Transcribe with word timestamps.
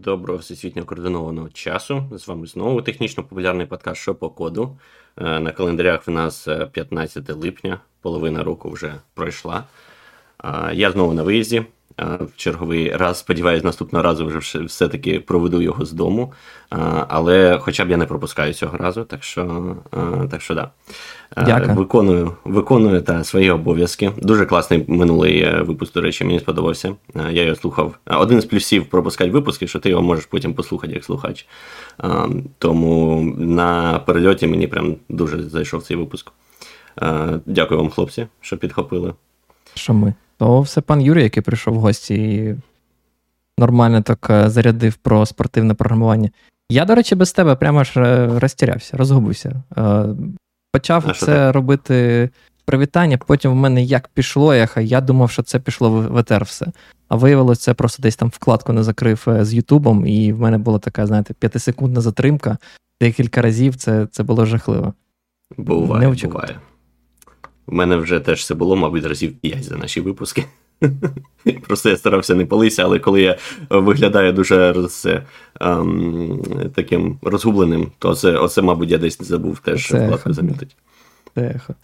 Доброго 0.00 0.38
всесвітньо 0.38 0.84
координованого 0.84 1.48
часу. 1.48 2.04
З 2.12 2.28
вами 2.28 2.46
знову 2.46 2.82
технічно 2.82 3.22
популярний 3.22 3.66
подкаст 3.66 4.00
«Що 4.00 4.14
по 4.14 4.30
коду. 4.30 4.78
Е, 5.16 5.40
на 5.40 5.52
календарях 5.52 6.06
в 6.06 6.10
нас 6.10 6.48
15 6.72 7.30
е, 7.30 7.32
липня, 7.32 7.80
половина 8.00 8.44
року 8.44 8.70
вже 8.70 8.94
пройшла. 9.14 9.64
Я 10.72 10.90
знову 10.90 11.14
на 11.14 11.22
виїзді. 11.22 11.64
В 11.98 12.36
черговий 12.36 12.96
раз, 12.96 13.18
сподіваюся, 13.18 13.66
наступного 13.66 14.02
разу 14.02 14.26
вже 14.26 14.58
все-таки 14.64 15.20
проведу 15.20 15.62
його 15.62 15.84
з 15.84 15.92
дому. 15.92 16.32
Але 17.08 17.58
хоча 17.60 17.84
б 17.84 17.90
я 17.90 17.96
не 17.96 18.06
пропускаю 18.06 18.54
цього 18.54 18.76
разу, 18.76 19.04
так 19.04 19.24
що 19.24 19.76
так 20.30 20.42
що 20.42 20.54
да. 20.54 20.70
Дякую. 21.36 21.74
Виконую 21.74 22.32
виконую 22.44 23.02
та 23.02 23.24
свої 23.24 23.50
обов'язки. 23.50 24.12
Дуже 24.16 24.46
класний 24.46 24.84
минулий 24.88 25.42
е, 25.42 25.62
випуск, 25.62 25.94
до 25.94 26.00
речі, 26.00 26.24
мені 26.24 26.40
сподобався. 26.40 26.94
Я 27.30 27.42
його 27.42 27.56
слухав. 27.56 27.94
Один 28.06 28.40
з 28.40 28.44
плюсів 28.44 28.86
пропускати 28.86 29.30
випуски, 29.30 29.66
що 29.66 29.78
ти 29.78 29.88
його 29.90 30.02
можеш 30.02 30.26
потім 30.26 30.54
послухати 30.54 30.92
як 30.92 31.04
слухач. 31.04 31.46
Тому 32.58 33.22
на 33.38 33.98
перельоті 33.98 34.46
мені 34.46 34.66
прям 34.66 34.96
дуже 35.08 35.42
зайшов 35.42 35.82
цей 35.82 35.96
випуск. 35.96 36.32
Дякую 37.46 37.80
вам, 37.80 37.90
хлопці, 37.90 38.26
що 38.40 38.56
підхопили. 38.56 39.14
Що 39.74 39.94
ми? 39.94 40.14
То 40.38 40.60
все 40.60 40.80
пан 40.80 41.00
Юрій, 41.00 41.22
який 41.22 41.42
прийшов 41.42 41.74
в 41.74 41.78
гості 41.78 42.14
і 42.14 42.56
нормально 43.58 44.02
так 44.02 44.26
е, 44.30 44.50
зарядив 44.50 44.94
про 44.94 45.26
спортивне 45.26 45.74
програмування. 45.74 46.30
Я, 46.70 46.84
до 46.84 46.94
речі, 46.94 47.14
без 47.14 47.32
тебе 47.32 47.54
прямо 47.54 47.84
ж 47.84 48.00
е, 48.00 48.38
розтірявся, 48.38 48.96
розгубився. 48.96 49.62
Е, 49.76 50.04
почав 50.72 51.04
а 51.08 51.12
це 51.12 51.52
робити 51.52 52.30
привітання, 52.64 53.18
потім 53.18 53.52
в 53.52 53.54
мене 53.54 53.82
як 53.82 54.08
пішло, 54.08 54.52
ехо, 54.52 54.80
я 54.80 55.00
думав, 55.00 55.30
що 55.30 55.42
це 55.42 55.60
пішло 55.60 55.90
в 55.90 56.18
етер 56.18 56.44
все. 56.44 56.66
А 57.08 57.16
виявилося, 57.16 57.60
це 57.60 57.74
просто 57.74 58.02
десь 58.02 58.16
там 58.16 58.28
вкладку 58.28 58.72
не 58.72 58.82
закрив 58.82 59.26
з 59.40 59.54
Ютубом, 59.54 60.06
і 60.06 60.32
в 60.32 60.40
мене 60.40 60.58
була 60.58 60.78
така, 60.78 61.06
знаєте, 61.06 61.34
п'ятисекундна 61.34 62.00
затримка. 62.00 62.58
Декілька 63.00 63.42
разів 63.42 63.76
це 63.76 64.06
це 64.06 64.22
було 64.22 64.46
жахливо. 64.46 64.94
Буває, 65.56 66.08
Не 66.08 66.28
буває. 66.28 66.56
У 67.66 67.74
мене 67.74 67.96
вже 67.96 68.20
теж 68.20 68.40
все 68.40 68.54
було, 68.54 68.76
мабуть, 68.76 69.04
разів 69.04 69.36
5 69.36 69.64
за 69.64 69.76
наші 69.76 70.00
випуски. 70.00 70.44
Просто 71.66 71.88
я 71.88 71.96
старався 71.96 72.34
не 72.34 72.46
палися, 72.46 72.84
але 72.84 72.98
коли 72.98 73.22
я 73.22 73.38
виглядаю 73.70 74.32
дуже 74.32 74.72
роз, 74.72 75.08
ем, 75.60 76.42
таким 76.74 77.18
розгубленим, 77.22 77.92
то 77.98 78.14
це, 78.14 78.32
оце, 78.32 78.62
мабуть, 78.62 78.90
я 78.90 78.98
десь 78.98 79.22
забув 79.22 79.58
теж 79.58 79.88
це 79.88 80.06
вкладку 80.06 80.32
замітити. 80.32 80.74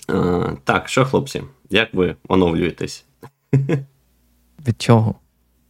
А, 0.09 0.49
так, 0.65 0.89
що, 0.89 1.05
хлопці, 1.05 1.43
як 1.71 1.95
ви 1.95 2.17
оновлюєтесь? 2.29 3.05
Від 4.69 4.83
чого? 4.83 5.15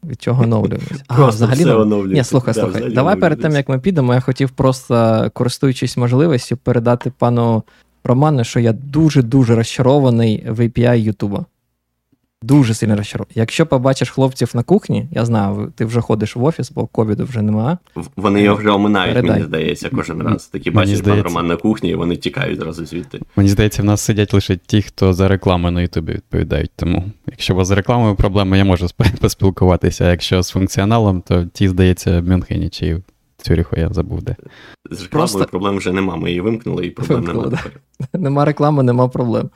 Від 0.05 0.22
чого 0.22 0.44
оновлюємося? 0.44 1.05
А, 1.08 1.27
взагалі, 1.27 1.61
все 1.61 1.75
оновлюється. 1.75 2.20
Ні, 2.20 2.25
слухай, 2.25 2.55
да, 2.55 2.61
слухай. 2.61 2.92
Давай 2.92 3.16
перед 3.16 3.41
тим, 3.41 3.53
як 3.53 3.69
ми 3.69 3.78
підемо, 3.78 4.14
я 4.14 4.20
хотів 4.20 4.50
просто, 4.50 5.27
користуючись 5.34 5.97
можливістю, 5.97 6.56
передати 6.56 7.12
пану 7.19 7.62
Романе, 8.04 8.44
що 8.44 8.60
я 8.60 8.72
дуже-дуже 8.72 9.54
розчарований 9.54 10.44
в 10.48 10.60
API 10.60 10.96
Ютуба. 10.96 11.44
Дуже 12.42 12.74
сильно 12.74 12.96
розчарований. 12.96 13.32
Якщо 13.34 13.66
побачиш 13.66 14.10
хлопців 14.10 14.50
на 14.54 14.62
кухні, 14.62 15.08
я 15.10 15.24
знаю, 15.24 15.72
ти 15.76 15.84
вже 15.84 16.00
ходиш 16.00 16.36
в 16.36 16.44
офіс, 16.44 16.70
бо 16.70 16.86
ковіду 16.86 17.24
вже 17.24 17.42
немає. 17.42 17.78
Вони 18.16 18.42
його 18.42 18.56
вже 18.56 18.70
оминають, 18.70 19.14
Передай. 19.14 19.30
мені 19.36 19.44
здається, 19.44 19.90
кожен 19.94 20.22
раз. 20.22 20.46
Такі 20.46 20.70
бачиш 20.70 21.00
пан 21.00 21.22
Роман 21.22 21.46
на 21.46 21.56
кухні, 21.56 21.90
і 21.90 21.94
вони 21.94 22.16
тікають 22.16 22.60
зразу 22.60 22.86
звідти. 22.86 23.20
Мені 23.36 23.48
здається, 23.48 23.82
в 23.82 23.84
нас 23.84 24.00
сидять 24.00 24.34
лише 24.34 24.56
ті, 24.56 24.82
хто 24.82 25.12
за 25.12 25.28
рекламу 25.28 25.70
на 25.70 25.82
Ютубі 25.82 26.12
відповідають. 26.12 26.70
Тому, 26.76 27.04
якщо 27.26 27.54
у 27.54 27.56
вас 27.56 27.68
з 27.68 27.70
рекламою 27.70 28.14
проблеми, 28.14 28.58
я 28.58 28.64
можу 28.64 28.86
поспілкуватися. 29.20 30.04
А 30.04 30.10
якщо 30.10 30.42
з 30.42 30.50
функціоналом, 30.50 31.20
то 31.20 31.44
ті, 31.52 31.68
здається, 31.68 32.20
в 32.20 32.28
Мюнхені 32.28 32.68
чи 32.68 33.00
Цюріху 33.42 33.77
я 33.77 33.88
забув 33.88 34.22
де. 34.22 34.36
З 34.91 35.02
рекламою 35.02 35.28
Просто... 35.28 35.44
проблем 35.44 35.77
вже 35.77 35.92
нема. 35.92 36.16
Ми 36.16 36.28
її 36.28 36.41
вимкнули, 36.41 36.86
і 36.86 36.91
проблем 36.91 37.25
немає. 37.25 37.50
Да. 37.50 37.60
Нема 38.19 38.44
реклами, 38.44 38.82
нема 38.82 39.09
проблем. 39.09 39.50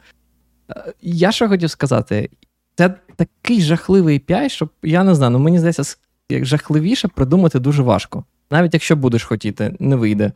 Е, 0.71 0.93
я 1.03 1.33
що 1.33 1.49
хотів 1.49 1.71
сказати, 1.71 2.31
це 2.77 2.95
такий 3.17 3.61
жахливий 3.61 4.21
API, 4.21 4.49
що 4.49 4.69
я 4.83 5.05
не 5.05 5.15
знаю, 5.15 5.33
ну 5.33 5.39
мені 5.39 5.59
здається, 5.59 5.97
як 6.31 6.45
жахливіше 6.45 7.09
придумати 7.09 7.59
дуже 7.59 7.83
важко. 7.83 8.25
Навіть 8.51 8.75
якщо 8.75 8.97
будеш 8.97 9.25
хотіти, 9.25 9.77
не 9.79 9.97
вийде. 9.97 10.33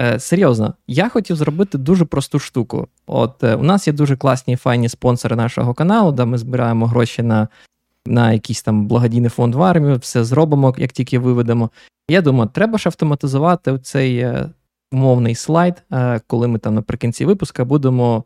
Е, 0.00 0.20
Серйозно, 0.20 0.74
я 0.86 1.08
хотів 1.08 1.36
зробити 1.36 1.78
дуже 1.78 2.04
просту 2.04 2.38
штуку. 2.38 2.88
От 3.06 3.44
е, 3.44 3.54
у 3.54 3.62
нас 3.62 3.86
є 3.86 3.92
дуже 3.92 4.16
класні 4.16 4.56
файні 4.56 4.88
спонсори 4.88 5.36
нашого 5.36 5.74
каналу, 5.74 6.12
де 6.12 6.24
ми 6.24 6.38
збираємо 6.38 6.86
гроші 6.86 7.22
на 7.22 7.48
на 8.06 8.32
якийсь 8.32 8.62
там 8.62 8.86
благодійний 8.86 9.30
фонд 9.30 9.54
в 9.54 9.62
армію, 9.62 9.96
все 9.96 10.24
зробимо, 10.24 10.74
як 10.78 10.92
тільки 10.92 11.18
виведемо. 11.18 11.70
Я 12.10 12.22
думаю, 12.22 12.50
треба 12.54 12.78
ж 12.78 12.88
автоматизувати 12.88 13.78
цей 13.78 14.18
е, 14.18 14.50
умовний 14.92 15.34
слайд, 15.34 15.82
е, 15.92 16.20
коли 16.26 16.48
ми 16.48 16.58
там 16.58 16.74
наприкінці 16.74 17.24
випуска 17.24 17.64
будемо 17.64 18.24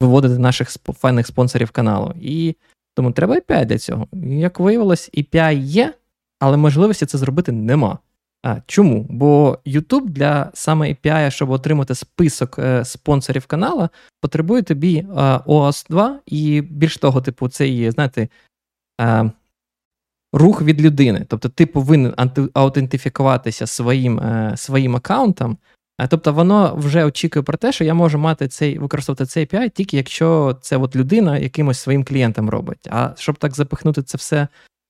виводити 0.00 0.38
наших 0.38 0.70
файних 0.70 1.26
спонсорів 1.26 1.70
каналу. 1.70 2.14
І 2.20 2.54
тому 2.94 3.12
треба 3.12 3.34
API 3.34 3.64
для 3.64 3.78
цього. 3.78 4.06
Як 4.22 4.60
виявилось, 4.60 5.10
API 5.14 5.58
є, 5.60 5.94
але 6.40 6.56
можливості 6.56 7.06
це 7.06 7.18
зробити 7.18 7.52
нема. 7.52 7.98
А 8.42 8.56
чому? 8.66 9.06
Бо 9.10 9.58
YouTube 9.66 10.08
для 10.08 10.50
саме 10.54 10.88
API, 10.88 11.30
щоб 11.30 11.50
отримати 11.50 11.94
список 11.94 12.58
е, 12.58 12.84
спонсорів 12.84 13.46
канала, 13.46 13.90
потребує 14.20 14.62
тобі 14.62 14.96
е, 14.96 15.04
OAuth 15.46 15.90
2, 15.90 16.20
і 16.26 16.60
більш 16.60 16.96
того, 16.96 17.20
типу, 17.20 17.48
це 17.48 17.68
є, 17.68 17.90
знаєте, 17.90 18.28
е, 19.00 19.30
рух 20.32 20.62
від 20.62 20.80
людини. 20.80 21.26
Тобто 21.28 21.48
ти 21.48 21.66
повинен 21.66 22.14
аутентифікуватися 22.54 23.66
своїм 23.66 24.20
е, 24.20 24.52
своїм 24.56 24.96
аккаунтом. 24.96 25.58
Тобто 26.08 26.32
воно 26.32 26.74
вже 26.76 27.04
очікує 27.04 27.42
про 27.42 27.56
те, 27.56 27.72
що 27.72 27.84
я 27.84 27.94
можу 27.94 28.18
мати 28.18 28.48
цей 28.48 28.78
використовувати 28.78 29.26
цей 29.26 29.46
API 29.46 29.70
тільки 29.70 29.96
якщо 29.96 30.58
це 30.62 30.76
от 30.76 30.96
людина 30.96 31.38
якимось 31.38 31.78
своїм 31.78 32.04
клієнтом 32.04 32.50
робить. 32.50 32.88
А 32.90 33.10
щоб 33.16 33.38
так 33.38 33.54
запихнути 33.54 34.02
це 34.02 34.18
все 34.18 34.48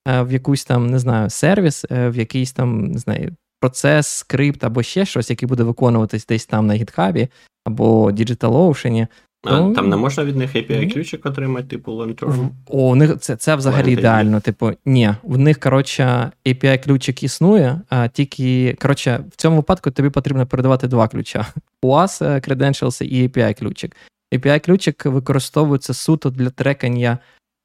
е, 0.09 0.23
в 0.23 0.33
якусь 0.33 0.65
там, 0.65 0.87
не 0.87 0.99
знаю, 0.99 1.31
сервіс, 1.31 1.84
е, 1.91 2.09
в 2.09 2.17
якийсь 2.17 2.53
там, 2.53 2.87
не 2.87 2.99
знаю, 2.99 3.37
процес, 3.61 4.06
скрипт 4.06 4.65
або 4.65 4.83
ще 4.83 5.06
щось, 5.06 5.31
який 5.31 5.49
буде 5.49 5.62
виконуватись 5.62 6.27
десь 6.27 6.47
там 6.47 6.67
на 6.67 6.75
GitHub 6.75 7.28
або 7.65 8.11
DigitalOcean, 8.11 9.06
а 9.47 9.61
ну, 9.61 9.75
Там 9.75 9.89
не 9.89 9.97
можна 9.97 10.25
від 10.25 10.37
них 10.37 10.57
API-ключик 10.57 11.29
отримати, 11.29 11.69
типу 11.69 11.93
Lantern? 11.93 12.49
О, 12.67 12.89
у 12.89 12.95
них 12.95 13.19
це 13.19 13.37
це 13.37 13.57
взагалі 13.57 13.87
Lantern. 13.89 13.99
ідеально. 13.99 14.41
Типу, 14.41 14.71
ні, 14.84 15.15
в 15.23 15.39
них, 15.39 15.61
коротше, 15.61 16.31
API-ключик 16.47 17.25
існує, 17.25 17.81
а 17.89 18.09
тільки, 18.09 18.77
коротше, 18.81 19.25
в 19.33 19.37
цьому 19.37 19.56
випадку 19.56 19.91
тобі 19.91 20.11
потрібно 20.11 20.47
передавати 20.47 20.89
два 20.89 21.09
ключа: 21.09 21.47
UAS 21.83 22.25
е, 22.25 22.39
Credentials 22.39 23.03
і 23.03 23.29
API-ключик. 23.29 23.93
API-ключик 24.33 25.09
використовується 25.09 25.95
суто 25.95 26.31
для 26.31 26.51
трекання 26.51 27.19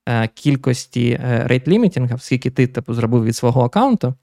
е, 0.10 0.28
кількості 0.28 1.20
rate 1.24 1.68
limiting 1.68 2.08
а, 2.08 2.18
скільки 2.18 2.50
ти 2.50 2.68
типу, 2.68 2.94
зробив 2.94 3.24
від 3.24 3.36
свого 3.36 3.62
аккаунту, 3.62 4.14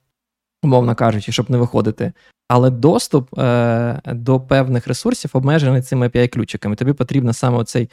умовно 0.62 0.94
кажучи, 0.94 1.32
щоб 1.32 1.50
не 1.50 1.58
виходити 1.58 2.12
але 2.48 2.70
доступ 2.70 3.38
е, 3.38 4.00
до 4.06 4.40
певних 4.40 4.88
ресурсів 4.88 5.30
обмежений 5.34 5.82
цими 5.82 6.08
API-ключиками. 6.08 6.76
Тобі 6.76 6.92
потрібно 6.92 7.32
саме 7.32 7.64
цей 7.64 7.90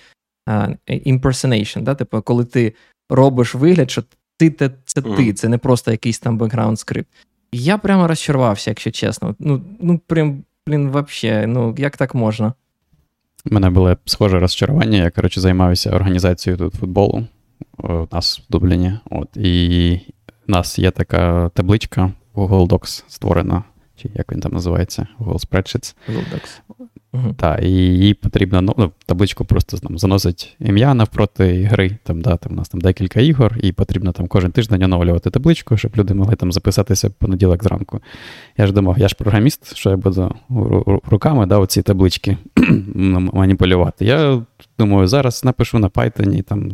е, 0.49 0.77
impersonation, 0.89 1.81
да? 1.81 1.95
типу, 1.95 2.21
коли 2.21 2.45
ти 2.45 2.73
робиш 3.09 3.55
вигляд, 3.55 3.91
що 3.91 4.03
ти 4.37 4.51
це, 4.51 4.71
це 4.85 5.01
mm. 5.01 5.15
ти, 5.15 5.33
це 5.33 5.49
не 5.49 5.57
просто 5.57 5.91
якийсь 5.91 6.19
там 6.19 6.37
бекграунд 6.37 6.79
скрипт. 6.79 7.09
Я 7.51 7.77
прямо 7.77 8.07
розчарувався, 8.07 8.71
якщо 8.71 8.91
чесно. 8.91 9.35
Ну, 9.39 9.61
ну 9.79 9.99
прям, 10.07 10.43
блін, 10.67 10.89
вообще, 10.89 11.47
ну 11.47 11.75
як 11.77 11.97
так 11.97 12.15
можна? 12.15 12.53
У 13.51 13.53
мене 13.53 13.69
було 13.69 13.97
схоже 14.05 14.39
розчарування. 14.39 14.97
Я, 14.97 15.11
коротше, 15.11 15.41
займаюся 15.41 15.91
організацією 15.91 16.57
тут 16.57 16.73
футболу 16.73 17.27
у 17.77 18.07
нас 18.11 18.39
в 18.39 18.51
Дубліні. 18.51 18.93
От, 19.09 19.37
І 19.37 19.99
у 20.47 20.51
нас 20.51 20.79
є 20.79 20.91
така 20.91 21.49
табличка 21.49 22.11
Google 22.35 22.67
Docs 22.67 23.03
створена 23.07 23.63
чи 23.97 24.09
як 24.15 24.31
він 24.31 24.39
там 24.39 24.51
називається, 24.51 25.07
Google 25.19 25.49
Spreadsheets. 25.49 25.95
Google 26.09 26.39
Угу. 27.13 27.33
Так, 27.37 27.63
і 27.63 27.69
їй 27.71 28.13
потрібно 28.13 28.61
ну, 28.61 28.73
ну, 28.77 28.91
табличку 29.05 29.45
просто 29.45 29.77
там 29.77 29.97
заносить 29.97 30.55
ім'я 30.59 30.93
навпроти 30.93 31.63
гри. 31.63 31.97
Там, 32.03 32.21
да, 32.21 32.37
там, 32.37 32.53
У 32.53 32.55
нас 32.55 32.69
там 32.69 32.81
декілька 32.81 33.21
ігор, 33.21 33.57
і 33.61 33.71
потрібно 33.71 34.11
там 34.11 34.27
кожен 34.27 34.51
тиждень 34.51 34.83
оновлювати 34.83 35.29
табличку, 35.29 35.77
щоб 35.77 35.91
люди 35.97 36.13
могли 36.13 36.35
там 36.35 36.51
записатися 36.51 37.07
в 37.07 37.11
понеділок 37.11 37.63
зранку. 37.63 37.99
Я 38.57 38.67
ж 38.67 38.73
думав, 38.73 38.99
я 38.99 39.07
ж 39.07 39.15
програміст, 39.15 39.75
що 39.75 39.89
я 39.89 39.97
буду 39.97 40.35
руками 41.09 41.45
да, 41.45 41.57
оці 41.57 41.81
таблички 41.81 42.37
маніпулювати. 43.33 44.05
Я 44.05 44.41
думаю, 44.79 45.07
зараз 45.07 45.43
напишу 45.43 45.79
на 45.79 45.89
Python, 45.89 46.43
там 46.43 46.71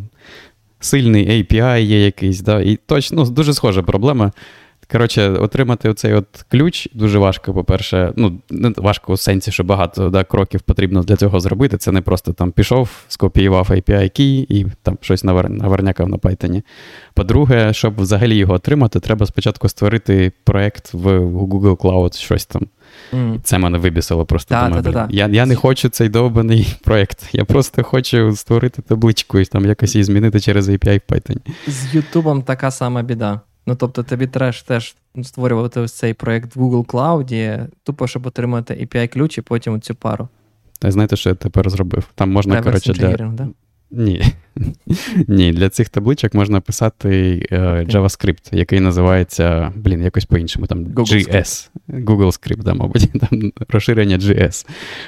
сильний 0.80 1.30
API 1.30 1.82
є 1.82 2.06
якийсь, 2.06 2.42
да, 2.42 2.62
і 2.62 2.76
точно 2.76 3.24
ну, 3.24 3.30
дуже 3.30 3.54
схожа 3.54 3.84
проблема 3.84 4.32
коротше, 4.92 5.30
отримати 5.30 5.90
оцей 5.90 6.14
от 6.14 6.46
ключ 6.52 6.90
дуже 6.94 7.20
важко, 7.20 7.54
по-перше, 7.54 8.14
ну, 8.16 8.40
не 8.50 8.74
важко 8.78 9.14
у 9.14 9.18
сенсі, 9.18 9.52
що 9.52 9.64
багато 9.64 10.10
да, 10.10 10.24
кроків 10.24 10.62
потрібно 10.62 11.04
для 11.04 11.16
цього 11.16 11.40
зробити. 11.40 11.78
Це 11.78 11.92
не 11.92 12.02
просто 12.02 12.34
там 12.34 12.52
пішов, 12.52 12.90
скопіював 13.08 13.68
API 13.72 14.20
key 14.20 14.46
і 14.50 14.66
там 14.84 14.98
щось 15.02 15.24
навернякав 15.24 16.10
на 16.10 16.18
Python. 16.18 16.64
По-друге, 17.14 17.74
щоб 17.74 18.02
взагалі 18.02 18.36
його 18.36 18.54
отримати, 18.54 19.00
треба 19.00 19.26
спочатку 19.26 19.70
створити 19.70 20.32
проєкт 20.44 20.94
в 20.94 21.20
Google 21.20 21.78
Cloud, 21.78 22.18
щось 22.18 22.46
там. 22.46 22.68
Mm. 23.14 23.40
Це 23.44 23.58
мене 23.58 23.78
вибісило 23.78 24.26
просто. 24.26 24.56
Да, 24.56 24.66
думаю, 24.66 24.84
да, 24.84 24.92
да, 24.92 25.08
я 25.10 25.28
я 25.28 25.46
не 25.46 25.56
хочу 25.56 25.90
цей 25.90 26.10
довбаний 26.10 26.76
проєкт. 26.84 27.30
Я 27.34 27.46
просто 27.46 27.84
хочу 27.84 28.36
створити 28.36 28.82
табличку 28.82 29.40
і 29.40 29.46
там 29.46 29.66
якось 29.66 29.96
її 29.96 30.04
змінити 30.04 30.40
через 30.40 30.70
API 30.70 31.02
в 31.08 31.14
Python. 31.14 31.38
З 31.68 31.96
Ютубом 31.96 32.42
така 32.42 32.72
сама 32.72 33.02
біда. 33.02 33.42
Ну, 33.66 33.76
тобто, 33.76 34.04
тобі 34.04 34.28
треба 34.28 34.56
теж 34.68 34.96
створювати 35.24 35.80
ось 35.80 35.94
цей 35.94 36.14
проєкт 36.14 36.56
в 36.56 36.62
Google 36.62 36.86
Cloud, 36.86 37.68
тупо, 37.84 38.08
щоб 38.08 38.26
отримати 38.26 38.74
API-ключ 38.74 39.38
і 39.38 39.42
потім 39.42 39.82
цю 39.82 39.96
пару. 39.96 40.28
Та 40.80 40.92
знаєте, 40.92 41.16
що 41.16 41.30
я 41.30 41.36
тепер 41.36 41.70
зробив? 41.70 42.10
Там 42.16 42.32
можна, 42.32 42.62
коротше, 42.62 42.94
для... 42.94 43.18
Да? 43.18 43.48
Ні. 43.92 44.24
Ні, 45.28 45.52
для 45.52 45.70
цих 45.70 45.90
табличок 45.90 46.34
можна 46.34 46.62
писати 46.62 47.10
uh, 47.52 47.92
JavaScript, 47.92 48.56
який 48.56 48.80
називається, 48.80 49.74
блін, 49.76 50.04
якось 50.04 50.26
по-іншому, 50.26 50.68
там 50.68 50.86
Google 50.86 51.30
GS. 51.30 51.70
Google 51.90 52.28
Script, 52.28 52.64
да, 52.64 52.74
мабуть, 52.74 53.10
там 53.30 53.52
розширення 53.70 54.18
GS. 54.18 54.68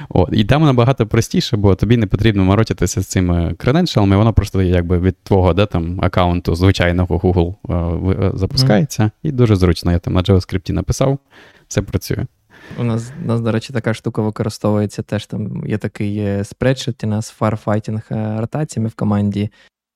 От. 0.09 0.29
І 0.31 0.45
там 0.45 0.63
набагато 0.63 1.07
простіше, 1.07 1.57
бо 1.57 1.75
тобі 1.75 1.97
не 1.97 2.07
потрібно 2.07 2.43
морочитися 2.43 3.01
з 3.01 3.07
цими 3.07 3.53
credential 3.57 4.00
ами, 4.00 4.17
воно 4.17 4.33
просто 4.33 4.61
якби 4.61 4.99
від 4.99 5.15
твого 5.23 5.53
да, 5.53 5.65
там, 5.65 5.99
аккаунту 6.01 6.55
звичайного 6.55 7.17
Google 7.17 7.55
uh, 7.63 8.37
запускається. 8.37 9.03
Mm. 9.03 9.11
І 9.23 9.31
дуже 9.31 9.55
зручно. 9.55 9.91
Я 9.91 9.99
там 9.99 10.13
на 10.13 10.21
JavaScript 10.21 10.71
написав, 10.71 11.19
все 11.67 11.81
працює. 11.81 12.25
У 12.79 12.83
нас, 12.83 13.13
у 13.23 13.27
нас, 13.27 13.41
до 13.41 13.51
речі, 13.51 13.73
така 13.73 13.93
штука 13.93 14.21
використовується 14.21 15.03
теж 15.03 15.25
там 15.25 15.67
є 15.67 15.77
такий 15.77 16.43
spreadsheet 16.43 17.03
у 17.03 17.07
нас 17.07 17.29
firefighting 17.29 18.01
е, 18.11 18.37
ротаціями 18.39 18.89
в 18.89 18.93
команді. 18.93 19.49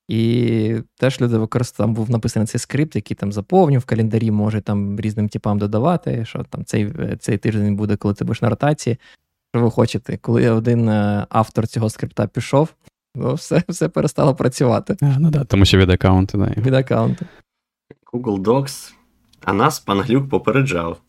І 0.08 0.74
теж 0.96 1.20
люди 1.20 1.38
використовують, 1.38 1.88
там 1.88 1.94
був 1.94 2.10
написаний 2.10 2.46
цей 2.46 2.58
скрипт, 2.58 2.96
який 2.96 3.14
там 3.14 3.32
заповнює 3.32 3.78
в 3.78 3.84
календарі, 3.84 4.30
може 4.30 4.60
там 4.60 5.00
різним 5.00 5.28
типам 5.28 5.58
додавати, 5.58 6.24
що 6.24 6.44
там 6.50 6.64
цей 6.64 6.84
е, 6.84 7.16
цей 7.20 7.38
тиждень 7.38 7.76
буде, 7.76 7.96
коли 7.96 8.14
ти 8.14 8.24
будеш 8.24 8.42
на 8.42 8.48
ротації. 8.48 8.96
Що 9.54 9.62
ви 9.62 9.70
хочете? 9.70 10.16
Коли 10.16 10.50
один 10.50 10.88
е, 10.88 11.26
автор 11.28 11.66
цього 11.66 11.90
скрипта 11.90 12.26
пішов, 12.26 12.74
ну 13.14 13.34
все 13.34 13.62
все 13.68 13.88
перестало 13.88 14.34
працювати. 14.34 14.96
А, 15.02 15.18
Ну 15.18 15.30
да, 15.30 15.44
тому 15.44 15.64
що 15.64 15.78
від 15.78 15.90
аккаунту, 15.90 16.38
да. 16.38 16.60
Від 16.60 16.74
аккаунту. 16.74 17.26
Google 18.12 18.42
Docs, 18.42 18.92
а 19.44 19.52
нас 19.52 19.80
пан 19.80 20.00
Глюк 20.00 20.28
попереджав. 20.28 21.00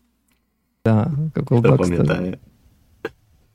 Так, 0.82 1.08
Google 1.34 1.60
Docs. 1.60 1.78
пам'ятає. 1.78 2.38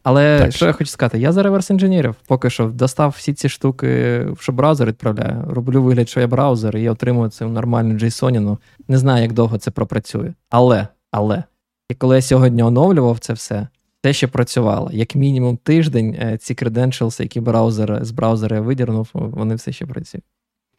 Але 0.06 0.40
так. 0.40 0.52
що 0.52 0.66
я 0.66 0.72
хочу 0.72 0.90
сказати, 0.92 1.20
я 1.20 1.32
за 1.32 1.44
реверс 1.44 1.70
інженерів 1.70 2.16
поки 2.28 2.50
що 2.50 2.66
достав 2.66 3.14
всі 3.18 3.34
ці 3.34 3.50
штуки, 3.50 4.28
що 4.40 4.52
браузер 4.52 4.88
відправляю. 4.88 5.44
Роблю 5.50 5.84
вигляд, 5.84 6.10
що 6.10 6.20
я 6.20 6.28
браузер, 6.28 6.78
і 6.78 6.82
я 6.82 6.92
отримую 6.92 7.30
це 7.30 7.46
в 7.46 7.52
нормальну 7.52 7.94
JSON. 7.94 8.58
Не 8.88 8.98
знаю, 8.98 9.22
як 9.22 9.34
довго 9.34 9.58
це 9.58 9.72
пропрацює. 9.72 10.34
Але, 10.50 10.88
але, 11.12 11.44
і 11.90 11.94
коли 11.94 12.16
я 12.16 12.22
сьогодні 12.22 12.64
оновлював 12.64 13.20
це 13.20 13.34
все, 13.34 13.68
те 14.02 14.14
ще 14.14 14.28
працювало. 14.28 14.90
Як 14.94 15.16
мінімум 15.16 15.58
тиждень 15.58 16.18
е, 16.20 16.38
ці 16.38 16.54
credentials, 16.54 17.22
які 17.22 17.40
браузер 17.40 18.06
з 18.06 18.12
браузера 18.12 18.56
я 18.56 18.62
видірнув, 18.62 19.10
вони 19.14 19.56
все 19.56 19.72
ще 19.72 19.86
працюють. 19.86 20.26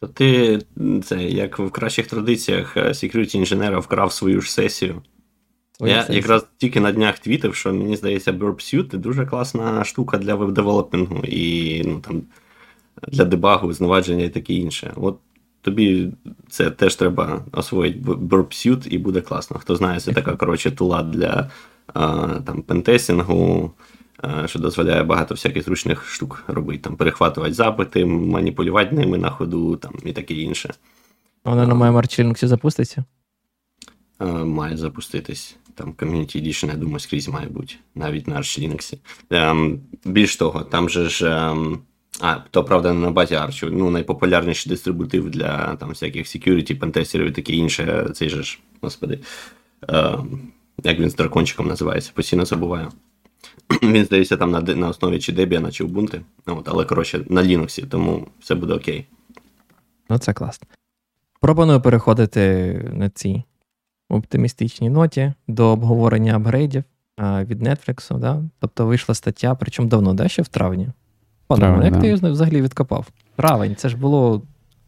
То 0.01 0.07
ти 0.07 0.59
це 1.05 1.23
як 1.25 1.59
в 1.59 1.71
кращих 1.71 2.07
традиціях 2.07 2.77
security 2.77 3.37
інженера 3.37 3.79
вкрав 3.79 4.13
свою 4.13 4.41
ж 4.41 4.53
сесію. 4.53 5.03
Я 5.81 6.03
сенсі. 6.03 6.17
якраз 6.17 6.47
тільки 6.57 6.81
на 6.81 6.93
днях 6.93 7.19
твітив, 7.19 7.55
що 7.55 7.73
мені 7.75 7.97
здається, 7.97 8.33
Burp 8.33 8.99
дуже 8.99 9.27
класна 9.27 9.85
штука 9.85 10.19
для 10.19 10.35
веб-девелопінгу 10.35 11.25
і 11.25 11.83
ну, 11.85 12.01
там, 12.01 12.23
для 13.09 13.25
дебагу, 13.25 13.73
зневадження 13.73 14.25
і 14.25 14.29
таке 14.29 14.53
інше. 14.53 14.93
От 14.97 15.19
тобі 15.61 16.13
це 16.49 16.71
теж 16.71 16.95
треба 16.95 17.45
освоїти 17.53 17.99
Burp 18.01 18.89
і 18.89 18.99
буде 18.99 19.21
класно. 19.21 19.59
Хто 19.59 19.77
знає, 19.77 20.01
це 20.01 20.13
така 20.13 20.37
коротше 20.37 20.71
тула 20.71 21.03
для 21.03 21.51
а, 21.95 22.29
там, 22.47 22.63
пентесінгу, 22.63 23.73
а, 24.19 24.47
що 24.47 24.59
дозволяє 24.59 25.03
багато 25.03 25.35
всяких 25.35 25.65
зручних 25.65 26.09
штук 26.09 26.45
робити. 26.47 26.79
Там, 26.79 26.97
Перехватувати 26.97 27.55
запити, 27.55 28.05
маніпулювати 28.05 28.97
ними 28.97 29.19
на 29.19 29.31
ходу 29.31 29.77
там, 29.77 29.93
і 30.05 30.13
таке 30.13 30.35
інше. 30.35 30.75
Вона 31.45 31.67
на 31.67 31.75
моєму 31.75 31.99
арчільноксі 31.99 32.47
запуститься? 32.47 33.05
Має 34.45 34.77
запуститись 34.77 35.57
там 35.77 35.93
Community 35.93 36.43
Edition, 36.43 36.67
я 36.67 36.75
думаю, 36.75 36.99
скрізь 36.99 37.29
має 37.29 37.47
бути, 37.47 37.75
навіть 37.95 38.29
на 38.29 38.37
Arch 38.37 38.61
Linux. 38.61 38.99
Ем, 39.31 39.81
Більш 40.05 40.37
того, 40.37 40.61
там 40.61 40.89
же 40.89 41.09
ж. 41.09 41.31
Ем, 41.31 41.79
а, 42.21 42.37
то 42.51 42.65
правда 42.65 42.93
не 42.93 43.01
на 43.01 43.11
базі 43.11 43.35
Arch, 43.35 43.71
ну, 43.73 43.91
найпопулярніший 43.91 44.71
дистрибутив 44.71 45.31
для 45.31 45.77
там 45.77 45.89
всяких 45.89 46.27
security, 46.27 46.79
пентестерів 46.79 47.27
і 47.27 47.31
таке 47.31 47.53
інше. 47.53 48.11
Цей 48.15 48.29
же 48.29 48.43
ж, 48.43 48.59
господи. 48.81 49.19
Ем, 49.89 50.41
як 50.85 50.99
він 50.99 51.11
з 51.11 51.15
дракончиком 51.15 51.67
називається, 51.67 52.13
постійно 52.15 52.45
забуваю. 52.45 52.89
Він 53.83 54.05
здається 54.05 54.37
там 54.37 54.51
на 54.51 54.61
на 54.61 54.89
основі 54.89 55.19
чи 55.19 55.33
Debian, 55.33 55.73
чи 55.73 55.85
Ubuntu, 55.85 56.21
от, 56.47 56.69
але 56.69 56.85
коротше 56.85 57.25
на 57.29 57.43
Linux, 57.43 57.87
тому 57.87 58.29
все 58.41 58.55
буде 58.55 58.75
окей. 58.75 59.07
Ну, 60.11 60.19
це 60.19 60.33
класно. 60.33 60.67
Пропоную 61.41 61.81
переходити 61.81 62.73
на 62.93 63.11
ці 63.11 63.45
оптимістичній 64.09 64.91
ноті 64.91 65.33
до 65.49 65.67
обговорення 65.67 66.37
апгрейдів 66.37 66.85
від 67.19 67.63
Netflix. 67.63 68.19
Да? 68.19 68.43
Тобто 68.61 68.87
вийшла 68.87 69.15
стаття, 69.15 69.55
причому 69.55 69.89
давно, 69.89 70.15
да? 70.15 70.29
ще 70.29 70.43
в 70.43 70.49
травні. 70.49 70.89
Пане, 71.47 71.85
як 71.85 71.95
да. 71.95 72.01
ти 72.01 72.07
її 72.07 72.19
взагалі 72.23 72.63
відкопав? 72.63 73.07
Травень, 73.37 73.77
це 73.77 73.89
ж 73.89 73.97
було 73.97 74.43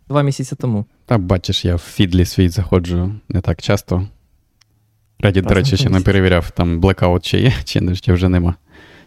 два 0.09 0.23
місяці 0.23 0.57
тому. 0.57 0.85
Та 1.07 1.19
бачиш, 1.19 1.65
я 1.65 1.75
в 1.75 1.79
фідлі 1.79 2.25
свій 2.25 2.49
заходжу 2.49 3.13
не 3.29 3.41
так 3.41 3.63
часто. 3.63 4.07
Reddit, 5.21 5.43
до 5.43 5.55
речі, 5.55 5.77
ще 5.77 5.91
не 5.91 6.01
перевіряв, 6.01 6.51
там 6.51 6.81
блекаут 6.81 7.25
чи 7.25 7.41
є, 7.41 7.53
чи, 7.65 7.97
чи 7.97 8.13
вже 8.13 8.29
нема. 8.29 8.55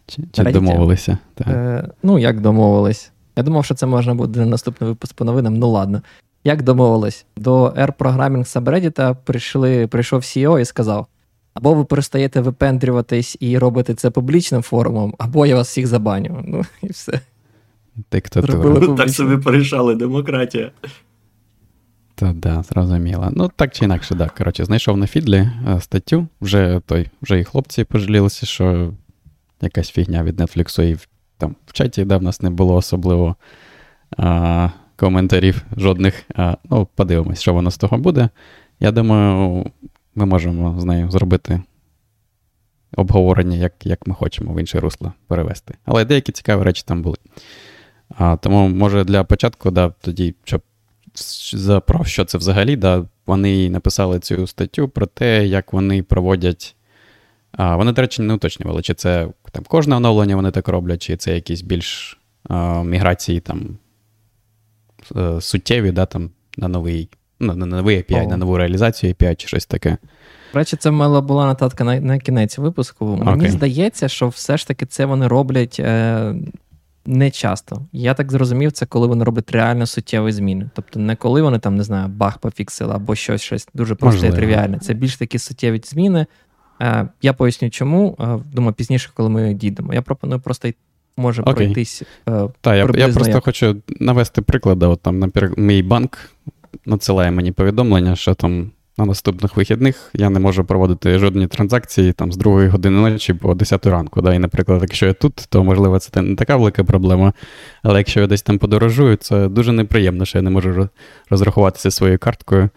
Чи, 0.08 0.24
чи 0.32 0.44
домовилися? 0.44 1.18
Е, 1.42 1.90
Ну, 2.04 2.20
як 2.20 2.42
домовились? 2.42 3.12
Я 3.36 3.44
думав, 3.44 3.66
що 3.66 3.76
це 3.76 3.86
можна 3.86 4.16
буде 4.16 4.40
на 4.40 4.46
наступний 4.46 4.90
випуск 4.90 5.16
по 5.16 5.26
новинам. 5.26 5.58
Ну 5.58 5.70
ладно. 5.70 6.02
Як 6.44 6.64
домовились, 6.64 7.26
до 7.38 7.66
R 7.66 7.94
Programming 7.98 8.46
Subreddit 8.46 9.16
прийшли, 9.24 9.88
прийшов 9.88 10.22
CEO 10.22 10.60
і 10.60 10.66
сказав: 10.66 11.08
або 11.54 11.74
ви 11.74 11.86
перестаєте 11.86 12.42
випендрюватись 12.42 13.38
і 13.40 13.58
робити 13.58 13.94
це 13.94 14.10
публічним 14.10 14.62
форумом, 14.62 15.16
або 15.18 15.46
я 15.46 15.56
вас 15.56 15.68
всіх 15.68 15.88
забаню. 15.88 16.44
Ну 16.48 16.66
і 16.84 16.88
все. 16.88 17.20
Диктатура. 18.12 18.96
Так 18.96 19.10
собі 19.10 19.44
порішали 19.44 19.96
демократія. 19.96 20.72
Та 22.16 22.34
да, 22.34 22.64
зрозуміло. 22.64 23.30
Ну, 23.32 23.52
так 23.56 23.74
чи 23.74 23.86
інакше, 23.86 24.16
так. 24.16 24.36
Коротше, 24.36 24.66
знайшов 24.66 24.98
на 24.98 25.08
Фідлі 25.08 25.38
е, 25.38 25.82
статтю, 25.82 26.28
вже 26.42 26.82
той, 26.86 27.10
вже 27.22 27.40
і 27.40 27.44
хлопці 27.44 27.84
пожалілися, 27.84 28.46
що 28.46 28.94
якась 29.62 29.92
фігня 29.92 30.24
від 30.24 30.40
Netflix, 30.40 30.82
і 30.82 30.98
там 31.38 31.56
в 31.66 31.74
чаті 31.74 32.06
да, 32.06 32.18
в 32.18 32.24
нас 32.24 32.42
не 32.42 32.50
було 32.50 32.76
особливо. 32.76 33.36
А, 34.18 34.70
коментарів 35.02 35.66
жодних. 35.78 36.24
Ну, 36.70 36.88
подивимось, 36.96 37.42
що 37.42 37.54
воно 37.54 37.72
з 37.72 37.78
того 37.78 37.98
буде. 37.98 38.30
Я 38.80 38.92
думаю, 38.92 39.66
ми 40.16 40.26
можемо 40.26 40.80
з 40.80 40.86
нею 40.86 41.12
зробити 41.12 41.62
обговорення, 42.98 43.58
як 43.58 43.74
як 43.84 44.08
ми 44.08 44.16
хочемо 44.16 44.54
в 44.54 44.60
інше 44.60 44.80
русло 44.80 45.14
перевести. 45.28 45.74
Але 45.86 46.06
деякі 46.06 46.32
цікаві 46.32 46.64
речі 46.64 46.84
там 46.86 47.02
були. 47.02 47.18
А, 48.18 48.36
Тому, 48.36 48.70
може, 48.70 49.04
для 49.04 49.24
початку, 49.24 49.72
да, 49.72 49.94
тоді, 50.02 50.36
щоб 50.44 50.62
за 51.54 51.80
про 51.80 52.06
що 52.06 52.26
це 52.26 52.38
взагалі, 52.38 52.76
да, 52.76 53.06
вони 53.26 53.70
написали 53.70 54.20
цю 54.20 54.48
статтю 54.48 54.90
про 54.90 55.06
те, 55.06 55.48
як 55.48 55.74
вони 55.74 56.04
проводять. 56.04 56.76
А, 57.52 57.76
Вони, 57.76 57.92
до 57.92 58.02
речі, 58.02 58.22
не 58.22 58.34
уточнювали, 58.34 58.82
чи 58.82 58.94
це 58.94 59.28
там 59.52 59.64
кожне 59.64 59.96
оновлення 59.96 60.36
вони 60.36 60.52
так 60.52 60.68
роблять, 60.68 61.02
чи 61.02 61.18
це 61.18 61.36
якісь 61.36 61.62
більш 61.62 62.20
а, 62.50 62.84
міграції 62.84 63.40
там 63.40 63.78
суттєві, 65.42 65.92
да, 65.92 66.06
там, 66.06 66.30
на 66.58 66.68
новий 66.68 67.10
ну, 67.40 67.56
на 67.56 67.66
новий 67.66 67.98
API, 67.98 68.26
О. 68.26 68.30
на 68.30 68.38
нову 68.38 68.58
реалізацію 68.58 69.14
API 69.14 69.36
чи 69.36 69.48
щось 69.48 69.66
таке. 69.66 69.98
До 70.54 70.60
речі, 70.60 70.76
це 70.76 70.92
мала 70.92 71.22
була 71.22 71.46
нотатка 71.46 71.84
на 71.84 72.00
на 72.00 72.20
кінець 72.20 72.58
випуску. 72.58 73.06
Okay. 73.06 73.24
Мені 73.24 73.50
здається, 73.50 74.08
що 74.08 74.28
все 74.28 74.58
ж 74.58 74.68
таки 74.68 74.86
це 74.86 75.06
вони 75.06 75.28
роблять 75.28 75.78
е, 75.80 76.36
не 77.06 77.32
часто. 77.32 77.82
Я 77.92 78.14
так 78.14 78.32
зрозумів, 78.32 78.72
це 78.72 78.86
коли 78.86 79.08
вони 79.08 79.24
роблять 79.24 79.52
реально 79.52 79.86
суттєві 79.86 80.32
зміни. 80.32 80.70
Тобто, 80.76 81.00
не 81.00 81.16
коли 81.16 81.42
вони 81.42 81.60
там, 81.60 81.76
не 81.76 81.84
знаю, 81.84 82.08
баг 82.08 82.38
пофіксили 82.38 82.94
або 82.94 83.16
щось 83.16 83.42
щось 83.42 83.68
дуже 83.74 83.96
просте 83.96 84.28
і 84.28 84.32
тривіальне. 84.32 84.80
Це 84.80 84.94
більш 84.94 85.16
такі 85.16 85.40
суттєві 85.40 85.82
зміни. 85.86 86.26
Е, 86.82 87.08
Я 87.22 87.34
поясню, 87.34 87.70
чому. 87.70 88.18
Е, 88.20 88.40
думаю, 88.54 88.74
пізніше, 88.74 89.10
коли 89.14 89.30
ми 89.30 89.54
дійдемо. 89.54 89.94
Я 89.94 90.02
пропоную 90.02 90.42
просто 90.42 90.70
може 91.18 91.42
Окей. 91.42 91.54
пройтись. 91.54 92.04
Е, 92.30 92.48
Так, 92.62 92.76
я 92.96 93.06
я 93.08 93.14
просто 93.14 93.34
як... 93.34 93.44
хочу 93.44 93.76
навести 94.00 94.42
приклад. 94.42 94.84
От 94.84 95.02
там, 95.02 95.20
наприклад, 95.20 95.60
мій 95.60 95.84
банк 95.84 96.18
надсилає 96.86 97.32
мені 97.32 97.52
повідомлення, 97.52 98.16
що 98.16 98.34
там 98.34 98.72
на 98.98 99.06
наступних 99.06 99.58
вихідних 99.58 100.10
я 100.14 100.30
не 100.30 100.40
можу 100.40 100.64
проводити 100.66 101.20
жодні 101.20 101.48
транзакції 101.48 102.14
там 102.14 102.32
з 102.32 102.38
2 102.38 102.68
години 102.68 103.10
ночі 103.10 103.34
по 103.34 103.56
10 103.56 103.86
ранку. 103.86 104.22
Да? 104.22 104.34
І, 104.34 104.40
наприклад, 104.40 104.82
якщо 104.82 105.06
я 105.06 105.14
тут, 105.14 105.46
то 105.50 105.64
можливо 105.64 106.00
це 106.00 106.22
не 106.22 106.36
така 106.36 106.56
велика 106.56 106.84
проблема. 106.84 107.34
Але 107.84 107.98
якщо 107.98 108.20
я 108.20 108.28
десь 108.28 108.42
там 108.42 108.58
подорожую, 108.58 109.16
це 109.16 109.48
дуже 109.48 109.72
неприємно, 109.72 110.26
що 110.26 110.38
я 110.38 110.42
не 110.42 110.50
можу 110.50 110.90
розрахуватися 111.30 111.92
своєю 111.92 112.20
карткою. 112.20 112.70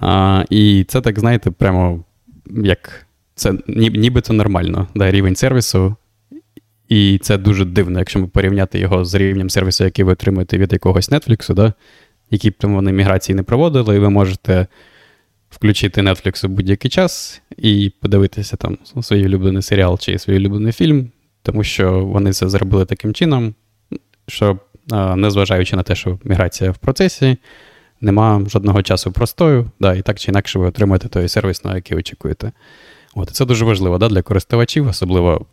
А, 0.00 0.44
І 0.50 0.84
це 0.88 1.00
так, 1.00 1.18
знаєте, 1.18 1.50
прямо 1.50 2.04
як 2.50 3.06
це 3.34 3.54
ніби 3.68 4.20
це 4.20 4.32
нормально, 4.32 4.86
да, 4.94 5.10
рівень 5.10 5.36
сервісу. 5.36 5.96
І 6.92 7.18
це 7.18 7.38
дуже 7.38 7.64
дивно, 7.64 7.98
якщо 7.98 8.18
ми 8.18 8.26
порівняти 8.26 8.78
його 8.78 9.04
з 9.04 9.14
рівнем 9.14 9.50
сервісу, 9.50 9.84
який 9.84 10.04
ви 10.04 10.12
отримуєте 10.12 10.58
від 10.58 10.72
якогось 10.72 11.10
Netflix, 11.10 11.54
да, 11.54 11.72
які 12.30 12.50
б 12.50 12.54
там 12.54 12.74
вони 12.74 12.92
міграції 12.92 13.36
не 13.36 13.42
проводили, 13.42 13.96
і 13.96 13.98
ви 13.98 14.10
можете 14.10 14.66
включити 15.50 16.02
Netflix 16.02 16.46
у 16.46 16.48
будь-який 16.48 16.90
час 16.90 17.42
і 17.56 17.92
подивитися 18.00 18.56
там 18.56 18.78
свій 19.02 19.26
улюблений 19.26 19.62
серіал 19.62 19.98
чи 19.98 20.18
свій 20.18 20.36
улюблений 20.36 20.72
фільм, 20.72 21.10
тому 21.42 21.64
що 21.64 22.04
вони 22.04 22.32
це 22.32 22.48
зробили 22.48 22.84
таким 22.84 23.14
чином, 23.14 23.54
що, 24.28 24.58
незважаючи 25.16 25.76
на 25.76 25.82
те, 25.82 25.94
що 25.94 26.18
міграція 26.24 26.70
в 26.70 26.78
процесі, 26.78 27.36
нема 28.00 28.42
жодного 28.48 28.82
часу 28.82 29.12
простою, 29.12 29.70
да, 29.80 29.94
і 29.94 30.02
так 30.02 30.18
чи 30.18 30.30
інакше 30.30 30.58
ви 30.58 30.66
отримаєте 30.66 31.08
той 31.08 31.28
сервіс, 31.28 31.64
на 31.64 31.74
який 31.74 31.98
очікуєте. 31.98 32.52
От, 33.14 33.30
Це 33.30 33.44
дуже 33.44 33.64
важливо 33.64 33.98
да, 33.98 34.08
для 34.08 34.22
користувачів, 34.22 34.88
особливо 34.88 35.46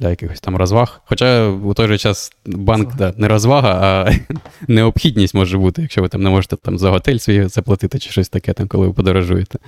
для 0.00 0.10
якихось 0.10 0.40
там 0.40 0.56
розваг. 0.56 1.00
Хоча 1.04 1.48
у 1.48 1.74
той 1.74 1.88
же 1.88 1.98
час 1.98 2.32
банк 2.46 2.96
да, 2.96 3.14
не 3.16 3.28
розвага, 3.28 3.72
а 3.80 4.12
необхідність 4.68 5.34
може 5.34 5.58
бути, 5.58 5.82
якщо 5.82 6.02
ви 6.02 6.08
там 6.08 6.22
не 6.22 6.30
можете 6.30 6.56
там 6.56 6.78
за 6.78 6.90
готель 6.90 7.18
свій 7.18 7.44
заплатити 7.44 7.98
чи 7.98 8.10
щось 8.10 8.28
таке, 8.28 8.52
там, 8.52 8.68
коли 8.68 8.86
ви 8.86 8.92
подорожуєте. 8.92 9.58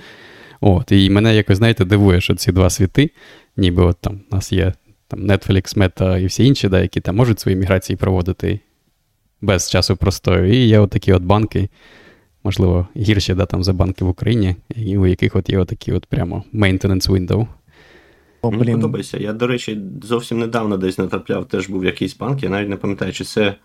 От, 0.61 0.91
І 0.91 1.09
мене 1.09 1.35
якось, 1.35 1.57
знаєте, 1.57 1.85
дивує, 1.85 2.21
що 2.21 2.35
ці 2.35 2.51
два 2.51 2.69
світи, 2.69 3.11
ніби 3.57 3.83
от 3.83 3.97
там 4.01 4.21
у 4.31 4.35
нас 4.35 4.51
є 4.51 4.73
там 5.07 5.19
Netflix, 5.19 5.77
Meta 5.77 6.19
і 6.19 6.25
всі 6.25 6.45
інші, 6.45 6.69
да, 6.69 6.81
які 6.81 7.01
там 7.01 7.15
можуть 7.15 7.39
свої 7.39 7.57
міграції 7.57 7.97
проводити 7.97 8.59
без 9.41 9.69
часу 9.69 9.95
простою. 9.95 10.53
І 10.53 10.67
є 10.67 10.79
от 10.79 10.89
такі 10.89 11.13
от 11.13 11.23
банки, 11.23 11.69
можливо, 12.43 12.87
гірші 12.97 13.33
да, 13.33 13.45
там 13.45 13.63
за 13.63 13.73
банки 13.73 14.05
в 14.05 14.09
Україні, 14.09 14.55
і 14.75 14.97
у 14.97 15.05
яких 15.05 15.35
от 15.35 15.49
є 15.49 15.57
отакі 15.57 15.91
от 15.91 16.05
прямо 16.05 16.43
maintenance 16.53 17.09
window. 17.09 17.47
О, 18.43 18.49
блін. 18.49 18.59
Мені 18.59 18.71
подобається. 18.71 19.17
Я, 19.17 19.33
до 19.33 19.47
речі, 19.47 19.79
зовсім 20.03 20.39
недавно 20.39 20.77
десь 20.77 20.97
натрапляв, 20.97 21.45
теж 21.45 21.69
був 21.69 21.85
якийсь 21.85 22.17
банк, 22.17 22.43
я 22.43 22.49
навіть 22.49 22.69
не 22.69 22.75
пам'ятаю, 22.75 23.13
чи 23.13 23.23
це 23.23 23.55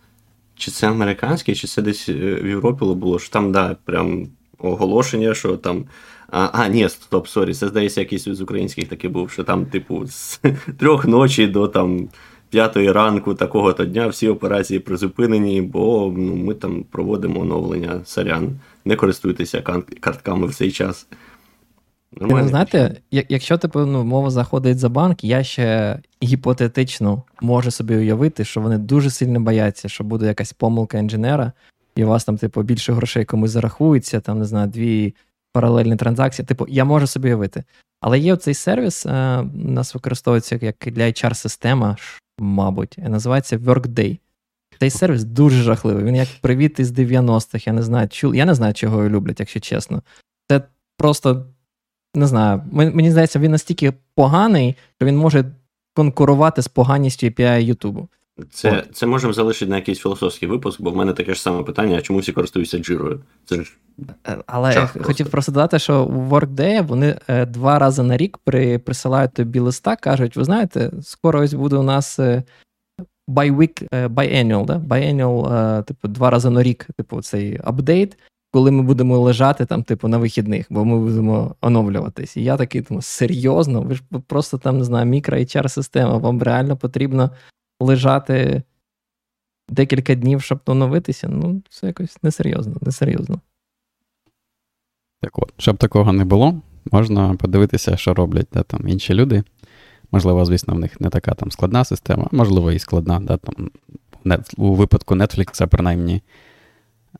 чи 0.55 0.71
це 0.71 0.89
американський, 0.89 1.55
чи 1.55 1.67
це 1.67 1.83
десь 1.83 2.09
е, 2.09 2.35
в 2.43 2.47
Європі 2.47 2.85
було, 2.85 3.19
що 3.19 3.31
там, 3.31 3.53
да, 3.53 3.77
прям 3.85 4.29
оголошення, 4.59 5.35
що 5.35 5.57
там. 5.57 5.85
А, 6.31 6.49
а 6.53 6.69
ні, 6.69 6.89
стоп, 6.89 7.29
sorry, 7.29 7.55
це 7.55 7.69
здається, 7.69 8.01
якийсь 8.01 8.25
з 8.25 8.41
українських 8.41 8.89
таки 8.89 9.09
був, 9.09 9.31
що 9.31 9.45
там, 9.45 9.67
типу, 9.67 10.07
з 10.07 10.41
трьох 10.79 11.07
ночі 11.07 11.47
до 11.47 11.69
там 11.69 12.09
п'ятої 12.51 12.93
ранку 12.93 13.35
такого-то 13.35 13.85
дня 13.85 14.09
всі 14.09 14.29
операції 14.29 14.81
призупинені, 14.81 15.63
бо 15.63 16.15
ну, 16.17 16.37
ми 16.37 16.55
там 16.55 16.85
проводимо 16.91 17.41
оновлення 17.41 18.01
сорян. 18.05 18.61
Не 18.85 18.97
користуйтеся 18.97 19.63
картками 20.01 20.47
в 20.47 20.55
цей 20.55 20.73
час. 20.73 21.07
Ну, 22.13 22.49
знаєте, 22.49 23.01
якщо 23.11 23.59
типу, 23.59 23.81
ну, 23.81 24.05
мова 24.05 24.31
заходить 24.31 24.79
за 24.79 24.89
банк, 24.89 25.25
я 25.25 25.45
ще 25.45 25.99
гіпотетично 26.23 27.23
можу 27.41 27.71
собі 27.71 27.97
уявити, 27.97 28.45
що 28.45 28.61
вони 28.61 28.79
дуже 28.79 29.11
сильно 29.11 29.41
бояться, 29.41 29.89
що 29.89 30.05
буде 30.05 30.27
якась 30.27 30.53
помилка 30.53 30.99
інженера, 30.99 31.53
і 31.97 32.05
у 32.05 32.09
вас 32.09 32.25
там, 32.25 32.37
типу, 32.37 32.63
більше 32.63 32.93
грошей 32.93 33.25
комусь 33.25 33.51
зарахується, 33.51 34.21
там, 34.21 34.39
не 34.39 34.45
знаю, 34.45 34.69
дві 34.69 35.15
паралельні 35.53 35.97
транзакції. 35.97 36.47
Типу, 36.47 36.67
я 36.69 36.85
можу 36.85 37.07
собі 37.07 37.29
уявити. 37.29 37.65
Але 38.01 38.19
є 38.19 38.37
цей 38.37 38.55
сервіс, 38.55 39.07
е, 39.07 39.39
у 39.39 39.71
нас 39.71 39.95
використовується 39.95 40.59
як 40.63 40.77
для 40.87 41.03
HR-система, 41.03 41.97
мабуть, 42.39 42.99
і 42.99 43.03
називається 43.03 43.59
Workday. 43.59 44.19
Цей 44.81 44.91
сервіс 44.91 45.25
дуже 45.25 45.63
жахливий. 45.63 46.05
Він 46.05 46.17
як 46.17 46.29
привіт 46.41 46.79
із 46.79 46.93
90-х, 46.93 47.67
я 47.67 47.73
не 47.73 47.83
знаю, 47.83 48.09
чу... 48.09 48.35
я 48.35 48.45
не 48.45 48.55
знаю, 48.55 48.75
чого 48.75 48.97
його 48.97 49.09
люблять, 49.09 49.41
якщо 49.41 49.61
чесно. 49.61 50.03
Це 50.49 50.63
просто 50.97 51.47
не 52.19 52.27
знаю, 52.27 52.63
мені 52.73 53.11
здається, 53.11 53.39
він 53.39 53.51
настільки 53.51 53.93
поганий, 54.15 54.77
що 54.97 55.07
він 55.07 55.17
може 55.17 55.45
конкурувати 55.95 56.63
з 56.63 56.69
поганістю 56.69 57.27
API 57.27 57.61
Ютубу. 57.61 58.09
Це 58.51 58.85
це 58.93 59.07
можемо 59.07 59.33
залишити 59.33 59.71
на 59.71 59.77
якийсь 59.77 59.99
філософський 59.99 60.49
випуск, 60.49 60.81
бо 60.81 60.91
в 60.91 60.97
мене 60.97 61.13
таке 61.13 61.35
ж 61.35 61.43
саме 61.43 61.63
питання: 61.63 62.01
чому 62.03 62.19
всі 62.19 62.33
користуються 62.33 62.79
джирою? 62.79 63.21
Це 63.45 63.63
ж 63.63 63.77
е, 64.27 64.39
Але 64.47 64.75
я 64.75 64.87
хотів 64.87 65.03
просто. 65.03 65.31
просто 65.31 65.53
додати, 65.53 65.79
що 65.79 66.05
у 66.05 66.29
Workday 66.29 66.87
вони 66.87 67.19
е, 67.29 67.47
два 67.47 67.79
рази 67.79 68.03
на 68.03 68.17
рік 68.17 68.39
при, 68.45 68.79
присилають 68.79 69.35
тобі 69.35 69.59
листа, 69.59 69.97
кажуть: 69.97 70.37
ви 70.37 70.45
знаєте, 70.45 70.91
скоро 71.03 71.41
ось 71.41 71.55
буде 71.55 71.77
у 71.77 71.83
нас 71.83 72.19
е, 72.19 72.43
bi-week, 73.29 74.09
biannual, 74.09 74.65
да? 74.65 74.79
biannual, 74.79 75.85
типу, 75.85 76.09
два 76.09 76.31
рази 76.31 76.51
на 76.51 76.63
рік, 76.63 76.87
типу, 76.97 77.23
цей 77.23 77.61
апдейт 77.65 78.17
коли 78.51 78.71
ми 78.71 78.83
будемо 78.83 79.19
лежати 79.19 79.67
там, 79.67 79.83
типу, 79.83 80.09
на 80.09 80.19
вихідних, 80.19 80.67
бо 80.71 80.85
ми 80.85 80.99
будемо 80.99 81.55
оновлюватись. 81.61 82.37
І 82.37 82.43
я 82.43 82.57
такий 82.57 82.81
думаю, 82.81 83.03
серйозно, 83.03 83.83
ви 83.83 83.95
ж 83.95 84.03
просто 84.27 84.59
там 84.59 84.79
не 84.79 84.85
знаю, 84.85 85.07
мікро 85.07 85.37
hr 85.37 85.69
система 85.69 86.17
вам 86.17 86.43
реально 86.43 86.77
потрібно 86.77 87.31
лежати 87.81 88.63
декілька 89.69 90.15
днів, 90.15 90.43
щоб 90.43 90.61
оновитися. 90.67 91.29
Ну, 91.29 91.63
це 91.71 91.87
якось 91.87 92.23
несерйозно, 92.23 92.77
несерйозно. 92.81 93.41
Так 95.21 95.39
от, 95.39 95.53
щоб 95.59 95.77
такого 95.77 96.13
не 96.13 96.25
було, 96.25 96.61
можна 96.93 97.35
подивитися, 97.35 97.97
що 97.97 98.15
роблять 98.15 98.49
да, 98.53 98.63
там 98.63 98.89
інші 98.89 99.15
люди. 99.15 99.45
Можливо, 100.11 100.45
звісно, 100.45 100.75
в 100.75 100.79
них 100.79 101.01
не 101.01 101.11
така 101.11 101.35
там 101.35 101.51
складна 101.51 101.85
система, 101.85 102.29
можливо, 102.33 102.73
і 102.73 102.79
складна. 102.79 103.21
Да, 103.21 103.37
там, 103.37 103.71
У 104.57 104.75
випадку 104.75 105.15
Netflix, 105.15 105.67
принаймні, 105.67 106.23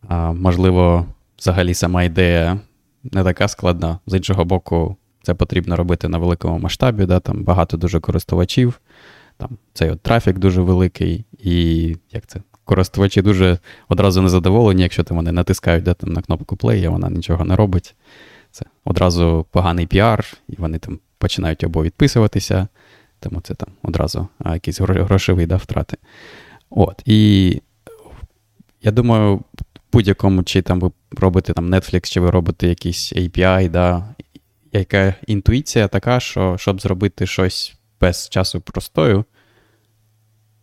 а, 0.09 0.33
можливо, 0.33 1.07
взагалі 1.39 1.75
сама 1.75 2.03
ідея 2.03 2.61
не 3.03 3.25
така 3.25 3.49
складна. 3.49 3.99
З 4.07 4.17
іншого 4.17 4.45
боку, 4.45 4.97
це 5.23 5.35
потрібно 5.35 5.77
робити 5.77 6.09
на 6.09 6.19
великому 6.19 6.59
масштабі, 6.59 7.07
да, 7.07 7.21
там 7.21 7.45
багато 7.45 7.77
дуже 7.77 8.01
користувачів, 8.01 8.81
там 9.37 9.59
цей 9.75 9.91
от 9.91 10.01
трафік 10.01 10.39
дуже 10.39 10.63
великий, 10.63 11.25
і 11.39 11.87
як 12.13 12.27
це? 12.27 12.41
Користувачі 12.65 13.23
дуже 13.23 13.59
одразу 13.89 14.23
незадоволені, 14.23 14.83
якщо 14.83 15.05
там 15.05 15.17
вони 15.17 15.33
натискають 15.33 15.85
да, 15.85 15.95
там, 15.95 16.13
на 16.13 16.23
кнопку 16.23 16.57
play, 16.57 16.87
а 16.87 16.91
вона 16.91 17.11
нічого 17.11 17.45
не 17.45 17.57
робить. 17.57 17.95
Це 18.51 18.65
одразу 18.85 19.47
поганий 19.51 19.87
піар, 19.87 20.27
і 20.49 20.57
вони 20.59 20.79
там 20.79 20.99
починають 21.19 21.65
або 21.65 21.83
відписуватися, 21.83 22.69
тому 23.21 23.41
це 23.41 23.55
там 23.55 23.69
одразу 23.83 24.29
а, 24.39 24.55
якісь 24.55 24.81
грошові 24.81 25.47
да, 25.47 25.57
втрати. 25.57 25.97
От, 26.71 27.03
І 27.05 27.63
я 28.83 28.91
думаю, 28.91 29.41
будь-якому, 29.93 30.43
чи 30.43 30.63
там 30.63 30.81
ви 30.81 30.91
робите 31.17 31.53
там 31.53 31.75
Netflix, 31.75 32.11
чи 32.11 32.21
ви 32.21 32.31
робите 32.31 32.69
якийсь 32.69 33.13
API, 33.13 33.71
да, 33.71 34.15
яка 34.73 35.15
інтуїція 35.27 35.89
така, 35.89 36.21
що 36.21 36.57
щоб 36.59 36.81
зробити 36.81 37.27
щось 37.27 37.75
без 38.01 38.29
часу 38.29 38.61
простою, 38.61 39.25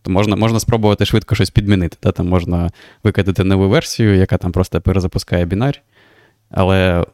то 0.02 0.10
можна 0.10 0.36
можна 0.36 0.60
спробувати 0.60 1.04
швидко 1.06 1.34
щось 1.34 1.50
підмінити. 1.50 1.96
Да? 2.02 2.12
Там 2.12 2.28
можна 2.28 2.70
викидати 3.02 3.44
нову 3.44 3.68
версію, 3.68 4.14
яка 4.14 4.38
там 4.38 4.52
просто 4.52 4.80
перезапускає 4.80 5.44
бінар, 5.44 5.82
але 6.50 7.04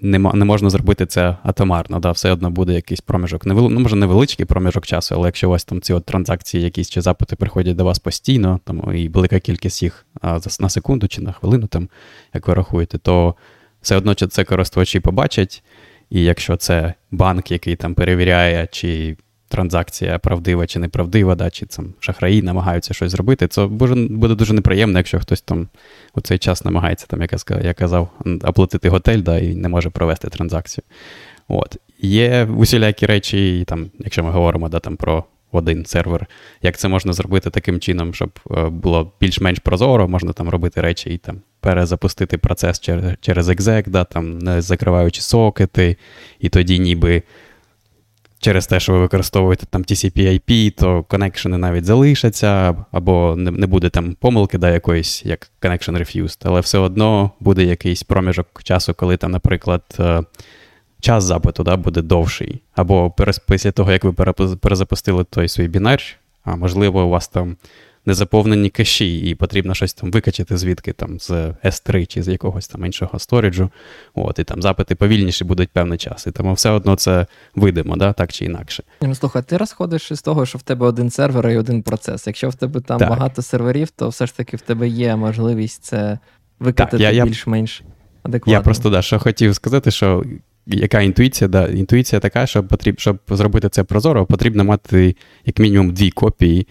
не 0.00 0.18
можна 0.18 0.70
зробити 0.70 1.06
це 1.06 1.36
атомарно, 1.42 1.98
да, 2.00 2.10
все 2.10 2.32
одно 2.32 2.50
буде 2.50 2.74
якийсь 2.74 3.00
проміжок. 3.00 3.46
Невели, 3.46 3.68
ну, 3.68 3.80
може, 3.80 3.96
невеличкий 3.96 4.46
проміжок 4.46 4.86
часу, 4.86 5.14
але 5.14 5.28
якщо 5.28 5.48
у 5.48 5.50
вас 5.50 5.64
там 5.64 5.80
ці 5.80 5.92
от 5.92 6.06
транзакції, 6.06 6.64
якісь 6.64 6.90
чи 6.90 7.00
запити 7.00 7.36
приходять 7.36 7.76
до 7.76 7.84
вас 7.84 7.98
постійно, 7.98 8.60
там 8.64 8.96
і 8.96 9.08
велика 9.08 9.40
кількість 9.40 9.82
їх 9.82 10.06
а, 10.20 10.38
на 10.60 10.68
секунду 10.68 11.08
чи 11.08 11.20
на 11.20 11.32
хвилину, 11.32 11.66
там, 11.66 11.88
як 12.34 12.48
ви 12.48 12.54
рахуєте, 12.54 12.98
то 12.98 13.34
все 13.82 13.96
одно 13.96 14.14
це 14.14 14.44
користувачі 14.44 15.00
побачать. 15.00 15.62
І 16.10 16.24
якщо 16.24 16.56
це 16.56 16.94
банк, 17.10 17.50
який 17.50 17.76
там 17.76 17.94
перевіряє, 17.94 18.68
чи 18.72 19.16
транзакція 19.48 20.18
правдива 20.18 20.66
чи 20.66 20.78
неправдива, 20.78 21.34
да, 21.34 21.50
чи 21.50 21.66
там 21.66 21.94
шахраї 22.00 22.42
намагаються 22.42 22.94
щось 22.94 23.12
зробити, 23.12 23.48
це 23.48 23.66
буде 23.66 24.34
дуже 24.34 24.54
неприємно, 24.54 24.98
якщо 24.98 25.20
хтось 25.20 25.40
там 25.40 25.68
у 26.14 26.20
цей 26.20 26.38
час 26.38 26.64
намагається, 26.64 27.06
там, 27.06 27.22
як 27.22 27.32
я 27.64 27.74
казав, 27.74 28.08
оплатити 28.42 28.88
готель 28.88 29.18
да, 29.18 29.38
і 29.38 29.54
не 29.54 29.68
може 29.68 29.90
провести 29.90 30.28
транзакцію. 30.28 30.84
От. 31.48 31.76
Є 32.00 32.44
усілякі 32.44 33.06
речі, 33.06 33.64
там, 33.66 33.90
якщо 33.98 34.24
ми 34.24 34.30
говоримо 34.30 34.68
да, 34.68 34.78
там, 34.80 34.96
про 34.96 35.24
один 35.52 35.86
сервер, 35.86 36.26
як 36.62 36.76
це 36.76 36.88
можна 36.88 37.12
зробити 37.12 37.50
таким 37.50 37.80
чином, 37.80 38.14
щоб 38.14 38.30
е, 38.50 38.68
було 38.68 39.12
більш-менш 39.20 39.58
прозоро, 39.58 40.08
можна 40.08 40.32
там 40.32 40.48
робити 40.48 40.80
речі 40.80 41.10
і 41.10 41.18
там 41.18 41.40
перезапустити 41.60 42.38
процес 42.38 42.80
через 42.80 43.14
через 43.20 43.48
exec, 43.48 43.88
да, 43.88 44.04
там, 44.04 44.38
не 44.38 44.62
закриваючи 44.62 45.20
сокети, 45.20 45.96
і 46.40 46.48
тоді 46.48 46.78
ніби 46.78 47.22
через 48.38 48.66
те, 48.66 48.80
що 48.80 48.92
ви 48.92 48.98
використовуєте 48.98 49.66
там 49.66 49.82
TCP-IP, 49.82 50.70
то 50.70 51.02
коннекшени 51.02 51.58
навіть 51.58 51.84
залишаться, 51.84 52.76
або 52.92 53.34
не 53.36 53.50
не 53.50 53.66
буде 53.66 53.90
там 53.90 54.16
помилки 54.20 54.58
да, 54.58 54.70
якоїсь, 54.70 55.24
як 55.24 55.50
connection 55.62 55.98
refused, 55.98 56.38
але 56.44 56.60
все 56.60 56.78
одно 56.78 57.30
буде 57.40 57.64
якийсь 57.64 58.02
проміжок 58.02 58.62
часу, 58.62 58.94
коли 58.94 59.16
там, 59.16 59.30
наприклад, 59.30 59.82
е, 60.00 60.22
час 61.00 61.24
запиту 61.24 61.62
да, 61.62 61.76
буде 61.76 62.02
довший. 62.02 62.62
Або 62.74 63.14
після 63.48 63.72
того, 63.72 63.92
як 63.92 64.04
ви 64.04 64.12
перезапустили 64.56 65.24
той 65.24 65.48
свій 65.48 65.68
бінар, 65.68 66.02
а 66.44 66.56
можливо, 66.56 67.04
у 67.04 67.08
вас 67.08 67.28
там 67.28 67.56
незаповнені 68.08 68.70
кеші, 68.70 69.18
і 69.18 69.34
потрібно 69.34 69.74
щось 69.74 69.94
там 69.94 70.10
викачати 70.10 70.56
звідки 70.56 70.92
там 70.92 71.20
з 71.20 71.30
S3 71.64 72.06
чи 72.06 72.22
з 72.22 72.28
якогось 72.28 72.68
там 72.68 72.84
іншого 72.84 73.18
сторіджу. 73.18 73.70
От, 74.14 74.38
І 74.38 74.44
там 74.44 74.62
запити 74.62 74.94
повільніші 74.94 75.44
будуть 75.44 75.68
певний 75.68 75.98
час. 75.98 76.26
І 76.26 76.30
тому 76.30 76.52
все 76.52 76.70
одно 76.70 76.96
це 76.96 77.26
видимо, 77.54 77.96
да, 77.96 78.12
так 78.12 78.32
чи 78.32 78.44
інакше. 78.44 78.82
Ну, 79.02 79.14
слухай, 79.14 79.42
ти 79.42 79.56
розходиш 79.56 80.10
із 80.10 80.22
того, 80.22 80.46
що 80.46 80.58
в 80.58 80.62
тебе 80.62 80.86
один 80.86 81.10
сервер 81.10 81.50
і 81.50 81.56
один 81.56 81.82
процес. 81.82 82.26
Якщо 82.26 82.48
в 82.48 82.54
тебе 82.54 82.80
там 82.80 82.98
так. 82.98 83.08
багато 83.08 83.42
серверів, 83.42 83.90
то 83.90 84.08
все 84.08 84.26
ж 84.26 84.36
таки 84.36 84.56
в 84.56 84.60
тебе 84.60 84.88
є 84.88 85.16
можливість 85.16 85.84
це 85.84 86.18
викатати 86.60 87.22
більш-менш 87.24 87.82
адекватно. 88.22 88.52
Я 88.52 88.60
просто 88.60 88.90
да, 88.90 89.02
що 89.02 89.18
хотів 89.18 89.54
сказати, 89.54 89.90
що. 89.90 90.24
Яка 90.70 91.00
інтуїція? 91.00 91.48
Да, 91.48 91.66
Інтуїція 91.66 92.20
така, 92.20 92.46
що 92.46 92.64
потріб, 92.64 93.00
щоб 93.00 93.18
зробити 93.28 93.68
це 93.68 93.84
прозоро, 93.84 94.26
потрібно 94.26 94.64
мати 94.64 95.16
як 95.46 95.58
мінімум 95.58 95.90
дві 95.90 96.10
копії 96.10 96.66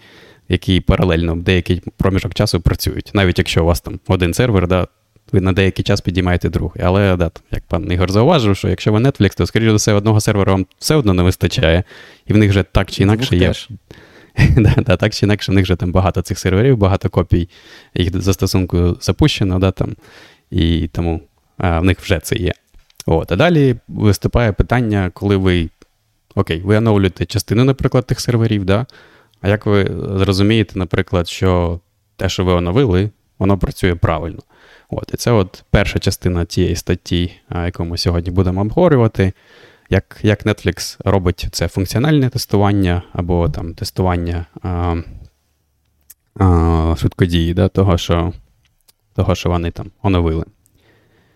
які 0.48 0.80
паралельно 0.80 1.34
в 1.34 1.42
деякий 1.42 1.82
проміжок 1.96 2.34
часу 2.34 2.60
працюють. 2.60 3.10
Навіть 3.14 3.38
якщо 3.38 3.62
у 3.62 3.66
вас 3.66 3.80
там 3.80 4.00
один 4.06 4.34
сервер, 4.34 4.68
да, 4.68 4.86
ви 5.32 5.40
на 5.40 5.52
деякий 5.52 5.84
час 5.84 6.00
підіймаєте 6.00 6.48
другий. 6.48 6.84
Але 6.84 7.16
да, 7.16 7.30
як 7.50 7.62
пан 7.66 7.92
Ігор 7.92 8.12
зауважив, 8.12 8.56
що 8.56 8.68
якщо 8.68 8.92
ви 8.92 8.98
Netflix, 8.98 9.36
то, 9.36 9.46
скоріше 9.46 9.70
за 9.70 9.76
все, 9.76 9.92
одного 9.92 10.20
сервера 10.20 10.52
вам 10.52 10.66
все 10.78 10.94
одно 10.94 11.14
не 11.14 11.22
вистачає, 11.22 11.84
і 12.26 12.32
в 12.32 12.36
них 12.36 12.50
вже 12.50 12.62
так 12.62 12.90
чи 12.90 13.02
інакше 13.02 13.36
є. 13.36 13.52
да, 14.56 14.74
да, 14.76 14.96
Так 14.96 15.14
чи 15.14 15.26
інакше, 15.26 15.52
в 15.52 15.54
них 15.54 15.64
вже 15.64 15.76
там 15.76 15.92
багато 15.92 16.22
цих 16.22 16.38
серверів, 16.38 16.76
багато 16.76 17.08
копій 17.08 17.48
їх 17.94 18.20
застосунку 18.20 18.96
запущено, 19.00 19.58
да, 19.58 19.70
там, 19.70 19.96
і 20.50 20.88
тому 20.88 21.20
а, 21.58 21.80
в 21.80 21.84
них 21.84 22.00
вже 22.00 22.18
це 22.18 22.36
є. 22.36 22.52
От, 23.06 23.32
А 23.32 23.36
далі 23.36 23.76
виступає 23.88 24.52
питання, 24.52 25.10
коли 25.14 25.36
ви 25.36 25.68
окей, 26.34 26.60
ви 26.60 26.76
оновлюєте 26.76 27.26
частину, 27.26 27.64
наприклад, 27.64 28.06
тих 28.06 28.20
серверів, 28.20 28.64
да, 28.64 28.86
а 29.40 29.48
як 29.48 29.66
ви 29.66 29.84
зрозумієте, 30.16 30.78
наприклад, 30.78 31.28
що 31.28 31.80
те, 32.16 32.28
що 32.28 32.44
ви 32.44 32.52
оновили, 32.52 33.10
воно 33.38 33.58
працює 33.58 33.94
правильно? 33.94 34.38
От, 34.90 35.10
І 35.14 35.16
це 35.16 35.30
от 35.30 35.64
перша 35.70 35.98
частина 35.98 36.44
тієї 36.44 36.76
статті, 36.76 37.32
яку 37.50 37.84
ми 37.84 37.98
сьогодні 37.98 38.30
будемо 38.30 38.60
обговорювати. 38.60 39.32
Як 39.90 40.18
як 40.22 40.46
Netflix 40.46 40.96
робить 41.04 41.48
це 41.52 41.68
функціональне 41.68 42.28
тестування 42.28 43.02
або 43.12 43.48
там 43.48 43.74
тестування 43.74 44.46
а, 44.62 44.96
а, 46.34 46.94
швидкодії, 46.98 47.54
да, 47.54 47.68
того, 47.68 47.98
що 47.98 48.32
того, 49.14 49.34
що 49.34 49.48
вони 49.48 49.70
там 49.70 49.90
оновили. 50.02 50.44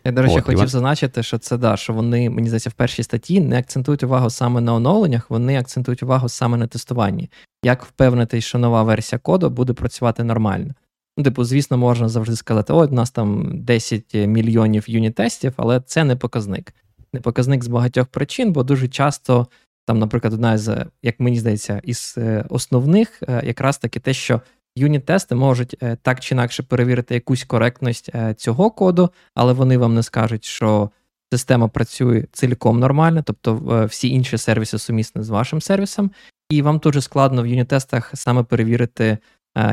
Я, 0.04 0.12
до 0.12 0.22
речі, 0.22 0.34
От, 0.34 0.44
хотів 0.44 0.58
Іван... 0.58 0.68
зазначити, 0.68 1.22
що 1.22 1.38
це 1.38 1.56
да, 1.56 1.76
що 1.76 1.92
вони, 1.92 2.30
мені 2.30 2.48
здається, 2.48 2.70
в 2.70 2.72
першій 2.72 3.02
статті 3.02 3.40
не 3.40 3.58
акцентують 3.58 4.02
увагу 4.02 4.30
саме 4.30 4.60
на 4.60 4.74
оновленнях, 4.74 5.30
вони 5.30 5.58
акцентують 5.58 6.02
увагу 6.02 6.28
саме 6.28 6.56
на 6.56 6.66
тестуванні. 6.66 7.30
Як 7.64 7.84
впевнитись, 7.84 8.44
що 8.44 8.58
нова 8.58 8.82
версія 8.82 9.18
коду 9.18 9.50
буде 9.50 9.72
працювати 9.72 10.24
нормально? 10.24 10.74
Ну, 11.18 11.24
типу, 11.24 11.44
звісно, 11.44 11.78
можна 11.78 12.08
завжди 12.08 12.36
сказати, 12.36 12.72
о, 12.72 12.86
у 12.86 12.90
нас 12.90 13.10
там 13.10 13.50
10 13.54 14.14
мільйонів 14.14 14.84
юніт-тестів, 14.88 15.52
але 15.56 15.80
це 15.80 16.04
не 16.04 16.16
показник. 16.16 16.74
Не 17.12 17.20
показник 17.20 17.64
з 17.64 17.68
багатьох 17.68 18.06
причин, 18.06 18.52
бо 18.52 18.62
дуже 18.62 18.88
часто, 18.88 19.46
там, 19.86 19.98
наприклад, 19.98 20.34
одна 20.34 20.58
з, 20.58 20.86
як 21.02 21.20
мені 21.20 21.38
здається, 21.38 21.80
із 21.84 22.14
е, 22.18 22.44
основних, 22.48 23.22
е, 23.28 23.42
якраз 23.44 23.78
таки 23.78 24.00
те, 24.00 24.14
що 24.14 24.40
Юніт-тести 24.76 25.34
можуть 25.34 25.76
е, 25.82 25.96
так 26.02 26.20
чи 26.20 26.34
інакше 26.34 26.62
перевірити 26.62 27.14
якусь 27.14 27.44
коректність 27.44 28.10
е, 28.14 28.34
цього 28.34 28.70
коду, 28.70 29.10
але 29.34 29.52
вони 29.52 29.78
вам 29.78 29.94
не 29.94 30.02
скажуть, 30.02 30.44
що 30.44 30.90
система 31.32 31.68
працює 31.68 32.24
цілком 32.32 32.80
нормально, 32.80 33.22
тобто 33.26 33.78
е, 33.82 33.84
всі 33.84 34.08
інші 34.08 34.38
сервіси 34.38 34.78
сумісні 34.78 35.22
з 35.22 35.28
вашим 35.28 35.60
сервісом, 35.60 36.10
і 36.50 36.62
вам 36.62 36.78
дуже 36.78 37.00
складно 37.00 37.42
в 37.42 37.46
юніт-тестах 37.46 38.10
саме 38.14 38.42
перевірити 38.42 39.18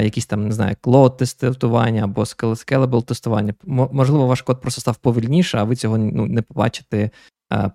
якісь 0.02 0.26
там, 0.26 0.48
не 0.48 0.52
знаю, 0.52 0.76
клод 0.82 1.18
тестування 1.18 2.04
або 2.04 2.22
scalable 2.22 3.04
тестування. 3.04 3.54
Можливо, 3.66 4.28
ваш 4.28 4.42
код 4.42 4.62
просто 4.62 4.82
став 4.82 4.96
повільніше, 4.96 5.58
а 5.58 5.64
ви 5.64 5.76
цього 5.76 5.98
ну, 5.98 6.26
не 6.26 6.42
побачите, 6.42 7.10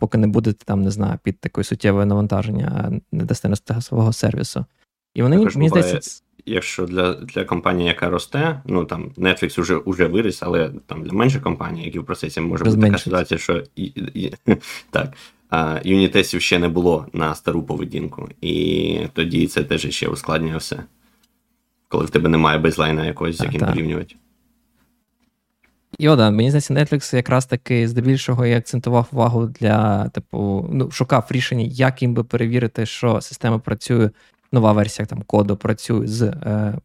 поки 0.00 0.18
не 0.18 0.26
будете 0.26 0.64
там, 0.64 0.82
не 0.82 0.90
знаю, 0.90 1.18
під 1.22 1.40
такою 1.40 1.64
суттєвою 1.64 2.06
навантаження 2.06 3.00
не 3.12 3.24
дасте 3.24 3.80
свого 3.80 4.12
сервісу. 4.12 4.64
І 5.14 5.22
вони 5.22 5.36
мені 5.36 5.68
здається 5.68 6.22
якщо 6.46 6.86
для 6.86 7.14
для 7.14 7.44
компанії, 7.44 7.88
яка 7.88 8.10
росте, 8.10 8.62
ну 8.66 8.84
там 8.84 9.10
Netflix 9.16 9.60
уже 9.60 9.76
уже 9.76 10.06
виріс, 10.06 10.42
але 10.42 10.70
там 10.86 11.02
для 11.02 11.12
менших 11.12 11.42
компаній, 11.42 11.84
які 11.84 11.98
в 11.98 12.04
процесі 12.04 12.40
може 12.40 12.64
бути 12.64 12.80
така 12.80 12.98
ситуація, 12.98 13.38
що 13.38 13.62
і, 13.76 13.84
і, 14.14 14.32
так. 14.90 15.12
А 15.50 15.80
юнітестів 15.84 16.42
ще 16.42 16.58
не 16.58 16.68
було 16.68 17.06
на 17.12 17.34
стару 17.34 17.62
поведінку, 17.62 18.28
і 18.40 18.98
тоді 19.12 19.46
це 19.46 19.64
теж 19.64 19.90
ще 19.90 20.08
ускладнює 20.08 20.56
все. 20.56 20.84
Коли 21.88 22.04
в 22.04 22.10
тебе 22.10 22.28
немає 22.28 22.58
бейзлайна 22.58 23.06
якогось, 23.06 23.36
з 23.36 23.40
яким 23.40 23.60
порівнювати. 23.60 24.14
І 25.98 26.06
да, 26.06 26.30
мені 26.30 26.50
здається, 26.50 26.74
Netflix 26.74 27.16
якраз 27.16 27.46
таки 27.46 27.88
здебільшого 27.88 28.46
і 28.46 28.54
акцентував 28.54 29.08
увагу 29.12 29.46
для, 29.46 30.08
типу, 30.08 30.68
ну, 30.72 30.90
шукав 30.90 31.26
рішення, 31.30 31.64
як 31.68 32.02
їм 32.02 32.14
би 32.14 32.24
перевірити, 32.24 32.86
що 32.86 33.20
система 33.20 33.58
працює 33.58 34.10
нова 34.54 34.72
версія 34.72 35.06
там 35.06 35.22
коду 35.22 35.56
працює 35.56 36.06
з 36.06 36.22
е, 36.22 36.78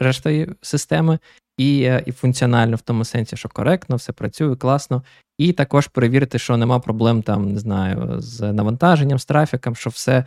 рештою 0.00 0.56
системи, 0.60 1.18
і 1.58 1.82
е, 1.82 2.02
і 2.06 2.12
функціонально 2.12 2.76
в 2.76 2.80
тому 2.80 3.04
сенсі, 3.04 3.36
що 3.36 3.48
коректно, 3.48 3.96
все 3.96 4.12
працює 4.12 4.56
класно. 4.56 5.02
І 5.38 5.52
також 5.52 5.88
перевірити, 5.88 6.38
що 6.38 6.56
нема 6.56 6.78
проблем 6.78 7.22
там, 7.22 7.52
не 7.52 7.58
знаю, 7.58 8.20
з 8.20 8.52
навантаженням, 8.52 9.18
з 9.18 9.24
трафіком, 9.24 9.76
що 9.76 9.90
все 9.90 10.24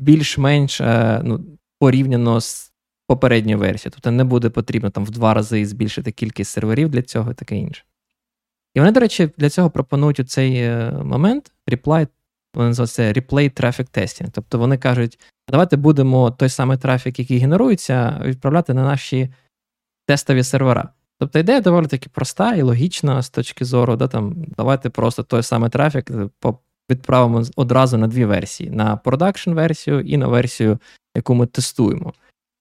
більш-менш 0.00 0.80
е, 0.80 1.20
ну, 1.24 1.44
порівняно 1.78 2.40
з 2.40 2.72
попередньою 3.06 3.58
версією. 3.58 3.92
Тобто 3.94 4.10
не 4.10 4.24
буде 4.24 4.50
потрібно 4.50 4.90
там 4.90 5.04
в 5.04 5.10
два 5.10 5.34
рази 5.34 5.66
збільшити 5.66 6.12
кількість 6.12 6.50
серверів 6.50 6.88
для 6.88 7.02
цього 7.02 7.30
і 7.30 7.34
таке 7.34 7.56
інше. 7.56 7.84
І 8.74 8.80
вони, 8.80 8.92
до 8.92 9.00
речі, 9.00 9.30
для 9.38 9.50
цього 9.50 9.70
пропонують 9.70 10.20
у 10.20 10.24
цей 10.24 10.56
е, 10.56 10.92
момент 11.04 11.52
reply, 11.68 12.08
вони 12.54 12.68
називають 12.68 12.90
це 12.90 13.12
replay 13.12 13.62
traffic 13.62 13.98
testing. 13.98 14.28
Тобто 14.32 14.58
вони 14.58 14.78
кажуть, 14.78 15.18
давайте 15.48 15.76
будемо 15.76 16.30
той 16.30 16.48
самий 16.48 16.78
трафік, 16.78 17.18
який 17.18 17.38
генерується, 17.38 18.20
відправляти 18.24 18.74
на 18.74 18.82
наші 18.82 19.28
тестові 20.06 20.44
сервера. 20.44 20.88
Тобто 21.18 21.38
ідея 21.38 21.60
доволі 21.60 21.86
таки 21.86 22.08
проста 22.08 22.54
і 22.54 22.62
логічна 22.62 23.22
з 23.22 23.30
точки 23.30 23.64
зору, 23.64 23.96
да, 23.96 24.08
там, 24.08 24.34
давайте 24.56 24.90
просто 24.90 25.22
той 25.22 25.42
самий 25.42 25.70
трафік 25.70 26.10
е, 26.10 26.28
відправимо 26.90 27.44
одразу 27.56 27.98
на 27.98 28.06
дві 28.06 28.24
версії: 28.24 28.70
на 28.70 28.96
продакшн 28.96 29.50
версію 29.50 30.00
і 30.00 30.16
на 30.16 30.26
версію, 30.26 30.78
яку 31.16 31.34
ми 31.34 31.46
тестуємо. 31.46 32.12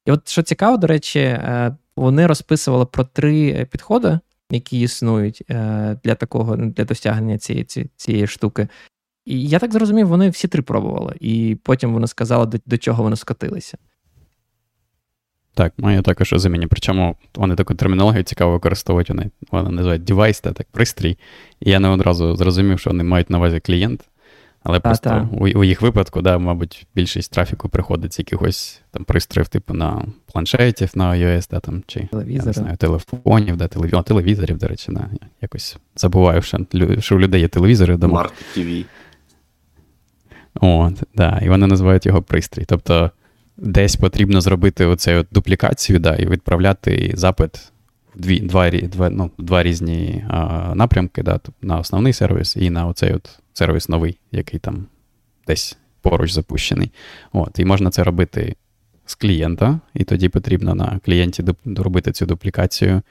І 0.06 0.12
от 0.12 0.30
що 0.30 0.42
цікаво, 0.42 0.78
до 0.78 0.88
речі, 0.88 1.20
е, 1.20 1.76
вони 1.96 2.28
розписували 2.28 2.86
про 2.86 3.04
три 3.04 3.66
підходи, 3.72 4.20
які 4.52 4.82
існують 4.82 5.44
е, 5.50 5.98
для 6.04 6.16
такого 6.16 6.56
для 6.56 6.86
досягнення 6.86 7.38
цієї, 7.38 7.66
цієї 7.96 8.28
штуки. 8.28 8.68
І 9.26 9.48
я 9.48 9.60
так 9.60 9.74
зрозумів, 9.74 10.08
вони 10.08 10.30
всі 10.30 10.48
три 10.48 10.62
пробували, 10.62 11.16
і 11.20 11.58
потім 11.64 11.94
вони 11.94 12.08
сказали, 12.08 12.46
до, 12.46 12.58
до 12.66 12.78
чого 12.78 13.04
вони 13.04 13.16
скотилися. 13.16 13.78
Так, 15.54 15.74
моє 15.78 16.02
також 16.02 16.34
розуміння. 16.34 16.68
Причому 16.70 17.16
вони 17.36 17.56
таку 17.56 17.76
термінологію 17.76 18.24
цікаво 18.24 18.52
використовують, 18.52 19.10
вони 19.10 19.30
вони 19.52 19.70
називають 19.70 20.04
девайс, 20.04 20.40
та 20.40 20.52
так 20.52 20.68
пристрій. 20.72 21.18
І 21.60 21.72
я 21.72 21.80
не 21.80 21.88
одразу 21.88 22.36
зрозумів, 22.36 22.80
що 22.80 22.90
вони 22.90 23.04
мають 23.04 23.30
на 23.30 23.38
увазі 23.38 23.60
клієнт. 23.60 24.02
Але 24.64 24.78
а, 24.78 24.82
просто 24.82 25.30
у, 25.32 25.60
у 25.60 25.64
їх 25.64 25.82
випадку, 25.82 26.22
да, 26.22 26.38
мабуть, 26.38 26.88
більшість 26.96 27.32
трафіку 27.32 27.70
приходить 27.70 28.14
з 28.14 28.20
якихось 28.20 28.82
там 28.92 29.04
пристроїв, 29.04 29.48
типу 29.48 29.74
на 29.74 30.06
планшетів, 30.34 30.92
на 30.96 31.12
iOS, 31.12 31.48
да, 31.52 31.60
там, 31.60 31.84
чи 31.88 32.10
я 32.28 32.44
не 32.44 32.54
знаю, 32.54 32.78
телефонів, 32.78 33.58
да, 33.58 33.68
телевізорів, 33.68 34.04
телевізорів, 34.04 34.58
до 34.58 34.68
речі, 34.68 34.92
да, 34.92 35.10
якось 35.42 35.78
забуваю, 35.96 36.42
що, 36.42 36.58
що 37.00 37.16
у 37.16 37.20
людей 37.20 37.42
є 37.42 37.48
телевізори. 37.48 37.96
Smart 37.96 38.32
TV. 38.58 38.86
От, 40.56 41.04
да, 41.16 41.40
І 41.46 41.50
вони 41.50 41.68
називають 41.68 42.06
його 42.06 42.22
пристрій. 42.22 42.66
Тобто 42.68 43.12
десь 43.58 43.96
потрібно 43.96 44.42
зробити 44.42 44.86
оцю 44.86 45.12
от 45.12 45.28
дуплікацію 45.32 46.00
да, 46.00 46.16
і 46.16 46.26
відправляти 46.26 47.12
запит 47.16 47.72
в 48.16 48.22
дві, 48.22 48.40
два 48.40 48.70
два, 48.70 49.10
ну, 49.10 49.32
два 49.38 49.64
різні 49.64 50.26
а, 50.30 50.72
напрямки 50.76 51.24
да, 51.24 51.40
на 51.62 51.80
основний 51.80 52.14
сервіс 52.14 52.56
і 52.56 52.70
на 52.70 52.88
оцей 52.88 53.14
от 53.14 53.40
сервіс 53.54 53.90
новий, 53.90 54.18
який 54.32 54.60
там 54.60 54.86
десь 55.48 55.78
поруч 56.02 56.32
запущений. 56.32 56.92
От, 57.34 57.60
І 57.60 57.66
можна 57.66 57.90
це 57.90 58.04
робити 58.04 58.56
з 59.06 59.16
клієнта, 59.16 59.80
і 59.94 60.04
тоді 60.04 60.30
потрібно 60.30 60.76
на 60.76 61.00
клієнті 61.06 61.44
доробити 61.66 62.12
цю 62.12 62.26
дуплікацію. 62.26 63.02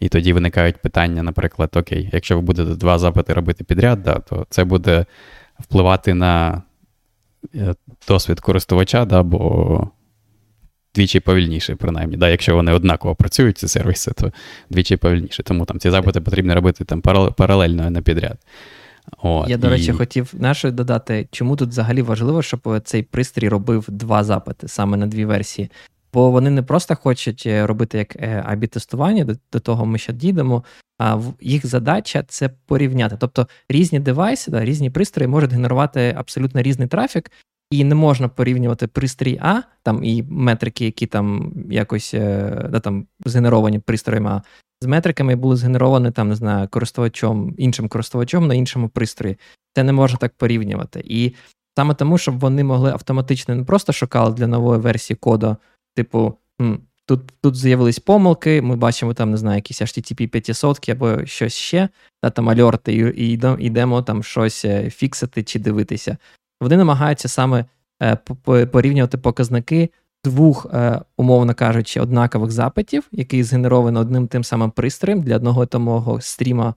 І 0.00 0.08
тоді 0.08 0.32
виникають 0.32 0.76
питання, 0.76 1.22
наприклад, 1.22 1.70
окей, 1.74 2.10
якщо 2.12 2.36
ви 2.36 2.42
будете 2.42 2.74
два 2.74 2.98
запити 2.98 3.32
робити 3.32 3.64
підряд, 3.64 4.02
да, 4.02 4.14
то 4.14 4.46
це 4.50 4.64
буде 4.64 5.06
впливати 5.58 6.14
на 6.14 6.62
досвід 8.08 8.40
користувача, 8.40 9.04
да, 9.04 9.22
бо 9.22 9.90
двічі 10.94 11.20
повільніше, 11.20 11.76
принаймні. 11.76 12.16
Да, 12.16 12.28
Якщо 12.28 12.54
вони 12.54 12.72
однаково 12.72 13.14
працюють, 13.14 13.58
ці 13.58 13.68
сервіси, 13.68 14.12
то 14.12 14.32
двічі 14.70 14.96
повільніше. 14.96 15.42
Тому 15.42 15.64
там 15.64 15.78
ці 15.78 15.90
запити 15.90 16.20
потрібно 16.20 16.54
робити 16.54 16.84
там 16.84 17.00
паралельно, 17.36 17.82
на 17.82 17.90
не 17.90 18.02
підряд. 18.02 18.38
От, 19.22 19.48
Я, 19.48 19.56
до 19.56 19.68
речі, 19.68 19.90
і... 19.90 19.92
хотів 19.92 20.34
наше 20.38 20.70
додати, 20.70 21.28
чому 21.30 21.56
тут 21.56 21.68
взагалі 21.68 22.02
важливо, 22.02 22.42
щоб 22.42 22.80
цей 22.84 23.02
пристрій 23.02 23.48
робив 23.48 23.84
два 23.88 24.24
запити 24.24 24.68
саме 24.68 24.96
на 24.96 25.06
дві 25.06 25.24
версії. 25.24 25.70
Бо 26.14 26.30
вони 26.30 26.50
не 26.50 26.62
просто 26.62 26.96
хочуть 26.96 27.42
е, 27.46 27.66
робити 27.66 27.98
як 27.98 28.16
абі 28.46 28.66
тестування, 28.66 29.24
до, 29.24 29.34
до 29.52 29.60
того 29.60 29.86
ми 29.86 29.98
ще 29.98 30.12
дійдемо. 30.12 30.64
А 30.98 31.20
їх 31.40 31.66
задача 31.66 32.24
це 32.28 32.50
порівняти. 32.66 33.16
Тобто 33.20 33.48
різні 33.68 34.00
девайси, 34.00 34.50
да, 34.50 34.64
різні 34.64 34.90
пристрої 34.90 35.28
можуть 35.28 35.52
генерувати 35.52 36.14
абсолютно 36.18 36.62
різний 36.62 36.88
трафік, 36.88 37.30
і 37.70 37.84
не 37.84 37.94
можна 37.94 38.28
порівнювати 38.28 38.86
пристрій 38.86 39.38
А, 39.42 39.62
там 39.82 40.04
і 40.04 40.22
метрики, 40.22 40.84
які 40.84 41.06
там 41.06 41.52
якось 41.70 42.14
е, 42.14 42.68
да, 42.70 42.80
там 42.80 43.06
згенеровані 43.26 43.78
пристроєм 43.78 44.28
А, 44.28 44.42
з 44.80 44.86
метриками 44.86 45.36
були 45.36 45.56
згенеровані 45.56 46.10
там, 46.10 46.28
не 46.28 46.34
знаю, 46.34 46.68
користувачом, 46.68 47.54
іншим 47.58 47.88
користувачом 47.88 48.46
на 48.46 48.54
іншому 48.54 48.88
пристрої. 48.88 49.36
Це 49.74 49.82
не 49.82 49.92
можна 49.92 50.18
так 50.18 50.32
порівнювати. 50.34 51.02
І 51.04 51.34
саме 51.76 51.94
тому, 51.94 52.18
щоб 52.18 52.38
вони 52.38 52.64
могли 52.64 52.90
автоматично 52.90 53.54
не 53.54 53.64
просто 53.64 53.92
шукали 53.92 54.34
для 54.34 54.46
нової 54.46 54.80
версії 54.80 55.16
коду, 55.16 55.56
типу, 55.94 56.38
тут 57.06 57.32
тут 57.40 57.56
з'явились 57.56 57.98
помилки, 57.98 58.62
ми 58.62 58.76
бачимо 58.76 59.14
там, 59.14 59.30
не 59.30 59.36
знаю, 59.36 59.56
якісь 59.56 59.82
HTTP 59.82 60.26
500 60.26 60.88
або 60.88 61.26
щось 61.26 61.54
ще, 61.54 61.88
та 62.22 62.30
там 62.30 62.50
альорти, 62.50 63.14
і 63.16 63.40
йдемо 63.58 64.02
там 64.02 64.22
щось 64.22 64.64
е, 64.64 64.90
фіксити 64.90 65.42
чи 65.42 65.58
дивитися. 65.58 66.16
Вони 66.60 66.76
намагаються 66.76 67.28
саме 67.28 67.64
е, 68.02 68.16
порівнювати 68.66 69.18
показники 69.18 69.90
двох, 70.24 70.66
е, 70.72 71.00
умовно 71.16 71.54
кажучи, 71.54 72.00
однакових 72.00 72.50
запитів, 72.50 73.08
які 73.12 73.42
згенеровані 73.42 73.98
одним 73.98 74.28
тим 74.28 74.44
самим 74.44 74.70
пристроєм 74.70 75.22
для 75.22 75.36
одного 75.36 75.66
того 75.66 76.20
стріма 76.20 76.74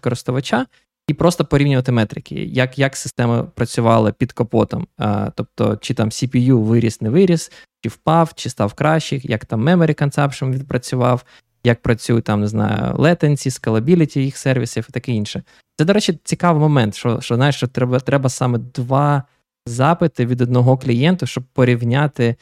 користувача, 0.00 0.66
і 1.08 1.14
просто 1.14 1.44
порівнювати 1.44 1.92
метрики, 1.92 2.34
як 2.34 2.78
як 2.78 2.96
система 2.96 3.42
працювала 3.42 4.12
під 4.12 4.32
капотом. 4.32 4.86
А, 4.98 5.30
Тобто, 5.34 5.76
чи 5.76 5.94
там 5.94 6.08
CPU 6.08 6.58
виріс, 6.58 7.00
не 7.00 7.10
виріс, 7.10 7.52
чи 7.80 7.88
впав, 7.88 8.32
чи 8.34 8.50
став 8.50 8.74
краще, 8.74 9.20
як 9.22 9.44
там 9.44 9.68
memory 9.68 10.02
consumption 10.02 10.52
відпрацював, 10.52 11.24
як 11.64 11.82
працює 11.82 12.20
там, 12.20 12.40
не 12.40 12.48
знаю, 12.48 12.94
latency, 12.94 13.60
scalability 13.60 14.18
їх 14.18 14.36
сервісів 14.36 14.86
і 14.88 14.92
таке 14.92 15.12
інше. 15.12 15.42
Це, 15.78 15.84
до 15.84 15.92
речі, 15.92 16.18
цікавий 16.24 16.60
момент, 16.60 16.94
що 16.94 17.20
що 17.20 17.34
знаєш, 17.34 17.56
що 17.56 17.66
треба 17.66 18.00
треба 18.00 18.28
саме 18.28 18.58
два 18.58 19.22
запити 19.66 20.26
від 20.26 20.40
одного 20.40 20.76
клієнту, 20.76 21.26
щоб 21.26 21.44
порівняти 21.44 22.36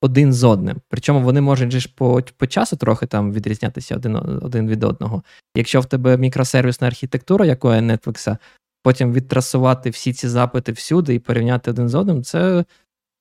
один 0.00 0.32
з 0.32 0.44
одним. 0.44 0.76
Причому 0.88 1.20
вони 1.20 1.40
можуть 1.40 1.72
ж 1.72 1.88
по 1.94 2.22
по 2.36 2.46
часу 2.46 2.76
трохи 2.76 3.06
там 3.06 3.32
відрізнятися 3.32 3.96
один 3.96 4.16
один 4.16 4.68
від 4.68 4.84
одного. 4.84 5.22
Якщо 5.56 5.80
в 5.80 5.86
тебе 5.86 6.16
мікросервісна 6.16 6.86
архітектура, 6.86 7.46
якої 7.46 7.80
Netflix, 7.80 8.36
потім 8.82 9.12
відтрасувати 9.12 9.90
всі 9.90 10.12
ці 10.12 10.28
запити 10.28 10.72
всюди 10.72 11.14
і 11.14 11.18
порівняти 11.18 11.70
один 11.70 11.88
з 11.88 11.94
одним, 11.94 12.22
це 12.22 12.64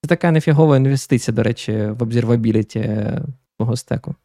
це 0.01 0.09
така 0.09 0.31
нефігова 0.31 0.77
інвестиція, 0.77 1.35
до 1.35 1.43
речі, 1.43 1.71
в 1.71 2.03
обзервабіліті 2.03 3.07
твого 3.57 3.77
стеку. 3.77 4.15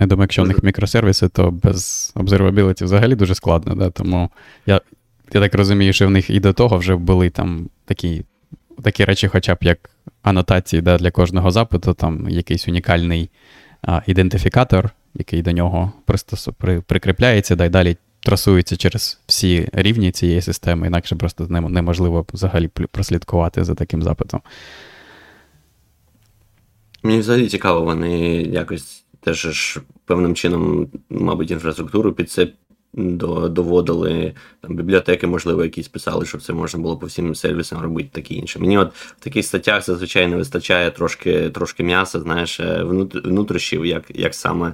Я 0.00 0.06
думаю, 0.06 0.24
якщо 0.24 0.42
у 0.42 0.46
них 0.46 0.62
мікросервіси, 0.62 1.28
то 1.28 1.50
без 1.50 2.12
обзервабіліті 2.14 2.84
взагалі 2.84 3.14
дуже 3.14 3.34
складно. 3.34 3.74
Да? 3.74 3.90
Тому 3.90 4.30
я 4.66 4.80
я 5.32 5.40
так 5.40 5.54
розумію, 5.54 5.92
що 5.92 6.06
в 6.06 6.10
них 6.10 6.30
і 6.30 6.40
до 6.40 6.52
того 6.52 6.76
вже 6.76 6.96
були 6.96 7.30
там 7.30 7.68
такі 7.84 8.24
такі 8.82 9.04
речі, 9.04 9.28
хоча 9.28 9.54
б 9.54 9.58
як 9.60 9.90
анотації 10.22 10.82
да, 10.82 10.98
для 10.98 11.10
кожного 11.10 11.50
запиту, 11.50 11.94
там 11.94 12.28
якийсь 12.28 12.68
унікальний 12.68 13.30
а, 13.82 14.02
ідентифікатор, 14.06 14.90
який 15.14 15.42
до 15.42 15.52
нього 15.52 15.92
пристос, 16.04 16.48
при, 16.58 16.80
прикріпляється, 16.80 17.56
да, 17.56 17.64
і 17.64 17.68
далі 17.68 17.96
трасується 18.20 18.76
через 18.76 19.20
всі 19.26 19.68
рівні 19.72 20.10
цієї 20.10 20.42
системи, 20.42 20.86
інакше 20.86 21.16
просто 21.16 21.46
неможливо 21.48 22.26
взагалі 22.32 22.68
прослідкувати 22.68 23.64
за 23.64 23.74
таким 23.74 24.02
запитом. 24.02 24.40
Мені 27.02 27.18
взагалі 27.18 27.48
цікаво, 27.48 27.80
вони 27.80 28.42
якось 28.42 29.04
теж 29.20 29.78
певним 30.04 30.34
чином, 30.34 30.88
мабуть, 31.10 31.50
інфраструктуру 31.50 32.12
під 32.12 32.30
це 32.30 32.48
доводили 32.94 34.32
там 34.60 34.76
бібліотеки, 34.76 35.26
можливо, 35.26 35.64
якісь 35.64 35.88
писали, 35.88 36.26
щоб 36.26 36.42
це 36.42 36.52
можна 36.52 36.80
було 36.80 36.96
по 36.96 37.06
всім 37.06 37.34
сервісам 37.34 37.82
робити, 37.82 38.08
таке 38.12 38.34
інше. 38.34 38.58
Мені 38.58 38.78
от 38.78 38.94
в 38.94 39.20
таких 39.20 39.46
статтях 39.46 39.84
зазвичай 39.84 40.26
не 40.26 40.36
вистачає 40.36 40.90
трошки 40.90 41.50
трошки 41.50 41.82
м'яса, 41.82 42.20
знаєш, 42.20 42.60
е, 42.60 42.82
внутрішнів, 43.24 43.86
як 43.86 44.04
як 44.14 44.34
саме 44.34 44.72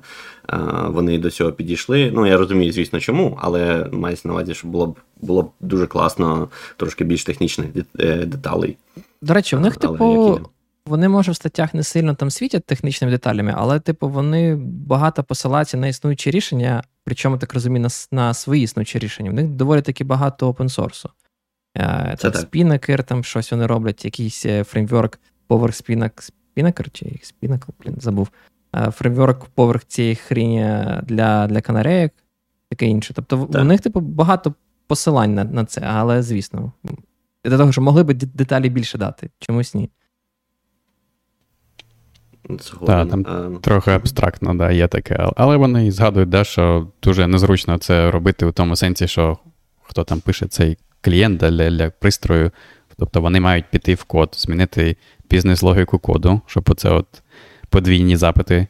е, 0.53 0.57
вони 0.89 1.19
до 1.19 1.31
цього 1.31 1.53
підійшли. 1.53 2.11
Ну, 2.15 2.27
я 2.27 2.37
розумію, 2.37 2.73
звісно, 2.73 3.01
чому, 3.01 3.39
але 3.43 3.87
мається 3.93 4.29
на 4.29 4.35
увазі, 4.35 4.55
що 4.55 4.69
було 4.69 4.87
б 4.87 4.97
було 5.21 5.43
б 5.43 5.51
дуже 5.61 5.87
класно, 5.87 6.49
трошки 6.77 7.05
більш 7.05 7.25
технічних 7.25 7.67
е, 7.99 8.17
деталей. 8.17 8.77
До 9.23 9.35
речі, 9.35 9.57
в 9.57 9.61
них, 9.61 9.77
типу. 9.77 10.41
Вони, 10.89 11.09
може, 11.09 11.33
в 11.33 11.37
статтях 11.37 11.75
не 11.75 11.83
сильно 11.83 12.15
там 12.15 12.31
світять 12.31 12.65
технічними 12.65 13.11
деталями, 13.11 13.55
але, 13.57 13.81
типу, 13.81 14.09
вони 14.09 14.57
багато 14.87 15.25
посилаються 15.25 15.77
на 15.77 15.87
існуючі 15.87 16.31
рішення, 16.31 16.83
причому 17.05 17.39
так 17.39 17.55
розумію, 17.55 17.83
на 17.83 17.89
на 18.11 18.35
свої 18.35 18.63
існуючі 18.63 18.99
рішення. 18.99 19.31
В 19.31 19.35
них 19.35 19.49
доволі 19.49 19.83
таки 19.83 20.05
багато 20.05 20.49
опенсорсу. 20.49 21.11
Е, 21.77 22.17
там 22.17 22.33
Spinnaker, 22.33 23.05
там 23.05 23.25
щось 23.25 23.51
вони 23.53 23.67
роблять, 23.67 24.05
якийсь 24.05 24.47
е, 24.47 24.65
фреймворк 24.65 25.21
поверх 25.47 25.75
Spinnaker, 25.75 26.91
чи 26.93 27.07
Spinnacle, 27.07 27.69
блін, 27.81 27.97
забув. 27.99 28.29
Е, 28.77 28.91
фреймворк 28.91 29.45
поверх 29.45 29.85
цієї 29.85 30.15
хріні 30.15 30.85
для 31.03 31.47
для 31.47 31.61
канарейок, 31.61 32.13
таке 32.71 32.87
інше. 32.87 33.15
Тобто 33.15 33.49
так. 33.53 33.63
у 33.63 33.65
них, 33.65 33.81
типу, 33.81 34.01
багато 34.01 34.55
посилань 34.87 35.35
на 35.35 35.45
на 35.45 35.65
це, 35.65 35.81
але 35.81 36.23
звісно. 36.23 36.73
Для 37.45 37.57
того, 37.57 37.73
що 37.73 37.83
могли 37.83 38.03
б 38.03 38.15
деталі 38.15 38.69
більше 38.69 38.99
дати, 38.99 39.31
чомусь 39.39 39.75
ні. 39.75 39.91
Так, 42.87 43.09
там 43.09 43.27
а... 43.29 43.59
трохи 43.61 43.91
абстрактно, 43.91 44.55
да, 44.55 44.71
є 44.71 44.89
таке. 44.89 45.31
Але 45.37 45.57
вони 45.57 45.91
згадують, 45.91 46.29
да, 46.29 46.45
що 46.45 46.89
дуже 47.03 47.27
незручно 47.27 47.79
це 47.79 48.11
робити 48.11 48.47
у 48.47 48.53
тому 48.53 48.77
сенсі, 48.77 49.09
що 49.09 49.39
хто 49.83 50.05
там 50.05 50.21
пише 50.21 50.47
цей 50.47 50.79
клієнт 51.01 51.39
для, 51.39 51.71
для 51.71 51.91
пристрою. 51.91 52.51
Тобто 52.99 53.21
вони 53.21 53.41
мають 53.41 53.65
піти 53.71 53.95
в 53.95 54.05
код, 54.05 54.35
змінити 54.39 54.97
бізнес-логіку 55.31 55.99
коду, 55.99 56.41
щоб 56.47 56.65
оце 56.71 56.91
от 56.91 57.07
подвійні 57.69 58.17
запити, 58.17 58.67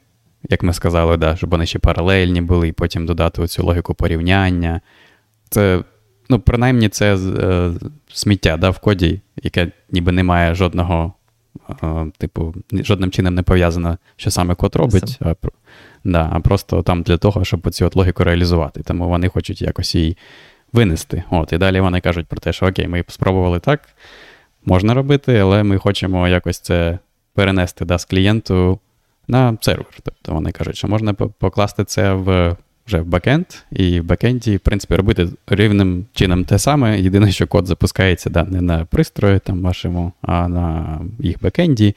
як 0.51 0.63
ми 0.63 0.73
сказали, 0.73 1.17
да, 1.17 1.37
щоб 1.37 1.51
вони 1.51 1.67
ще 1.67 1.79
паралельні 1.79 2.41
були, 2.41 2.69
і 2.69 2.73
потім 2.73 3.07
додати 3.07 3.43
оцю 3.43 3.65
логіку 3.65 3.95
порівняння. 3.95 4.81
Це, 5.51 5.85
ну, 6.29 6.41
принаймні, 6.41 6.89
це 6.89 7.17
е, 7.17 7.73
сміття 8.13 8.57
да, 8.57 8.71
в 8.71 8.79
коді, 8.79 9.21
яке 9.43 9.73
ніби 9.91 10.13
не 10.13 10.23
має 10.23 10.55
жодного 10.55 11.15
типу, 12.19 12.55
жодним 12.73 13.11
чином 13.11 13.35
не 13.35 13.43
пов'язано, 13.43 13.99
що 14.17 14.31
саме 14.31 14.55
код 14.55 14.77
робить, 14.77 15.19
а 15.21 15.35
да, 16.05 16.29
а 16.33 16.41
просто 16.41 16.83
там 16.83 17.03
для 17.03 17.17
того, 17.17 17.45
щоб 17.45 17.71
цю 17.71 17.87
от 17.87 17.97
логіку 17.97 18.25
реалізувати. 18.25 18.83
Тому 18.83 19.09
вони 19.09 19.29
хочуть 19.29 19.63
якось 19.63 19.95
її 19.95 20.17
винести. 20.73 21.23
От, 21.31 21.53
І 21.53 21.59
далі 21.59 21.81
вони 21.81 22.01
кажуть 22.01 22.27
про 22.27 22.41
те, 22.41 22.53
що 22.53 22.67
окей, 22.67 22.89
ми 22.89 23.05
спробували 23.09 23.61
так, 23.61 23.81
можна 24.65 24.95
робити, 24.95 25.39
але 25.39 25.63
ми 25.63 25.79
хочемо 25.79 26.29
якось 26.29 26.61
це 26.61 26.99
перенести 27.35 27.85
да, 27.85 27.99
з 27.99 28.05
клієнту 28.05 28.79
на 29.29 29.59
сервер. 29.61 29.87
Тобто 30.03 30.33
вони 30.33 30.53
кажуть, 30.53 30.77
що 30.77 30.89
можна 30.89 31.15
покласти 31.15 31.85
це 31.85 32.13
в 32.13 32.57
вже 32.89 33.01
в 33.01 33.07
бекенд, 33.07 33.47
і 33.73 34.01
в 34.01 34.05
бекенді, 34.05 34.57
в 34.57 34.61
принципі, 34.61 34.95
робити 34.95 35.29
рівним 35.47 36.07
чином 36.15 36.45
те 36.45 36.59
саме. 36.59 37.01
Єдине, 37.01 37.33
що 37.33 37.47
код 37.47 37.67
запускається 37.67 38.31
да, 38.31 38.45
не 38.45 38.61
на 38.61 38.85
пристрої 38.85 39.39
там 39.39 39.63
вашому, 39.63 40.13
а 40.23 40.49
на 40.49 40.99
їх 41.19 41.37
бекенді. 41.43 41.97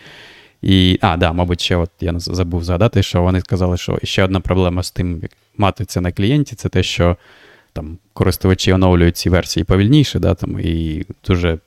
І, 0.62 1.00
а, 1.02 1.18
да, 1.18 1.34
мабуть, 1.34 1.62
ще 1.62 1.76
от 1.76 1.90
я 2.00 2.14
забув 2.20 2.64
згадати, 2.64 3.04
що 3.04 3.22
вони 3.22 3.42
сказали, 3.42 3.78
що 3.78 4.00
ще 4.04 4.24
одна 4.24 4.40
проблема 4.40 4.84
з 4.84 4.92
тим, 4.92 5.20
як 5.22 5.32
мати 5.58 5.86
це 5.86 6.02
на 6.02 6.12
клієнті, 6.12 6.56
це 6.56 6.70
те, 6.70 6.84
що 6.84 7.18
там 7.74 7.98
користувачі 8.14 8.74
оновлюють 8.74 9.18
ці 9.18 9.30
версії 9.30 9.64
повільніше, 9.64 10.20
да, 10.20 10.34
там, 10.34 10.60
і 10.60 11.06
дуже 11.28 11.58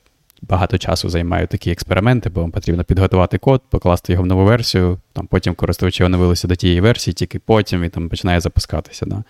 багато 0.49 0.77
часу 0.77 1.09
займають 1.09 1.49
такі 1.49 1.71
експерименти, 1.71 2.29
бо 2.29 2.41
вам 2.41 2.51
потрібно 2.51 2.83
підготувати 2.83 3.37
код, 3.37 3.61
покласти 3.69 4.13
його 4.13 4.23
в 4.23 4.27
нову 4.27 4.45
версію, 4.45 4.99
там 5.13 5.27
потім 5.27 5.55
користувачі 5.55 6.03
оновилися 6.03 6.47
до 6.47 6.55
тієї 6.55 6.81
версії, 6.81 7.13
тільки 7.13 7.39
потім 7.39 7.83
і 7.83 7.89
там 7.89 8.09
починає 8.09 8.39
запускатися. 8.39 9.05
Да. 9.05 9.23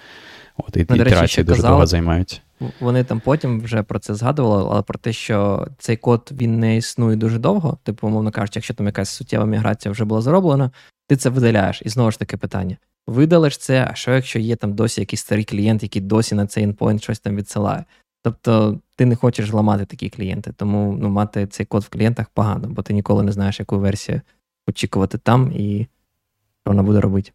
От, 0.58 0.78
І 0.78 0.86
ну, 0.90 0.96
ітерації 0.96 1.44
дуже 1.44 1.58
казали, 1.58 1.72
довго 1.72 1.86
займають. 1.86 2.42
Вони 2.80 3.04
там 3.04 3.20
потім 3.20 3.62
вже 3.62 3.84
про 3.84 4.00
це 4.00 4.16
згадували, 4.16 4.70
але 4.72 4.82
про 4.82 5.00
те, 5.00 5.14
що 5.14 5.68
цей 5.78 5.98
код 5.98 6.30
він 6.32 6.60
не 6.60 6.78
існує 6.78 7.16
дуже 7.16 7.40
довго. 7.40 7.78
Типу, 7.84 8.08
умовно 8.08 8.32
кажучи, 8.32 8.58
якщо 8.58 8.74
там 8.74 8.86
якась 8.86 9.10
суттєва 9.10 9.46
міграція 9.46 9.92
вже 9.92 10.06
була 10.06 10.22
зроблена, 10.22 10.72
ти 11.08 11.16
це 11.16 11.30
видаляєш. 11.30 11.82
І 11.86 11.90
знову 11.90 12.12
ж 12.12 12.20
таки 12.20 12.38
питання: 12.38 12.78
видалиш 13.08 13.58
це, 13.58 13.88
а 13.92 13.96
що 13.96 14.12
якщо 14.12 14.40
є 14.40 14.56
там 14.56 14.74
досі 14.74 15.02
якийсь 15.02 15.22
старий 15.22 15.44
клієнт, 15.44 15.84
який 15.84 16.02
досі 16.02 16.36
на 16.36 16.48
цей 16.48 16.68
endpoint 16.68 17.02
щось 17.02 17.20
там 17.20 17.36
відсилає? 17.36 17.84
Тобто 18.26 18.80
ти 18.96 19.06
не 19.06 19.16
хочеш 19.16 19.54
ламати 19.54 19.86
такі 19.86 20.10
клієнти, 20.10 20.54
тому 20.58 20.98
ну, 21.02 21.10
мати 21.10 21.48
цей 21.48 21.66
код 21.66 21.84
в 21.84 21.90
клієнтах 21.90 22.28
погано, 22.34 22.68
бо 22.70 22.82
ти 22.82 22.94
ніколи 22.94 23.24
не 23.24 23.32
знаєш, 23.32 23.60
яку 23.60 23.80
версію 23.80 24.22
очікувати 24.68 25.18
там 25.18 25.52
і 25.52 25.88
що 26.62 26.72
вона 26.72 26.84
буде 26.84 27.02
робити. 27.02 27.32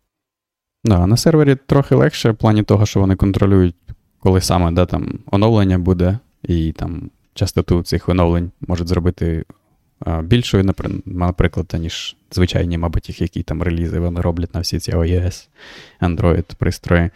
Да, 0.85 1.07
на 1.07 1.17
сервері 1.17 1.57
трохи 1.67 1.95
легше 1.95 2.31
в 2.31 2.37
плані 2.37 2.63
того, 2.63 2.87
що 2.87 3.01
вони 3.01 3.17
контролюють, 3.17 3.77
коли 4.19 4.41
саме 4.41 4.73
да, 4.73 4.87
там, 4.87 5.19
оновлення 5.27 5.79
буде, 5.79 6.19
і 6.43 6.73
там 6.73 7.11
частоту 7.35 7.83
цих 7.83 8.09
оновлень 8.09 8.51
можуть 8.61 8.89
зробити 8.89 9.45
а, 10.01 10.23
більшою, 10.23 10.75
наприклад, 11.05 11.75
ніж 11.79 12.17
звичайні, 12.31 12.79
мабуть, 12.79 13.21
які 13.21 13.43
там 13.43 13.63
релізи 13.63 13.99
вони 13.99 14.21
роблять 14.21 14.55
на 14.55 14.61
всі 14.61 14.79
ці 14.79 14.93
iOS, 14.93 15.49
Android 16.01 16.55
пристрої. 16.59 17.11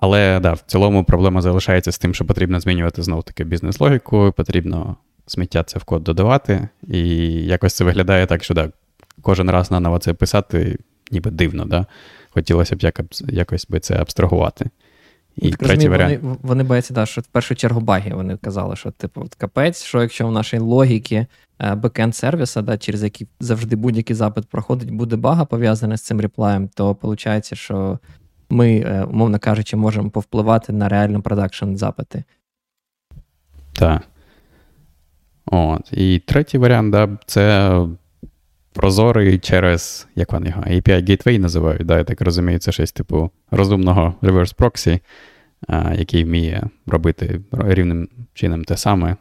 Але 0.00 0.40
да, 0.40 0.52
в 0.52 0.60
цілому 0.66 1.04
проблема 1.04 1.42
залишається 1.42 1.92
з 1.92 1.98
тим, 1.98 2.14
що 2.14 2.24
потрібно 2.24 2.60
змінювати 2.60 3.02
знову 3.02 3.22
таки 3.22 3.44
бізнес-логіку, 3.44 4.34
потрібно 4.36 4.96
сміття 5.26 5.62
це 5.62 5.78
в 5.78 5.84
код 5.84 6.04
додавати. 6.04 6.68
І 6.88 7.08
якось 7.32 7.74
це 7.74 7.84
виглядає 7.84 8.26
так, 8.26 8.44
що 8.44 8.54
да, 8.54 8.70
кожен 9.22 9.50
раз 9.50 9.70
наново 9.70 9.98
це 9.98 10.14
писати, 10.14 10.78
ніби 11.10 11.30
дивно. 11.30 11.64
да? 11.64 11.86
Хотілося 12.30 12.76
б 12.76 12.92
якось 13.28 13.66
би 13.68 13.80
це 13.80 13.94
абстрагувати. 13.94 14.70
І 15.36 15.50
так, 15.50 15.58
третій 15.58 15.88
варіант. 15.88 16.18
Вони 16.22 16.36
вони 16.42 16.64
бояться, 16.64 16.94
да, 16.94 17.06
що 17.06 17.20
в 17.20 17.26
першу 17.26 17.54
чергу 17.54 17.80
баги. 17.80 18.14
Вони 18.14 18.36
казали, 18.36 18.76
що 18.76 18.90
типу 18.90 19.26
капець, 19.38 19.82
що 19.84 20.02
якщо 20.02 20.26
в 20.26 20.32
нашій 20.32 20.58
логіки 20.58 21.26
е, 21.58 21.74
бекенд 21.74 22.16
сервіса, 22.16 22.62
да, 22.62 22.78
через 22.78 23.02
який 23.02 23.26
завжди 23.40 23.76
будь-який 23.76 24.16
запит 24.16 24.46
проходить, 24.46 24.90
буде 24.90 25.16
бага 25.16 25.44
пов'язана 25.44 25.96
з 25.96 26.02
цим 26.02 26.20
реплаєм, 26.20 26.68
то 26.68 26.96
виходить, 27.02 27.54
що 27.54 27.98
ми, 28.50 28.76
е, 28.76 29.04
умовно 29.04 29.38
кажучи, 29.38 29.76
можемо 29.76 30.10
повпливати 30.10 30.72
на 30.72 30.88
реально 30.88 31.22
продакшн 31.22 31.74
запити. 31.74 32.24
Так. 33.72 34.02
От. 35.46 35.92
І 35.92 36.18
третій 36.18 36.58
варіант, 36.58 36.92
да, 36.92 37.08
це 37.26 37.72
прозорий 38.72 39.38
через, 39.38 40.08
як 40.14 40.32
вони 40.32 40.48
його, 40.48 40.62
API 40.62 41.10
Gateway 41.10 41.38
називають, 41.38 41.86
да, 41.86 41.98
я 41.98 42.04
так 42.04 42.20
розумію, 42.20 42.58
це 42.58 42.72
щось 42.72 42.92
типу 42.92 43.30
розумного 43.50 44.14
reverse 44.22 44.56
proxy, 44.56 45.00
який 45.98 46.24
вміє 46.24 46.62
робити 46.86 47.40
рівним 47.52 48.08
чином 48.34 48.64
те 48.64 48.76
саме, 48.76 49.16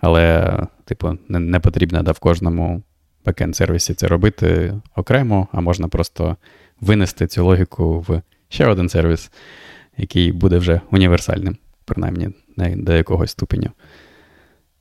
але, 0.00 0.56
типу, 0.84 1.18
не, 1.28 1.38
не 1.38 1.60
потрібно 1.60 2.02
да, 2.02 2.12
в 2.12 2.18
кожному 2.18 2.82
бекенд 3.24 3.56
сервісі 3.56 3.94
це 3.94 4.08
робити 4.08 4.74
окремо, 4.96 5.48
а 5.52 5.60
можна 5.60 5.88
просто 5.88 6.36
винести 6.80 7.26
цю 7.26 7.44
логіку 7.44 8.00
в 8.00 8.22
ще 8.48 8.66
один 8.66 8.88
сервіс, 8.88 9.30
який 9.96 10.32
буде 10.32 10.58
вже 10.58 10.80
універсальним, 10.90 11.56
принаймні 11.84 12.28
до 12.76 12.92
якогось 12.92 13.30
ступеня. 13.30 13.70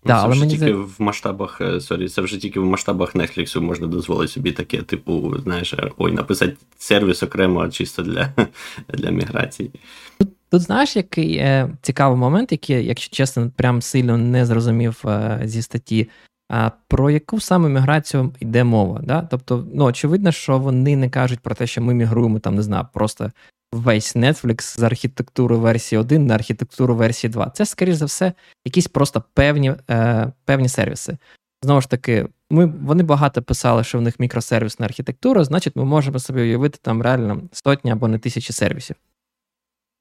Да, 0.06 0.14
це 0.14 0.20
але 0.20 0.32
вже 0.32 0.40
мені 0.40 0.52
тільки 0.52 0.74
за... 0.74 0.78
в 0.78 0.96
масштабах, 1.00 1.62
sorry, 1.80 2.06
е, 2.06 2.10
це 2.10 2.22
вже 2.22 2.38
тільки 2.38 2.60
в 2.60 2.66
масштабах 2.66 3.16
Netflix 3.16 3.60
можна 3.60 3.88
дозволити 3.88 4.32
собі 4.32 4.52
таке, 4.52 4.82
типу, 4.82 5.36
знаєш, 5.44 5.76
ой, 5.98 6.12
написати 6.12 6.58
сервіс 6.78 7.24
окремо 7.24 7.70
чисто 7.70 8.04
для 8.04 8.34
для 8.94 9.10
міграції. 9.10 9.72
Тут, 10.20 10.30
тут 10.50 10.62
знаєш, 10.62 10.96
який 10.96 11.38
е, 11.38 11.70
цікавий 11.82 12.18
момент, 12.18 12.52
який, 12.52 12.86
якщо 12.86 13.16
чесно, 13.16 13.52
прям 13.56 13.82
сильно 13.82 14.18
не 14.18 14.46
зрозумів 14.46 15.02
е, 15.06 15.42
зі 15.44 15.62
статті. 15.62 16.10
А 16.50 16.72
про 16.88 17.10
яку 17.10 17.40
саме 17.40 17.70
міграцію 17.70 18.34
йде 18.40 18.64
мова? 18.64 19.02
Да? 19.04 19.22
Тобто, 19.32 19.68
ну 19.74 19.84
очевидно, 19.86 20.32
що 20.32 20.58
вони 20.58 20.96
не 20.96 21.10
кажуть 21.10 21.40
про 21.40 21.56
те, 21.56 21.68
що 21.68 21.82
ми 21.82 21.94
мігруємо 21.94 22.40
там, 22.40 22.56
не 22.56 22.64
знаю, 22.64 22.86
просто 22.94 23.32
весь 23.78 24.16
Netflix 24.16 24.80
з 24.80 24.84
архітектури 24.84 25.56
версії 25.56 26.00
1 26.00 26.26
на 26.26 26.36
архітектуру 26.36 26.96
версії 26.96 27.32
2. 27.32 27.50
Це, 27.50 27.66
скоріш 27.66 27.96
за 27.96 28.06
все, 28.06 28.34
якісь 28.66 28.88
просто 28.88 29.24
певні 29.34 29.76
е, 29.90 30.32
певні 30.46 30.70
сервіси. 30.70 31.18
Знову 31.64 31.82
ж 31.82 31.90
таки, 31.90 32.28
ми, 32.50 32.66
вони 32.66 33.04
багато 33.04 33.42
писали, 33.42 33.84
що 33.84 33.98
в 33.98 34.02
них 34.02 34.20
мікросервісна 34.20 34.86
архітектура, 34.86 35.44
значить, 35.44 35.76
ми 35.76 35.86
можемо 35.86 36.20
собі 36.20 36.42
уявити 36.42 36.80
там 36.82 37.02
реально 37.02 37.42
сотні 37.52 37.92
або 37.92 38.08
не 38.08 38.20
тисячі 38.20 38.54
сервісів. 38.54 38.96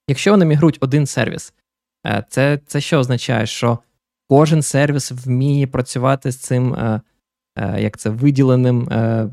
Якщо 0.08 0.30
вони 0.30 0.44
мігрують 0.44 0.78
один 0.80 1.06
сервіс, 1.06 1.54
е, 2.06 2.24
це 2.28 2.60
це 2.66 2.80
що 2.80 2.98
означає, 2.98 3.46
що 3.46 3.78
кожен 4.28 4.62
сервіс 4.62 5.12
вміє 5.12 5.66
працювати 5.66 6.32
з 6.32 6.36
цим, 6.36 6.74
е, 6.74 7.00
е, 7.58 7.80
як 7.80 7.96
це, 7.96 8.10
виділеним 8.10 8.88
е, 8.88 9.28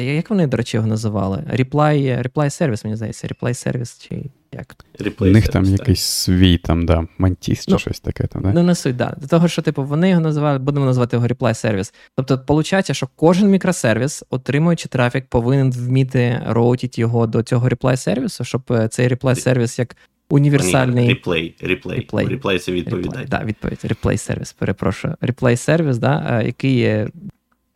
як 0.00 0.30
вони, 0.30 0.46
до 0.46 0.56
речі, 0.56 0.76
його 0.76 0.88
називали? 0.88 1.36
Reply 1.36 2.22
reply 2.22 2.50
сервіс, 2.50 2.84
мені 2.84 2.96
здається, 2.96 3.28
reply 3.28 3.54
сервіс 3.54 3.98
чи 3.98 4.24
як? 4.52 4.76
Replay 5.00 5.28
У 5.28 5.32
них 5.32 5.48
там 5.48 5.64
так. 5.64 5.72
якийсь 5.72 6.02
свій 6.02 6.58
там, 6.58 6.86
да, 6.86 7.06
мантіс 7.18 7.66
чи 7.66 7.72
ну, 7.72 7.78
щось 7.78 8.00
таке. 8.00 8.26
там, 8.26 8.42
да? 8.42 8.52
Ну, 8.52 8.62
не 8.62 8.74
суть, 8.74 8.96
да. 8.96 9.14
До 9.20 9.26
того, 9.26 9.48
що, 9.48 9.62
типу, 9.62 9.84
вони 9.84 10.08
його 10.08 10.20
називали, 10.20 10.58
будемо 10.58 10.86
називати 10.86 11.16
його 11.16 11.26
reply 11.26 11.54
сервіс. 11.54 11.94
Тобто, 12.16 12.36
виходить, 12.48 12.96
що 12.96 13.08
кожен 13.16 13.48
мікросервіс, 13.48 14.24
отримуючи 14.30 14.88
трафік, 14.88 15.26
повинен 15.26 15.72
вміти 15.72 16.42
роутити 16.46 17.00
його 17.00 17.26
до 17.26 17.42
цього 17.42 17.68
reply 17.68 17.96
сервісу, 17.96 18.44
щоб 18.44 18.62
е, 18.70 18.88
цей 18.88 19.08
reply 19.08 19.36
сервіс 19.36 19.78
як 19.78 19.96
універсальний. 20.30 21.08
Реплей, 21.08 21.56
реплей. 21.60 22.08
Реплей, 22.28 22.58
це 22.58 22.72
відповідає. 22.72 23.26
Так, 23.26 23.40
да, 23.40 23.46
відповідь. 23.46 23.80
Реплей 23.82 24.18
сервіс, 24.18 24.52
перепрошую. 24.52 25.14
Реплей 25.20 25.56
сервіс, 25.56 25.98
да, 25.98 26.40
е, 26.40 26.46
який 26.46 27.06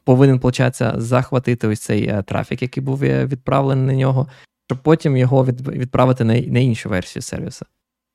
повинен, 0.06 0.38
получатися, 0.38 0.94
захватити 0.96 1.68
ось 1.68 1.80
цей 1.80 2.08
е, 2.08 2.22
трафік, 2.22 2.62
який 2.62 2.82
був 2.82 3.04
е, 3.04 3.26
відправлений 3.26 3.86
на 3.86 3.94
нього, 3.94 4.28
щоб 4.70 4.82
потім 4.82 5.16
його 5.16 5.44
відправити 5.44 6.24
на 6.24 6.40
на 6.40 6.58
іншу 6.58 6.88
версію 6.88 7.22
сервісу. 7.22 7.66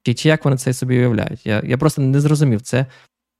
Чи 0.03 0.13
чи 0.13 0.29
як 0.29 0.45
вони 0.45 0.57
це 0.57 0.73
собі 0.73 0.97
уявляють? 0.97 1.45
Я 1.45 1.61
я 1.65 1.77
просто 1.77 2.01
не 2.01 2.19
зрозумів 2.19 2.61
це. 2.61 2.85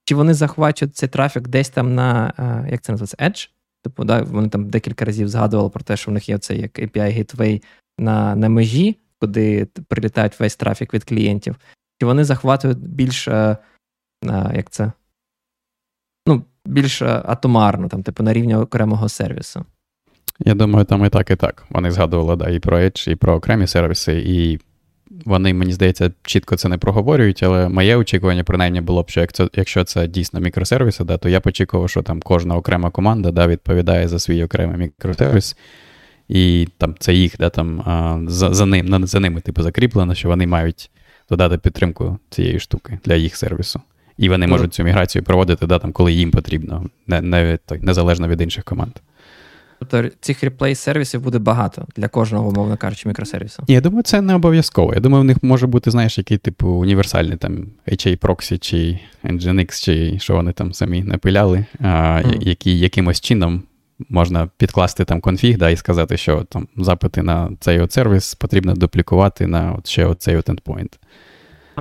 Чи 0.05 0.15
вони 0.15 0.33
захвачують 0.33 0.95
цей 0.95 1.09
трафік 1.09 1.47
десь 1.47 1.69
там 1.69 1.95
на 1.95 2.33
е, 2.39 2.71
як 2.71 2.81
це 2.81 2.91
називається, 2.91 3.17
Edge? 3.19 3.49
Типу, 3.83 4.03
да, 4.03 4.21
вони 4.21 4.49
там 4.49 4.69
декілька 4.69 5.05
разів 5.05 5.29
згадували 5.29 5.69
про 5.69 5.83
те, 5.83 5.97
що 5.97 6.11
в 6.11 6.13
них 6.13 6.29
є 6.29 6.37
цей 6.37 6.61
як 6.61 6.79
API 6.79 7.17
Gateway 7.17 7.63
на 7.97 8.35
на 8.35 8.49
межі, 8.49 8.97
куди 9.19 9.65
прилітають 9.65 10.39
весь 10.39 10.55
трафік 10.55 10.93
від 10.93 11.03
клієнтів. 11.03 11.55
Чи 11.99 12.05
вони 12.05 12.23
захватують 12.23 12.79
більш, 12.79 13.27
як 14.53 14.69
це, 14.69 14.91
більш 16.65 17.01
е, 17.01 17.21
атомарно, 17.25 17.87
там, 17.87 18.03
типу, 18.03 18.23
на 18.23 18.33
рівні 18.33 18.55
окремого 18.55 19.09
сервісу. 19.09 19.65
Я 20.39 20.53
думаю, 20.53 20.85
там 20.85 21.05
і 21.05 21.09
так, 21.09 21.31
і 21.31 21.35
так. 21.35 21.65
Вони 21.69 21.91
згадували 21.91 22.35
да, 22.35 22.49
і 22.49 22.59
про 22.59 22.79
Edge, 22.79 23.11
і 23.11 23.15
про 23.15 23.33
окремі 23.33 23.67
сервіси, 23.67 24.23
і 24.25 24.59
вони, 25.25 25.53
мені 25.53 25.73
здається, 25.73 26.11
чітко 26.23 26.55
це 26.55 26.69
не 26.69 26.77
проговорюють, 26.77 27.43
але 27.43 27.69
моє 27.69 27.95
очікування, 27.95 28.43
принаймні, 28.43 28.81
було 28.81 29.03
б, 29.03 29.09
що 29.09 29.21
якщо, 29.21 29.49
якщо 29.53 29.83
це 29.83 30.07
дійсно 30.07 30.39
мікросервіси, 30.39 31.03
да, 31.03 31.17
то 31.17 31.29
я 31.29 31.39
б 31.39 31.43
очікував, 31.45 31.89
що 31.89 32.01
там 32.01 32.21
кожна 32.21 32.55
окрема 32.55 32.89
команда 32.89 33.31
да, 33.31 33.47
відповідає 33.47 34.07
за 34.07 34.19
свій 34.19 34.43
окремий 34.43 34.77
мікросервіс. 34.77 35.57
І 36.29 36.67
там 36.77 36.95
це 36.99 37.13
їх, 37.13 37.37
да, 37.39 37.49
там, 37.49 37.83
за 38.29 38.53
за, 38.53 38.65
ним, 38.65 39.07
за 39.07 39.19
ними 39.19 39.41
типу, 39.41 39.63
закріплено, 39.63 40.15
що 40.15 40.27
вони 40.27 40.47
мають 40.47 40.91
додати 41.29 41.57
підтримку 41.57 42.17
цієї 42.29 42.59
штуки 42.59 42.99
для 43.05 43.15
їх 43.15 43.35
сервісу. 43.35 43.81
І 44.17 44.29
вони 44.29 44.47
ну, 44.47 44.51
можуть 44.53 44.73
цю 44.73 44.83
міграцію 44.83 45.23
проводити, 45.23 45.67
да, 45.67 45.79
там, 45.79 45.91
коли 45.91 46.13
їм 46.13 46.31
потрібно, 46.31 46.85
не, 47.07 47.21
не, 47.21 47.59
незалежно 47.81 48.27
від 48.27 48.41
інших 48.41 48.63
команд. 48.63 48.93
Тобто 49.79 50.09
цих 50.19 50.43
реплей-сервісів 50.43 51.21
буде 51.21 51.39
багато 51.39 51.87
для 51.95 52.07
кожного, 52.07 52.49
умовно 52.49 52.77
кажучи, 52.77 53.09
мікросервісу. 53.09 53.63
Я 53.67 53.81
думаю, 53.81 54.03
це 54.03 54.21
не 54.21 54.35
обов'язково. 54.35 54.93
Я 54.93 54.99
думаю, 54.99 55.21
в 55.21 55.25
них 55.25 55.37
може 55.43 55.67
бути, 55.67 55.91
знаєш, 55.91 56.17
який 56.17 56.37
типу 56.37 56.67
універсальний 56.67 57.37
там 57.37 57.65
HA 57.87 58.17
Proxy 58.17 58.59
чи 58.59 58.99
Nginx, 59.23 59.83
чи 59.83 60.19
що 60.19 60.35
вони 60.35 60.51
там 60.51 60.73
самі 60.73 61.03
напиляли, 61.03 61.65
а, 61.79 61.87
mm. 61.87 62.41
які 62.41 62.79
якимось 62.79 63.21
чином 63.21 63.63
можна 64.09 64.49
підкласти 64.57 65.05
там 65.05 65.21
конфіг 65.21 65.57
да, 65.57 65.69
і 65.69 65.75
сказати, 65.75 66.17
що 66.17 66.43
там 66.43 66.67
запити 66.77 67.23
на 67.23 67.51
цей 67.59 67.79
от 67.79 67.91
сервіс 67.91 68.35
потрібно 68.35 68.73
дуплікувати 68.73 69.47
на 69.47 69.73
от 69.73 69.87
ще 69.87 70.05
оцей 70.05 70.35
от 70.35 70.49
endpoint. 70.49 70.97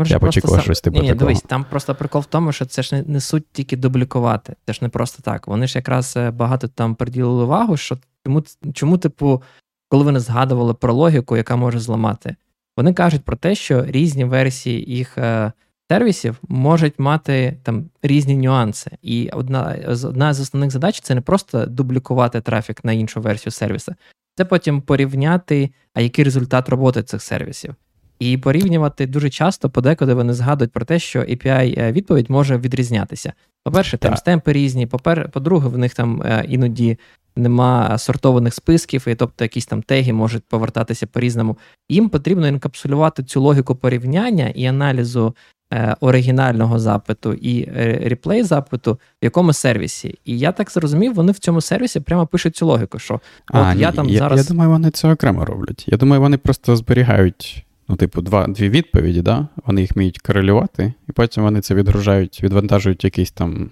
Там 0.09 0.21
Я 0.23 0.29
очікував 0.29 0.63
щось 0.63 0.81
типу. 0.81 1.01
Ні, 1.01 1.09
ні, 1.09 1.15
дивись, 1.15 1.43
там 1.43 1.65
просто 1.71 1.95
прикол 1.95 2.23
в 2.23 2.25
тому, 2.25 2.53
що 2.53 2.67
це 2.67 2.83
ж 2.83 2.95
не, 2.95 3.03
не 3.03 3.21
суть 3.21 3.45
тільки 3.53 3.77
дублікувати. 3.77 4.57
Це 4.67 4.73
ж 4.73 4.79
не 4.83 4.89
просто 4.89 5.23
так. 5.23 5.49
Вони 5.49 5.67
ж 5.67 5.79
якраз 5.79 6.15
е, 6.17 6.31
багато 6.31 6.69
там 6.69 6.95
приділили 6.95 7.45
увагу, 7.45 7.77
що 7.77 7.99
чому, 8.25 8.45
чому, 8.73 8.99
типу, 8.99 9.43
коли 9.89 10.05
вони 10.05 10.21
згадували 10.21 10.75
про 10.75 10.93
логіку, 10.95 11.37
яка 11.37 11.57
може 11.57 11.79
зламати, 11.79 12.37
вони 12.77 12.93
кажуть 12.93 13.25
про 13.25 13.37
те, 13.37 13.55
що 13.55 13.85
різні 13.85 14.25
версії 14.25 14.95
їх 14.97 15.19
е, 15.19 15.53
сервісів 15.91 16.37
можуть 16.49 16.99
мати 16.99 17.57
там 17.63 17.91
різні 18.03 18.37
нюанси. 18.37 18.91
І 19.03 19.31
одна, 19.33 19.77
одна 20.05 20.35
з 20.35 20.41
основних 20.41 20.71
задач 20.71 21.01
це 21.01 21.15
не 21.15 21.21
просто 21.21 21.67
дублікувати 21.67 22.41
трафік 22.41 22.85
на 22.85 22.93
іншу 22.93 23.21
версію 23.21 23.53
сервіса, 23.53 23.97
це 24.37 24.45
потім 24.45 24.81
порівняти, 24.81 25.71
а 25.95 26.01
який 26.01 26.25
результат 26.25 26.69
роботи 26.69 27.03
цих 27.03 27.23
сервісів. 27.23 27.75
І 28.21 28.37
порівнювати 28.37 29.07
дуже 29.07 29.31
часто, 29.31 29.71
подекуди 29.71 30.15
вони 30.15 30.33
згадують 30.33 30.73
про 30.73 30.85
те, 30.85 30.99
що 30.99 31.21
API 31.21 31.93
відповідь 31.93 32.31
може 32.31 32.59
відрізнятися. 32.59 33.33
По-перше, 33.65 33.99
темстемпи 33.99 34.53
різні, 34.53 34.87
по-друге, 35.33 35.69
в 35.69 35.79
них 35.79 35.95
там 35.95 36.23
е, 36.23 36.45
іноді 36.49 36.99
нема 37.37 37.99
сортованих 37.99 38.55
списків, 38.55 39.09
і 39.09 39.15
тобто 39.15 39.45
якісь 39.45 39.67
там 39.67 39.83
теги 39.83 40.13
можуть 40.13 40.45
повертатися 40.45 41.07
по-різному. 41.07 41.59
Їм 41.89 42.09
потрібно 42.09 42.49
інкапсулювати 42.49 43.25
цю 43.25 43.41
логіку 43.41 43.75
порівняння 43.75 44.49
і 44.49 44.67
аналізу 44.67 45.35
е, 45.73 45.97
оригінального 46.01 46.79
запиту 46.79 47.33
і 47.33 47.65
реплей 48.09 48.43
запиту, 48.43 48.93
в 48.93 49.25
якому 49.25 49.53
сервісі. 49.53 50.19
І 50.25 50.39
я 50.39 50.53
так 50.53 50.71
зрозумів, 50.71 51.15
вони 51.15 51.33
в 51.33 51.39
цьому 51.39 51.61
сервісі 51.61 52.01
прямо 52.01 52.27
пишуть 52.27 52.57
цю 52.57 52.67
логіку, 52.67 52.99
що 52.99 53.21
а, 53.47 53.61
от 53.61 53.77
ні, 53.77 53.83
я 53.83 53.93
там 53.93 54.09
я, 54.09 54.19
зараз. 54.19 54.39
Я 54.39 54.45
думаю, 54.45 54.71
вони 54.71 54.91
це 54.91 55.13
окремо 55.13 55.45
роблять. 55.45 55.85
Я 55.89 55.99
думаю, 55.99 56.21
вони 56.21 56.39
просто 56.39 56.77
зберігають. 56.77 57.67
Ну, 57.91 57.97
типу, 57.97 58.23
два, 58.23 58.47
дві 58.47 58.69
відповіді, 58.69 59.23
да? 59.23 59.49
вони 59.65 59.81
їх 59.81 59.97
вміють 59.97 60.19
корелювати, 60.19 60.93
і 61.09 61.13
потім 61.13 61.43
вони 61.43 61.61
це 61.61 61.75
відгружають, 61.75 62.43
відвантажують 62.43 63.05
якийсь 63.05 63.31
там 63.31 63.71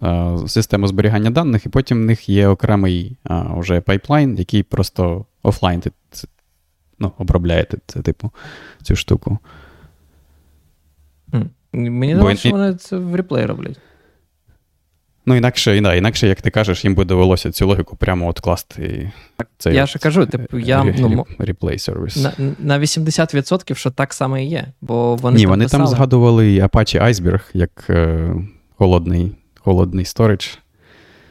а, 0.00 0.38
систему 0.46 0.86
зберігання 0.86 1.30
даних, 1.30 1.66
і 1.66 1.68
потім 1.68 2.02
в 2.02 2.04
них 2.04 2.28
є 2.28 2.48
окремий 2.48 3.16
а, 3.24 3.54
вже 3.54 3.80
пайплайн, 3.80 4.36
який 4.36 4.62
просто 4.62 5.26
офлайн 5.42 5.82
ну, 6.98 7.12
обробляєте 7.18 7.78
це, 7.86 8.02
типу, 8.02 8.30
цю 8.82 8.96
штуку. 8.96 9.38
Мені 11.72 12.16
здається, 12.16 12.48
що 12.48 12.50
вони 12.50 12.74
це 12.74 12.96
в 12.96 13.14
реплей 13.14 13.46
роблять. 13.46 13.78
Ну, 15.26 15.36
інакше, 15.36 15.80
да, 15.80 15.94
інакше, 15.94 16.28
як 16.28 16.42
ти 16.42 16.50
кажеш, 16.50 16.84
їм 16.84 16.94
би 16.94 17.04
довелося 17.04 17.52
цю 17.52 17.66
логіку 17.66 17.96
прямо 17.96 18.28
от 18.28 18.40
класти. 18.40 19.12
Цей 19.58 19.74
я 19.74 19.86
ж 19.86 19.98
кажу, 19.98 20.26
типу, 20.26 20.58
я 20.58 20.84
ну, 20.84 21.26
реплей 21.38 21.78
сервіс. 21.78 22.16
На 22.16 22.32
на 22.58 22.78
80%, 22.78 23.74
що 23.74 23.90
так 23.90 24.12
само 24.14 24.38
і 24.38 24.44
є. 24.44 24.66
Бо 24.80 25.16
вони 25.16 25.36
Ні, 25.36 25.42
там 25.42 25.50
вони 25.50 25.64
писали. 25.64 25.84
там 25.84 25.94
згадували 25.94 26.58
Apache 26.58 27.04
Iceberg 27.04 27.42
як 27.54 27.86
е, 27.90 28.34
холодний 28.76 29.32
холодний 29.54 30.04
сторідж. 30.04 30.46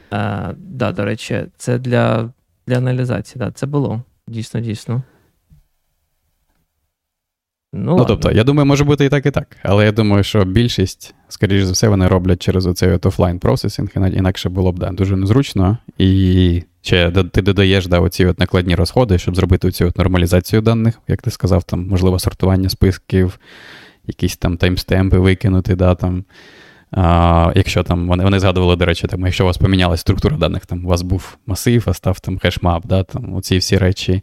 Так, 0.08 0.54
да, 0.58 0.92
до 0.92 1.04
речі, 1.04 1.44
це 1.56 1.78
для 1.78 2.30
для 2.66 2.76
аналізації. 2.76 3.38
Да, 3.38 3.50
Це 3.50 3.66
було. 3.66 4.02
Дійсно, 4.28 4.60
дійсно. 4.60 5.02
Ну, 7.74 7.96
ну 7.96 8.04
тобто, 8.04 8.30
я 8.30 8.44
думаю, 8.44 8.66
може 8.66 8.84
бути 8.84 9.04
і 9.04 9.08
так, 9.08 9.26
і 9.26 9.30
так. 9.30 9.56
Але 9.62 9.84
я 9.84 9.92
думаю, 9.92 10.24
що 10.24 10.44
більшість, 10.44 11.14
скоріш 11.28 11.64
за 11.64 11.72
все, 11.72 11.88
вони 11.88 12.08
роблять 12.08 12.42
через 12.42 12.66
оцей 12.66 12.92
от 12.92 13.06
офлайн 13.06 13.38
процесінг, 13.38 13.88
інакше 13.94 14.48
було 14.48 14.72
б 14.72 14.78
да, 14.78 14.90
дуже 14.90 15.16
незручно. 15.16 15.78
І 15.98 16.62
ще 16.82 17.10
ти 17.10 17.42
додаєш 17.42 17.86
да, 17.86 18.00
оці 18.00 18.26
от 18.26 18.38
накладні 18.38 18.74
розходи, 18.74 19.18
щоб 19.18 19.36
зробити 19.36 19.68
оцю 19.68 19.86
от 19.86 19.98
нормалізацію 19.98 20.62
даних, 20.62 21.00
як 21.08 21.22
ти 21.22 21.30
сказав, 21.30 21.64
там, 21.64 21.86
можливо, 21.86 22.18
сортування 22.18 22.68
списків, 22.68 23.38
якісь 24.06 24.36
там 24.36 24.56
timestamp 24.56 25.12
и 25.12 25.18
викинути, 25.18 25.74
да, 25.74 25.94
там. 25.94 26.24
А, 26.90 27.52
Якщо 27.54 27.82
там 27.82 28.08
вони 28.08 28.24
вони 28.24 28.40
згадували, 28.40 28.76
до 28.76 28.86
речі, 28.86 29.06
там, 29.06 29.20
якщо 29.20 29.44
у 29.44 29.46
вас 29.46 29.58
помінялася 29.58 30.00
структура 30.00 30.36
даних, 30.36 30.66
там 30.66 30.84
у 30.84 30.88
вас 30.88 31.02
був 31.02 31.38
масив, 31.46 31.84
а 31.86 31.94
став 31.94 32.20
там 32.20 32.38
hash 32.38 32.62
map, 32.62 32.86
да, 32.86 33.02
там, 33.02 33.34
оці 33.34 33.58
всі 33.58 33.78
речі. 33.78 34.22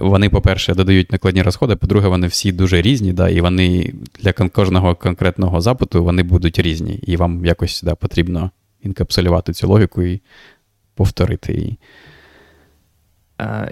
Вони, 0.00 0.28
по-перше, 0.28 0.74
додають 0.74 1.12
накладні 1.12 1.42
розходи, 1.42 1.76
по-друге, 1.76 2.08
вони 2.08 2.26
всі 2.26 2.52
дуже 2.52 2.82
різні, 2.82 3.12
да, 3.12 3.28
і 3.28 3.40
вони 3.40 3.94
для 4.20 4.32
кожного 4.32 4.94
конкретного 4.94 5.60
запиту 5.60 6.04
вони 6.04 6.22
будуть 6.22 6.58
різні. 6.58 6.94
І 6.94 7.16
вам 7.16 7.44
якось 7.44 7.82
да, 7.82 7.94
потрібно 7.94 8.50
інкапсулювати 8.82 9.52
цю 9.52 9.68
логіку 9.68 10.02
і 10.02 10.20
повторити 10.94 11.52
її. 11.52 11.78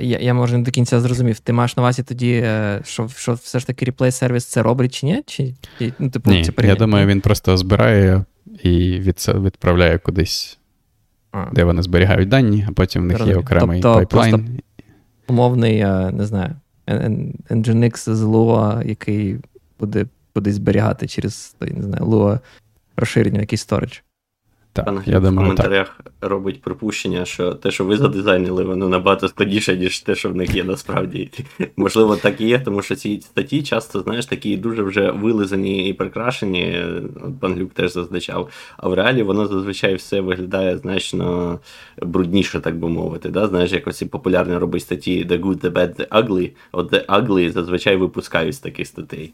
Я 0.01 0.19
я 0.19 0.35
може 0.35 0.59
не 0.59 0.64
до 0.64 0.71
кінця 0.71 1.01
зрозумів. 1.01 1.38
Ти 1.38 1.53
маєш 1.53 1.77
на 1.77 1.83
увазі 1.83 2.03
тоді, 2.03 2.33
е, 2.33 2.81
що 2.85 3.09
що 3.09 3.33
все 3.33 3.59
ж 3.59 3.67
таки 3.67 3.85
replay 3.85 4.11
сервіс 4.11 4.45
це 4.45 4.62
робить 4.62 4.95
чи 4.95 5.07
ні? 5.07 5.23
Чи, 5.27 5.55
ну, 5.99 6.11
типу, 6.11 6.31
ні, 6.31 6.51
Я 6.59 6.75
думаю, 6.75 7.07
він 7.07 7.21
просто 7.21 7.57
збирає 7.57 8.25
і 8.62 8.99
від, 8.99 9.27
відправляє 9.35 9.99
кудись, 9.99 10.59
а. 11.33 11.47
де 11.53 11.64
вони 11.64 11.83
зберігають 11.83 12.29
дані, 12.29 12.67
а 12.69 12.73
потім 12.73 13.03
в 13.03 13.07
них 13.07 13.27
є 13.27 13.37
окремий 13.37 13.81
тобто, 13.81 13.99
пайплайн. 13.99 14.33
Просто 14.33 14.62
умовний, 15.29 15.79
не 16.12 16.27
знаю, 16.27 16.55
Nginx 17.51 18.14
з 18.14 18.23
Lua, 18.23 18.87
який 18.88 19.38
буде 19.81 20.07
буде 20.35 20.53
зберігати 20.53 21.07
через 21.07 21.57
не 21.61 21.83
знаю, 21.83 22.05
Lua 22.05 22.38
розширення, 22.97 23.41
якийсь 23.41 23.61
сторідж. 23.61 23.99
Так, 24.83 25.03
я 25.07 25.21
думаю, 25.21 25.35
в 25.35 25.37
коментарях 25.37 26.01
так. 26.05 26.31
робить 26.31 26.62
припущення, 26.62 27.25
що 27.25 27.55
те, 27.55 27.71
що 27.71 27.85
ви 27.85 27.97
задизайнили, 27.97 28.64
воно 28.64 28.88
набагато 28.88 29.29
складніше, 29.29 29.77
ніж 29.77 30.01
те, 30.01 30.14
що 30.14 30.31
в 30.31 30.37
них 30.37 30.55
є 30.55 30.64
насправді. 30.64 31.31
Можливо, 31.77 32.17
так 32.17 32.41
і 32.41 32.49
є, 32.49 32.59
тому 32.59 32.83
що 32.83 32.95
ці 32.95 33.21
статті 33.21 33.62
часто, 33.62 34.01
знаєш, 34.01 34.27
такі 34.27 34.57
дуже 34.57 34.83
вже 34.83 35.11
вилизані 35.11 35.88
і 35.88 35.93
прикрашені. 35.93 36.83
Пан 37.41 37.55
Глюк 37.55 37.73
теж 37.73 37.93
зазначав. 37.93 38.49
А 38.77 38.88
в 38.88 38.95
реалі 38.95 39.23
воно 39.23 39.47
зазвичай 39.47 39.95
все 39.95 40.21
виглядає 40.21 40.79
значно 40.79 41.59
брудніше, 42.03 42.61
так 42.61 42.79
би 42.79 42.88
мовити. 42.88 43.29
Да? 43.29 43.47
Знаєш, 43.47 43.73
як 43.73 43.87
оці 43.87 44.07
популярні 44.07 44.57
робить 44.57 44.83
статті 44.83 45.27
The 45.27 45.41
Good, 45.41 45.61
The 45.61 45.71
Bad, 45.71 46.01
The 46.01 46.09
Ugly. 46.09 46.51
От 46.73 46.93
The 46.93 47.07
Ugly 47.07 47.51
зазвичай 47.51 47.97
випускають 47.97 48.55
з 48.55 48.59
таких 48.59 48.87
статей. 48.87 49.33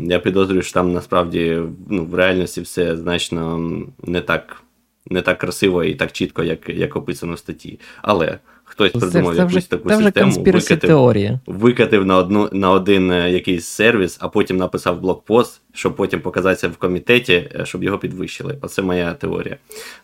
Я 0.00 0.18
підозрюю, 0.18 0.62
що 0.62 0.74
там 0.74 0.92
насправді 0.92 1.62
ну, 1.88 2.04
в 2.04 2.14
реальності 2.14 2.60
все 2.60 2.96
значно 2.96 3.70
не 4.02 4.20
так 4.20 4.62
не 5.10 5.22
так 5.22 5.38
красиво 5.38 5.84
і 5.84 5.94
так 5.94 6.12
чітко, 6.12 6.42
як 6.42 6.68
як 6.68 6.96
описано 6.96 7.34
в 7.34 7.38
статті. 7.38 7.80
Але 8.02 8.38
хтось 8.64 8.92
це, 8.92 8.98
придумав 8.98 9.34
це, 9.34 9.38
якусь 9.38 9.56
вже, 9.56 9.70
таку 9.70 9.90
систему, 9.90 10.32
викатив, 10.44 11.38
викатив 11.46 12.06
на 12.06 12.16
одну 12.16 12.48
на 12.52 12.70
один 12.70 13.12
е, 13.12 13.30
якийсь 13.30 13.66
сервіс, 13.66 14.18
а 14.20 14.28
потім 14.28 14.56
написав 14.56 15.00
блокпост, 15.00 15.60
щоб 15.72 15.96
потім 15.96 16.20
показатися 16.20 16.68
в 16.68 16.76
комітеті, 16.76 17.50
е, 17.54 17.64
щоб 17.64 17.84
його 17.84 17.98
підвищили. 17.98 18.58
Оце 18.60 18.82
моя 18.82 19.14
теорія. 19.14 19.56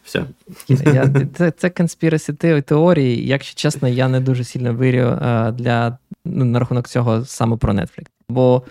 Все. 0.05 0.25
Я, 0.69 1.11
Це 1.35 1.51
це 1.51 1.71
конспірасі 1.71 2.33
теорії. 2.67 3.27
Якщо 3.27 3.55
чесно, 3.55 3.89
я 3.89 4.09
не 4.09 4.21
дуже 4.21 4.45
сильно 4.45 4.75
вірю 4.75 4.99
е, 4.99 5.53
для 5.53 5.99
ну, 6.25 6.45
на 6.45 6.59
рахунок 6.59 6.89
цього 6.89 7.25
саме 7.25 7.57
про 7.57 7.73
Netflix. 7.73 8.07
Бо 8.29 8.63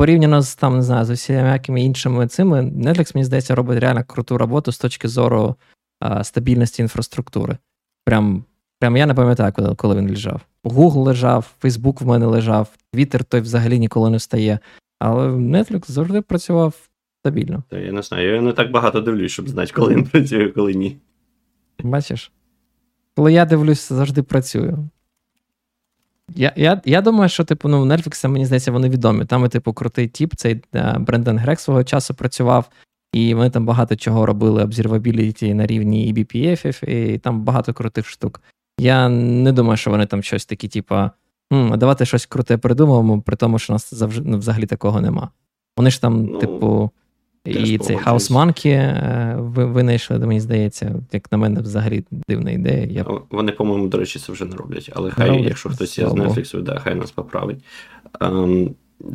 порівняно 0.00 0.42
з 0.42 0.54
там, 0.56 0.76
не 0.76 0.82
знаю, 0.82 1.04
з 1.04 1.10
усіякими 1.10 1.82
іншими 1.82 2.26
цими, 2.26 2.62
Netflix, 2.62 3.14
мені 3.14 3.24
здається, 3.24 3.54
робить 3.54 3.78
реально 3.78 4.04
круту 4.04 4.38
роботу 4.38 4.72
з 4.72 4.78
точки 4.78 5.08
зору 5.08 5.56
а, 6.00 6.24
стабільності 6.24 6.82
інфраструктури. 6.82 7.58
Прям 8.04 8.44
прям 8.78 8.96
я 8.96 9.06
не 9.06 9.14
пам'ятаю, 9.14 9.52
коли, 9.52 9.74
коли 9.74 9.96
він 9.96 10.10
лежав. 10.10 10.40
Google 10.64 11.02
лежав, 11.02 11.54
Facebook 11.62 12.04
в 12.04 12.06
мене 12.06 12.26
лежав, 12.26 12.68
Twitter 12.94 13.24
той 13.24 13.40
взагалі 13.40 13.78
ніколи 13.78 14.10
не 14.10 14.16
встає. 14.16 14.58
Але 14.98 15.28
Netflix 15.28 15.90
завжди 15.90 16.20
працював 16.20 16.74
стабільно. 17.20 17.62
Та 17.68 17.78
я 17.78 17.92
не 17.92 18.02
знаю, 18.02 18.34
я 18.34 18.40
не 18.40 18.52
так 18.52 18.70
багато 18.70 19.00
дивлюсь, 19.00 19.32
щоб 19.32 19.48
знати, 19.48 19.72
коли 19.74 19.94
він 19.94 20.04
працює, 20.04 20.48
коли 20.48 20.74
ні. 20.74 20.96
Бачиш? 21.82 22.32
Коли 23.16 23.32
я 23.32 23.44
дивлюсь, 23.44 23.88
завжди 23.88 24.22
працюю. 24.22 24.88
Я 26.34 26.52
я, 26.56 26.80
я 26.84 27.00
думаю, 27.00 27.28
що 27.28 27.44
типу, 27.44 27.68
ну, 27.68 27.84
Netflix, 27.84 28.28
мені 28.28 28.46
здається, 28.46 28.72
вони 28.72 28.88
відомі. 28.88 29.24
Там, 29.24 29.48
типу, 29.48 29.72
крутий 29.72 30.08
тіп, 30.08 30.34
цей 30.34 30.62
е, 30.74 30.96
Брендон 30.98 31.38
Грек 31.38 31.60
свого 31.60 31.84
часу 31.84 32.14
працював, 32.14 32.68
і 33.12 33.34
вони 33.34 33.50
там 33.50 33.66
багато 33.66 33.96
чого 33.96 34.26
робили, 34.26 34.62
обзервабіліті 34.62 35.54
на 35.54 35.66
рівні 35.66 36.08
і 36.08 36.14
BPF, 36.14 36.88
і 36.90 37.18
там 37.18 37.42
багато 37.42 37.72
крутих 37.72 38.08
штук. 38.08 38.42
Я 38.80 39.08
не 39.08 39.52
думаю, 39.52 39.76
що 39.76 39.90
вони 39.90 40.06
там 40.06 40.22
щось 40.22 40.46
такі, 40.46 40.68
типу, 40.68 40.94
а 40.94 41.10
давайте 41.50 42.04
щось 42.04 42.26
круте 42.26 42.56
придумаємо, 42.56 43.20
при 43.20 43.36
тому, 43.36 43.58
що 43.58 43.72
у 43.72 43.74
нас 43.74 43.94
завжди, 43.94 44.22
ну, 44.26 44.38
взагалі 44.38 44.66
такого 44.66 45.00
нема. 45.00 45.28
Вони 45.76 45.90
ж 45.90 46.00
там, 46.00 46.24
ну, 46.24 46.38
типу, 46.38 46.90
і 47.44 47.78
цей 47.78 47.96
House 47.96 48.32
Monkey 48.32 49.72
винайшли, 49.72 50.18
мені 50.18 50.40
здається, 50.40 50.94
як 51.12 51.32
на 51.32 51.38
мене, 51.38 51.60
взагалі 51.60 52.04
дивна 52.28 52.50
ідея. 52.50 52.86
Я... 52.90 53.06
Вони, 53.30 53.52
по-моєму, 53.52 53.88
до 53.88 53.98
речі, 53.98 54.18
це 54.18 54.32
вже 54.32 54.44
не 54.44 54.56
роблять, 54.56 54.90
але 54.94 55.10
хай, 55.10 55.28
роблять, 55.28 55.46
якщо 55.46 55.68
хтось 55.68 55.98
є 55.98 56.08
з 56.08 56.12
Netflix, 56.12 56.62
да, 56.62 56.78
хай 56.78 56.94
нас 56.94 57.10
поправить. 57.10 57.64
Um, 58.20 58.70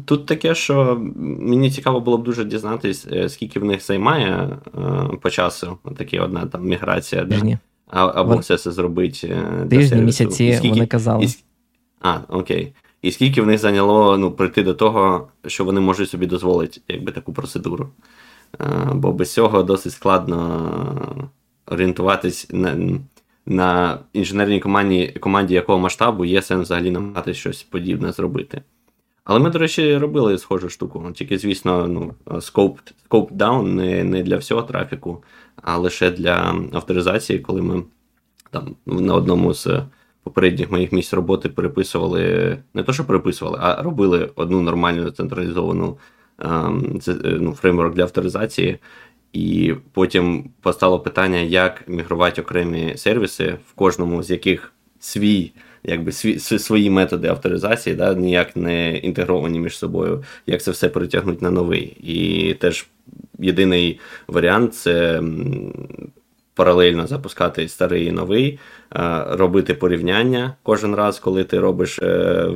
тут 0.05 0.25
таке, 0.25 0.55
що 0.55 1.01
мені 1.39 1.71
цікаво 1.71 1.99
було 1.99 2.17
б 2.17 2.23
дуже 2.23 2.45
дізнатись, 2.45 3.07
е, 3.11 3.29
скільки 3.29 3.59
в 3.59 3.65
них 3.65 3.85
займає 3.85 4.57
uh, 4.73 5.17
по 5.17 5.29
часу 5.29 5.77
такі 5.97 6.19
одна 6.19 6.45
там 6.45 6.65
міграція, 6.65 7.23
да? 7.23 7.57
а, 7.87 8.07
або 8.15 8.29
Вон... 8.29 8.39
все 8.39 8.57
це 8.57 8.71
зробить. 8.71 9.25
Е, 9.29 9.65
Тижні, 9.69 10.01
місяці, 10.01 10.53
скільки... 10.57 10.73
вони 10.73 10.87
казали. 10.87 11.25
І... 11.25 11.29
А, 12.01 12.17
окей. 12.29 12.73
І 13.05 13.11
скільки 13.11 13.41
в 13.41 13.47
них 13.47 13.57
зайняло 13.59 14.17
ну, 14.17 14.31
прийти 14.31 14.63
до 14.63 14.73
того, 14.73 15.27
що 15.47 15.65
вони 15.65 15.81
можуть 15.81 16.09
собі 16.09 16.25
дозволити 16.25 16.81
якби, 16.87 17.11
таку 17.11 17.33
процедуру. 17.33 17.89
Бо 18.93 19.11
без 19.11 19.33
цього 19.33 19.63
досить 19.63 19.93
складно 19.93 21.29
орієнтуватись 21.65 22.47
на 22.51 22.99
на 23.45 23.99
інженерній 24.13 24.59
команді, 24.59 25.17
команді 25.19 25.53
якого 25.53 25.79
масштабу 25.79 26.25
є 26.25 26.41
сенс 26.41 26.63
взагалі 26.63 26.91
намагатися 26.91 27.39
щось 27.39 27.63
подібне 27.63 28.11
зробити. 28.11 28.61
Але 29.23 29.39
ми, 29.39 29.49
до 29.49 29.59
речі, 29.59 29.97
робили 29.97 30.37
схожу 30.37 30.69
штуку. 30.69 31.11
Тільки, 31.13 31.37
звісно, 31.37 31.87
ну, 31.87 32.13
scope, 32.25 32.93
scope 33.09 33.31
down 33.31 33.63
не 33.63 34.03
не 34.03 34.23
для 34.23 34.37
всього 34.37 34.61
трафіку, 34.61 35.23
а 35.61 35.77
лише 35.77 36.11
для 36.11 36.55
авторизації, 36.73 37.39
коли 37.39 37.61
ми 37.61 37.83
там 38.51 38.75
на 38.85 39.13
одному 39.13 39.53
з 39.53 39.81
попередніх 40.25 40.71
моїх 40.71 40.91
місць 40.91 41.13
роботи 41.13 41.49
переписували, 41.49 42.57
не 42.73 42.83
то, 42.83 42.93
що 42.93 43.05
переписували, 43.05 43.57
а 43.61 43.83
робили 43.83 44.29
одну 44.35 44.61
нормальну 44.61 45.11
централізовану 45.11 45.97
ем, 46.39 46.99
е, 47.07 47.13
ну, 47.23 47.53
фреймворк 47.53 47.95
для 47.95 48.03
авторизації. 48.03 48.77
І 49.33 49.73
потім 49.93 50.49
постало 50.61 50.99
питання, 50.99 51.37
як 51.37 51.87
мігрувати 51.87 52.41
окремі 52.41 52.93
сервіси, 52.97 53.57
в 53.67 53.73
кожному 53.73 54.23
з 54.23 54.31
яких 54.31 54.73
свій 54.99 55.51
якби 55.83 56.11
сві, 56.11 56.39
свої 56.39 56.89
методи 56.89 57.27
авторизації, 57.27 57.95
да, 57.95 58.13
ніяк 58.13 58.55
не 58.55 58.97
інтегровані 58.97 59.59
між 59.59 59.77
собою, 59.77 60.23
як 60.47 60.61
це 60.61 60.71
все 60.71 60.89
перетягнути 60.89 61.45
на 61.45 61.51
новий. 61.51 61.97
І 62.03 62.53
теж 62.53 62.87
єдиний 63.39 63.99
варіант 64.27 64.75
це 64.75 65.21
паралельно 66.55 67.07
запускати 67.07 67.67
старий 67.67 68.05
і 68.05 68.11
новий, 68.11 68.59
е, 68.95 69.25
робити 69.29 69.73
порівняння 69.73 70.55
кожен 70.63 70.95
раз, 70.95 71.19
коли 71.19 71.43
ти 71.43 71.59
робиш 71.59 71.99
е, 71.99 72.49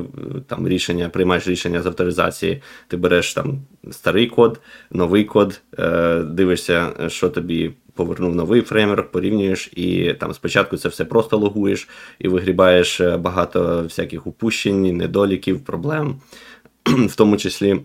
там 0.46 0.68
рішення, 0.68 1.08
приймаєш 1.08 1.48
рішення 1.48 1.82
з 1.82 1.86
авторизації, 1.86 2.62
ти 2.88 2.96
береш 2.96 3.34
там 3.34 3.58
старий 3.90 4.26
код, 4.26 4.60
новий 4.90 5.24
код, 5.24 5.60
е, 5.78 6.22
дивишся, 6.22 6.92
що 7.08 7.28
тобі. 7.28 7.72
Повернув 7.94 8.34
новий 8.34 8.60
фреймворк, 8.60 9.10
порівнюєш, 9.10 9.70
і 9.76 10.14
там 10.20 10.34
спочатку 10.34 10.76
це 10.76 10.88
все 10.88 11.04
просто 11.04 11.36
логуєш 11.36 11.88
і 12.18 12.28
вигрібаєш 12.28 13.00
багато 13.00 13.82
всяких 13.82 14.26
упущень, 14.26 14.96
недоліків, 14.96 15.64
проблем, 15.64 16.20
в 16.84 17.16
тому 17.16 17.36
числі 17.36 17.80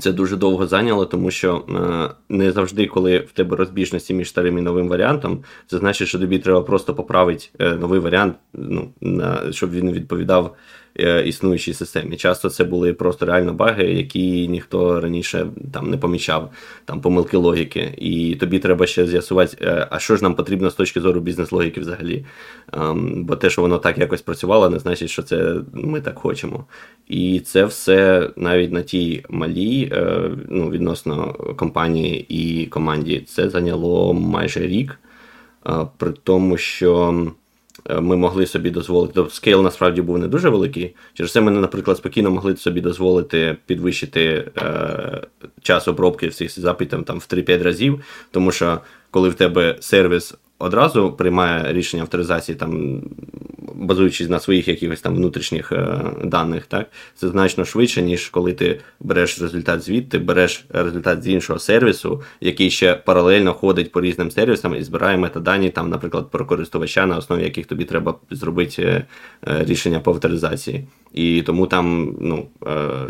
це 0.00 0.12
дуже 0.12 0.36
довго 0.36 0.66
зайняло, 0.66 1.06
тому 1.06 1.30
що 1.30 1.64
е, 1.68 2.14
не 2.28 2.52
завжди, 2.52 2.86
коли 2.86 3.18
в 3.18 3.32
тебе 3.32 3.56
розбіжності 3.56 4.14
між 4.14 4.28
старим 4.28 4.58
і 4.58 4.60
новим 4.60 4.88
варіантом, 4.88 5.44
це 5.66 5.78
значить, 5.78 6.08
що 6.08 6.18
тобі 6.18 6.38
треба 6.38 6.62
просто 6.62 6.94
поправити 6.94 7.44
е, 7.58 7.74
новий 7.74 8.00
варіант, 8.00 8.34
ну, 8.54 8.90
на, 9.00 9.52
щоб 9.52 9.70
він 9.70 9.92
відповідав 9.92 10.56
існуючій 11.26 11.74
системі. 11.74 12.16
Часто 12.16 12.50
це 12.50 12.64
були 12.64 12.92
просто 12.92 13.26
реально 13.26 13.52
баги, 13.52 13.84
які 13.84 14.48
ніхто 14.48 15.00
раніше 15.00 15.46
там 15.72 15.90
не 15.90 15.96
помічав, 15.96 16.50
там 16.84 17.00
помилки 17.00 17.36
логіки. 17.36 17.94
І 17.98 18.34
тобі 18.34 18.58
треба 18.58 18.86
ще 18.86 19.06
з'ясувати, 19.06 19.56
е, 19.60 19.88
а 19.90 19.98
що 19.98 20.16
ж 20.16 20.22
нам 20.22 20.34
потрібно 20.34 20.70
з 20.70 20.74
точки 20.74 21.00
зору 21.00 21.20
бізнес-логіки 21.20 21.80
взагалі. 21.80 22.24
Ем, 22.72 23.24
бо 23.24 23.36
те, 23.36 23.50
що 23.50 23.62
воно 23.62 23.78
так 23.78 23.98
якось 23.98 24.22
працювало, 24.22 24.70
не 24.70 24.78
значить, 24.78 25.10
що 25.10 25.22
це 25.22 25.54
ми 25.72 26.00
так 26.00 26.18
хочемо. 26.18 26.64
І 27.08 27.40
це 27.40 27.64
все 27.64 28.30
навіть 28.36 28.72
на 28.72 28.82
тій 28.82 29.24
малій, 29.28 29.90
е, 29.92 30.30
ну, 30.48 30.70
відносно 30.70 31.32
компанії 31.56 32.26
і 32.28 32.66
команді, 32.66 33.20
це 33.26 33.50
зайняло 33.50 34.14
майже 34.14 34.60
рік. 34.60 34.98
При 35.98 36.12
тому, 36.12 36.56
що 36.56 37.14
Е, 37.20 37.39
ми 38.00 38.16
могли 38.16 38.46
собі 38.46 38.70
дозволити. 38.70 39.12
Тобто 39.14 39.34
скейл 39.34 39.62
насправді 39.62 40.02
був 40.02 40.18
не 40.18 40.28
дуже 40.28 40.48
великий. 40.48 40.94
Через 41.14 41.32
це 41.32 41.40
ми, 41.40 41.50
наприклад, 41.50 41.96
спокійно 41.96 42.30
могли 42.30 42.56
собі 42.56 42.80
дозволити 42.80 43.56
підвищити 43.66 44.50
е, 44.58 45.20
час 45.62 45.88
обробки 45.88 46.28
всіх 46.28 46.60
запитів 46.60 47.04
там 47.04 47.18
в 47.18 47.26
3-5 47.30 47.62
разів, 47.62 48.00
тому 48.30 48.52
що 48.52 48.80
коли 49.10 49.28
в 49.28 49.34
тебе 49.34 49.76
сервіс 49.80 50.34
одразу 50.58 51.12
приймає 51.12 51.72
рішення 51.72 52.02
авторизації, 52.02 52.56
там, 52.56 53.02
базуючись 53.80 54.28
на 54.28 54.40
своїх 54.40 54.68
якихось 54.68 55.00
там 55.00 55.14
внутрішніх 55.14 55.72
е, 55.72 56.00
даних, 56.24 56.66
так, 56.66 56.86
це 57.14 57.28
значно 57.28 57.64
швидше, 57.64 58.02
ніж 58.02 58.28
коли 58.28 58.52
ти 58.52 58.80
береш 59.00 59.42
результат 59.42 59.82
звідти, 59.82 60.18
береш 60.18 60.64
результат 60.68 61.22
з 61.22 61.28
іншого 61.28 61.58
сервісу, 61.58 62.22
який 62.40 62.70
ще 62.70 62.94
паралельно 62.94 63.54
ходить 63.54 63.92
по 63.92 64.00
різним 64.00 64.30
сервісам 64.30 64.74
і 64.74 64.82
збирає 64.82 65.16
метадані, 65.16 65.70
там, 65.70 65.90
наприклад, 65.90 66.30
про 66.30 66.46
користувача, 66.46 67.06
на 67.06 67.16
основі 67.16 67.42
яких 67.42 67.66
тобі 67.66 67.84
треба 67.84 68.14
зробити 68.30 68.82
е, 68.82 69.06
е, 69.48 69.64
рішення 69.64 70.00
по 70.00 70.10
авторизації. 70.10 70.86
І 71.12 71.42
тому 71.42 71.66
там 71.66 72.16
ну, 72.20 72.46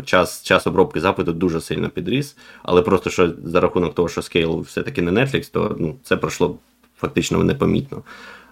час 0.05 0.43
час 0.43 0.67
обробки 0.67 0.99
запиту 0.99 1.33
дуже 1.33 1.61
сильно 1.61 1.89
підріс. 1.89 2.37
Але 2.63 2.81
просто 2.81 3.09
що 3.09 3.33
за 3.43 3.59
рахунок 3.59 3.95
того, 3.95 4.09
що 4.09 4.21
Scale 4.21 4.59
все-таки 4.59 5.01
не 5.01 5.11
Netflix, 5.11 5.51
то 5.51 5.75
ну, 5.79 5.95
це 6.03 6.17
пройшло 6.17 6.57
фактично 6.97 7.43
непомітно. 7.43 8.03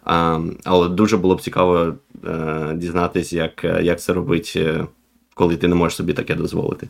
А, 0.10 0.40
Але 0.64 0.90
дуже 0.90 1.18
було 1.18 1.36
б 1.36 1.42
цікаво 1.42 1.94
е, 2.28 2.74
дізнатися, 2.76 3.36
як 3.36 3.64
як 3.84 4.02
це 4.02 4.14
робить, 4.14 4.54
е, 4.56 4.86
коли 5.34 5.58
ти 5.58 5.68
не 5.68 5.76
можеш 5.76 5.96
собі 5.96 6.14
таке 6.14 6.36
дозволити. 6.36 6.88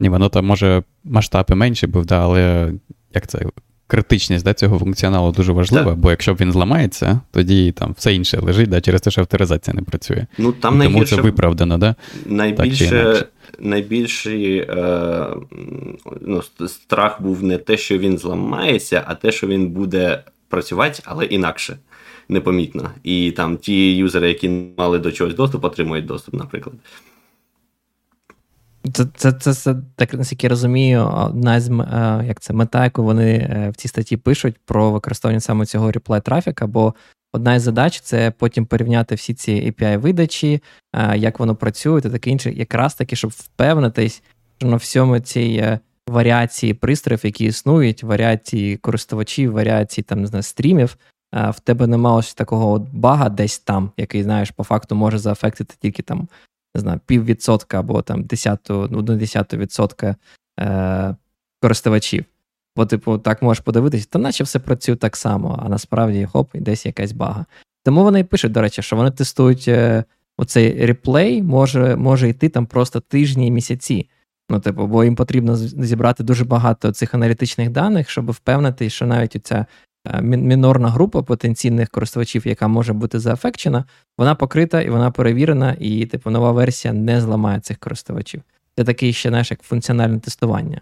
Ні, 0.00 0.08
воно 0.08 0.28
там 0.28 0.46
може 0.46 0.82
масштаби 1.04 1.54
менші 1.54 1.86
був, 1.86 2.06
да, 2.06 2.22
але 2.22 2.72
як 3.14 3.26
це? 3.26 3.46
Критичність 3.86 4.44
да, 4.44 4.54
цього 4.54 4.78
функціоналу 4.78 5.32
дуже 5.32 5.52
важлива, 5.52 5.90
так. 5.90 5.98
бо 5.98 6.10
якщо 6.10 6.34
він 6.34 6.52
зламається, 6.52 7.20
тоді 7.30 7.72
там 7.72 7.94
все 7.98 8.14
інше 8.14 8.38
лежить 8.40 8.70
да, 8.70 8.80
через 8.80 9.00
те, 9.00 9.10
що 9.10 9.20
авторизація 9.20 9.74
не 9.74 9.82
працює. 9.82 10.26
Ну, 10.38 10.52
там 10.52 10.80
Тому 10.80 11.04
це 11.04 11.16
виправдано, 11.16 11.78
да? 11.78 11.94
Найбільше, 12.26 13.26
найбільший 13.58 14.58
е, 14.58 15.26
ну, 16.20 16.42
страх 16.66 17.22
був 17.22 17.42
не 17.42 17.58
те, 17.58 17.76
що 17.76 17.98
він 17.98 18.18
зламається, 18.18 19.04
а 19.06 19.14
те, 19.14 19.32
що 19.32 19.46
він 19.46 19.68
буде 19.68 20.22
працювати, 20.52 21.02
але 21.04 21.24
інакше, 21.24 21.76
непомітно. 22.28 22.90
І 23.02 23.30
там 23.30 23.56
ті 23.56 23.96
юзери, 23.96 24.28
які 24.28 24.48
мали 24.78 24.98
до 24.98 25.12
чогось 25.12 25.34
доступ, 25.34 25.64
отримують 25.64 26.06
доступ, 26.06 26.34
наприклад. 26.34 26.74
Це, 28.92 29.06
це, 29.16 29.32
це, 29.32 29.54
це 29.54 29.76
так 29.96 30.14
наскільки 30.14 30.46
я 30.46 30.50
розумію, 30.50 31.10
одна 31.14 31.60
з 31.60 31.70
е, 31.70 32.24
як 32.28 32.40
це 32.40 32.52
мета, 32.52 32.84
яку 32.84 33.02
вони 33.02 33.32
е, 33.32 33.70
в 33.70 33.76
цій 33.76 33.88
статті 33.88 34.16
пишуть 34.16 34.56
про 34.64 34.90
використання 34.90 35.40
саме 35.40 35.66
цього 35.66 35.92
реплай 35.92 36.20
трафіка, 36.20 36.66
бо 36.66 36.94
одна 37.32 37.54
із 37.54 37.62
задач 37.62 38.00
це 38.00 38.30
потім 38.30 38.66
порівняти 38.66 39.14
всі 39.14 39.34
ці 39.34 39.52
API 39.52 39.98
видачі, 39.98 40.62
е, 40.92 41.18
як 41.18 41.38
воно 41.40 41.54
працює, 41.54 42.00
та 42.00 42.10
таке 42.10 42.30
інше, 42.30 42.52
якраз 42.52 42.94
таки, 42.94 43.16
щоб 43.16 43.30
впевнитись, 43.30 44.22
що 44.58 44.68
на 44.68 44.76
всьому 44.76 45.20
цій 45.20 45.78
варіації 46.08 46.74
пристроїв, 46.74 47.20
які 47.24 47.44
існують, 47.44 48.02
варіації 48.02 48.76
користувачів, 48.76 49.52
варіації 49.52 50.04
там 50.04 50.20
не 50.20 50.26
знаю, 50.26 50.42
стрімів. 50.42 50.96
В 51.32 51.60
тебе 51.60 51.86
нема 51.86 52.14
ось 52.14 52.34
такого 52.34 52.72
от 52.72 52.82
бага 52.92 53.28
десь 53.28 53.58
там, 53.58 53.92
який, 53.96 54.22
знаєш, 54.22 54.50
по 54.50 54.64
факту 54.64 54.94
може 54.94 55.18
заефектити 55.18 55.74
тільки 55.80 56.02
там 56.02 56.28
не 56.74 56.80
знаю, 56.80 57.00
піввідсотка 57.06 57.80
або 57.80 58.02
там 58.02 58.22
десяту, 58.22 58.88
ну, 58.90 59.02
десяту 59.02 59.56
відсотка 59.56 60.16
е, 60.60 61.16
користувачів. 61.60 62.24
Бо, 62.76 62.86
типу, 62.86 63.18
так 63.18 63.42
можеш 63.42 63.64
подивитися, 63.64 64.06
та 64.10 64.18
наче 64.18 64.44
все 64.44 64.58
працює 64.58 64.96
так 64.96 65.16
само, 65.16 65.60
а 65.64 65.68
насправді 65.68 66.28
хоп, 66.32 66.54
і 66.54 66.60
десь 66.60 66.86
якась 66.86 67.12
бага. 67.12 67.46
Тому 67.84 68.02
вони 68.02 68.20
і 68.20 68.24
пишуть, 68.24 68.52
до 68.52 68.60
речі, 68.60 68.82
що 68.82 68.96
вони 68.96 69.10
тестують 69.10 69.68
е, 69.68 70.04
оцей 70.36 70.86
реплей, 70.86 71.42
може 71.42 71.96
може 71.96 72.28
йти 72.28 72.48
там 72.48 72.66
просто 72.66 73.00
тижні 73.00 73.46
і 73.46 73.50
місяці. 73.50 74.08
Ну, 74.50 74.60
типу, 74.60 74.86
бо 74.86 75.04
їм 75.04 75.16
потрібно 75.16 75.56
зібрати 75.56 76.24
дуже 76.24 76.44
багато 76.44 76.92
цих 76.92 77.14
аналітичних 77.14 77.70
даних, 77.70 78.10
щоб 78.10 78.30
впевнити, 78.30 78.90
що 78.90 79.06
навіть 79.06 79.36
ця 79.42 79.66
Е, 80.06 80.22
мінорна 80.22 80.90
група 80.90 81.22
потенційних 81.22 81.88
користувачів, 81.88 82.46
яка 82.46 82.68
може 82.68 82.92
бути 82.92 83.18
заефекчена, 83.18 83.84
вона 84.18 84.34
покрита 84.34 84.82
і 84.82 84.90
вона 84.90 85.10
перевірена, 85.10 85.76
і 85.80 86.06
типу 86.06 86.30
нова 86.30 86.52
версія 86.52 86.94
не 86.94 87.20
зламає 87.20 87.60
цих 87.60 87.78
користувачів. 87.78 88.42
Це 88.76 88.84
такий 88.84 89.12
ще 89.12 89.28
знаєш, 89.28 89.50
як 89.50 89.62
функціональне 89.62 90.18
тестування. 90.18 90.80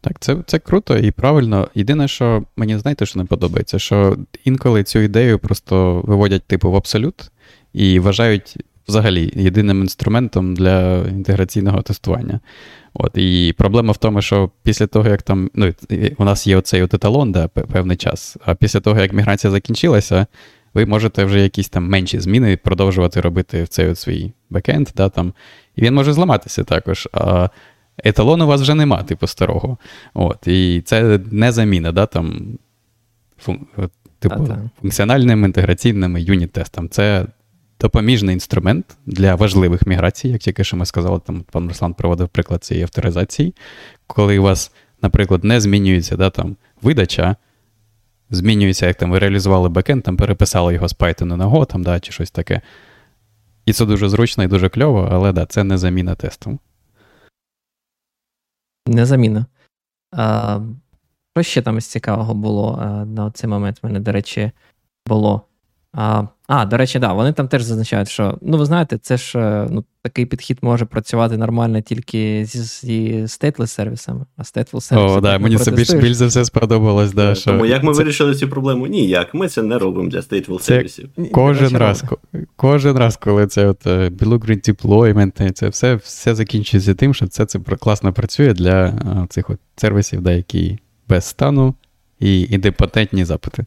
Так, 0.00 0.20
це 0.20 0.36
це 0.46 0.58
круто 0.58 0.98
і 0.98 1.10
правильно. 1.10 1.68
Єдине, 1.74 2.08
що 2.08 2.44
мені 2.56 2.78
знаєте, 2.78 3.06
що 3.06 3.18
не 3.18 3.24
подобається, 3.24 3.78
що 3.78 4.16
інколи 4.44 4.84
цю 4.84 4.98
ідею 4.98 5.38
просто 5.38 6.00
виводять 6.00 6.42
типу 6.42 6.70
в 6.70 6.76
абсолют 6.76 7.30
і 7.72 7.98
вважають 7.98 8.56
взагалі 8.88 9.32
єдиним 9.36 9.80
інструментом 9.80 10.54
для 10.54 10.98
інтеграційного 11.08 11.82
тестування. 11.82 12.40
От, 12.94 13.18
І 13.18 13.54
проблема 13.58 13.92
в 13.92 13.96
тому, 13.96 14.22
що 14.22 14.50
після 14.62 14.86
того, 14.86 15.08
як 15.08 15.22
там 15.22 15.50
ну, 15.54 15.74
у 16.18 16.24
нас 16.24 16.46
є 16.46 16.56
оцей 16.56 16.82
от 16.82 16.94
еталон, 16.94 17.32
да, 17.32 17.48
певний 17.48 17.96
час, 17.96 18.36
а 18.44 18.54
після 18.54 18.80
того, 18.80 19.00
як 19.00 19.12
міграція 19.12 19.50
закінчилася, 19.50 20.26
ви 20.74 20.86
можете 20.86 21.24
вже 21.24 21.40
якісь 21.40 21.68
там 21.68 21.88
менші 21.88 22.20
зміни 22.20 22.56
продовжувати 22.56 23.20
робити 23.20 23.62
в 23.62 23.68
цей 23.68 23.88
от 23.88 23.98
свій 23.98 24.32
бекенд, 24.50 24.88
да, 24.96 25.08
там, 25.08 25.32
і 25.76 25.82
він 25.82 25.94
може 25.94 26.12
зламатися 26.12 26.64
також. 26.64 27.08
А 27.12 27.48
еталон 28.04 28.42
у 28.42 28.46
вас 28.46 28.60
вже 28.60 28.74
нема, 28.74 29.02
типу, 29.02 29.26
старого. 29.26 29.78
От, 30.14 30.46
І 30.46 30.82
це 30.84 31.20
не 31.30 31.52
заміна, 31.52 31.92
да, 31.92 32.06
там, 32.06 32.58
фун, 33.38 33.66
типу, 34.18 34.48
функціональним 34.80 35.44
інтеграційним 35.44 36.18
юніт-тестам. 36.18 36.88
Це 36.88 37.26
допоміжний 37.84 38.32
інструмент 38.32 38.96
для 39.06 39.34
важливих 39.34 39.86
міграцій, 39.86 40.28
як 40.28 40.40
тільки 40.40 40.64
що 40.64 40.76
ми 40.76 40.86
сказали, 40.86 41.20
там 41.20 41.42
пан 41.42 41.68
Руслан 41.68 41.94
проводив 41.94 42.28
приклад 42.28 42.64
цієї 42.64 42.82
авторизації, 42.82 43.54
коли 44.06 44.38
у 44.38 44.42
вас, 44.42 44.72
наприклад, 45.02 45.44
не 45.44 45.60
змінюється 45.60 46.16
да, 46.16 46.30
там, 46.30 46.56
видача, 46.82 47.36
змінюється, 48.30 48.86
як 48.86 48.96
там 48.96 49.10
ви 49.10 49.18
реалізували 49.18 49.68
бекенд, 49.68 50.02
там 50.02 50.16
переписали 50.16 50.74
його 50.74 50.88
з 50.88 50.96
Python 50.96 51.24
на 51.24 51.48
Go, 51.48 51.66
там, 51.66 51.82
да, 51.82 52.00
чи 52.00 52.12
щось 52.12 52.30
таке. 52.30 52.60
І 53.66 53.72
це 53.72 53.86
дуже 53.86 54.08
зручно 54.08 54.44
і 54.44 54.48
дуже 54.48 54.68
кльово, 54.68 55.08
але 55.12 55.32
да, 55.32 55.46
це 55.46 55.64
не 55.64 55.78
заміна 55.78 56.14
тесту. 56.14 56.58
Не 58.86 59.06
заміна. 59.06 59.46
А, 60.12 60.60
Що 61.36 61.42
ще 61.42 61.62
там 61.62 61.80
з 61.80 61.86
цікавого 61.86 62.34
було 62.34 62.78
а, 62.82 63.04
на 63.04 63.30
цей 63.30 63.50
момент? 63.50 63.80
У 63.82 63.86
мене, 63.86 64.00
до 64.00 64.12
речі, 64.12 64.50
було. 65.06 65.42
А, 65.92 66.26
А, 66.46 66.64
до 66.64 66.76
речі, 66.76 66.98
да, 66.98 67.12
вони 67.12 67.32
там 67.32 67.48
теж 67.48 67.62
зазначають, 67.62 68.08
що 68.08 68.38
ну 68.42 68.58
ви 68.58 68.64
знаєте, 68.64 68.98
це 68.98 69.16
ж 69.16 69.38
е, 69.38 69.68
ну, 69.70 69.84
такий 70.02 70.26
підхід 70.26 70.58
може 70.62 70.84
працювати 70.84 71.36
нормально 71.36 71.80
тільки 71.80 72.44
зі, 72.44 72.58
зі 72.58 73.28
stateless 73.28 73.72
сервісами, 73.72 74.24
а 74.36 74.44
stateless 74.44 74.84
сервіси. 74.84 75.14
О, 75.14 75.20
да, 75.20 75.38
мені 75.38 75.56
це 75.56 75.70
більш, 75.70 75.90
більш 75.90 76.14
за 76.14 76.26
все 76.26 76.44
сподобалось. 76.44 77.12
Да, 77.12 77.34
що 77.34 77.50
Тому 77.50 77.66
як 77.66 77.82
ми 77.82 77.94
це... 77.94 78.02
вирішили 78.02 78.34
цю 78.34 78.48
проблему? 78.48 78.86
Ніяк. 78.86 79.34
Ми 79.34 79.48
це 79.48 79.62
не 79.62 79.78
робимо 79.78 80.08
для 80.08 80.22
Це- 80.22 80.42
сервісів. 80.60 81.08
Кожен 81.32 81.76
раз, 81.76 82.02
ко- 82.02 82.18
кожен 82.56 82.96
раз, 82.96 83.16
коли 83.16 83.46
це 83.46 83.66
от 83.66 83.86
е, 83.86 84.08
Blue 84.08 84.38
Green 84.38 84.70
Deployment, 84.70 85.52
це 85.52 85.68
все, 85.68 85.94
все 85.94 86.34
закінчується 86.34 86.94
тим, 86.94 87.14
що 87.14 87.26
це, 87.26 87.46
це 87.46 87.58
класно 87.58 88.12
працює 88.12 88.52
для 88.52 88.84
е, 88.86 89.26
цих 89.28 89.50
от 89.50 89.58
сервісів, 89.76 90.20
да, 90.20 90.32
які 90.32 90.78
без 91.08 91.24
стану 91.24 91.74
і 92.20 92.40
ідемпотентні 92.40 93.24
запити. 93.24 93.64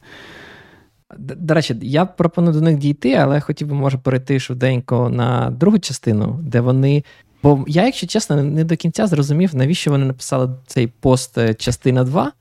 До 1.18 1.54
речі, 1.54 1.76
я 1.82 2.06
пропоную 2.06 2.54
до 2.54 2.62
них 2.62 2.78
дійти, 2.78 3.14
але 3.14 3.40
хотів 3.40 3.68
би, 3.68 3.74
може, 3.74 3.98
перейти 3.98 4.40
швиденько 4.40 5.10
на 5.10 5.50
другу 5.52 5.80
частину, 5.80 6.40
де 6.44 6.62
вони. 6.62 7.04
Бо 7.44 7.66
я, 7.68 7.86
якщо 7.86 8.08
чесно, 8.08 8.44
не 8.44 8.64
до 8.64 8.76
кінця 8.76 9.08
зрозумів, 9.08 9.56
навіщо 9.56 9.92
вони 9.92 10.06
написали 10.06 10.50
цей 10.68 10.88
пост 10.88 11.38
е, 11.38 11.54
частина 11.54 12.04
2. 12.04 12.32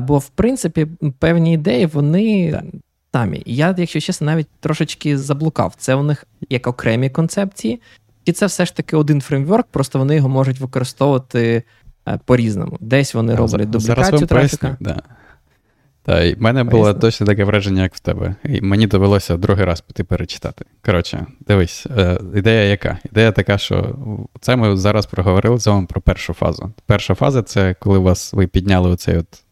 Бо, 0.00 0.18
в 0.18 0.28
принципі, 0.28 0.86
певні 1.18 1.52
ідеї 1.54 1.86
вони 1.86 2.62
самі. 3.14 3.42
І 3.44 3.56
я, 3.56 3.74
якщо 3.78 4.00
чесно, 4.00 4.24
навіть 4.26 4.48
трошечки 4.60 5.18
заблукав. 5.18 5.74
Це 5.76 5.94
у 5.94 6.02
них 6.02 6.24
як 6.50 6.66
окремі 6.66 7.10
концепції, 7.10 7.80
і 8.24 8.32
це 8.32 8.46
все 8.46 8.66
ж 8.66 8.76
таки 8.76 8.96
один 8.96 9.20
фреймворк, 9.20 9.66
просто 9.70 9.98
вони 9.98 10.16
його 10.16 10.28
можуть 10.28 10.60
використовувати 10.60 11.62
е, 12.08 12.18
по-різному. 12.24 12.76
Десь 12.80 13.14
вони 13.14 13.34
роблять 13.34 13.50
за- 13.50 13.64
дублікацію 13.78 14.26
трафіка. 14.26 14.76
Да. 14.80 15.02
Та, 16.04 16.22
і 16.22 16.34
в 16.34 16.42
мене 16.42 16.64
було 16.64 16.82
Поясни. 16.82 17.00
точно 17.00 17.26
таке 17.26 17.44
враження, 17.44 17.82
як 17.82 17.94
в 17.94 18.00
тебе. 18.00 18.34
І 18.44 18.60
мені 18.60 18.86
довелося 18.86 19.36
другий 19.36 19.64
раз 19.64 19.80
піти 19.80 20.04
перечитати. 20.04 20.64
Коротше, 20.84 21.26
дивись, 21.40 21.86
е, 21.96 22.18
ідея 22.34 22.70
яка? 22.70 22.98
Ідея 23.04 23.32
така, 23.32 23.58
що 23.58 23.96
це 24.40 24.56
ми 24.56 24.76
зараз 24.76 25.06
проговорили 25.06 25.58
з 25.58 25.66
вами 25.66 25.86
про 25.86 26.00
першу 26.00 26.32
фазу. 26.32 26.72
Перша 26.86 27.14
фаза 27.14 27.42
це 27.42 27.74
коли 27.78 27.98
вас 27.98 28.32
ви 28.32 28.46
підняли 28.46 28.90
оцей 28.90 29.18
от 29.18 29.42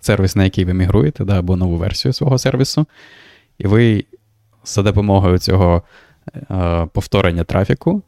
сервіс, 0.00 0.36
на 0.36 0.44
який 0.44 0.64
ви 0.64 0.74
мігруєте, 0.74 1.24
да, 1.24 1.38
або 1.38 1.56
нову 1.56 1.76
версію 1.76 2.12
свого 2.12 2.38
сервісу, 2.38 2.86
і 3.58 3.66
ви 3.66 4.04
за 4.64 4.82
допомогою 4.82 5.38
цього 5.38 5.82
е, 6.50 6.86
повторення 6.92 7.44
трафіку 7.44 8.02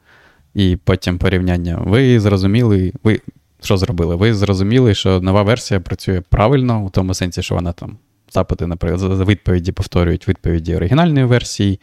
і 0.55 0.77
потім 0.85 1.19
порівняння, 1.19 1.79
ви 1.85 2.21
зрозуміли, 2.21 2.93
ви 3.05 3.21
що 3.63 3.77
зробили? 3.77 4.17
Ви 4.17 4.35
зрозуміли, 4.35 4.95
що 4.95 5.21
нова 5.21 5.43
версія 5.43 5.81
працює 5.81 6.21
правильно, 6.21 6.85
у 6.85 6.91
тому 6.91 7.15
сенсі, 7.15 7.43
що 7.43 7.55
вона 7.55 7.73
там 7.73 7.97
запити, 8.31 8.67
наприклад, 8.67 9.29
відповіді 9.29 9.73
повторюють 9.73 10.29
відповіді 10.29 10.77
оригінальної 10.77 11.27
версії, 11.27 11.81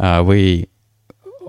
ви 0.00 0.66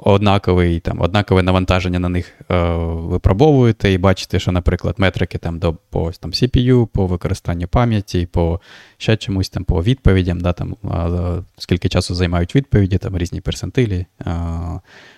однаковий, 0.05 0.79
там, 0.79 1.01
однакове 1.01 1.43
навантаження 1.43 1.99
на 1.99 2.09
них 2.09 2.33
е, 2.51 2.63
випробовуєте 2.77 3.91
і 3.91 3.97
бачите, 3.97 4.39
що, 4.39 4.51
наприклад, 4.51 4.95
метрики 4.97 5.37
там, 5.37 5.59
до, 5.59 5.73
по 5.73 6.11
там, 6.11 6.31
CPU, 6.31 6.87
по 6.87 7.07
використанню 7.07 7.67
пам'яті, 7.67 8.25
по 8.25 8.61
ще 8.97 9.17
чомусь 9.17 9.49
там, 9.49 9.63
по 9.63 9.83
відповідям, 9.83 10.39
да, 10.39 10.53
там, 10.53 10.75
скільки 11.57 11.89
часу 11.89 12.15
займають 12.15 12.55
відповіді, 12.55 12.97
там 12.97 13.17
різні 13.17 13.41
персентилі. 13.41 14.05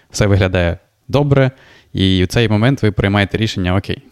Все 0.09 0.27
виглядає 0.27 0.77
добре, 1.07 1.51
і 1.93 2.23
в 2.23 2.27
цей 2.27 2.49
момент 2.49 2.83
ви 2.83 2.91
приймаєте 2.91 3.37
рішення: 3.37 3.75
окей, 3.75 4.03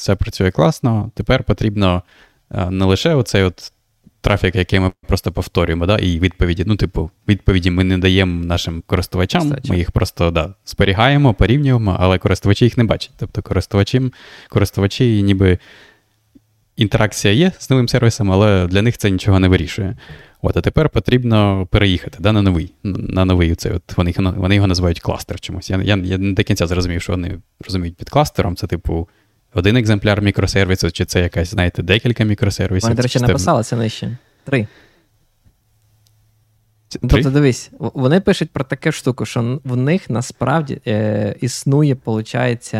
все 0.00 0.14
працює 0.14 0.50
класно, 0.50 1.10
тепер 1.14 1.44
потрібно 1.44 2.02
е, 2.50 2.70
не 2.70 2.84
лише 2.84 3.14
оцей 3.14 3.42
от 3.42 3.72
трафік, 4.20 4.56
який 4.56 4.80
ми 4.80 4.92
просто 5.06 5.32
повторюємо, 5.32 5.86
да, 5.86 5.98
і 5.98 6.18
відповіді. 6.18 6.64
Ну, 6.66 6.76
типу, 6.76 7.10
відповіді 7.28 7.70
ми 7.70 7.84
не 7.84 7.98
даємо 7.98 8.44
нашим 8.44 8.82
користувачам, 8.86 9.42
Кстати. 9.42 9.68
ми 9.68 9.78
їх 9.78 9.90
просто 9.90 10.30
да, 10.30 10.54
зберігаємо, 10.66 11.34
порівнюємо, 11.34 11.96
але 12.00 12.18
користувачі 12.18 12.64
їх 12.64 12.78
не 12.78 12.84
бачать. 12.84 13.12
Тобто 13.16 13.42
користувачі, 13.42 14.02
користувачі 14.48 15.22
ніби 15.22 15.58
інтеракція 16.76 17.34
є 17.34 17.52
з 17.58 17.70
новим 17.70 17.88
сервісом, 17.88 18.32
але 18.32 18.66
для 18.66 18.82
них 18.82 18.98
це 18.98 19.10
нічого 19.10 19.38
не 19.38 19.48
вирішує. 19.48 19.96
От, 20.42 20.56
а 20.56 20.60
тепер 20.60 20.88
потрібно 20.88 21.66
переїхати 21.70 22.18
да, 22.20 22.32
на 22.32 22.42
новий. 22.42 22.72
На 22.84 23.24
новий 23.24 23.52
оцей, 23.52 23.72
от, 23.72 23.96
вони, 23.96 24.14
вони 24.16 24.54
його 24.54 24.66
називають 24.66 25.00
кластер 25.00 25.40
чомусь. 25.40 25.70
Я, 25.70 25.82
я, 25.82 25.96
я 25.96 26.18
не 26.18 26.32
до 26.32 26.42
кінця 26.42 26.66
зрозумів, 26.66 27.02
що 27.02 27.12
вони 27.12 27.38
розуміють 27.66 27.96
під 27.96 28.10
кластером. 28.10 28.56
Це, 28.56 28.66
типу, 28.66 29.08
один 29.54 29.76
екземпляр 29.76 30.22
мікросервісу, 30.22 30.90
чи 30.90 31.04
це 31.04 31.20
якась, 31.20 31.50
знаєте, 31.50 31.82
декілька 31.82 32.24
мікросервісів. 32.24 32.88
Вони, 32.88 32.96
до 32.96 33.02
речі, 33.02 33.12
чи 33.12 33.18
це- 33.18 33.26
написали 33.26 33.62
це 33.62 33.76
нижче. 33.76 34.16
Три. 34.44 34.68
Ну, 37.02 37.08
три? 37.08 37.22
Тобто, 37.22 37.30
дивись, 37.30 37.70
вони 37.78 38.20
пишуть 38.20 38.50
про 38.50 38.64
таку 38.64 38.92
штуку, 38.92 39.26
що 39.26 39.60
в 39.64 39.76
них 39.76 40.10
насправді 40.10 40.80
е, 40.86 41.34
існує, 41.40 41.96
виходить, 42.06 42.74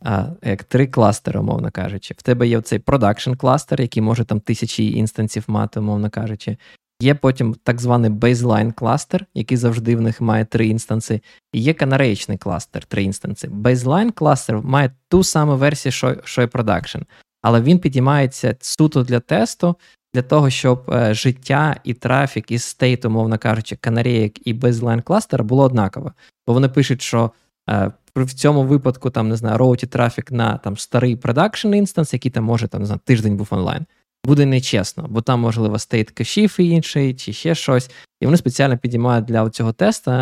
а, 0.00 0.26
як 0.42 0.64
три 0.64 0.86
кластери, 0.86 1.40
умовно 1.40 1.70
кажучи. 1.70 2.14
В 2.18 2.22
тебе 2.22 2.48
є 2.48 2.60
цей 2.60 2.78
продакшн 2.78 3.32
кластер, 3.32 3.80
який 3.80 4.02
може 4.02 4.24
там 4.24 4.40
тисячі 4.40 4.92
інстансів 4.92 5.44
мати, 5.46 5.80
умовно 5.80 6.10
кажучи. 6.10 6.56
Є 7.02 7.14
потім 7.14 7.54
так 7.54 7.80
званий 7.80 8.10
baseline 8.10 8.72
кластер, 8.72 9.26
який 9.34 9.56
завжди 9.56 9.96
в 9.96 10.00
них 10.00 10.20
має 10.20 10.44
три 10.44 10.66
інстанси. 10.66 11.20
І 11.52 11.60
є 11.60 11.74
канареєчний 11.74 12.38
кластер, 12.38 12.84
три 12.84 13.02
instance 13.02 13.39
и. 13.39 13.48
Baseline 13.48 14.12
кластер 14.12 14.62
має 14.62 14.90
ту 15.08 15.24
саму 15.24 15.56
версію, 15.56 15.92
що, 15.92 16.16
що 16.24 16.42
і 16.42 16.46
production. 16.46 17.02
Але 17.42 17.60
він 17.60 17.78
підіймається 17.78 18.56
суто 18.60 19.02
для 19.02 19.20
тесту, 19.20 19.76
для 20.14 20.22
того, 20.22 20.50
щоб 20.50 20.90
е, 20.90 21.14
життя 21.14 21.76
і 21.84 21.94
трафік 21.94 22.50
із 22.50 22.64
state, 22.64 23.04
умовно 23.04 23.38
кажучи, 23.38 23.76
канарейок 23.76 24.46
і 24.46 24.54
baseline 24.54 25.02
кластера 25.02 25.44
було 25.44 25.64
однакове. 25.64 26.12
Бо 26.46 26.52
вони 26.52 26.68
пишуть, 26.68 27.02
що 27.02 27.30
е, 27.70 27.92
в 28.16 28.32
цьому 28.32 28.62
випадку 28.62 29.10
там 29.10 29.28
не 29.28 29.36
знаю, 29.36 29.58
роутити 29.58 29.86
трафік 29.86 30.32
на 30.32 30.56
там 30.56 30.76
старий 30.76 31.16
production 31.16 31.74
instance, 31.74 32.12
який 32.12 32.30
там 32.30 32.44
може 32.44 32.68
там 32.68 32.80
не 32.80 32.86
знаю, 32.86 33.00
тиждень 33.04 33.36
був 33.36 33.48
онлайн. 33.50 33.86
Буде 34.24 34.46
нечесно, 34.46 35.06
бо 35.10 35.22
там, 35.22 35.40
можливо, 35.40 35.78
state 35.78 36.10
кешів 36.10 36.56
і 36.58 36.68
інший, 36.68 37.14
чи 37.14 37.32
ще 37.32 37.54
щось. 37.54 37.90
І 38.20 38.24
вони 38.24 38.36
спеціально 38.36 38.78
підіймають 38.78 39.24
для 39.24 39.50
цього 39.50 39.72
теста. 39.72 40.12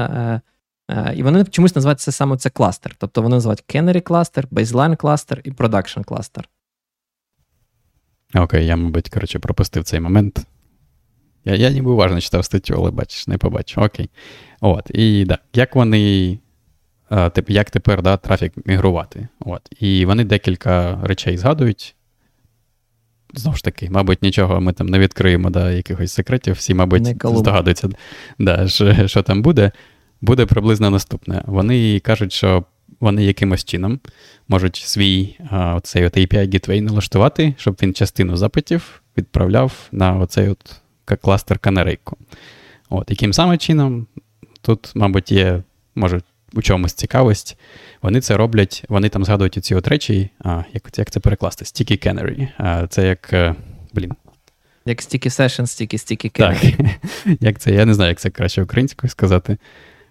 Е, 0.90 0.94
е, 0.94 1.14
і 1.16 1.22
вони 1.22 1.44
чомусь 1.44 1.76
називають 1.76 2.00
це 2.00 2.12
саме 2.12 2.36
це 2.36 2.50
кластер. 2.50 2.94
Тобто 2.98 3.22
вони 3.22 3.36
називають 3.36 3.64
Canary 3.68 4.00
кластер, 4.00 4.46
Baseline 4.46 4.96
кластер 4.96 5.40
і 5.44 5.52
Production 5.52 6.04
кластер. 6.04 6.48
Окей, 8.34 8.66
я, 8.66 8.76
мабуть, 8.76 9.08
коротше, 9.08 9.38
пропустив 9.38 9.84
цей 9.84 10.00
момент. 10.00 10.46
Я, 11.44 11.54
я 11.54 11.70
ніби 11.70 11.90
уважно 11.90 12.20
читав 12.20 12.44
статтю, 12.44 12.74
але 12.74 12.90
бачиш, 12.90 13.26
не 13.26 13.38
побачив. 13.38 13.82
Окей. 13.82 14.10
От, 14.60 14.90
і 14.94 15.24
да, 15.24 15.38
як 15.54 15.76
вони. 15.76 16.38
е, 17.12 17.30
Як 17.48 17.70
тепер 17.70 18.02
да, 18.02 18.16
трафік 18.16 18.52
мігрувати? 18.64 19.28
От. 19.40 19.68
І 19.80 20.06
вони 20.06 20.24
декілька 20.24 21.00
речей 21.02 21.38
згадують. 21.38 21.95
Знову 23.36 23.56
ж 23.56 23.64
таки, 23.64 23.90
мабуть, 23.90 24.22
нічого 24.22 24.60
ми 24.60 24.72
там 24.72 24.86
не 24.86 24.98
відкриємо, 24.98 25.50
да, 25.50 25.70
якихось 25.70 26.12
секретів. 26.12 26.54
Всі, 26.54 26.74
мабуть, 26.74 27.06
здогадуються, 27.24 27.88
да, 28.38 28.68
що, 28.68 29.08
що 29.08 29.22
там 29.22 29.42
буде. 29.42 29.72
Буде 30.20 30.46
приблизно 30.46 30.90
наступне. 30.90 31.42
Вони 31.46 32.00
кажуть, 32.00 32.32
що 32.32 32.64
вони 33.00 33.24
якимось 33.24 33.64
чином 33.64 34.00
можуть 34.48 34.76
свій 34.76 35.36
а, 35.50 35.74
оцей 35.74 36.06
от 36.06 36.16
API 36.16 36.48
Gateway 36.48 36.80
налаштувати, 36.80 37.54
щоб 37.58 37.76
він 37.82 37.94
частину 37.94 38.36
запитів 38.36 39.02
відправляв 39.18 39.72
на 39.92 40.18
оцей 40.18 40.48
от 40.48 40.80
кластер 41.20 41.58
канарейку. 41.58 42.16
От, 42.90 43.10
яким 43.10 43.32
саме 43.32 43.58
чином, 43.58 44.06
тут, 44.60 44.92
мабуть, 44.94 45.32
є, 45.32 45.62
може, 45.94 46.20
у 46.56 46.62
чомусь 46.62 46.92
цікавість. 46.92 47.58
Вони 48.02 48.20
це 48.20 48.36
роблять, 48.36 48.84
вони 48.88 49.08
там 49.08 49.24
згадують 49.24 49.64
ці 49.64 49.74
от 49.74 49.88
речі, 49.88 50.30
а, 50.44 50.62
як, 50.72 50.98
як 50.98 51.10
це 51.10 51.20
перекласти? 51.20 51.64
Sticky 51.64 52.06
Canary. 52.06 52.48
А, 52.58 52.86
це 52.86 53.06
як. 53.06 53.32
е, 53.32 53.54
Блін, 53.94 54.12
Як 54.84 54.98
Sticky 54.98 55.26
Session, 55.26 55.60
Sticky, 55.62 55.94
Sticky 55.94 56.30
так. 56.38 56.56
Як 57.40 57.58
це? 57.58 57.70
Я 57.70 57.84
не 57.84 57.94
знаю, 57.94 58.08
як 58.08 58.18
це 58.20 58.30
краще 58.30 58.62
українською 58.62 59.10
сказати. 59.10 59.56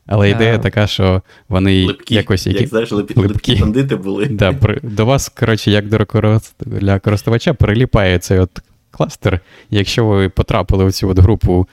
Але 0.08 0.30
ідея 0.30 0.56
А. 0.56 0.58
така, 0.58 0.88
що 0.88 1.22
вони 1.50 1.86
Липкі, 1.86 2.16
якось. 2.16 2.48
як 2.48 2.68
знаєш, 2.68 2.92
липкі, 2.92 3.14
липкі. 3.20 3.34
липкі 3.34 3.56
бандити 3.56 3.96
були. 3.96 4.26
Да, 4.32 4.54
при, 4.54 4.80
до 4.84 5.06
вас, 5.06 5.30
коротше, 5.30 5.72
як 5.72 5.88
до 5.90 6.40
для 6.60 7.00
користувача, 7.00 7.54
приліпає 7.54 8.20
цей 8.20 8.40
от 8.40 8.60
кластер. 8.92 9.40
Якщо 9.70 10.06
ви 10.06 10.30
потрапили 10.30 10.86
в 10.86 10.92
цю 10.92 11.10
от 11.10 11.20
групу 11.20 11.68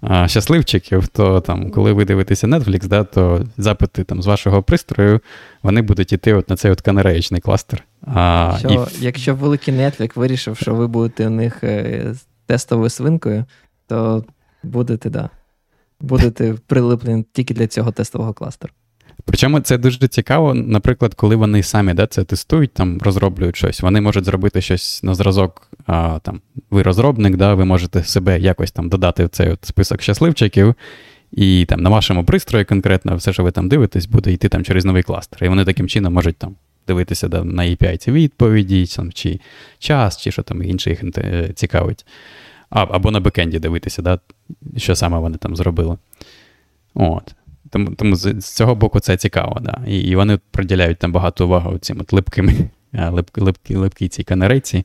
а, 0.00 0.28
щасливчиків, 0.28 1.08
то 1.08 1.40
там, 1.40 1.70
коли 1.70 1.92
ви 1.92 2.04
дивитеся 2.04 2.46
Netflix, 2.46 2.86
да, 2.86 3.04
то 3.04 3.46
запити 3.56 4.04
там, 4.04 4.22
з 4.22 4.26
вашого 4.26 4.62
пристрою, 4.62 5.20
вони 5.62 5.82
будуть 5.82 6.12
йти 6.12 6.34
от 6.34 6.48
на 6.48 6.56
цей 6.56 6.70
от 6.70 6.80
канареєчний 6.80 7.40
кластер. 7.40 7.84
А, 8.06 8.56
Що, 8.58 8.68
і, 8.68 9.04
Якщо 9.04 9.34
великий 9.34 9.74
Netflix 9.74 10.10
вирішив, 10.14 10.56
що 10.56 10.74
ви 10.74 10.86
будете 10.86 11.26
у 11.26 11.30
них 11.30 11.64
е, 11.64 12.14
тестовою 12.46 12.90
свинкою, 12.90 13.44
то 13.86 14.24
будете, 14.62 15.10
да. 15.10 15.30
Будете 16.00 16.54
прилиплені 16.66 17.24
тільки 17.32 17.54
для 17.54 17.66
цього 17.66 17.92
тестового 17.92 18.32
кластеру. 18.32 18.72
Причому 19.24 19.60
це 19.60 19.78
дуже 19.78 20.08
цікаво, 20.08 20.54
наприклад, 20.54 21.14
коли 21.14 21.36
вони 21.36 21.62
самі 21.62 21.94
да, 21.94 22.06
це 22.06 22.24
тестують, 22.24 22.74
там 22.74 22.98
розроблюють 23.02 23.56
щось, 23.56 23.80
вони 23.80 24.00
можуть 24.00 24.24
зробити 24.24 24.60
щось 24.60 25.02
на 25.02 25.14
зразок. 25.14 25.70
А, 25.86 26.18
там, 26.22 26.40
ви 26.70 26.82
розробник, 26.82 27.36
да, 27.36 27.54
ви 27.54 27.64
можете 27.64 28.04
себе 28.04 28.40
якось 28.40 28.70
там 28.70 28.88
додати 28.88 29.24
в 29.24 29.28
цей 29.28 29.50
от 29.50 29.64
список 29.64 30.02
щасливчиків, 30.02 30.74
І 31.32 31.64
там 31.68 31.80
на 31.80 31.90
вашому 31.90 32.24
пристрої 32.24 32.64
конкретно 32.64 33.16
все, 33.16 33.32
що 33.32 33.42
ви 33.42 33.50
там 33.50 33.68
дивитесь, 33.68 34.06
буде 34.06 34.32
йти 34.32 34.48
там 34.48 34.64
через 34.64 34.84
новий 34.84 35.02
кластер. 35.02 35.44
І 35.44 35.48
вони 35.48 35.64
таким 35.64 35.88
чином 35.88 36.14
можуть 36.14 36.36
там 36.36 36.56
дивитися 36.86 37.28
да, 37.28 37.44
на 37.44 37.62
API 37.62 37.96
ці 37.96 38.12
відповіді, 38.12 38.86
там, 38.86 39.12
чи 39.12 39.40
час, 39.78 40.20
чи 40.20 40.30
що 40.30 40.42
там 40.42 40.62
інше 40.62 40.90
їх 40.90 41.04
е, 41.18 41.50
цікавить. 41.54 42.06
А, 42.70 42.86
Або 42.90 43.10
на 43.10 43.20
бекенді 43.20 43.58
дивитися, 43.58 44.02
да, 44.02 44.18
що 44.76 44.94
саме 44.94 45.18
вони 45.18 45.36
там 45.36 45.56
зробили. 45.56 45.96
От. 46.94 47.34
Тому 47.70 47.94
тому 47.94 48.16
з, 48.16 48.40
з 48.40 48.52
цього 48.52 48.74
боку 48.74 49.00
це 49.00 49.16
цікаво. 49.16 49.58
Да. 49.60 49.80
І 49.86 49.98
і 49.98 50.16
вони 50.16 50.38
приділяють 50.50 50.98
там 50.98 51.12
багато 51.12 51.46
уваги 51.46 51.78
цим 51.78 52.00
от 52.00 52.12
липким, 52.12 52.50
липкій 53.36 53.76
липкі, 53.76 54.08
цій 54.08 54.24
канарейці. 54.24 54.84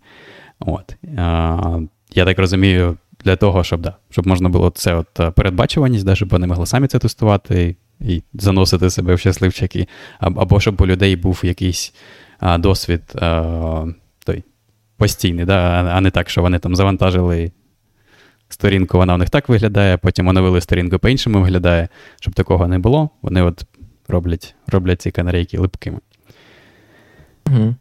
От. 0.60 0.96
А, 1.18 1.80
Я 2.16 2.26
так 2.26 2.40
розумію, 2.40 2.98
для 3.24 3.36
того, 3.36 3.64
щоб 3.64 3.82
да, 3.82 3.96
щоб 4.10 4.28
можна 4.28 4.50
було 4.50 4.70
це 4.70 4.96
от 4.96 5.36
передбачуваність, 5.36 6.06
да, 6.06 6.16
щоб 6.16 6.30
вони 6.30 6.48
могли 6.48 6.66
самі 6.66 6.88
це 6.88 7.00
тестувати 7.00 7.76
і 8.02 8.24
заносити 8.34 8.90
себе 8.90 9.16
в 9.16 9.20
щасливчики, 9.20 9.88
або 10.20 10.60
щоб 10.60 10.82
у 10.82 10.88
людей 10.88 11.16
був 11.16 11.42
якийсь 11.44 11.94
а, 12.40 12.58
досвід 12.58 13.02
а, 13.16 13.86
той, 14.26 14.44
постійний, 14.98 15.46
да, 15.46 15.60
а 15.94 16.02
не 16.02 16.12
так, 16.12 16.30
що 16.30 16.42
вони 16.42 16.60
там 16.60 16.76
завантажили 16.76 17.52
сторінку, 18.54 18.97
вона 18.97 19.14
у 19.14 19.18
них 19.18 19.30
так 19.30 19.49
виглядає, 19.49 19.97
потім 19.97 20.28
оновили 20.28 20.62
сторінку 20.62 20.99
по-іншому 20.99 21.41
виглядає, 21.41 21.88
щоб 22.20 22.34
такого 22.34 22.68
не 22.68 22.80
було. 22.80 23.10
Вони 23.22 23.41
от 23.41 23.66
роблять 24.08 24.56
роблять 24.68 25.01
ці 25.01 25.12
канарейки 25.12 25.58
липкими. 25.58 25.99
Угу. 27.47 27.76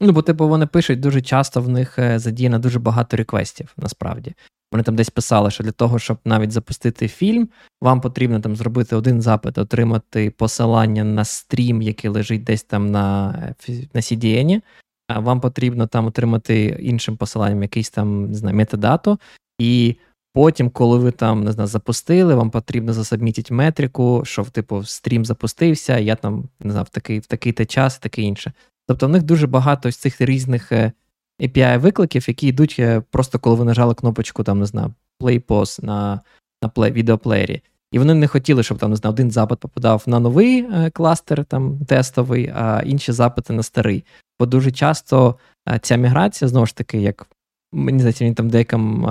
Ну, 0.00 0.12
бо, 0.12 0.22
типу, 0.22 0.48
вони 0.48 0.66
пишуть 0.66 1.00
дуже 1.00 1.20
часто 1.20 1.60
в 1.60 1.68
них 1.68 1.98
е, 1.98 2.18
задіяно 2.18 2.58
дуже 2.58 2.78
багато 2.78 3.16
реквестів, 3.16 3.72
насправді. 3.76 4.34
Вони 4.72 4.82
там 4.82 4.96
десь 4.96 5.10
писали, 5.10 5.50
що 5.50 5.64
для 5.64 5.72
того, 5.72 5.98
щоб 5.98 6.18
навіть 6.24 6.52
запустити 6.52 7.08
фільм, 7.08 7.48
вам 7.80 8.00
потрібно 8.00 8.40
там 8.40 8.56
зробити 8.56 8.96
один 8.96 9.22
запит, 9.22 9.58
отримати 9.58 10.30
посилання 10.30 11.04
на 11.04 11.24
стрім, 11.24 11.82
який 11.82 12.10
лежить 12.10 12.44
десь 12.44 12.62
там 12.62 12.90
на 12.90 13.32
на 13.68 14.00
CDN, 14.00 14.62
вам 15.08 15.40
потрібно 15.40 15.86
там 15.86 16.06
отримати 16.06 16.64
іншим 16.64 17.16
посиланням 17.16 17.62
якийсь 17.62 17.90
там 17.90 18.26
не 18.30 18.34
знаю, 18.34 18.56
метадату, 18.56 19.18
і 19.58 19.96
потім, 20.32 20.70
коли 20.70 20.98
ви 20.98 21.10
там 21.10 21.44
не 21.44 21.52
знаю, 21.52 21.68
запустили, 21.68 22.34
вам 22.34 22.50
потрібно 22.50 22.92
засабмітити 22.92 23.54
метрику, 23.54 24.22
що 24.24 24.44
типу 24.44 24.84
стрім 24.84 25.24
запустився, 25.24 25.98
я 25.98 26.16
там 26.16 26.48
не 26.60 26.70
знаю, 26.70 26.84
в 26.84 26.88
такий 26.88 27.18
в 27.18 27.26
такий-то 27.26 27.64
час, 27.64 27.98
таке 27.98 28.22
інше. 28.22 28.52
Тобто 28.86 29.06
в 29.06 29.10
них 29.10 29.22
дуже 29.22 29.46
багато 29.46 29.90
з 29.90 29.96
цих 29.96 30.20
різних 30.20 30.72
е, 30.72 30.92
API-викликів, 31.40 32.28
які 32.28 32.46
йдуть 32.46 32.76
е, 32.78 33.02
просто 33.10 33.38
коли 33.38 33.56
ви 33.56 33.64
нажали 33.64 33.94
кнопочку, 33.94 34.42
там, 34.42 34.58
не 34.58 34.66
знаю, 34.66 34.94
play 35.20 35.42
pause 35.42 35.84
на 35.84 36.20
на 36.62 36.68
play, 36.68 36.92
відеоплеєрі. 36.92 37.62
І 37.92 37.98
вони 37.98 38.14
не 38.14 38.26
хотіли, 38.26 38.62
щоб 38.62 38.78
там 38.78 38.90
не 38.90 38.96
знаю, 38.96 39.12
один 39.12 39.30
запит 39.30 39.58
попадав 39.58 40.02
на 40.06 40.20
новий 40.20 40.62
е, 40.62 40.90
кластер 40.90 41.44
там 41.44 41.78
тестовий, 41.86 42.52
а 42.54 42.82
інші 42.86 43.12
запити 43.12 43.52
на 43.52 43.62
старий. 43.62 44.04
Бо 44.38 44.46
дуже 44.46 44.70
часто 44.70 45.34
ця 45.80 45.96
міграція, 45.96 46.48
знову 46.48 46.66
ж 46.66 46.76
таки, 46.76 47.00
як 47.00 47.26
мені 47.74 47.98
здається, 47.98 48.24
він 48.24 48.34
там 48.34 48.50
деяким 48.50 49.06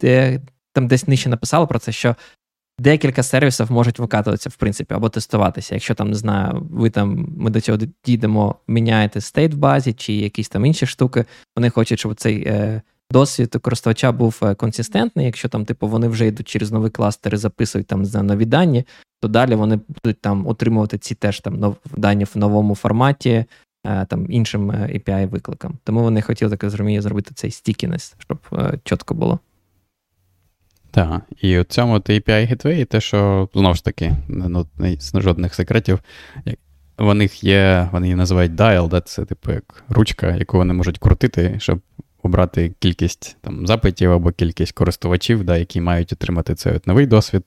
де, 0.00 0.40
там 0.72 0.86
десь 0.86 1.08
нижче 1.08 1.28
написало 1.28 1.66
про 1.66 1.78
це, 1.78 1.92
що 1.92 2.16
декілька 2.78 3.22
сервісів 3.22 3.72
можуть 3.72 3.98
викатуватися, 3.98 4.50
в 4.50 4.56
принципі, 4.56 4.94
або 4.94 5.08
тестуватися. 5.08 5.74
Якщо 5.74 5.94
там 5.94 6.08
не 6.08 6.14
знаю, 6.14 6.66
ви 6.70 6.90
там 6.90 7.28
ми 7.36 7.50
до 7.50 7.60
цього 7.60 7.78
дійдемо, 8.04 8.54
міняєте 8.68 9.20
state 9.20 9.54
в 9.54 9.56
базі 9.56 9.92
чи 9.92 10.12
якісь 10.12 10.48
там 10.48 10.66
інші 10.66 10.86
штуки. 10.86 11.24
Вони 11.56 11.70
хочуть, 11.70 11.98
щоб 11.98 12.14
цей 12.14 12.44
е, 12.46 12.82
досвід 13.10 13.56
користувача 13.62 14.12
був 14.12 14.38
е, 14.42 14.54
консистентний. 14.54 15.26
Якщо 15.26 15.48
там, 15.48 15.64
типу, 15.64 15.88
вони 15.88 16.08
вже 16.08 16.26
йдуть 16.26 16.48
через 16.48 16.72
новий 16.72 16.90
кластер 16.90 17.34
і 17.34 17.36
записують 17.36 17.86
там 17.86 18.04
за 18.04 18.22
нові 18.22 18.44
дані, 18.44 18.84
то 19.20 19.28
далі 19.28 19.54
вони 19.54 19.80
будуть 19.88 20.20
там 20.20 20.46
отримувати 20.46 20.98
ці 20.98 21.14
теж 21.14 21.40
там 21.40 21.54
нов, 21.54 21.76
дані 21.96 22.24
в 22.24 22.30
новому 22.34 22.74
форматі. 22.74 23.44
Е, 23.84 24.06
там 24.06 24.26
іншим 24.28 24.70
е, 24.70 24.74
API 24.74 25.28
викликам. 25.28 25.78
Тому 25.84 26.02
вони 26.02 26.22
хотіли 26.22 26.50
так 26.50 26.62
розумію, 26.62 27.02
зробити 27.02 27.34
цей 27.34 27.50
stickiness, 27.50 28.14
щоб 28.18 28.38
е, 28.52 28.78
чітко 28.84 29.14
було. 29.14 29.38
Так, 30.90 31.22
і 31.40 31.58
у 31.58 31.64
цьому 31.64 31.94
API 31.94 32.52
Gateway, 32.52 32.84
те, 32.84 33.00
що 33.00 33.48
знову 33.54 33.74
ж 33.74 33.84
таки, 33.84 34.16
ну, 34.28 34.66
жодних 35.14 35.54
секретів. 35.54 35.98
В 36.98 37.14
них 37.14 37.44
є, 37.44 37.88
вони 37.92 38.06
її 38.06 38.16
називають 38.16 38.52
dial, 38.52 38.88
да, 38.88 39.00
це 39.00 39.24
типу 39.24 39.52
як 39.52 39.84
ручка, 39.88 40.36
яку 40.36 40.56
вони 40.56 40.74
можуть 40.74 40.98
крутити, 40.98 41.56
щоб 41.58 41.80
обрати 42.22 42.74
кількість 42.78 43.36
там, 43.40 43.66
запитів 43.66 44.12
або 44.12 44.30
кількість 44.30 44.72
користувачів, 44.72 45.44
да, 45.44 45.56
які 45.56 45.80
мають 45.80 46.12
отримати 46.12 46.54
цей 46.54 46.72
от 46.72 46.86
новий 46.86 47.06
досвід 47.06 47.42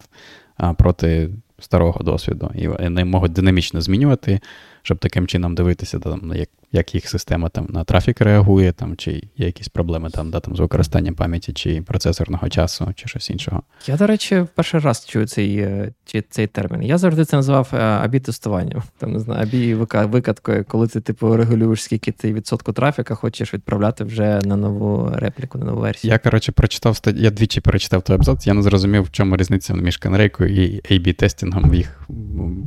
а, 0.57 0.73
проти 0.73 1.29
старого 1.59 2.03
досвіду. 2.03 2.51
І 2.55 2.67
вони 2.67 3.05
можуть 3.05 3.31
динамічно 3.31 3.81
змінювати 3.81 4.39
щоб 4.85 4.97
таким 4.97 5.27
чином 5.27 5.55
дивитися, 5.55 5.99
там, 5.99 6.33
як 6.35 6.49
як 6.71 6.95
їх 6.95 7.09
система 7.09 7.49
там 7.49 7.67
на 7.69 7.83
трафік 7.83 8.21
реагує, 8.21 8.71
там, 8.71 8.95
чи 8.95 9.11
є 9.11 9.45
якісь 9.45 9.67
проблеми 9.67 10.09
там, 10.09 10.31
да, 10.31 10.39
там, 10.39 10.55
з 10.55 10.59
використанням 10.59 11.15
пам'яті 11.15 11.53
чи 11.53 11.81
процесорного 11.81 12.49
часу, 12.49 12.93
чи 12.95 13.07
щось 13.07 13.29
іншого. 13.29 13.63
Я, 13.87 13.97
до 13.97 14.07
речі, 14.07 14.45
перший 14.55 14.79
раз 14.79 15.05
чую 15.05 15.27
цей 15.27 15.57
е, 15.57 15.93
цей 16.29 16.47
термін. 16.47 16.83
Я 16.83 16.97
завжди 16.97 17.25
це 17.25 17.35
називав 17.35 17.69
е, 17.73 17.77
абі-тестуванням. 17.77 18.83
Там, 18.97 19.13
не 19.13 19.19
знаю, 19.19 19.43
абі 19.43 19.73
викаткою, 19.73 20.65
коли 20.67 20.87
ти 20.87 21.01
типу, 21.01 21.35
регулюєш, 21.37 21.83
скільки 21.83 22.11
ти 22.11 22.33
відсотку 22.33 22.73
трафіка 22.73 23.15
хочеш 23.15 23.53
відправляти 23.53 24.03
вже 24.03 24.41
на 24.45 24.55
нову 24.55 25.11
репліку, 25.13 25.57
на 25.57 25.65
нову 25.65 25.81
версію. 25.81 26.11
Я, 26.11 26.19
коротше, 26.19 26.51
прочитав 26.51 27.01
я 27.15 27.29
двічі 27.31 27.61
перечитав 27.61 28.01
той 28.01 28.15
абзац, 28.15 28.47
я 28.47 28.53
не 28.53 28.61
зрозумів, 28.61 29.03
в 29.03 29.11
чому 29.11 29.37
різниця 29.37 29.73
між 29.73 29.97
канарейкою 29.97 30.63
і 30.63 30.81
A-B-тестінгом 30.91 31.69
в 31.69 31.75
їх 31.75 32.01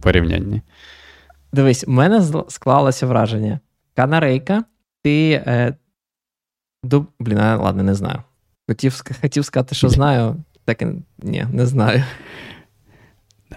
порівнянні. 0.02 0.62
Дивись, 1.52 1.84
у 1.88 1.90
мене 1.90 2.22
склалося 2.48 3.06
враження. 3.06 3.60
Канарейка, 3.94 4.64
ти. 5.02 5.30
Е, 5.46 5.76
дуб... 6.82 7.06
Блін, 7.20 7.38
ладно, 7.38 7.82
не 7.82 7.94
знаю. 7.94 8.22
Хотів 8.68 9.02
хотів 9.20 9.44
сказати, 9.44 9.74
що 9.74 9.88
знаю, 9.88 10.36
так 10.64 10.82
і 10.82 10.86
ні, 11.18 11.46
не 11.52 11.66
знаю. 11.66 12.04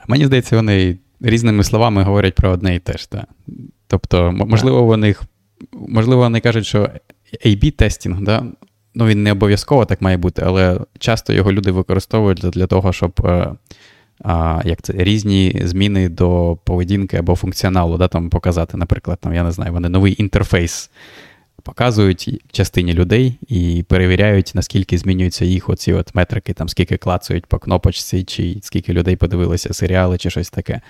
Мені 0.08 0.26
здається, 0.26 0.56
вони 0.56 0.98
різними 1.22 1.64
словами 1.64 2.04
говорять 2.04 2.36
про 2.36 2.50
одне 2.50 2.76
і 2.76 2.80
те 2.80 2.98
ж. 2.98 3.10
Так. 3.10 3.26
Тобто, 3.88 4.32
можливо, 4.32 4.84
вони 4.84 5.16
можливо, 5.72 6.22
вони 6.22 6.40
кажуть, 6.40 6.66
що 6.66 6.90
A-B-тестінг, 7.46 8.22
да? 8.22 8.46
ну 8.96 9.06
він 9.06 9.24
не 9.24 9.32
обов'язково 9.32 9.86
так 9.86 10.02
має 10.02 10.18
бути, 10.18 10.42
але 10.46 10.80
часто 11.00 11.34
його 11.34 11.54
люди 11.54 11.72
використовують 11.72 12.40
для 12.40 12.68
того, 12.68 12.94
щоб 12.94 13.22
е, 13.26 13.52
а, 14.24 14.62
як 14.66 14.82
це, 14.82 14.94
різні 14.98 15.62
зміни 15.64 16.10
до 16.10 16.58
поведінки 16.64 17.18
або 17.18 17.36
функціоналу, 17.36 17.98
да, 17.98 18.08
там 18.08 18.30
показати, 18.30 18.78
наприклад, 18.78 19.20
там, 19.22 19.34
я 19.34 19.44
не 19.44 19.52
знаю, 19.52 19.74
вони 19.74 19.90
новий 19.90 20.16
інтерфейс 20.22 20.92
показують 21.64 22.44
частині 22.52 22.94
людей 22.94 23.38
і 23.48 23.86
перевіряють, 23.88 24.52
наскільки 24.56 24.98
змінюються 24.98 25.46
їх 25.46 25.70
оці 25.70 25.94
от 25.94 26.16
метрики, 26.16 26.54
там, 26.54 26.70
скільки 26.70 26.98
клацають 26.98 27.46
по 27.46 27.60
кнопочці, 27.60 28.24
чи 28.24 28.58
скільки 28.62 28.94
людей 28.94 29.16
подивилися 29.16 29.74
серіали, 29.74 30.18
чи 30.18 30.30
щось 30.30 30.50
таке. 30.50 30.82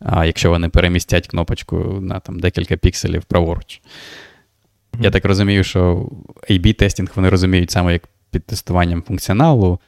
А 0.00 0.26
якщо 0.26 0.50
вони 0.50 0.68
перемістять 0.68 1.28
кнопочку 1.28 1.76
на 2.00 2.20
там, 2.20 2.40
декілька 2.40 2.76
пікселів 2.76 3.24
праворуч. 3.24 3.80
Mm-hmm. 3.80 5.02
Я 5.04 5.10
так 5.10 5.24
розумію, 5.24 5.64
що 5.64 6.08
A-B-тестінг 6.50 7.10
вони 7.14 7.28
розуміють 7.28 7.70
саме 7.70 7.92
як 7.92 8.02
під 8.30 8.44
тестуванням 8.44 9.02
функціоналу. 9.02 9.80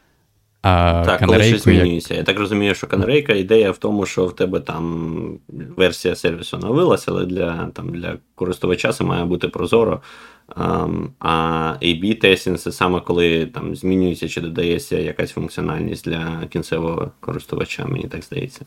А 0.63 1.03
Так, 1.07 1.27
коли 1.27 1.43
щось 1.43 1.63
змінюється. 1.63 2.15
Я 2.15 2.23
так 2.23 2.39
розумію, 2.39 2.75
що 2.75 2.87
канарейка 2.87 3.33
ідея 3.33 3.71
в 3.71 3.79
тому, 3.79 4.07
що 4.07 4.27
в 4.27 4.37
тебе 4.37 4.61
там 4.61 5.39
версія 5.77 6.15
сервісу 6.17 6.57
оновилася, 6.57 7.11
але 7.11 7.27
для 7.27 7.67
там, 7.67 7.89
для 7.89 8.17
користувача 8.35 8.93
це 8.93 9.05
має 9.05 9.25
бути 9.25 9.49
прозоро. 9.49 10.01
А 11.19 11.77
A/B 11.83 12.21
testing 12.21 12.59
це 12.59 12.73
саме 12.73 13.01
коли 13.01 13.47
там 13.47 13.77
змінюється 13.77 14.29
чи 14.29 14.41
додається 14.41 14.99
якась 14.99 15.31
функціональність 15.31 16.05
для 16.05 16.47
кінцевого 16.51 17.11
користувача, 17.21 17.85
мені 17.87 18.05
так 18.05 18.25
здається. 18.25 18.67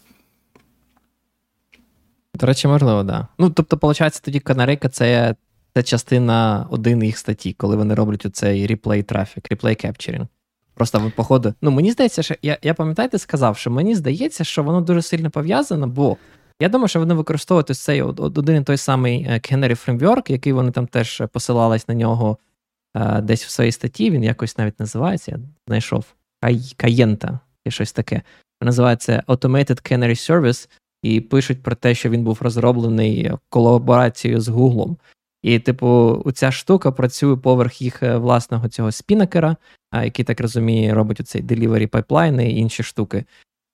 До 2.35 2.47
речі, 2.47 2.67
можливо, 2.67 2.97
так. 2.97 3.07
Да. 3.07 3.27
Ну, 3.37 3.49
тобто, 3.49 3.75
виходить, 3.81 4.21
тоді 4.25 4.39
канарейка 4.39 4.89
це 4.89 5.35
це 5.73 5.83
частина 5.83 6.67
одна 6.69 6.96
в 6.96 7.03
їх 7.03 7.17
статті, 7.17 7.53
коли 7.53 7.75
вони 7.75 7.95
роблять 7.95 8.25
оцей 8.25 8.67
replay 8.67 9.03
traffic, 9.03 9.47
replay 9.49 9.75
capturing. 9.75 10.27
Просто 10.73 11.11
походу. 11.15 11.53
Ну, 11.61 11.71
мені 11.71 11.91
здається, 11.91 12.23
що 12.23 12.35
я 12.41 12.57
я 12.61 12.73
пам'ятаєте, 12.73 13.17
сказав, 13.17 13.57
що 13.57 13.71
мені 13.71 13.95
здається, 13.95 14.43
що 14.43 14.63
воно 14.63 14.81
дуже 14.81 15.01
сильно 15.01 15.29
пов'язано, 15.29 15.87
бо 15.87 16.17
я 16.59 16.69
думаю, 16.69 16.87
що 16.87 16.99
вони 16.99 17.13
використовують 17.13 17.67
цей 17.67 18.01
один 18.01 18.61
і 18.61 18.63
той 18.63 18.77
самий 18.77 19.27
Canary 19.27 19.85
Framework, 19.85 20.31
який 20.31 20.53
вони 20.53 20.71
там 20.71 20.87
теж 20.87 21.23
посилались 21.31 21.87
на 21.87 21.93
нього 21.93 22.37
е, 22.95 23.21
десь 23.21 23.45
в 23.45 23.49
своїй 23.49 23.71
статті. 23.71 24.11
Він 24.11 24.23
якось 24.23 24.57
навіть 24.57 24.79
називається. 24.79 25.31
Я 25.31 25.39
знайшов 25.67 26.05
Каєнта 26.77 27.39
і 27.65 27.71
щось 27.71 27.91
таке. 27.91 28.21
Називається 28.61 29.23
Automated 29.27 29.91
Canary 29.91 30.31
Service, 30.31 30.69
і 31.01 31.21
пишуть 31.21 31.63
про 31.63 31.75
те, 31.75 31.95
що 31.95 32.09
він 32.09 32.23
був 32.23 32.37
розроблений 32.41 33.31
колаборацією 33.49 34.41
з 34.41 34.47
Гуглом. 34.47 34.97
І, 35.43 35.59
типу, 35.59 36.21
ця 36.33 36.51
штука 36.51 36.91
працює 36.91 37.37
поверх 37.37 37.81
їх 37.81 38.03
е, 38.03 38.17
власного 38.17 38.67
цього 38.67 38.91
спінакера, 38.91 39.55
який 40.03 40.25
так 40.25 40.41
розуміє, 40.41 40.93
робить 40.93 41.19
оцей 41.19 41.43
delivery 41.43 41.89
pipeline 41.89 42.41
і 42.41 42.57
інші 42.57 42.83
штуки. 42.83 43.25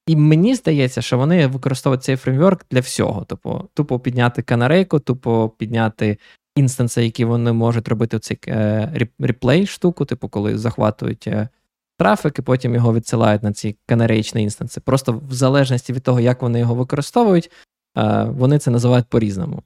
І 0.07 0.15
мені 0.15 0.55
здається, 0.55 1.01
що 1.01 1.17
вони 1.17 1.47
використовують 1.47 2.03
цей 2.03 2.15
фреймворк 2.15 2.65
для 2.72 2.80
всього. 2.80 3.26
Типу, 3.26 3.70
тупо 3.74 3.99
підняти 3.99 4.41
канарейку, 4.41 4.99
тупо 4.99 5.49
підняти 5.57 6.17
інстанси, 6.55 7.03
які 7.03 7.26
вони 7.26 7.53
можуть 7.53 7.88
робити 7.88 8.20
цей 8.20 8.38
е, 8.47 9.07
реплей 9.20 9.67
штуку, 9.67 10.05
типу, 10.05 10.30
коли 10.30 10.57
захватують 10.57 11.28
е, 11.28 11.49
трафік 11.97 12.39
і 12.39 12.41
потім 12.41 12.76
його 12.76 12.93
відсилають 12.93 13.43
на 13.43 13.53
ці 13.53 13.78
канарейчні 13.86 14.43
інстанси. 14.43 14.82
Просто 14.82 15.22
в 15.30 15.34
залежності 15.34 15.93
від 15.93 16.03
того, 16.03 16.20
як 16.20 16.41
вони 16.41 16.59
його 16.59 16.76
використовують, 16.76 17.51
вони 18.26 18.59
це 18.59 18.72
називають 18.72 19.05
по-різному. 19.05 19.63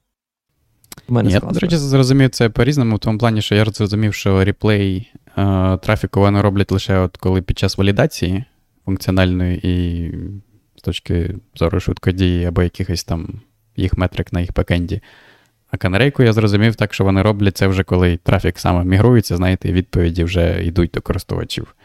Мене 1.07 1.31
Я, 1.31 1.39
до 1.39 1.59
речі, 1.59 1.77
зрозумів 1.77 2.29
це 2.29 2.49
по-різному, 2.49 2.95
в 2.95 2.99
тому 2.99 3.17
плані, 3.17 3.41
що 3.41 3.55
я 3.55 3.65
зрозумів, 3.65 4.13
що 4.13 4.43
реплей 4.43 5.11
е, 5.37 5.77
трафіку 5.77 6.19
вони 6.19 6.41
роблять 6.41 6.71
лише 6.71 6.97
от 6.97 7.17
коли 7.17 7.41
під 7.41 7.57
час 7.57 7.77
валідації 7.77 8.43
функціональної 8.85 9.59
і 9.63 10.11
з 10.75 10.81
точки 10.81 11.35
зору 11.55 11.79
швидкодії 11.79 12.45
або 12.45 12.63
якихось 12.63 13.03
там 13.03 13.41
їх 13.75 13.97
метрик 13.97 14.33
на 14.33 14.41
їх 14.41 14.53
бекенді. 14.55 15.01
А 15.71 15.77
канарейку 15.77 16.23
я 16.23 16.33
зрозумів 16.33 16.75
так, 16.75 16.93
що 16.93 17.03
вони 17.03 17.21
роблять 17.21 17.57
це 17.57 17.67
вже 17.67 17.83
коли 17.83 18.17
трафік 18.17 18.59
саме 18.59 18.83
мігрується, 18.83 19.37
знаєте, 19.37 19.69
і 19.69 19.73
відповіді 19.73 20.23
вже 20.23 20.65
йдуть 20.65 20.91
до 20.93 21.01
користувачів. 21.01 21.75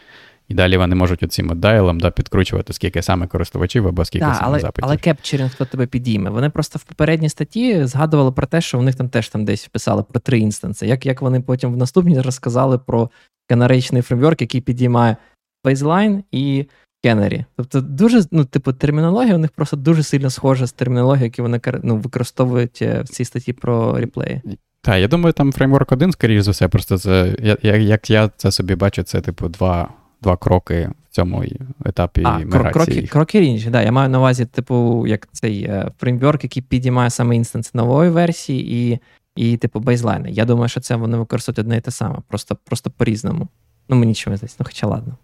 І 0.48 0.54
далі 0.54 0.76
вони 0.76 0.94
можуть 0.94 1.22
оцим 1.22 1.60
дайлом 1.60 2.00
да, 2.00 2.10
підкручувати, 2.10 2.72
скільки 2.72 3.02
саме 3.02 3.26
користувачів 3.26 3.88
або 3.88 4.04
скільки 4.04 4.26
да, 4.26 4.34
саме 4.34 4.46
але, 4.46 4.60
запитів. 4.60 4.84
Але 4.84 4.96
кепчерінг 4.96 5.52
хто 5.52 5.64
тебе 5.64 5.86
підійме. 5.86 6.30
Вони 6.30 6.50
просто 6.50 6.78
в 6.78 6.82
попередній 6.82 7.28
статті 7.28 7.86
згадували 7.86 8.32
про 8.32 8.46
те, 8.46 8.60
що 8.60 8.78
в 8.78 8.82
них 8.82 8.94
там 8.94 9.08
теж 9.08 9.28
там 9.28 9.44
десь 9.44 9.68
писали 9.68 10.02
про 10.02 10.20
три 10.20 10.38
інстанси. 10.38 10.86
Як 10.86 11.06
як 11.06 11.22
вони 11.22 11.40
потім 11.40 11.72
в 11.72 11.76
наступній 11.76 12.20
розказали 12.20 12.78
про 12.78 13.10
канарейчний 13.48 14.02
фреймворк, 14.02 14.40
який 14.40 14.60
підіймає 14.60 15.16
бейзлайн 15.64 16.24
і 16.32 16.66
Кеннері. 17.02 17.44
Тобто, 17.56 17.80
дуже, 17.80 18.22
ну, 18.30 18.44
типу, 18.44 18.72
термінологія 18.72 19.34
у 19.34 19.38
них 19.38 19.50
просто 19.50 19.76
дуже 19.76 20.02
сильно 20.02 20.30
схожа 20.30 20.66
з 20.66 20.72
термінологією, 20.72 21.32
яку 21.36 21.42
вони 21.42 21.60
ну, 21.82 21.96
використовують 21.96 22.78
е, 22.82 23.02
в 23.02 23.08
цій 23.08 23.24
статті 23.24 23.52
про 23.52 24.00
реплеї. 24.00 24.42
Так, 24.80 24.98
я 24.98 25.08
думаю, 25.08 25.32
там 25.32 25.52
фреймворк 25.52 25.92
один, 25.92 26.12
скоріш 26.12 26.42
за 26.42 26.50
все, 26.50 26.68
просто 26.68 26.98
це, 26.98 27.36
як 27.62 28.10
я 28.10 28.30
це 28.36 28.52
собі 28.52 28.74
бачу, 28.74 29.02
це, 29.02 29.20
типу, 29.20 29.48
два 29.48 29.88
два 30.22 30.36
кроки 30.36 30.90
в 31.10 31.14
цьому 31.14 31.44
етапі 31.84 32.22
а, 32.24 32.38
міграції. 32.38 32.72
Кроки 32.72 33.06
кроки 33.06 33.44
інші, 33.44 33.70
да. 33.70 33.82
Я 33.82 33.92
маю 33.92 34.10
на 34.10 34.18
увазі, 34.18 34.46
типу, 34.46 35.06
як 35.06 35.28
цей 35.32 35.62
е, 35.62 35.90
фреймворк, 36.00 36.44
який 36.44 36.62
підіймає 36.62 37.10
саме 37.10 37.36
інстанси 37.36 37.70
нової 37.74 38.10
версії 38.10 38.92
і, 38.92 38.98
і 39.36 39.56
типу, 39.56 39.80
бейзлайни. 39.80 40.30
Я 40.30 40.44
думаю, 40.44 40.68
що 40.68 40.80
це 40.80 40.96
вони 40.96 41.16
використовують 41.16 41.58
одне 41.58 41.76
і 41.76 41.80
те 41.80 41.90
саме, 41.90 42.16
просто 42.28 42.56
просто 42.64 42.90
по-різному. 42.90 43.48
Ну, 43.88 43.96
мені 43.96 44.14
чомусь 44.14 44.38
здається, 44.38 44.56
ну 44.60 44.66
хоча 44.66 44.86
ладно. 44.86 45.16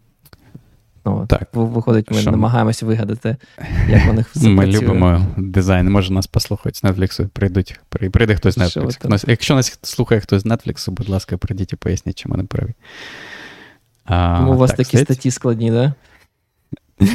Ну, 1.07 1.27
так. 1.27 1.49
Виходить, 1.53 2.11
ми 2.11 2.23
Шо? 2.23 2.31
намагаємося 2.31 2.87
вигадати, 2.87 3.37
як 3.89 4.07
вони 4.07 4.25
все 4.35 4.49
Ми 4.49 4.63
працює. 4.63 4.83
любимо 4.83 5.27
дизайн. 5.37 5.91
Може 5.91 6.13
нас 6.13 6.27
послухати 6.27 6.79
з 6.79 6.85
Netflix, 6.85 7.29
прийдуть, 7.29 7.81
прийде 7.89 8.35
хтось 8.35 8.55
з 8.55 8.59
Netflix. 8.59 9.25
Якщо 9.29 9.55
нас 9.55 9.79
слухає 9.83 10.21
хтось 10.21 10.43
з 10.43 10.47
Netflix, 10.47 10.91
будь 10.91 11.09
ласка, 11.09 11.37
прийдіть 11.37 11.73
і 11.73 11.77
поясніть, 11.77 12.19
чому 12.19 12.37
не 12.37 12.45
праві. 12.45 12.75
А, 14.05 14.39
Тому 14.39 14.53
у 14.53 14.57
вас 14.57 14.71
так, 14.71 14.77
такі 14.77 14.89
стається... 14.89 15.15
статті 15.15 15.31
складні, 15.31 15.71
так? 15.73 15.93
Да? 17.01 17.09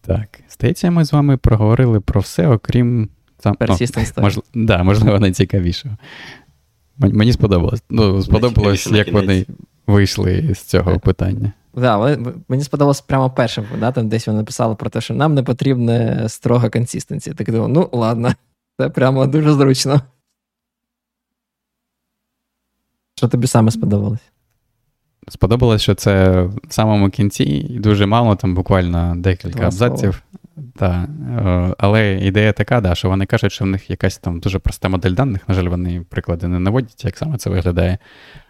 Так. 0.00 0.40
Здається, 0.48 0.90
ми 0.90 1.04
з 1.04 1.12
вами 1.12 1.36
проговорили 1.36 2.00
про 2.00 2.20
все, 2.20 2.48
окрім. 2.48 3.08
Там, 3.40 3.56
ну, 3.60 3.76
мож, 4.16 4.40
да, 4.54 4.82
можливо, 4.82 5.20
найцікавішого. 5.20 5.96
Мені 6.98 7.32
сподобалось. 7.32 7.82
Ну, 7.90 8.22
сподобалось, 8.22 8.86
як 8.86 9.12
вони 9.12 9.46
вийшли 9.86 10.54
з 10.54 10.62
цього 10.62 11.00
питання. 11.00 11.52
Да, 11.74 12.18
Мені 12.48 12.64
сподобалось 12.64 13.00
прямо 13.00 13.30
першим, 13.30 13.66
да, 13.80 13.92
там 13.92 14.08
десь 14.08 14.26
вони 14.26 14.38
написали 14.38 14.74
про 14.74 14.90
те, 14.90 15.00
що 15.00 15.14
нам 15.14 15.34
не 15.34 15.42
потрібна 15.42 16.28
строга 16.28 16.70
консистенція. 16.70 17.34
Так 17.34 17.50
думаю, 17.50 17.68
ну 17.68 17.88
ладно, 17.92 18.32
це 18.80 18.88
прямо 18.88 19.26
дуже 19.26 19.52
зручно. 19.52 20.00
Що 23.14 23.28
тобі 23.28 23.46
саме 23.46 23.70
сподобалось? 23.70 24.20
Сподобалось, 25.28 25.82
що 25.82 25.94
це 25.94 26.42
в 26.42 26.52
самому 26.68 27.10
кінці 27.10 27.44
і 27.44 27.78
дуже 27.78 28.06
мало, 28.06 28.36
там 28.36 28.54
буквально 28.54 29.14
декілька 29.16 29.58
Два 29.58 29.66
абзаців. 29.66 30.22
Да. 30.56 31.08
Е, 31.38 31.74
але 31.78 32.14
ідея 32.14 32.52
така, 32.52 32.80
да, 32.80 32.94
що 32.94 33.08
вони 33.08 33.26
кажуть, 33.26 33.52
що 33.52 33.64
в 33.64 33.68
них 33.68 33.90
якась 33.90 34.18
там 34.18 34.40
дуже 34.40 34.58
проста 34.58 34.88
модель 34.88 35.10
даних. 35.10 35.48
На 35.48 35.54
жаль, 35.54 35.68
вони 35.68 36.04
приклади 36.08 36.48
не 36.48 36.58
наводять, 36.58 37.04
як 37.04 37.16
саме 37.16 37.38
це 37.38 37.50
виглядає. 37.50 37.98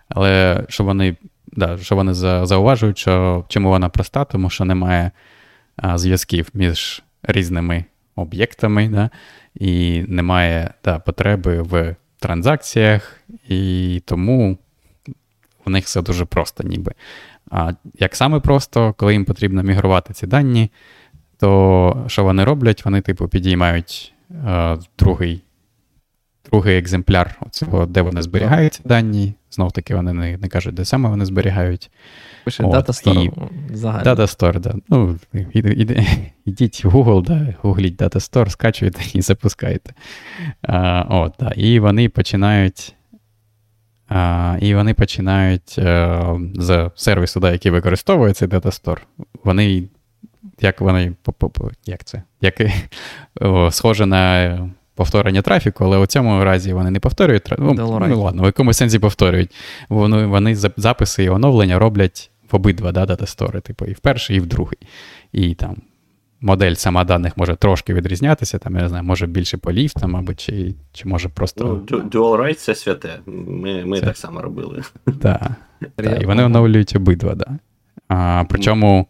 Але 0.09 0.65
що 0.69 0.85
вони 0.85 1.17
да, 1.53 1.79
що 1.79 1.97
вони 1.97 2.15
зауважують, 2.15 2.99
що 2.99 3.45
чому 3.49 3.69
вона 3.69 3.89
проста, 3.89 4.25
тому 4.25 4.51
що 4.51 4.65
немає 4.65 5.11
а, 5.77 5.99
зв'язків 5.99 6.49
між 6.55 7.03
різними 7.23 7.85
об'єктами, 8.17 8.89
да, 8.89 9.11
і 9.55 10.05
немає 10.09 10.75
да, 10.85 10.99
потреби 10.99 11.63
в 11.63 11.97
транзакціях, 12.19 13.21
і 13.49 14.03
тому 14.05 14.59
у 15.67 15.71
них 15.71 15.85
все 15.85 16.03
дуже 16.03 16.25
просто, 16.25 16.63
ніби. 16.63 16.93
А 17.51 17.73
як 17.99 18.17
саме 18.17 18.41
просто, 18.41 18.93
коли 18.93 19.13
їм 19.13 19.25
потрібно 19.25 19.63
мігрувати 19.63 20.15
ці 20.15 20.27
дані, 20.27 20.71
то 21.39 22.05
що 22.07 22.25
вони 22.25 22.45
роблять? 22.45 22.85
Вони, 22.85 23.01
типу, 23.01 23.29
підіймають 23.29 24.15
е, 24.47 24.79
другий 24.99 25.43
другий 26.51 26.79
екземпляр 26.79 27.41
цього, 27.51 27.87
де 27.87 28.03
вони 28.03 28.23
зберігають 28.23 28.75
ці 28.75 28.81
дані. 28.85 29.35
Знов 29.51 29.73
таки 29.73 29.95
вони 29.95 30.13
не 30.13 30.37
не 30.37 30.49
кажуть, 30.49 30.75
де 30.75 30.85
саме 30.85 31.09
вони 31.09 31.25
зберігають. 31.25 31.91
Пише 32.45 32.63
Data 32.63 32.87
Store. 32.87 33.49
Data 34.05 34.17
Store, 34.17 34.61
да. 34.61 34.75
Ну, 34.89 35.19
Ідіть 36.45 36.85
в 36.85 36.89
Google, 36.89 37.23
да, 37.23 37.55
гугліть 37.63 37.97
Data 37.97 38.15
Store, 38.15 38.51
скачуєте 38.51 39.01
і 39.15 39.23
запускаєте. 39.23 39.95
А, 40.63 41.05
от, 41.09 41.35
да. 41.41 41.53
І 41.57 41.81
вони 41.81 42.09
починають. 42.09 42.96
А, 44.09 44.57
І 44.61 44.75
вони 44.75 44.95
починають 44.95 45.79
а, 45.79 45.83
е, 45.83 46.41
з 46.55 46.91
сервісу, 46.95 47.41
да, 47.41 47.53
який 47.53 47.73
використовує 47.73 48.33
цей 48.33 48.49
Store, 48.49 48.99
вони. 49.45 49.85
Як 50.61 50.81
вони 50.81 51.13
як 51.87 52.05
це? 52.05 52.23
Як 52.41 52.61
о, 53.41 53.71
схоже 53.71 54.07
на 54.07 54.71
повторення 54.95 55.43
трафіку, 55.43 55.85
але 55.85 55.99
у 55.99 56.07
цьому 56.07 56.45
разі 56.45 56.73
вони 56.73 56.91
не 56.91 57.01
повторюють 57.01 57.45
трафік. 57.45 57.65
Ну, 57.65 57.75
ну 58.09 58.23
ладно, 58.23 58.43
в 58.43 58.47
якомусь 58.47 58.77
сенсі 58.77 58.99
повторюють. 58.99 59.55
Вони 59.89 60.27
вони 60.27 60.57
записи 60.77 61.25
і 61.25 61.29
оновлення 61.29 61.79
роблять 61.79 62.31
в 62.51 62.57
обидва 62.57 62.93
да, 62.93 63.07
дата-стори, 63.07 63.61
типу, 63.61 63.85
і 63.85 63.93
в 63.93 63.99
перший, 63.99 64.37
і 64.37 64.41
в 64.41 64.47
другий. 64.47 64.79
І 65.33 65.55
там 65.55 65.77
модель 66.41 66.75
сама 66.75 67.05
даних 67.05 67.37
може 67.37 67.57
трошки 67.57 67.95
відрізнятися, 67.95 68.59
там, 68.59 68.77
я 68.77 68.83
не 68.83 68.89
знаю, 68.89 69.05
може 69.05 69.27
більше 69.27 69.57
полів, 69.57 69.93
там, 69.93 70.11
мабуть, 70.11 70.41
чи 70.41 70.75
чи 70.93 71.09
може 71.09 71.29
просто. 71.29 71.85
Ну, 71.91 71.99
Dual 71.99 72.41
Write 72.41 72.55
це 72.55 72.75
святе. 72.75 73.21
Ми 73.27 73.85
ми 73.85 74.01
це... 74.01 74.07
так 74.07 74.17
само 74.17 74.43
робили. 74.43 74.83
Так. 75.23 75.51
І 76.21 76.27
вони 76.27 76.45
оновлюють 76.45 76.97
обидва, 76.97 77.35
да. 77.35 77.59
А, 78.09 78.45
Причому 78.49 79.07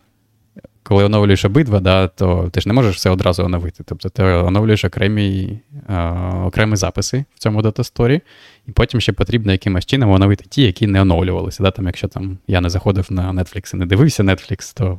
коли 0.86 1.04
оновлюєш 1.04 1.44
обидва, 1.44 1.80
да, 1.80 2.08
то 2.08 2.48
ти 2.52 2.60
ж 2.60 2.68
не 2.68 2.72
можеш 2.72 2.96
все 2.96 3.10
одразу 3.10 3.44
оновити. 3.44 3.84
Тобто 3.86 4.08
ти 4.08 4.22
оновлюєш 4.22 4.84
окремі 4.84 5.58
е, 5.88 6.02
окремі 6.44 6.76
записи 6.76 7.24
в 7.34 7.38
цьому 7.38 7.62
датасторі, 7.62 8.20
і 8.66 8.72
потім 8.72 9.00
ще 9.00 9.12
потрібно 9.12 9.52
якимось 9.52 9.86
чином 9.86 10.10
оновити 10.10 10.44
ті, 10.48 10.62
які 10.62 10.86
не 10.86 11.02
оновлювалися. 11.02 11.62
Да, 11.62 11.70
там, 11.70 11.86
Якщо 11.86 12.08
там 12.08 12.38
я 12.46 12.60
не 12.60 12.70
заходив 12.70 13.06
на 13.10 13.32
Netflix 13.32 13.74
і 13.74 13.78
не 13.78 13.86
дивився 13.86 14.22
Netflix, 14.22 14.76
то 14.76 14.98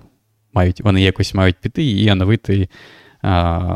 мають, 0.58 0.82
вони 0.82 1.01
якось 1.01 1.34
мають 1.34 1.55
піти 1.55 1.84
і 1.84 2.12
оновити 2.12 2.53
е, 2.62 2.68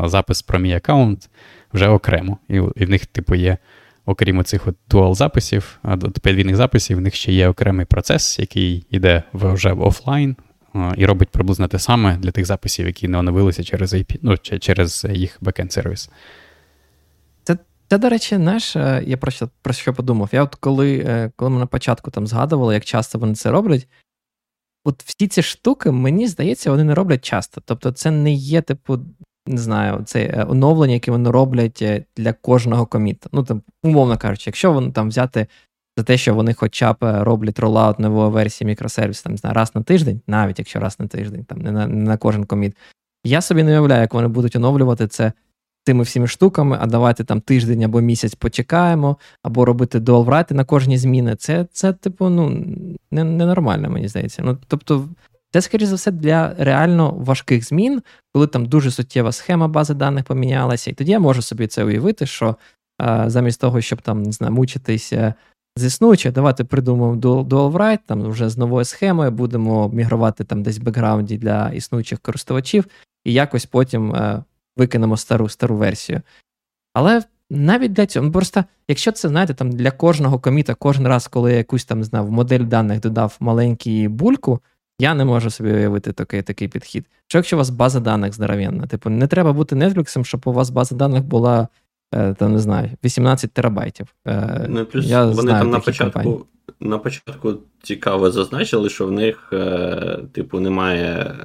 запис 0.05 0.41
про 0.41 0.59
мій 0.59 0.73
аккаунт 0.73 1.29
вже 1.73 1.87
окремо. 1.87 2.37
І, 2.49 2.55
і 2.55 2.85
в 2.85 2.89
них, 2.89 3.05
типу, 3.05 3.35
є. 3.35 3.57
Окрім 4.05 4.43
цих 4.43 4.67
дуал 4.89 5.15
записів, 5.15 5.79
подвійних 6.21 6.55
записів, 6.55 6.97
в 6.97 7.01
них 7.01 7.15
ще 7.15 7.31
є 7.31 7.47
окремий 7.47 7.85
процес, 7.85 8.39
який 8.39 8.85
йде 8.89 9.23
вже 9.33 9.73
в 9.73 9.81
офлайн, 9.81 10.35
і 10.97 11.05
робить 11.05 11.29
приблизно 11.29 11.67
те 11.67 11.79
саме 11.79 12.17
для 12.17 12.31
тих 12.31 12.45
записів, 12.45 12.85
які 12.85 13.07
не 13.07 13.17
оновилися 13.17 13.63
через 13.63 13.93
IP, 13.93 14.19
ну, 14.21 14.37
через 14.37 15.07
їх 15.13 15.37
бекенд 15.41 15.71
сервіс. 15.71 16.09
Це, 17.43 17.57
це, 17.89 17.97
до 17.97 18.09
речі, 18.09 18.35
знаєш, 18.35 18.75
е, 18.75 19.03
я 19.07 19.17
про 19.17 19.31
що 19.31 19.49
про 19.61 19.73
що 19.73 19.93
подумав. 19.93 20.29
Я 20.31 20.43
от 20.43 20.55
коли 20.55 20.97
е, 21.07 21.31
коли 21.35 21.51
ми 21.51 21.59
на 21.59 21.65
початку 21.65 22.11
там 22.11 22.27
згадували, 22.27 22.73
як 22.73 22.85
часто 22.85 23.19
вони 23.19 23.35
це 23.35 23.51
роблять, 23.51 23.87
от 24.83 25.03
всі 25.03 25.27
ці 25.27 25.41
штуки, 25.41 25.91
мені 25.91 26.27
здається, 26.27 26.71
вони 26.71 26.83
не 26.83 26.95
роблять 26.95 27.25
часто. 27.25 27.61
Тобто, 27.65 27.91
це 27.91 28.11
не 28.11 28.31
є, 28.31 28.61
типу, 28.61 28.99
не 29.47 29.57
знаю, 29.57 30.03
це 30.05 30.23
е, 30.23 30.45
оновлення, 30.49 30.93
яке 30.93 31.11
вони 31.11 31.31
роблять 31.31 31.83
для 32.17 32.33
кожного 32.33 32.85
коміта. 32.85 33.29
Ну, 33.31 33.43
там, 33.43 33.61
умовно 33.83 34.17
кажучи, 34.17 34.43
якщо 34.49 34.73
вони 34.73 34.91
там 34.91 35.09
взяти 35.09 35.47
за 35.97 36.03
те, 36.03 36.17
що 36.17 36.35
вони 36.35 36.53
хоча 36.53 36.93
б 36.93 36.97
е, 37.03 37.23
роблять 37.23 37.59
ролаут 37.59 37.99
нової 37.99 38.31
версії 38.31 38.65
мікросервісу 38.65 39.23
там, 39.23 39.37
знаю, 39.37 39.53
раз 39.53 39.75
на 39.75 39.83
тиждень, 39.83 40.21
навіть 40.27 40.59
якщо 40.59 40.79
раз 40.79 40.99
на 40.99 41.07
тиждень, 41.07 41.43
там 41.43 41.59
не 41.59 41.71
на 41.71 41.87
не 41.87 42.03
на 42.03 42.17
кожен 42.17 42.45
коміт. 42.45 42.77
Я 43.23 43.41
собі 43.41 43.63
не 43.63 43.71
уявляю, 43.71 44.01
як 44.01 44.13
вони 44.13 44.27
будуть 44.27 44.55
оновлювати 44.55 45.07
це 45.07 45.31
цими 45.83 46.03
всіми 46.03 46.27
штуками, 46.27 46.77
а 46.81 46.85
давайте 46.85 47.23
там 47.23 47.41
тиждень 47.41 47.83
або 47.83 48.01
місяць 48.01 48.35
почекаємо, 48.35 49.17
або 49.43 49.65
робити 49.65 49.99
дуалврати 49.99 50.55
на 50.55 50.65
кожні 50.65 50.97
зміни. 50.97 51.35
Це, 51.35 51.67
це 51.71 51.93
типу, 51.93 52.29
ну, 52.29 52.65
ненормально, 53.11 53.81
не 53.81 53.89
мені 53.89 54.07
здається. 54.07 54.41
Ну, 54.45 54.57
Тобто, 54.67 55.09
це, 55.53 55.61
скоріше 55.61 55.87
за 55.87 55.95
все, 55.95 56.11
для 56.11 56.55
реально 56.57 57.11
важких 57.11 57.67
змін, 57.67 58.01
коли 58.33 58.47
там 58.47 58.65
дуже 58.65 58.91
суттєва 58.91 59.31
схема 59.31 59.67
бази 59.67 59.93
даних 59.93 60.25
помінялася. 60.25 60.91
І 60.91 60.93
тоді 60.93 61.11
я 61.11 61.19
можу 61.19 61.41
собі 61.41 61.67
це 61.67 61.83
уявити, 61.83 62.25
що 62.25 62.55
а, 62.97 63.29
замість 63.29 63.61
того, 63.61 63.81
щоб 63.81 64.01
там, 64.01 64.23
не 64.23 64.31
знаю, 64.31 64.53
мучитися 64.53 65.33
з 65.75 65.83
існуюче, 65.83 66.31
давайте 66.31 66.63
придумаємо 66.63 67.15
dual 67.19 67.71
write, 67.71 67.99
там 68.07 68.29
вже 68.29 68.49
з 68.49 68.57
новою 68.57 68.85
схемою 68.85 69.31
будемо 69.31 69.89
мігрувати 69.89 70.43
там 70.43 70.63
десь 70.63 70.79
в 70.79 70.83
бекграунді 70.83 71.37
для 71.37 71.69
існуючих 71.69 72.19
користувачів, 72.19 72.85
і 73.25 73.33
якось 73.33 73.65
потім 73.65 74.13
а, 74.13 74.43
викинемо 74.77 75.17
стару 75.17 75.49
стару 75.49 75.75
версію. 75.75 76.21
Але 76.93 77.23
навіть 77.49 77.93
для 77.93 78.05
цього, 78.05 78.25
ну 78.25 78.31
просто, 78.31 78.63
якщо 78.87 79.11
це, 79.11 79.29
знаєте, 79.29 79.53
там 79.53 79.71
для 79.71 79.91
кожного 79.91 80.39
коміта, 80.39 80.73
кожен 80.73 81.07
раз, 81.07 81.27
коли 81.27 81.51
я 81.51 81.57
якусь 81.57 81.85
там 81.85 82.03
знав, 82.03 82.31
модель 82.31 82.59
даних 82.65 82.99
додав 82.99 83.37
маленький 83.39 84.07
бульку, 84.07 84.59
я 84.99 85.13
не 85.13 85.25
можу 85.25 85.49
собі 85.49 85.73
уявити 85.73 86.13
такий 86.13 86.41
такий 86.41 86.67
підхід. 86.67 87.05
Що 87.27 87.37
якщо 87.37 87.55
у 87.55 87.59
вас 87.59 87.69
база 87.69 87.99
даних 87.99 88.33
здоровенна? 88.33 88.87
Типу, 88.87 89.09
не 89.09 89.27
треба 89.27 89.53
бути 89.53 89.75
Netflix, 89.75 90.23
щоб 90.23 90.41
у 90.45 90.53
вас 90.53 90.69
база 90.69 90.95
даних 90.95 91.23
була, 91.23 91.67
е, 92.13 92.33
там, 92.33 92.51
не 92.51 92.59
знаю, 92.59 92.89
18 93.03 93.51
терабайтів. 93.51 94.07
Е, 94.27 94.65
ну, 94.69 94.85
плюс 94.85 95.05
я 95.05 95.25
Вони 95.25 95.41
знаю, 95.41 95.59
там 95.59 95.69
на 95.69 95.79
початку 95.79 96.45
на 96.79 96.97
початку 96.97 97.53
цікаво 97.83 98.31
зазначили, 98.31 98.89
що 98.89 99.07
в 99.07 99.11
них, 99.11 99.49
е, 99.53 100.19
типу, 100.31 100.59
немає 100.59 101.35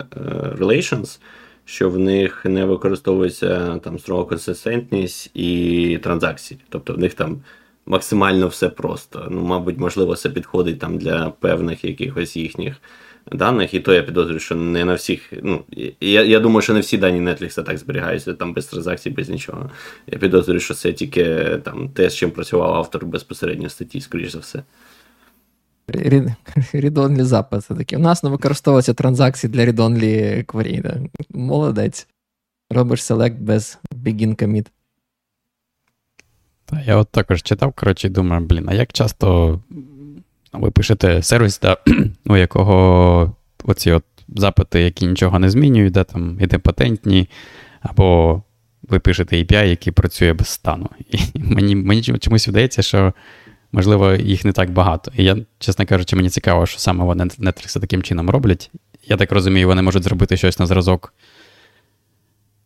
relations, 0.59 1.21
що 1.67 1.91
в 1.91 1.99
них 1.99 2.45
не 2.45 2.65
використовується 2.65 3.79
там 3.79 3.99
строго 3.99 4.25
консистентність 4.25 5.31
і 5.35 5.99
транзакції. 6.03 6.61
Тобто 6.69 6.95
в 6.95 6.99
них 6.99 7.15
там 7.15 7.43
максимально 7.87 8.49
все 8.49 8.69
просто. 8.69 9.29
Ну, 9.31 9.43
мабуть, 9.43 9.79
можливо, 9.79 10.17
це 10.17 10.31
підходить 10.31 10.79
там 10.79 10.99
для 10.99 11.31
певних 11.31 11.85
якихось 11.85 12.37
їхніх 12.37 12.77
даних, 13.33 13.75
і 13.75 13.81
то 13.81 13.95
я 13.95 14.03
підозрюю, 14.03 14.41
що 14.41 14.55
не 14.55 14.85
на 14.85 14.95
всіх. 14.95 15.33
Ну, 15.43 15.65
Я 16.01 16.23
я 16.23 16.41
думаю, 16.41 16.63
що 16.63 16.75
не 16.75 16.81
всі 16.81 16.99
дані 16.99 17.21
Netflix 17.21 17.65
так 17.65 17.79
зберігаються, 17.79 18.35
там 18.35 18.53
без 18.53 18.67
транзакцій, 18.67 19.11
без 19.11 19.29
нічого. 19.29 19.71
Я 20.07 20.19
підозрюю, 20.19 20.61
що 20.61 20.75
це 20.75 20.93
тільки 20.93 21.25
там 21.65 21.89
те, 21.89 22.11
з 22.11 22.17
чим 22.17 22.31
працював 22.31 22.75
автор 22.75 23.07
безпосередньо 23.07 23.69
статті, 23.69 24.01
скоріш 24.01 24.33
за 24.33 24.39
все. 24.39 24.63
Read-only 25.89 27.77
такі. 27.79 27.97
У 27.97 27.99
нас 27.99 28.23
не 28.23 28.31
використовуються 28.31 28.95
транзакції 28.95 29.53
для 29.53 29.67
read-only. 29.67 31.09
Молодець. 31.31 32.09
Робиш 32.71 33.03
селект 33.03 33.39
без 33.39 33.79
begin 34.05 34.43
commit. 34.43 34.67
Та 36.65 36.81
я 36.81 36.97
от 36.97 37.09
також 37.09 37.43
читав, 37.43 37.73
коротше, 37.73 38.07
і 38.07 38.11
думаю, 38.11 38.43
блін, 38.43 38.69
а 38.69 38.75
як 38.75 38.93
часто 38.93 39.61
ви 40.53 40.71
пишете 40.71 41.23
сервіс, 41.23 41.61
да, 41.61 41.77
у 42.27 42.37
якого 42.37 43.37
оці 43.65 43.91
от 43.91 44.05
запити, 44.29 44.81
які 44.81 45.07
нічого 45.07 45.39
не 45.39 45.51
змінюють, 45.51 45.93
да, 45.93 46.05
там 46.05 46.39
ідемпотентні, 46.41 47.29
або 47.81 48.43
ви 48.83 48.99
пишете 48.99 49.37
API, 49.37 49.67
який 49.67 49.93
працює 49.93 50.33
без 50.33 50.49
стану. 50.49 50.91
І 51.11 51.19
мені 51.35 51.77
мені 51.77 52.03
чомусь 52.03 52.49
вдається, 52.49 52.83
що, 52.83 53.13
можливо, 53.77 54.13
їх 54.13 54.45
не 54.45 54.53
так 54.53 54.71
багато. 54.71 55.13
І 55.17 55.25
я, 55.25 55.37
чесно 55.59 55.87
кажучи, 55.87 56.17
мені 56.17 56.31
цікаво, 56.31 56.67
що 56.67 56.79
саме 56.79 57.05
вони 57.05 57.25
Netflix 57.25 57.81
таким 57.81 58.03
чином 58.03 58.31
роблять. 58.31 58.71
Я 59.07 59.17
так 59.17 59.33
розумію, 59.33 59.67
вони 59.67 59.83
можуть 59.83 60.03
зробити 60.03 60.37
щось 60.37 60.59
на 60.59 60.67
зразок, 60.67 61.15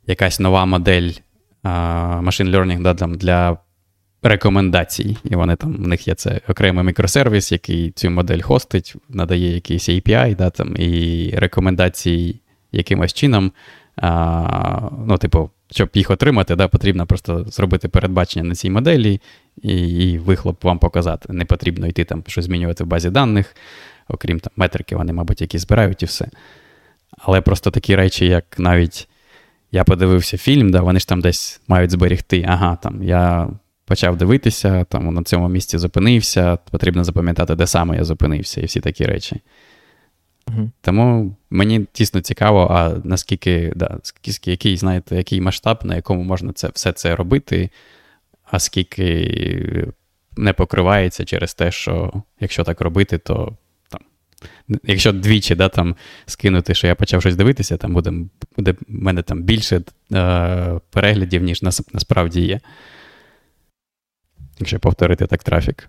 якась 0.06 0.40
нова 0.40 0.66
модель 0.66 1.10
machine 1.64 2.50
learning 2.50 2.82
да, 2.82 3.06
для 3.06 3.58
рекомендацій, 4.22 5.16
і 5.24 5.36
вони 5.36 5.56
там, 5.56 5.72
в 5.72 5.88
них 5.88 6.08
є 6.08 6.14
це 6.14 6.40
окремий 6.48 6.84
мікросервіс, 6.84 7.52
який 7.52 7.90
цю 7.90 8.10
модель 8.10 8.40
хостить, 8.40 8.94
надає 9.08 9.54
якийсь 9.54 9.88
API, 9.88 10.36
да, 10.36 10.50
там, 10.50 10.76
і 10.76 11.30
рекомендації 11.36 12.40
якимось 12.72 13.12
чином. 13.12 13.52
А, 13.96 14.88
Ну, 15.06 15.18
типу, 15.18 15.50
щоб 15.70 15.90
їх 15.94 16.10
отримати, 16.10 16.56
да, 16.56 16.68
потрібно 16.68 17.06
просто 17.06 17.44
зробити 17.44 17.88
передбачення 17.88 18.44
на 18.44 18.54
цій 18.54 18.70
моделі 18.70 19.20
і 19.62 19.88
і 20.12 20.18
вихлоп 20.18 20.64
вам 20.64 20.78
показати. 20.78 21.32
Не 21.32 21.44
потрібно 21.44 21.86
йти 21.86 22.04
там 22.04 22.22
щось 22.26 22.44
змінювати 22.44 22.84
в 22.84 22.86
базі 22.86 23.10
даних, 23.10 23.56
окрім 24.08 24.40
там 24.40 24.52
метрики, 24.56 24.96
вони, 24.96 25.12
мабуть, 25.12 25.40
які 25.40 25.58
збирають 25.58 26.02
і 26.02 26.06
все. 26.06 26.28
Але 27.18 27.40
просто 27.40 27.70
такі 27.70 27.96
речі, 27.96 28.26
як 28.26 28.58
навіть 28.58 29.08
я 29.72 29.84
подивився 29.84 30.38
фільм, 30.38 30.70
да, 30.70 30.80
вони 30.80 31.00
ж 31.00 31.08
там 31.08 31.20
десь 31.20 31.60
мають 31.68 31.90
зберігти. 31.90 32.44
Ага, 32.48 32.76
там 32.76 33.02
я 33.02 33.50
почав 33.84 34.16
дивитися, 34.16 34.84
там 34.84 35.14
на 35.14 35.22
цьому 35.22 35.48
місці 35.48 35.78
зупинився, 35.78 36.58
потрібно 36.70 37.04
запам'ятати, 37.04 37.54
де 37.54 37.66
саме 37.66 37.96
я 37.96 38.04
зупинився, 38.04 38.60
і 38.60 38.64
всі 38.64 38.80
такі 38.80 39.04
речі. 39.04 39.40
Угу. 40.48 40.70
Тому 40.80 41.36
мені 41.50 41.86
тісно 41.92 42.20
цікаво, 42.20 42.68
а 42.70 42.94
наскільки, 43.04 43.72
да, 43.76 43.98
який, 44.44 44.76
знаєте, 44.76 45.16
який 45.16 45.40
масштаб, 45.40 45.78
на 45.84 45.96
якому 45.96 46.22
можна 46.22 46.52
це, 46.52 46.70
все 46.74 46.92
це 46.92 47.16
робити, 47.16 47.70
а 48.50 48.58
скільки 48.58 49.86
не 50.36 50.52
покривається 50.52 51.24
через 51.24 51.54
те, 51.54 51.70
що 51.70 52.22
якщо 52.40 52.64
так 52.64 52.80
робити, 52.80 53.18
то 53.18 53.56
там, 53.88 54.00
якщо 54.84 55.12
двічі 55.12 55.54
да, 55.54 55.68
там, 55.68 55.96
скинути, 56.26 56.74
що 56.74 56.86
я 56.86 56.94
почав 56.94 57.20
щось 57.20 57.36
дивитися, 57.36 57.76
там 57.76 57.92
буде 57.92 58.12
буде 58.56 58.72
в 58.72 58.76
мене 58.88 59.22
там 59.22 59.42
більше 59.42 59.82
е, 60.12 60.80
переглядів, 60.90 61.42
ніж 61.42 61.62
нас, 61.62 61.82
насправді 61.92 62.40
є 62.40 62.60
якщо 64.58 64.78
повторити 64.78 65.26
так 65.26 65.42
трафік. 65.42 65.88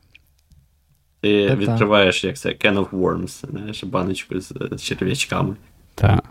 Ти 1.21 1.55
відкриваєш, 1.55 2.23
як 2.23 2.37
це 2.37 2.49
can 2.49 2.73
of 2.73 2.89
worms, 2.89 3.51
знаєш, 3.51 3.83
баночку 3.83 4.39
з, 4.39 4.53
з 4.71 4.81
черв'ячками. 4.81 5.55
Так. 5.95 6.23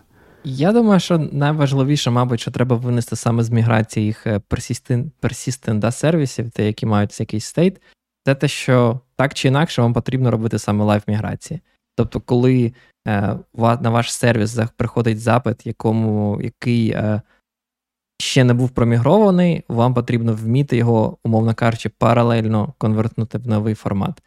Я 0.44 0.72
думаю, 0.72 1.00
що 1.00 1.18
найважливіше, 1.18 2.10
мабуть, 2.10 2.40
що 2.40 2.50
треба 2.50 2.76
винести 2.76 3.16
саме 3.16 3.42
з 3.42 3.50
міграції 3.50 4.06
їх 4.06 4.26
да, 5.80 5.90
сервісів, 5.90 6.50
те, 6.50 6.66
які 6.66 6.86
мають 6.86 7.20
якийсь 7.20 7.44
стейт, 7.44 7.80
це 8.26 8.34
те, 8.34 8.48
що 8.48 9.00
так 9.16 9.34
чи 9.34 9.48
інакше 9.48 9.82
вам 9.82 9.92
потрібно 9.92 10.30
робити 10.30 10.58
саме 10.58 10.84
live 10.84 11.02
міграції. 11.06 11.60
Тобто, 11.96 12.20
коли 12.20 12.72
е, 13.08 13.38
на 13.54 13.90
ваш 13.90 14.12
сервіс 14.12 14.50
приходить 14.76 15.20
запит, 15.20 15.66
якому 15.66 16.40
який 16.42 16.90
е, 16.90 17.22
ще 18.20 18.44
не 18.44 18.54
був 18.54 18.70
промігрований, 18.70 19.64
вам 19.68 19.94
потрібно 19.94 20.34
вміти 20.34 20.76
його, 20.76 21.18
умовно 21.24 21.54
кажучи, 21.54 21.88
паралельно 21.88 22.74
конвертнути 22.78 23.38
в 23.38 23.46
новий 23.46 23.74
формат. 23.74 24.22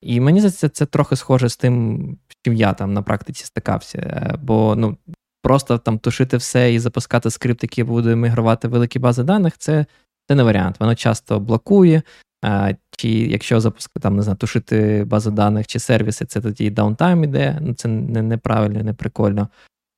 І 0.00 0.20
мені 0.20 0.40
здається, 0.40 0.68
це 0.68 0.86
трохи 0.86 1.16
схоже 1.16 1.48
з 1.48 1.56
тим, 1.56 2.18
з 2.28 2.34
чим 2.44 2.54
я 2.54 2.72
там 2.72 2.92
на 2.92 3.02
практиці 3.02 3.44
стикався. 3.44 3.98
Е, 3.98 4.36
бо 4.42 4.76
ну, 4.76 4.96
просто 5.42 5.78
там 5.78 5.98
тушити 5.98 6.36
все 6.36 6.74
і 6.74 6.78
запускати 6.78 7.30
скрипт, 7.30 7.62
який 7.62 7.84
буде 7.84 8.16
мігрувати 8.16 8.68
великі 8.68 8.98
бази 8.98 9.22
даних, 9.22 9.58
це 9.58 9.86
це 10.28 10.34
не 10.34 10.42
варіант. 10.42 10.76
Воно 10.80 10.94
часто 10.94 11.40
блокує. 11.40 12.02
А, 12.42 12.72
Чи 12.90 13.08
якщо 13.08 13.60
запускати 13.60 14.00
там, 14.00 14.16
не 14.16 14.22
знаю, 14.22 14.36
тушити 14.36 15.04
базу 15.06 15.30
даних 15.30 15.66
чи 15.66 15.78
сервіси, 15.78 16.24
це 16.24 16.40
тоді 16.40 16.70
downtime 16.70 17.24
іде, 17.24 17.58
ну 17.60 17.74
це 17.74 17.88
не, 17.88 18.22
неправильно, 18.22 18.82
не 18.82 18.92
прикольно. 18.92 19.48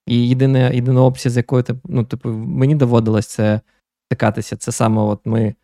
І 0.06 0.28
єдине, 0.28 0.70
єдина 0.74 1.02
опція, 1.02 1.32
з 1.32 1.36
якою 1.36 1.64
ну, 1.84 2.04
типу, 2.04 2.28
мені 2.28 2.74
доводилось 2.74 3.26
це 3.26 3.60
стикатися, 4.08 4.56
це 4.56 4.72
саме 4.72 5.02
от 5.02 5.20
ми 5.24 5.54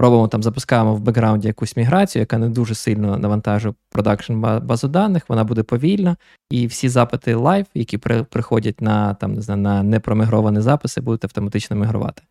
робимо 0.00 0.28
там, 0.28 0.42
запускаємо 0.42 0.94
в 0.94 1.00
бекграунді 1.00 1.48
якусь 1.48 1.76
міграцію, 1.76 2.20
яка 2.20 2.38
не 2.38 2.48
дуже 2.48 2.74
сильно 2.74 3.18
навантажує 3.18 3.74
production 3.90 4.34
базу 4.40 4.88
даних, 4.88 5.28
вона 5.28 5.44
буде 5.44 5.62
повільна, 5.62 6.16
і 6.50 6.66
всі 6.66 6.88
запити 6.88 7.34
live, 7.34 7.66
які 7.74 7.98
при, 7.98 8.22
приходять 8.22 8.80
на 8.80 9.14
там, 9.14 9.34
не 9.34 9.42
знаю, 9.42 9.60
на 9.60 9.82
непромігровані 9.82 10.60
записи, 10.60 11.00
будуть 11.00 11.24
автоматично 11.24 11.76
мігрувати. 11.76 12.22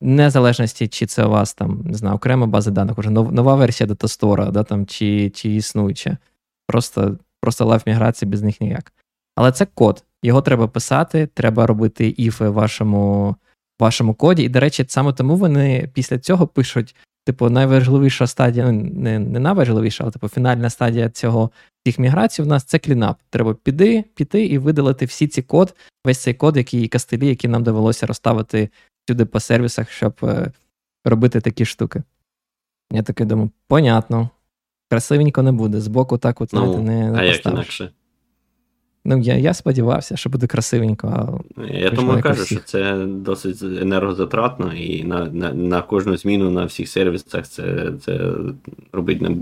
Незалежності, 0.00 0.88
чи 0.88 1.06
це 1.06 1.24
у 1.24 1.30
вас 1.30 1.54
там, 1.54 1.82
не 1.84 1.94
знаю, 1.94 2.16
окрема 2.16 2.46
база 2.46 2.70
даних, 2.70 2.98
вже 2.98 3.10
нова 3.10 3.54
версія 3.54 3.86
datastore 3.86 4.38
а, 4.38 4.50
да, 4.50 4.62
там, 4.62 4.86
чи 4.86 5.30
чи 5.30 5.54
існуюча. 5.54 6.16
Просто 6.66 7.16
просто 7.40 7.64
live 7.64 7.82
міграції 7.86 8.30
без 8.30 8.42
них 8.42 8.60
ніяк. 8.60 8.92
Але 9.36 9.52
це 9.52 9.66
код. 9.66 10.04
Його 10.22 10.42
треба 10.42 10.68
писати, 10.68 11.28
треба 11.34 11.66
робити 11.66 12.14
if 12.16 12.37
и 12.37 12.48
в 13.78 13.82
вашому 13.82 14.14
коді. 14.14 14.42
І, 14.42 14.48
до 14.48 14.60
речі, 14.60 14.84
саме 14.88 15.12
тому 15.12 15.36
вони 15.36 15.90
після 15.94 16.18
цього 16.18 16.46
пишуть: 16.46 16.94
типу, 17.24 17.50
найважливіша 17.50 18.26
стадія, 18.26 18.72
ну 18.72 18.90
не 18.94 19.18
не 19.18 19.38
найважливіша, 19.38 20.04
але 20.04 20.10
типу 20.10 20.28
фінальна 20.28 20.70
стадія 20.70 21.10
цього 21.10 21.50
цих 21.86 21.98
міграцій 21.98 22.42
у 22.42 22.46
нас 22.46 22.64
це 22.64 22.78
cleanup. 22.78 23.20
Треба 23.30 23.54
піти, 23.54 24.04
піти 24.14 24.46
і 24.46 24.58
видалити 24.58 25.04
всі 25.04 25.28
ці 25.28 25.42
код, 25.42 25.74
весь 26.04 26.18
цей 26.18 26.34
код, 26.34 26.56
який 26.56 26.88
кастелі, 26.88 27.26
які 27.26 27.48
нам 27.48 27.62
довелося 27.62 28.06
розставити 28.06 28.68
сюди 29.08 29.24
по 29.24 29.40
сервісах, 29.40 29.90
щоб 29.90 30.14
е, 30.22 30.52
робити 31.04 31.40
такі 31.40 31.64
штуки. 31.64 32.02
Я 32.92 33.02
таки 33.02 33.24
думаю, 33.24 33.50
понятно. 33.68 34.30
Красивенько 34.90 35.42
не 35.42 35.52
буде. 35.52 35.80
Збоку 35.80 36.18
так 36.18 36.40
от 36.40 36.52
ну, 36.52 36.78
не, 36.78 37.10
не 37.10 37.18
А 37.18 37.24
як 37.24 37.46
інакше? 37.46 37.92
Ну, 39.08 39.18
я 39.18 39.36
я 39.36 39.54
сподівався, 39.54 40.16
що 40.16 40.30
буде 40.30 40.46
красивенько. 40.46 41.40
А 41.56 41.62
я 41.66 41.90
тому 41.90 42.20
кажу, 42.22 42.42
всіх. 42.42 42.58
що 42.58 42.66
це 42.66 43.06
досить 43.06 43.62
енергозатратно, 43.62 44.72
і 44.72 45.04
на 45.04 45.24
на, 45.24 45.52
на 45.52 45.82
кожну 45.82 46.16
зміну 46.16 46.50
на 46.50 46.64
всіх 46.64 46.88
сервісах 46.88 47.48
це 47.48 47.92
це 48.04 48.30
робити 48.92 49.28
не 49.28 49.36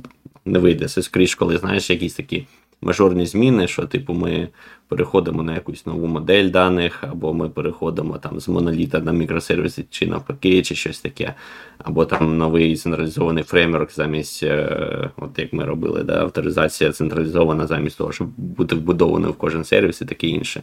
не 0.44 0.58
вийде. 0.58 0.88
Це 0.88 1.02
скоріш, 1.02 1.34
коли 1.34 1.58
знаєш 1.58 1.90
якісь 1.90 2.14
такі 2.14 2.46
мажорні 2.84 3.26
зміни, 3.26 3.68
що, 3.68 3.86
типу, 3.86 4.12
ми 4.12 4.48
переходимо 4.88 5.42
на 5.42 5.54
якусь 5.54 5.86
нову 5.86 6.06
модель 6.06 6.50
даних, 6.50 7.04
або 7.04 7.34
ми 7.34 7.48
переходимо 7.48 8.18
там 8.18 8.40
з 8.40 8.48
моноліта 8.48 9.00
на 9.00 9.12
мікросервіси, 9.12 9.84
чи 9.90 10.06
навпаки, 10.06 10.62
чи 10.62 10.74
щось 10.74 11.00
таке, 11.00 11.34
або 11.78 12.04
там 12.04 12.38
новий 12.38 12.76
централізований 12.76 13.44
фреймворк 13.44 13.92
замість, 13.92 14.42
е, 14.42 15.10
от 15.16 15.38
як 15.38 15.52
ми 15.52 15.64
робили, 15.64 16.02
да, 16.02 16.20
авторизація 16.20 16.92
централізована 16.92 17.66
замість 17.66 17.98
того, 17.98 18.12
щоб 18.12 18.28
бути 18.36 18.74
вбудованою 18.74 19.32
в 19.32 19.36
кожен 19.36 19.64
сервіс 19.64 20.00
і 20.00 20.04
таке 20.04 20.26
інше. 20.26 20.62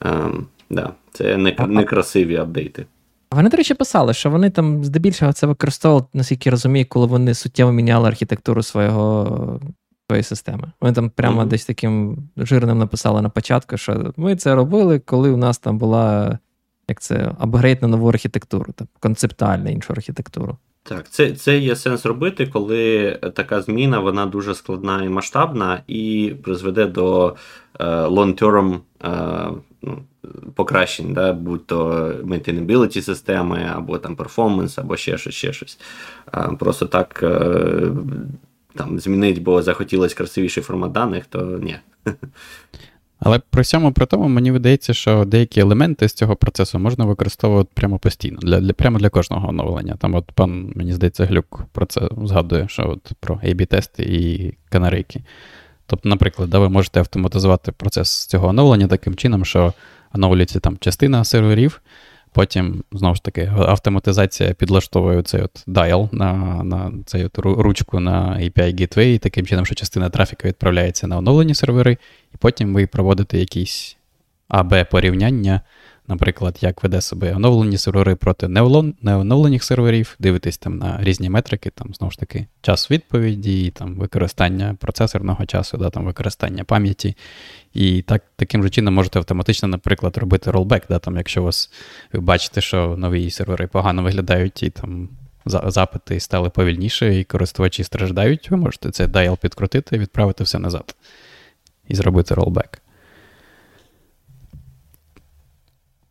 Ем, 0.00 0.46
да, 0.70 0.90
Це 1.12 1.36
некрасиві 1.66 2.34
не 2.34 2.42
апдейти. 2.42 2.86
Вони, 3.30 3.50
до 3.50 3.56
речі, 3.56 3.74
писали, 3.74 4.14
що 4.14 4.30
вони 4.30 4.50
там 4.50 4.84
здебільшого 4.84 5.32
це 5.32 5.46
використовували, 5.46 6.06
наскільки 6.14 6.50
розумію, 6.50 6.86
коли 6.88 7.06
вони 7.06 7.34
суттєво 7.34 7.72
міняли 7.72 8.08
архітектуру 8.08 8.62
свого 8.62 9.60
своєї 10.08 10.24
системи. 10.24 10.72
Вони 10.80 10.94
там 10.94 11.10
прямо 11.10 11.42
mm-hmm. 11.42 11.46
десь 11.48 11.64
таким 11.64 12.16
жирним 12.36 12.78
написали 12.78 13.22
на 13.22 13.28
початку, 13.28 13.76
що 13.76 14.12
ми 14.16 14.36
це 14.36 14.54
робили, 14.54 14.98
коли 14.98 15.30
у 15.30 15.36
нас 15.36 15.58
там 15.58 15.78
була 15.78 16.38
як 16.88 17.00
це, 17.00 17.34
апгрейд 17.38 17.82
на 17.82 17.88
нову 17.88 18.08
архітектуру, 18.08 18.72
там, 18.72 18.88
концептуальну 19.00 19.70
іншу 19.70 19.92
архітектуру. 19.92 20.56
Так, 20.82 21.08
це 21.08 21.32
це 21.32 21.58
є 21.58 21.76
сенс 21.76 22.06
робити, 22.06 22.46
коли 22.46 23.10
така 23.34 23.62
зміна 23.62 23.98
вона 23.98 24.26
дуже 24.26 24.54
складна 24.54 25.04
і 25.04 25.08
масштабна, 25.08 25.82
і 25.86 26.34
призведе 26.42 26.86
до 26.86 27.36
е, 27.80 27.84
long-term 27.86 28.78
е, 29.04 29.10
ну, 29.82 29.98
покращень, 30.54 31.12
да, 31.12 31.32
будь 31.32 31.66
то 31.66 32.12
maintainability 32.24 33.02
системи, 33.02 33.70
або 33.76 33.98
там 33.98 34.16
performance, 34.16 34.80
або 34.80 34.96
ще 34.96 35.18
щось. 35.18 35.34
ще 35.34 35.52
щось. 35.52 35.78
Е, 36.34 36.48
просто 36.58 36.86
так 36.86 37.20
е, 37.22 37.90
там 38.78 39.00
змінити, 39.00 39.40
бо 39.40 39.62
захотілося 39.62 40.16
красивіший 40.16 40.62
формат 40.62 40.92
даних, 40.92 41.26
то 41.26 41.40
ні. 41.62 41.76
Але 43.20 43.40
при 43.50 43.62
всьому 43.62 43.92
при 43.92 44.06
тому 44.06 44.28
мені 44.28 44.50
видається, 44.50 44.94
що 44.94 45.24
деякі 45.24 45.60
елементи 45.60 46.08
з 46.08 46.12
цього 46.12 46.36
процесу 46.36 46.78
можна 46.78 47.04
використовувати 47.04 47.70
прямо 47.74 47.98
постійно, 47.98 48.38
для, 48.42 48.60
для, 48.60 48.72
прямо 48.72 48.98
для 48.98 49.08
кожного 49.08 49.48
оновлення. 49.48 49.96
Там 49.98 50.14
от 50.14 50.32
пан, 50.32 50.72
мені 50.76 50.92
здається, 50.92 51.24
Глюк 51.24 51.60
про 51.72 51.86
це 51.86 52.08
згадує, 52.24 52.68
що 52.68 52.90
от 52.90 53.12
про 53.20 53.34
A-B-тести 53.44 54.02
і 54.02 54.54
канарейки. 54.68 55.20
Тобто, 55.86 56.08
наприклад, 56.08 56.50
да, 56.50 56.58
ви 56.58 56.68
можете 56.68 57.00
автоматизувати 57.00 57.72
процес 57.72 58.26
цього 58.26 58.48
оновлення 58.48 58.86
таким 58.86 59.14
чином, 59.14 59.44
що 59.44 59.72
оновлюється 60.14 60.60
там 60.60 60.76
частина 60.80 61.24
серверів, 61.24 61.80
Потім, 62.32 62.84
знову 62.92 63.14
ж 63.14 63.22
таки, 63.22 63.52
автоматизація 63.56 64.54
підлаштовує 64.54 65.22
цей 65.22 65.42
от 65.42 65.64
dial 65.66 66.08
на 66.14 66.32
на 66.64 66.92
цей 67.06 67.24
от 67.24 67.38
ручку 67.38 68.00
на 68.00 68.38
API 68.40 68.80
Gateway, 68.80 69.18
таким 69.18 69.46
чином, 69.46 69.66
що 69.66 69.74
частина 69.74 70.10
трафіку 70.10 70.48
відправляється 70.48 71.06
на 71.06 71.18
оновлені 71.18 71.54
сервери, 71.54 71.96
і 72.34 72.36
потім 72.38 72.74
ви 72.74 72.86
проводите 72.86 73.38
якісь 73.38 73.96
АБ-порівняння 74.48 75.60
наприклад, 76.08 76.58
як 76.60 76.82
веде 76.82 77.00
себе 77.00 77.34
оновлені 77.34 77.78
сервери 77.78 78.14
проти 78.14 78.48
неоновлених 79.02 79.64
серверів, 79.64 80.16
дивитесь 80.18 80.58
там 80.58 80.78
на 80.78 80.98
різні 81.02 81.30
метрики, 81.30 81.70
там 81.70 81.94
знову 81.94 82.10
ж 82.10 82.18
таки 82.18 82.46
час 82.60 82.90
відповіді, 82.90 83.70
там 83.70 83.94
використання 83.94 84.76
процесорного 84.80 85.46
часу, 85.46 85.78
да, 85.78 85.90
там 85.90 86.04
використання 86.04 86.64
пам'яті. 86.64 87.16
І 87.74 88.02
так, 88.02 88.22
таким 88.36 88.62
же 88.62 88.70
чином 88.70 88.94
можете 88.94 89.18
автоматично, 89.18 89.68
наприклад, 89.68 90.16
робити 90.16 90.50
ролбек, 90.50 90.82
да, 90.88 90.98
там, 90.98 91.16
якщо 91.16 91.42
вас, 91.42 91.70
ви 92.12 92.20
бачите, 92.20 92.60
що 92.60 92.96
нові 92.96 93.30
сервери 93.30 93.66
погано 93.66 94.02
виглядають 94.02 94.62
і 94.62 94.70
там. 94.70 95.08
Запити 95.46 96.20
стали 96.20 96.50
повільніше, 96.50 97.18
і 97.20 97.24
користувачі 97.24 97.84
страждають, 97.84 98.50
ви 98.50 98.56
можете 98.56 98.90
цей 98.90 99.06
dial 99.06 99.40
підкрутити, 99.40 99.98
відправити 99.98 100.44
все 100.44 100.58
назад 100.58 100.94
і 101.88 101.94
зробити 101.94 102.34
ролбек. 102.34 102.82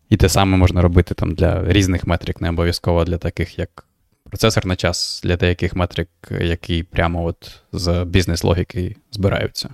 І 0.10 0.18
те 0.18 0.30
саме 0.30 0.58
можна 0.58 0.82
робити 0.82 1.14
там 1.14 1.34
для 1.34 1.74
різних 1.74 2.08
метрик, 2.08 2.42
не 2.42 2.50
обов'язково 2.50 3.06
для 3.06 3.18
таких, 3.18 3.60
як 3.60 3.86
процесор 4.24 4.66
на 4.66 4.76
час, 4.76 5.22
для 5.24 5.36
деяких 5.36 5.76
метрик, 5.76 6.10
які 6.42 6.84
прямо 6.84 7.26
от 7.26 7.62
з 7.72 8.06
бізнес-логіки 8.06 8.96
збираються. 9.12 9.70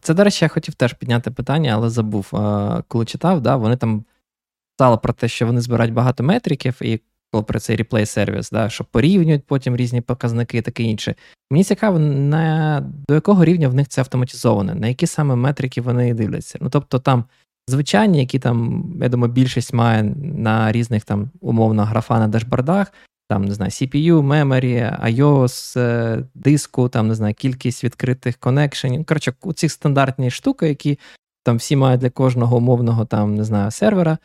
Це, 0.00 0.14
до 0.14 0.24
речі, 0.24 0.44
я 0.44 0.48
хотів 0.48 0.74
теж 0.74 0.92
підняти 0.92 1.30
питання, 1.30 1.72
але 1.74 1.90
забув. 1.90 2.28
Коли 2.88 3.04
читав, 3.04 3.40
да, 3.40 3.56
вони 3.56 3.76
там 3.76 4.04
писали 4.76 4.96
про 4.96 5.12
те, 5.12 5.28
що 5.28 5.46
вони 5.46 5.60
збирають 5.60 5.94
багато 5.94 6.24
метриків, 6.24 6.76
і 6.80 7.00
коли 7.32 7.44
про 7.44 7.60
цей 7.60 7.76
реплей 7.76 8.06
сервіс, 8.06 8.50
да, 8.50 8.68
що 8.68 8.84
порівнюють 8.84 9.46
потім 9.46 9.76
різні 9.76 10.00
показники 10.00 10.58
і 10.58 10.62
таке 10.62 10.82
інше. 10.82 11.14
Мені 11.50 11.64
цікаво, 11.64 11.98
на 11.98 12.80
до 13.08 13.14
якого 13.14 13.44
рівня 13.44 13.68
в 13.68 13.74
них 13.74 13.88
це 13.88 14.00
автоматизоване, 14.00 14.74
на 14.74 14.86
які 14.88 15.06
саме 15.06 15.36
метрики 15.36 15.80
вони 15.80 16.14
дивляться. 16.14 16.58
Ну, 16.62 16.70
тобто 16.70 16.98
там 16.98 17.24
звичайні, 17.68 18.18
які 18.18 18.38
там, 18.38 18.84
я 19.02 19.08
думаю, 19.08 19.32
більшість 19.32 19.72
має 19.72 20.02
на 20.36 20.72
різних 20.72 21.04
там 21.04 21.30
умовно 21.40 21.84
графа 21.84 22.18
на 22.18 22.28
дашбордах, 22.28 22.92
там, 23.28 23.44
не 23.44 23.54
знаю, 23.54 23.70
CPU, 23.70 24.22
memory, 24.22 25.04
iOS, 25.04 25.80
е, 25.80 26.24
диску, 26.34 26.88
там, 26.88 27.08
не 27.08 27.14
знаю, 27.14 27.34
кількість 27.34 27.84
відкритих 27.84 28.36
коннекшенів. 28.36 29.04
Коротше, 29.04 29.32
у 29.42 29.52
ці 29.52 29.68
стандартні 29.68 30.30
штуки, 30.30 30.68
які 30.68 30.98
там 31.44 31.56
всі 31.56 31.76
мають 31.76 32.00
для 32.00 32.10
кожного 32.10 32.56
умовного 32.56 33.04
там, 33.04 33.34
не 33.34 33.44
знаю, 33.44 33.70
сервера. 33.70 34.18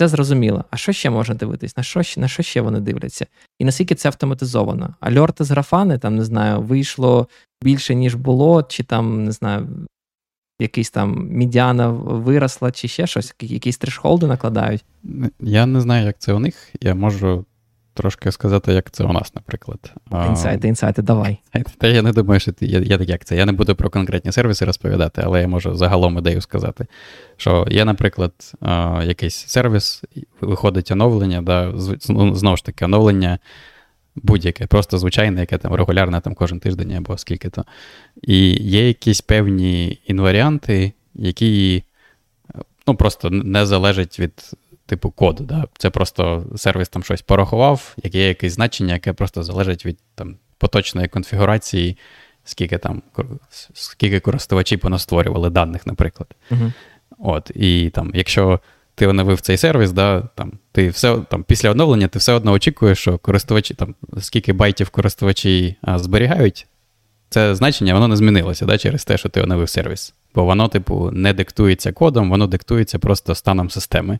Це 0.00 0.08
зрозуміло. 0.08 0.64
А 0.70 0.76
що 0.76 0.92
ще 0.92 1.10
можна 1.10 1.34
дивитись? 1.34 1.76
На 1.76 1.82
що 1.82 2.02
на 2.16 2.28
що 2.28 2.42
ще 2.42 2.60
вони 2.60 2.80
дивляться? 2.80 3.26
І 3.58 3.64
наскільки 3.64 3.94
це 3.94 4.08
автоматизовано? 4.08 4.94
Альорти 5.00 5.44
з 5.44 5.50
графани, 5.50 5.98
там, 5.98 6.16
не 6.16 6.24
знаю, 6.24 6.60
вийшло 6.60 7.28
більше, 7.62 7.94
ніж 7.94 8.14
було, 8.14 8.62
чи 8.62 8.82
там, 8.82 9.24
не 9.24 9.32
знаю, 9.32 9.68
якийсь 10.58 10.90
там 10.90 11.28
мідіана 11.30 11.88
виросла, 11.88 12.70
чи 12.70 12.88
ще 12.88 13.06
щось, 13.06 13.34
якісь 13.40 13.78
трешхолди 13.78 14.26
накладають. 14.26 14.84
Я 15.40 15.66
не 15.66 15.80
знаю, 15.80 16.06
як 16.06 16.18
це 16.18 16.32
у 16.32 16.38
них. 16.38 16.74
Я 16.80 16.94
можу 16.94 17.44
трошки 17.94 18.32
сказати, 18.32 18.72
як 18.72 18.90
це 18.90 19.04
у 19.04 19.12
нас, 19.12 19.34
наприклад. 19.34 19.92
Інсайти, 20.28 20.68
інсайти, 20.68 21.02
давай. 21.02 21.38
Та 21.78 21.86
я 21.86 22.02
не 22.02 22.12
думаю, 22.12 22.40
що 22.40 22.52
я, 22.60 22.78
я 22.78 22.98
так 22.98 23.08
як 23.08 23.24
це. 23.24 23.36
Я 23.36 23.46
не 23.46 23.52
буду 23.52 23.74
про 23.74 23.90
конкретні 23.90 24.32
сервіси 24.32 24.64
розповідати, 24.64 25.22
але 25.24 25.40
я 25.40 25.48
можу 25.48 25.74
загалом 25.74 26.18
ідею 26.18 26.40
сказати. 26.40 26.86
Що 27.36 27.66
є, 27.70 27.84
наприклад, 27.84 28.32
якийсь 29.02 29.34
сервіс, 29.36 30.04
виходить 30.40 30.90
оновлення, 30.90 31.42
да, 31.42 31.72
знову 31.76 32.56
ж 32.56 32.64
таки, 32.64 32.84
оновлення 32.84 33.38
будь-яке, 34.16 34.66
просто 34.66 34.98
звичайне, 34.98 35.40
яке 35.40 35.58
там 35.58 35.74
регулярне 35.74 36.20
там 36.20 36.34
кожен 36.34 36.60
тиждень 36.60 36.92
або 36.92 37.18
скільки 37.18 37.50
то. 37.50 37.64
І 38.22 38.50
є 38.64 38.88
якісь 38.88 39.20
певні 39.20 40.00
інваріанти, 40.06 40.92
які 41.14 41.82
ну, 42.86 42.94
просто 42.94 43.30
не 43.30 43.66
залежать 43.66 44.20
від 44.20 44.50
типу 44.86 45.10
коду. 45.10 45.44
Да? 45.44 45.64
Це 45.78 45.90
просто 45.90 46.46
сервіс 46.56 46.88
там 46.88 47.02
щось 47.02 47.22
порахував, 47.22 47.94
яке 48.02 48.18
є 48.18 48.28
якесь 48.28 48.52
значення, 48.52 48.94
яке 48.94 49.12
просто 49.12 49.42
залежить 49.42 49.86
від 49.86 49.98
там, 50.14 50.36
поточної 50.58 51.08
конфігурації, 51.08 51.98
скільки 52.44 52.78
там 52.78 53.02
скільки 53.72 54.20
користувачі 54.20 54.76
понастворювали 54.76 55.50
даних, 55.50 55.86
наприклад. 55.86 56.28
uh 56.50 56.72
От, 57.18 57.50
І 57.54 57.90
там, 57.90 58.10
якщо 58.14 58.60
ти 58.96 59.06
оновив 59.06 59.40
цей 59.40 59.56
сервіс, 59.56 59.92
да, 59.92 60.22
там, 60.34 60.52
ти 60.72 60.88
все, 60.88 61.18
там, 61.30 61.42
після 61.42 61.70
оновлення 61.70 62.08
ти 62.08 62.18
все 62.18 62.32
одно 62.32 62.52
очікуєш, 62.52 62.98
що 62.98 63.18
користувачі, 63.18 63.74
там, 63.74 63.94
скільки 64.20 64.52
байтів 64.52 64.90
користувачі 64.90 65.76
а, 65.82 65.98
зберігають, 65.98 66.66
це 67.30 67.54
значення 67.54 67.94
воно 67.94 68.08
не 68.08 68.16
змінилося 68.16 68.66
да, 68.66 68.78
через 68.78 69.04
те, 69.04 69.18
що 69.18 69.28
ти 69.28 69.42
оновив 69.42 69.68
сервіс. 69.68 70.14
Бо 70.34 70.44
воно, 70.44 70.68
типу, 70.68 71.10
не 71.10 71.32
диктується 71.32 71.92
кодом, 71.92 72.30
воно 72.30 72.46
диктується 72.46 72.98
просто 72.98 73.34
станом 73.34 73.70
системи. 73.70 74.18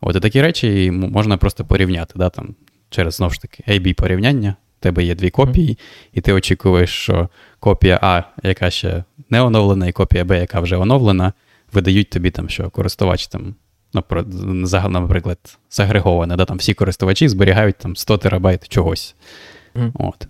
От 0.00 0.16
і 0.16 0.20
такі 0.20 0.42
речі 0.42 0.90
можна 0.90 1.36
просто 1.36 1.64
порівняти, 1.64 2.14
да, 2.16 2.30
там, 2.30 2.54
через 2.90 3.14
знову 3.14 3.32
ж 3.32 3.40
таки 3.40 3.64
ab 3.68 3.94
порівняння. 3.94 4.56
У 4.80 4.82
тебе 4.82 5.04
є 5.04 5.14
дві 5.14 5.30
копії, 5.30 5.78
і 6.12 6.20
ти 6.20 6.32
очікуєш, 6.32 6.90
що 6.90 7.28
копія 7.60 7.98
А, 8.02 8.22
яка 8.42 8.70
ще 8.70 9.04
не 9.30 9.42
оновлена, 9.42 9.86
і 9.86 9.92
копія 9.92 10.24
Б, 10.24 10.40
яка 10.40 10.60
вже 10.60 10.76
оновлена, 10.76 11.32
видають 11.72 12.10
тобі 12.10 12.30
там, 12.30 12.48
що 12.48 12.70
користувач 12.70 13.26
там 13.26 13.54
наприклад, 13.94 15.58
загреговане, 15.70 16.36
да, 16.36 16.44
там 16.44 16.56
всі 16.56 16.74
користувачі 16.74 17.28
зберігають 17.28 17.76
там 17.76 17.96
100 17.96 18.18
терабайт 18.18 18.68
чогось. 18.68 19.14
Mm. 19.74 19.90
От. 19.94 20.26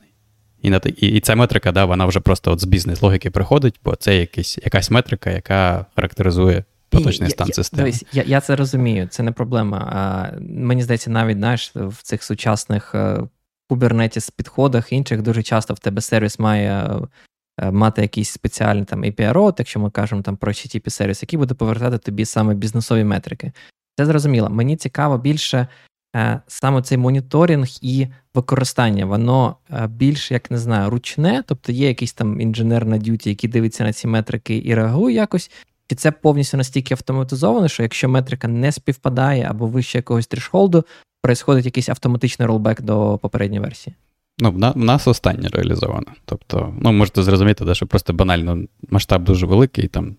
І 0.63 0.71
на, 0.71 0.81
і, 0.85 1.07
і 1.07 1.21
ця 1.21 1.35
метрика, 1.35 1.73
да, 1.73 1.85
вона 1.85 2.07
вже 2.07 2.21
просто 2.21 2.53
от 2.53 2.61
з 2.61 2.65
бізнес-логіки 2.65 3.31
приходить, 3.31 3.81
бо 3.85 3.97
це 3.97 4.17
якась, 4.17 4.59
якась 4.65 4.91
метрика, 4.91 5.31
яка 5.31 5.87
характеризує 5.97 6.65
поточний 6.89 7.29
і, 7.29 7.31
стан 7.31 7.49
я, 7.49 7.55
системи. 7.55 7.83
Дивись, 7.83 8.05
я 8.13 8.23
я 8.27 8.41
це 8.41 8.57
розумію, 8.57 9.09
це 9.11 9.23
не 9.23 9.33
проблема. 9.33 9.79
А, 9.79 10.37
Мені 10.41 10.83
здається, 10.83 11.11
навіть 11.11 11.39
знаєш, 11.39 11.73
в 11.75 12.03
цих 12.03 12.23
сучасних 12.23 12.95
Kubernetes 13.71 14.33
підходах 14.37 14.93
інших 14.93 15.23
дуже 15.23 15.43
часто 15.43 15.75
в 15.75 15.79
тебе 15.79 16.01
сервіс 16.01 16.39
має 16.39 16.71
е, 16.71 17.01
мати 17.73 18.03
якийсь 18.03 18.31
спеціальний 18.31 18.85
там 18.85 19.05
API-рот, 19.05 19.55
якщо 19.59 19.81
ми 19.81 19.91
кажемо 19.91 20.23
там 20.23 20.37
про 20.37 20.53
http 20.53 20.91
сервіс, 20.91 21.23
який 21.23 21.39
буде 21.39 21.55
повертати 21.55 21.99
тобі 21.99 22.25
саме 22.25 22.55
бізнесові 22.55 23.05
метрики. 23.05 23.53
Це 23.97 24.07
зрозуміло. 24.07 24.51
Мені 24.51 24.77
цікаво 24.77 25.19
більше 25.19 25.67
е, 26.17 26.41
саме 26.47 26.83
цей 26.83 26.99
моніторинг 26.99 27.67
і 27.83 28.07
використання. 28.35 29.07
Воно 29.07 29.57
е, 29.71 29.87
більш, 29.87 30.31
як 30.31 30.51
не 30.51 30.59
знаю, 30.59 30.91
ручне, 30.91 31.45
тобто 31.47 31.73
є 31.73 31.89
якийсь 31.89 32.13
там 32.13 32.41
інженер 32.41 32.87
на 32.87 32.99
дюті, 32.99 33.29
який 33.29 33.51
дивиться 33.51 33.85
на 33.85 33.93
ці 33.93 34.07
метрики 34.07 34.63
і 34.65 34.75
реагує 34.75 35.15
якось. 35.15 35.51
Чи 35.87 35.97
це 35.97 36.11
повністю 36.11 36.57
настільки 36.57 36.95
автоматизовано, 36.95 37.69
що 37.69 37.83
якщо 37.83 38.09
метрика 38.09 38.49
не 38.49 38.73
співпадає 38.73 39.47
або 39.51 39.67
вище 39.67 39.99
якогось 39.99 40.27
трішхолду, 40.27 40.85
происходить 41.23 41.65
якийсь 41.65 41.89
автоматичний 41.89 42.49
ролбек 42.49 42.83
до 42.83 43.19
попередньої 43.23 43.61
версії? 43.61 43.97
Ну, 44.39 44.51
в 44.51 44.77
нас 44.77 45.09
останнє 45.09 45.49
реалізовано. 45.49 46.07
Тобто, 46.25 46.75
ну, 46.81 46.93
можете 46.93 47.23
зрозуміти, 47.23 47.75
що 47.75 47.87
просто 47.87 48.13
банально 48.13 48.65
масштаб 48.91 49.25
дуже 49.25 49.47
великий. 49.47 49.89
Там 49.89 50.17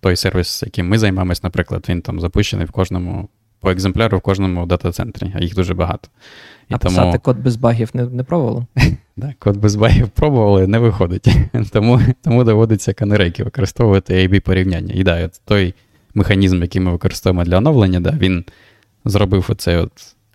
той 0.00 0.16
сервіс, 0.16 0.62
яким 0.62 0.88
ми 0.88 0.98
займаємось, 0.98 1.42
наприклад, 1.42 1.86
він 1.88 2.02
там 2.02 2.20
запущений 2.20 2.66
в 2.66 2.70
кожному 2.70 3.28
по 3.60 3.70
екземпляру 3.70 4.18
в 4.18 4.20
кожному 4.20 4.66
дата-центрі, 4.66 5.32
а 5.34 5.40
їх 5.40 5.54
дуже 5.54 5.74
багато. 5.74 6.08
І 6.68 6.74
а 6.74 6.78
тому... 6.78 6.96
писати 6.96 7.18
код 7.18 7.38
без 7.38 7.56
багів 7.56 7.90
не 7.94 8.06
не 8.06 8.22
пробували? 8.22 8.66
Так, 9.20 9.38
код 9.38 9.56
без 9.56 9.76
багів 9.76 10.08
пробували, 10.08 10.66
не 10.66 10.78
виходить. 10.78 11.28
Тому 11.72 12.00
тому 12.22 12.44
доводиться 12.44 12.92
канерейки 12.92 13.44
використовувати 13.44 14.14
ab 14.14 14.40
порівняння. 14.40 14.94
І 14.94 15.04
да, 15.04 15.24
от 15.24 15.40
той 15.44 15.74
механізм, 16.14 16.62
який 16.62 16.80
ми 16.80 16.90
використовуємо 16.90 17.44
для 17.44 17.58
оновлення, 17.58 18.00
да, 18.00 18.10
він 18.10 18.44
зробив 19.04 19.46
оцей 19.48 19.76
от, 19.76 19.92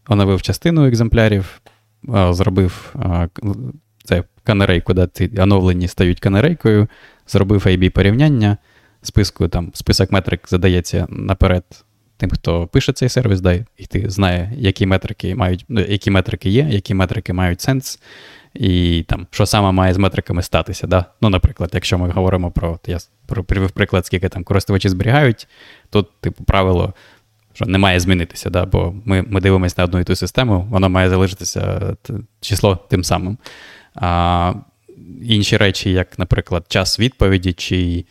оновив 0.07 0.41
частину 0.41 0.85
екземплярів, 0.85 1.60
зробив 2.29 2.95
це 4.03 4.23
канерейку, 4.43 4.93
да, 4.93 5.07
ці 5.07 5.31
оновлені 5.37 5.87
стають 5.87 6.19
канерейкою, 6.19 6.87
зробив 7.27 7.63
ab 7.65 7.89
порівняння, 7.89 8.57
списку 9.01 9.47
там 9.47 9.71
список 9.73 10.11
метрик 10.11 10.49
задається 10.49 11.07
наперед 11.09 11.63
тим, 12.21 12.29
хто 12.29 12.67
пише 12.67 12.93
цей 12.93 13.09
сервіс, 13.09 13.41
да, 13.41 13.53
і 13.53 13.85
ти 13.89 14.09
знає, 14.09 14.53
які 14.57 14.85
метрики 14.85 15.35
мають, 15.35 15.65
ну, 15.69 15.81
які 15.81 16.11
метрики 16.11 16.49
є, 16.49 16.67
які 16.69 16.93
метрики 16.93 17.33
мають 17.33 17.61
сенс, 17.61 17.99
і 18.53 19.03
там, 19.07 19.27
що 19.31 19.45
саме 19.45 19.71
має 19.71 19.93
з 19.93 19.97
метриками 19.97 20.41
статися. 20.41 20.87
Да? 20.87 21.05
Ну, 21.21 21.29
Наприклад, 21.29 21.69
якщо 21.73 21.97
ми 21.97 22.09
говоримо 22.09 22.51
про 22.51 22.79
я 22.87 22.97
привів 23.25 23.71
приклад, 23.71 24.05
скільки 24.05 24.29
там 24.29 24.43
користувачі 24.43 24.89
зберігають, 24.89 25.47
тут, 25.89 26.07
типу, 26.19 26.43
правило, 26.43 26.93
що 27.53 27.65
не 27.65 27.77
має 27.77 27.99
змінитися, 27.99 28.49
да? 28.49 28.65
бо 28.65 28.93
ми 29.05 29.25
ми 29.29 29.41
дивимося 29.41 29.75
на 29.77 29.83
одну 29.83 29.99
і 29.99 30.03
ту 30.03 30.15
систему, 30.15 30.67
воно 30.69 30.89
має 30.89 31.09
залишитися 31.09 31.95
число 32.41 32.75
тим 32.89 33.03
самим. 33.03 33.37
А 33.95 34.53
Інші 35.23 35.57
речі, 35.57 35.91
як, 35.91 36.19
наприклад, 36.19 36.65
час 36.67 36.99
відповіді, 36.99 37.53
чи 37.53 38.05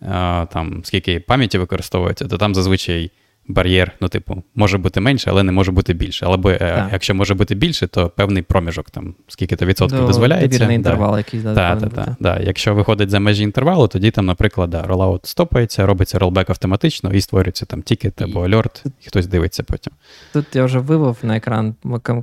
а, 0.00 0.46
там 0.52 0.80
скільки 0.84 1.20
пам'яті 1.20 1.58
використовується, 1.58 2.28
то 2.28 2.38
там 2.38 2.54
зазвичай 2.54 3.10
бар'єр, 3.48 3.92
ну, 4.00 4.08
типу, 4.08 4.42
може 4.54 4.78
бути 4.78 5.00
менше, 5.00 5.30
але 5.30 5.42
не 5.42 5.52
може 5.52 5.72
бути 5.72 5.92
більше. 5.92 6.26
Або 6.26 6.50
е, 6.50 6.88
якщо 6.92 7.14
може 7.14 7.34
бути 7.34 7.54
більше, 7.54 7.86
то 7.86 8.08
певний 8.08 8.42
проміжок, 8.42 8.90
там, 8.90 9.14
скільки 9.28 9.56
то 9.56 9.66
відсотків 9.66 10.00
До, 10.00 10.06
дозволяється. 10.06 10.58
Довірний 10.58 10.76
інтервал 10.76 11.16
якийсь. 11.16 11.42
Да, 11.42 11.76
так, 11.76 11.92
так. 11.92 12.08
Да. 12.20 12.38
Якщо 12.40 12.74
виходить 12.74 13.10
за 13.10 13.20
межі 13.20 13.42
інтервалу, 13.42 13.88
тоді 13.88 14.10
там, 14.10 14.26
наприклад, 14.26 14.70
да, 14.70 14.82
ролаут 14.82 15.26
стопається, 15.26 15.86
робиться 15.86 16.18
ролбек 16.18 16.50
автоматично 16.50 17.12
і 17.12 17.20
створюється 17.20 17.66
там 17.66 17.82
тікет 17.82 18.22
або 18.22 18.44
альорт, 18.44 18.84
і 18.86 19.08
хтось 19.08 19.26
дивиться 19.26 19.62
потім. 19.62 19.92
Тут 20.32 20.56
я 20.56 20.64
вже 20.64 20.78
вивив 20.78 21.16
на 21.22 21.36
екран 21.36 21.74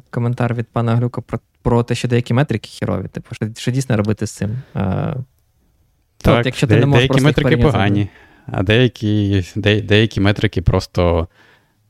коментар 0.09 0.53
від 0.53 0.67
пана 0.67 0.95
Глюка 0.95 1.22
про 1.22 1.39
про 1.61 1.84
те, 1.84 1.95
що 1.95 2.07
деякі 2.07 2.34
метрики 2.34 2.70
хірові. 2.70 3.07
Типу, 3.07 3.36
що, 3.36 3.47
що 3.57 3.72
дійсно 3.72 3.97
робити 3.97 4.28
з 4.28 4.32
цим. 4.32 4.51
А, 4.74 5.13
так, 6.17 6.39
от, 6.39 6.45
якщо 6.45 6.67
ти 6.67 6.74
де, 6.74 6.80
не 6.80 6.86
можеш 6.86 7.07
деякі 7.07 7.26
метрики 7.26 7.57
погані 7.57 8.07
а 8.52 8.64
деякі 8.64 9.43
де, 9.56 9.82
деякі 9.82 10.22
метрики 10.22 10.62
просто, 10.62 11.28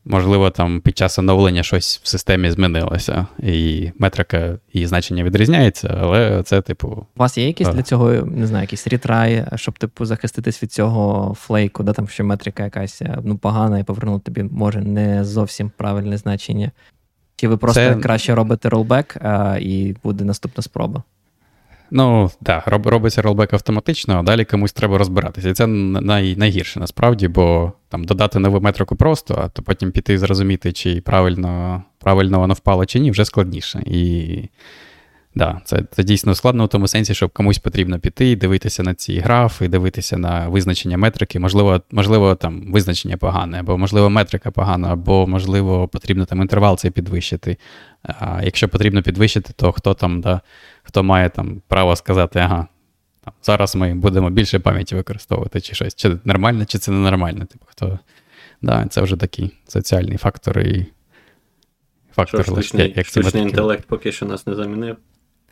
можливо, 0.05 0.49
там 0.49 0.81
під 0.81 0.97
час 0.97 1.19
оновлення 1.19 1.63
щось 1.63 2.01
в 2.03 2.07
системі 2.07 2.51
змінилося, 2.51 3.27
і 3.39 3.91
метрика 3.99 4.57
її 4.73 4.87
значення 4.87 5.23
відрізняється, 5.23 5.97
але 6.01 6.43
це, 6.43 6.61
типу. 6.61 6.87
У 6.87 7.19
вас 7.19 7.37
є 7.37 7.47
якісь 7.47 7.69
для 7.69 7.83
цього, 7.83 8.11
не 8.11 8.47
знаю, 8.47 8.63
якісь 8.63 8.87
ретрай, 8.87 9.45
щоб, 9.55 9.79
типу, 9.79 10.05
захиститись 10.05 10.63
від 10.63 10.71
цього 10.71 11.33
флейку, 11.39 11.83
да, 11.83 11.93
там 11.93 12.07
що 12.07 12.23
метрика 12.23 12.63
якась 12.63 13.01
ну, 13.23 13.37
погана 13.37 13.79
і 13.79 13.83
повернути 13.83 14.31
тобі, 14.31 14.49
може, 14.51 14.81
не 14.81 15.25
зовсім 15.25 15.71
правильне 15.77 16.17
значення. 16.17 16.71
Чи 17.35 17.47
ви 17.47 17.57
просто 17.57 17.81
це... 17.81 17.95
краще 17.95 18.35
робите 18.35 18.69
ролбек, 18.69 19.17
а, 19.21 19.57
і 19.61 19.95
буде 20.03 20.23
наступна 20.23 20.63
спроба? 20.63 21.03
Ну, 21.91 22.31
так, 22.43 22.67
роб, 22.67 22.87
робиться 22.87 23.21
ролбек 23.21 23.53
автоматично, 23.53 24.19
а 24.19 24.23
далі 24.23 24.45
комусь 24.45 24.73
треба 24.73 24.97
розбиратися. 24.97 25.49
І 25.49 25.53
це 25.53 25.67
най, 25.67 26.35
найгірше 26.35 26.79
насправді, 26.79 27.27
бо 27.27 27.71
там 27.89 28.03
додати 28.03 28.39
нову 28.39 28.61
метрику 28.61 28.95
просто, 28.95 29.39
а 29.43 29.49
то 29.49 29.61
потім 29.61 29.91
піти 29.91 30.13
і 30.13 30.17
зрозуміти, 30.17 30.71
чи 30.71 31.01
правильно 31.01 31.83
правильно 31.99 32.39
воно 32.39 32.53
впало, 32.53 32.85
чи 32.85 32.99
ні, 32.99 33.11
вже 33.11 33.25
складніше. 33.25 33.81
І 33.85 34.41
да, 35.39 35.61
це 35.65 35.83
це 35.91 36.03
дійсно 36.03 36.35
складно 36.35 36.65
в 36.65 36.67
тому 36.67 36.87
сенсі, 36.87 37.13
щоб 37.13 37.29
комусь 37.29 37.57
потрібно 37.59 37.99
піти 37.99 38.31
і 38.31 38.35
дивитися 38.35 38.83
на 38.83 38.93
ці 38.93 39.19
графи, 39.19 39.67
дивитися 39.67 40.17
на 40.17 40.47
визначення 40.47 40.97
метрики. 40.97 41.39
Можливо, 41.39 41.81
можливо, 41.91 42.35
там 42.35 42.71
визначення 42.71 43.17
погане, 43.17 43.59
або 43.59 43.77
можливо, 43.77 44.09
метрика 44.09 44.51
погана, 44.51 44.93
або, 44.93 45.27
можливо, 45.27 45.87
потрібно 45.87 46.25
там 46.25 46.41
інтервал 46.41 46.77
цей 46.77 46.91
підвищити. 46.91 47.57
А 48.03 48.41
Якщо 48.43 48.69
потрібно 48.69 49.01
підвищити, 49.01 49.53
то 49.55 49.71
хто 49.71 49.93
там, 49.93 50.21
да, 50.21 50.41
хто 50.83 51.03
має 51.03 51.29
там 51.29 51.61
право 51.67 51.95
сказати, 51.95 52.39
ага, 52.39 52.67
там, 53.23 53.33
зараз 53.43 53.75
ми 53.75 53.93
будемо 53.93 54.29
більше 54.29 54.59
пам'яті 54.59 54.95
використовувати, 54.95 55.61
чи 55.61 55.75
щось, 55.75 55.95
чи 55.95 56.17
нормально, 56.25 56.65
чи 56.65 56.77
це 56.77 56.91
ненормально. 56.91 57.45
Типу, 57.45 57.65
хто, 57.69 57.99
да, 58.61 58.87
Це 58.89 59.01
вже 59.01 59.17
такий 59.17 59.51
соціальний 59.67 60.17
фактор 60.17 60.59
і 60.59 60.85
фактор. 62.15 62.43
Що, 62.43 62.51
штучний, 62.51 62.93
як 62.95 63.05
штучний 63.05 63.43
інтелект 63.43 63.85
поки 63.87 64.11
що 64.11 64.25
нас 64.25 64.47
не 64.47 64.55
замінив. 64.55 64.97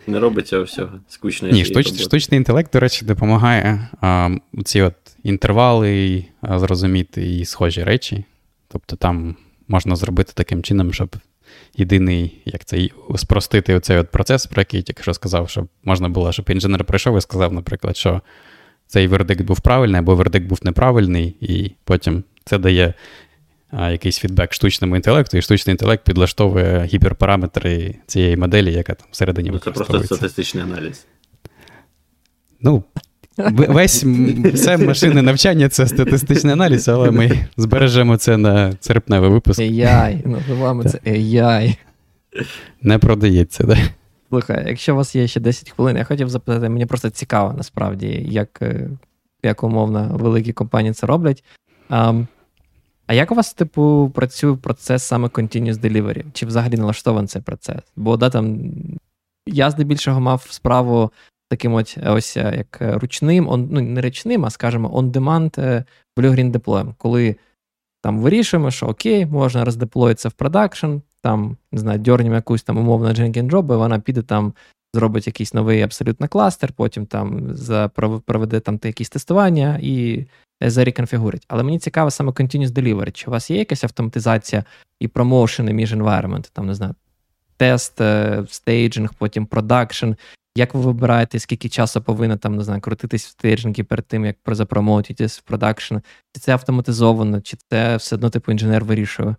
Не 0.07 0.19
робить 0.19 0.47
цього 0.47 0.63
всього. 0.63 0.89
Скучно. 1.07 1.49
Ні, 1.49 1.65
штуч, 1.65 2.01
штучний 2.01 2.37
інтелект, 2.37 2.73
до 2.73 2.79
речі, 2.79 3.05
допомагає 3.05 3.89
а, 4.01 4.29
ці 4.65 4.81
от 4.81 4.93
інтервали 5.23 6.25
а, 6.41 6.59
зрозуміти 6.59 7.37
і 7.37 7.45
схожі 7.45 7.83
речі. 7.83 8.23
Тобто 8.67 8.95
там 8.95 9.35
можна 9.67 9.95
зробити 9.95 10.31
таким 10.35 10.63
чином, 10.63 10.93
щоб 10.93 11.15
єдиний, 11.77 12.41
як 12.45 12.65
це 12.65 12.89
спростити 13.15 13.75
оцей 13.75 13.97
от 13.97 14.11
процес, 14.11 14.45
про 14.45 14.61
який 14.61 14.77
я 14.77 14.83
тільки 14.83 15.03
що 15.03 15.13
сказав, 15.13 15.49
щоб 15.49 15.67
можна 15.83 16.09
було, 16.09 16.31
щоб 16.31 16.49
інженер 16.49 16.83
прийшов 16.83 17.17
і 17.17 17.21
сказав, 17.21 17.53
наприклад, 17.53 17.97
що 17.97 18.21
цей 18.87 19.07
вердикт 19.07 19.41
був 19.41 19.59
правильний 19.59 19.99
або 19.99 20.15
вердикт 20.15 20.47
був 20.47 20.59
неправильний, 20.63 21.35
і 21.41 21.71
потім 21.83 22.23
це 22.45 22.57
дає 22.57 22.93
якийсь 23.73 24.17
фідбек 24.17 24.53
штучному 24.53 24.95
інтелекту, 24.95 25.37
і 25.37 25.41
штучний 25.41 25.73
інтелект 25.73 26.03
підлаштовує 26.03 26.83
гіперпараметри 26.83 27.95
цієї 28.07 28.37
моделі, 28.37 28.73
яка 28.73 28.93
там 28.93 29.07
всередині 29.11 29.49
ну, 29.51 29.59
Це 29.59 29.71
просто 29.71 30.03
статистичний 30.03 30.63
аналіз. 30.63 31.05
Ну, 32.61 32.83
весь 33.51 34.03
все 34.53 34.77
машинне 34.77 35.21
навчання 35.21 35.69
це 35.69 35.87
статистичний 35.87 36.53
аналіз, 36.53 36.87
але 36.87 37.11
ми 37.11 37.47
збережемо 37.57 38.17
це 38.17 38.37
на 38.37 38.73
серпневий 38.79 39.29
випуск. 39.29 39.59
AI, 39.59 40.27
називаємо 40.27 40.83
це 40.83 40.97
AI. 40.97 41.77
Не 42.81 42.97
продається, 42.97 43.63
так. 43.63 43.77
Да? 43.77 43.77
Слухай, 44.29 44.63
якщо 44.67 44.93
у 44.93 44.97
вас 44.97 45.15
є 45.15 45.27
ще 45.27 45.39
10 45.39 45.69
хвилин, 45.69 45.97
я 45.97 46.03
хотів 46.03 46.29
запитати, 46.29 46.69
мені 46.69 46.85
просто 46.85 47.09
цікаво 47.09 47.53
насправді, 47.57 48.25
як 48.29 48.61
е, 48.61 48.89
як 49.43 49.63
умовно 49.63 50.11
великі 50.13 50.53
компанії 50.53 50.93
це 50.93 51.07
роблять. 51.07 51.43
А 53.07 53.13
як 53.13 53.31
у 53.31 53.35
вас, 53.35 53.53
типу, 53.53 54.11
працює 54.15 54.55
процес 54.55 55.03
саме 55.03 55.27
Continuous 55.27 55.73
Delivery? 55.73 56.25
Чи 56.33 56.45
взагалі 56.45 56.75
налаштований 56.75 57.27
цей 57.27 57.41
процес? 57.41 57.81
Бо 57.95 58.17
да, 58.17 58.29
там 58.29 58.71
я 59.45 59.71
здебільшого 59.71 60.19
мав 60.19 60.45
справу 60.49 61.11
таким 61.49 61.73
от 61.73 61.97
ось 62.05 62.37
е, 62.37 62.53
як 62.57 62.81
е, 62.81 62.91
ручним, 62.91 63.49
он, 63.49 63.67
ну 63.71 63.81
не 63.81 64.01
ручним, 64.01 64.45
а 64.45 64.49
скажімо, 64.49 64.89
on-demand 64.89 65.83
Blue 66.17 66.31
Green 66.31 66.51
Deploy, 66.51 66.93
коли 66.97 67.35
там 68.01 68.19
вирішуємо, 68.19 68.71
що 68.71 68.85
окей, 68.85 69.25
можна 69.25 69.65
роздеплоїтися 69.65 70.29
в 70.29 70.33
продакшн, 70.33 70.95
там, 71.21 71.57
не 71.71 71.79
знаю, 71.79 71.99
дьорнемо 71.99 72.35
якусь 72.35 72.63
там 72.63 72.77
умовно 72.77 73.09
Jenkins 73.09 73.49
Job, 73.49 73.73
і 73.73 73.77
вона 73.77 73.99
піде 73.99 74.21
там, 74.21 74.53
зробить 74.93 75.27
якийсь 75.27 75.53
новий 75.53 75.81
абсолютно 75.81 76.27
кластер, 76.27 76.73
потім 76.73 77.05
там 77.05 77.55
проведе 78.25 78.59
там 78.59 78.79
якісь 78.83 79.09
тестування 79.09 79.79
і 79.81 80.25
зареконфігурить. 80.61 81.45
Але 81.47 81.63
мені 81.63 81.79
цікаво 81.79 82.11
саме 82.11 82.31
Continuous 82.31 82.67
Delivery. 82.67 83.11
Чи 83.11 83.27
у 83.27 83.31
вас 83.31 83.51
є 83.51 83.57
якась 83.57 83.83
автоматизація 83.83 84.63
і 84.99 85.07
промоушени 85.07 85.73
між 85.73 85.95
environment, 85.95 86.49
там, 86.53 86.67
не 86.67 86.73
знаю, 86.73 86.95
тест, 87.57 88.01
е, 88.01 88.45
staging, 88.49 89.13
потім 89.13 89.45
production. 89.45 90.11
Як 90.55 90.73
ви 90.73 90.81
вибираєте, 90.81 91.39
скільки 91.39 91.69
часу 91.69 92.01
повинно 92.01 92.37
там, 92.37 92.55
не 92.55 92.63
знаю, 92.63 92.81
крутитись 92.81 93.25
в 93.25 93.29
staging 93.29 93.76
і 93.76 93.83
перед 93.83 94.07
тим, 94.07 94.25
як 94.25 94.35
запромоутитись 94.47 95.39
в 95.39 95.41
production? 95.41 95.95
Чи 96.35 96.41
це 96.41 96.53
автоматизовано, 96.53 97.41
чи 97.41 97.57
це 97.69 97.97
все 97.97 98.15
одно 98.15 98.29
типу 98.29 98.51
інженер 98.51 98.85
вирішує? 98.85 99.35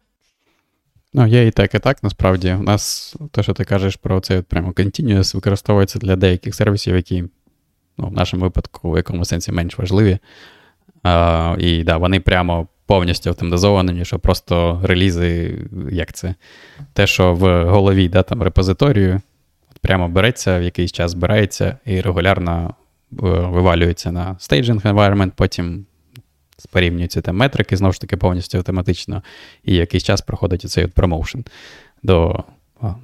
Ну, 1.15 1.27
є 1.27 1.47
і 1.47 1.51
так, 1.51 1.75
і 1.75 1.79
так, 1.79 2.03
насправді. 2.03 2.53
У 2.53 2.63
нас 2.63 3.17
те, 3.31 3.43
що 3.43 3.53
ти 3.53 3.65
кажеш 3.65 3.97
про 3.97 4.21
цей 4.21 4.43
прямо 4.43 4.71
continuous, 4.71 5.35
використовується 5.35 5.99
для 5.99 6.17
деяких 6.17 6.55
сервісів, 6.55 6.97
які 6.97 7.25
ну, 7.99 8.09
в 8.09 8.13
нашому 8.13 8.43
випадку 8.43 8.91
в 8.91 8.97
якому 8.97 9.25
сенсі 9.25 9.53
менш 9.53 9.79
важливі. 9.79 10.19
А, 11.03 11.57
І 11.59 11.85
да, 11.85 11.97
вони 11.97 12.21
прямо 12.21 12.69
повністю 12.87 13.31
автоматизовані, 13.31 14.05
що 14.05 14.19
просто 14.19 14.81
релізи, 14.85 15.59
як 15.91 16.13
це? 16.13 16.35
Те, 16.93 17.07
що 17.07 17.35
в 17.35 17.65
голові 17.65 18.09
да, 18.09 18.23
там 18.23 18.43
репозиторію, 18.43 19.21
прямо 19.81 20.09
береться, 20.09 20.59
в 20.59 20.63
якийсь 20.63 20.93
час 20.93 21.11
збирається 21.11 21.79
і 21.85 22.01
регулярно 22.01 22.75
е, 23.13 23.17
вивалюється 23.29 24.13
на 24.13 24.35
staging 24.35 24.83
environment, 24.83 25.33
потім 25.37 25.87
порівнюються 26.67 27.21
там 27.21 27.37
метрики, 27.37 27.77
знову 27.77 27.93
ж 27.93 28.01
таки, 28.01 28.17
повністю 28.17 28.59
автоматично, 28.59 29.23
і 29.65 29.75
якийсь 29.75 30.05
час 30.05 30.21
проходить 30.21 30.71
цей 30.71 30.87
промоушен 30.87 31.45
до 32.03 32.45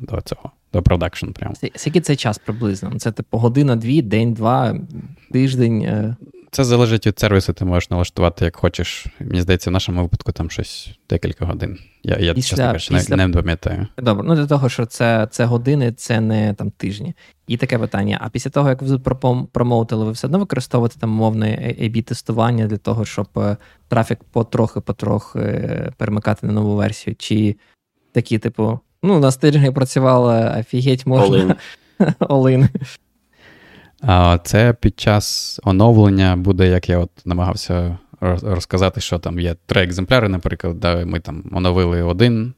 до 0.00 0.20
цього, 0.20 0.50
до 0.72 0.82
продакшн. 0.82 1.26
Скільки 1.74 2.00
це 2.00 2.16
час 2.16 2.38
приблизно? 2.38 2.92
Це 2.98 3.12
типу 3.12 3.38
година-дві, 3.38 4.02
день-два, 4.02 4.80
тиждень. 5.32 6.16
Це 6.54 6.64
залежить 6.64 7.06
від 7.06 7.18
сервісу, 7.18 7.52
ти 7.52 7.64
можеш 7.64 7.90
налаштувати, 7.90 8.44
як 8.44 8.56
хочеш. 8.56 9.06
Мені 9.20 9.40
здається, 9.40 9.70
в 9.70 9.72
нашому 9.72 10.02
випадку 10.02 10.32
там 10.32 10.50
щось 10.50 10.90
декілька 11.10 11.44
годин. 11.44 11.78
Я 12.02 12.16
я 12.16 12.34
після, 12.34 12.50
чесно 12.50 12.64
кажучи, 12.64 12.94
після... 12.94 13.16
не, 13.16 13.26
не 13.26 13.34
пам'ятаю. 13.34 13.86
Добре, 13.98 14.24
ну 14.28 14.34
для 14.34 14.46
того, 14.46 14.68
що 14.68 14.86
це 14.86 15.28
це 15.30 15.44
години, 15.44 15.92
це 15.92 16.20
не 16.20 16.54
там 16.54 16.70
тижні. 16.70 17.14
І 17.46 17.56
таке 17.56 17.78
питання: 17.78 18.18
а 18.20 18.28
після 18.28 18.50
того, 18.50 18.68
як 18.68 18.82
ви 18.82 18.98
промоутили, 19.52 20.04
ви 20.04 20.12
все 20.12 20.26
одно 20.26 20.38
використовуєте 20.38 20.98
там 20.98 21.10
мовне 21.10 21.74
ab 21.80 22.02
тестування 22.02 22.66
для 22.66 22.78
того, 22.78 23.04
щоб 23.04 23.28
е, 23.36 23.56
трафік 23.88 24.18
потрохи-потрохи 24.32 25.38
е, 25.38 25.92
перемикати 25.96 26.46
на 26.46 26.52
нову 26.52 26.76
версію? 26.76 27.16
Чи 27.18 27.56
такі, 28.12 28.38
типу, 28.38 28.80
ну, 29.02 29.20
на 29.20 29.30
стейджингі 29.30 29.70
працювала 29.70 30.56
офігеть 30.60 31.06
можна. 31.06 31.56
Олин. 34.08 34.40
Це 34.44 34.74
під 34.80 35.00
час 35.00 35.60
оновлення 35.64 36.36
буде, 36.36 36.68
як 36.68 36.88
я 36.88 36.98
от 36.98 37.10
намагався 37.24 37.98
розказати, 38.20 39.00
що 39.00 39.18
там 39.18 39.40
є 39.40 39.56
три 39.66 39.82
екземпляри, 39.82 40.28
наприклад, 40.28 40.80
де 40.80 41.04
ми 41.04 41.20
там 41.20 41.44
оновили 41.52 42.02
один, 42.02 42.54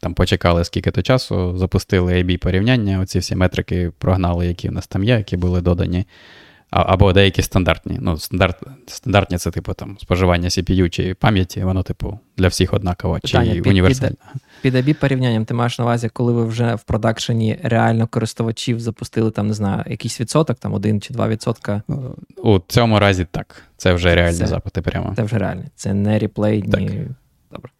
там 0.00 0.14
почекали 0.16 0.64
скільки-то 0.64 1.02
часу, 1.02 1.58
запустили 1.58 2.14
AB 2.14 2.36
порівняння, 2.36 3.00
оці 3.00 3.18
всі 3.18 3.36
метрики 3.36 3.92
прогнали, 3.98 4.46
які 4.46 4.68
в 4.68 4.72
нас 4.72 4.86
там 4.86 5.04
є, 5.04 5.14
які 5.14 5.36
були 5.36 5.60
додані. 5.60 6.06
Або 6.70 7.12
деякі 7.12 7.42
стандартні. 7.42 7.98
Ну, 8.00 8.18
стандарт, 8.18 8.62
Стандартні 8.86 9.38
це, 9.38 9.50
типу, 9.50 9.74
там, 9.74 9.96
споживання 10.00 10.48
CPU 10.48 10.88
чи 10.88 11.14
пам'яті, 11.14 11.64
воно, 11.64 11.82
типу, 11.82 12.18
для 12.36 12.48
всіх 12.48 12.74
однаково, 12.74 13.14
Питання, 13.14 13.54
чи 13.54 13.60
під, 13.60 13.66
універсальне. 13.66 14.16
Під 14.62 14.74
AB 14.74 15.00
порівнянням 15.00 15.44
ти 15.44 15.54
маєш 15.54 15.78
на 15.78 15.84
увазі, 15.84 16.08
коли 16.08 16.32
ви 16.32 16.46
вже 16.46 16.74
в 16.74 16.82
продакшені 16.82 17.58
реально 17.62 18.06
користувачів 18.06 18.80
запустили, 18.80 19.30
там, 19.30 19.46
не 19.46 19.54
знаю, 19.54 19.84
якийсь 19.86 20.20
відсоток, 20.20 20.58
там 20.58 20.74
один 20.74 21.00
чи 21.00 21.14
два 21.14 21.28
відсотка. 21.28 21.82
У 22.36 22.58
цьому 22.68 22.98
разі 22.98 23.26
так. 23.30 23.62
Це 23.76 23.92
вже 23.92 24.14
реальні 24.14 24.38
це, 24.38 24.46
запити 24.46 24.82
прямо. 24.82 25.12
Це 25.16 25.22
вже 25.22 25.38
реальні. 25.38 25.64
Це 25.76 25.94
не 25.94 26.18
реплей, 26.18 26.62
ні. 26.62 27.06
Добре. 27.52 27.70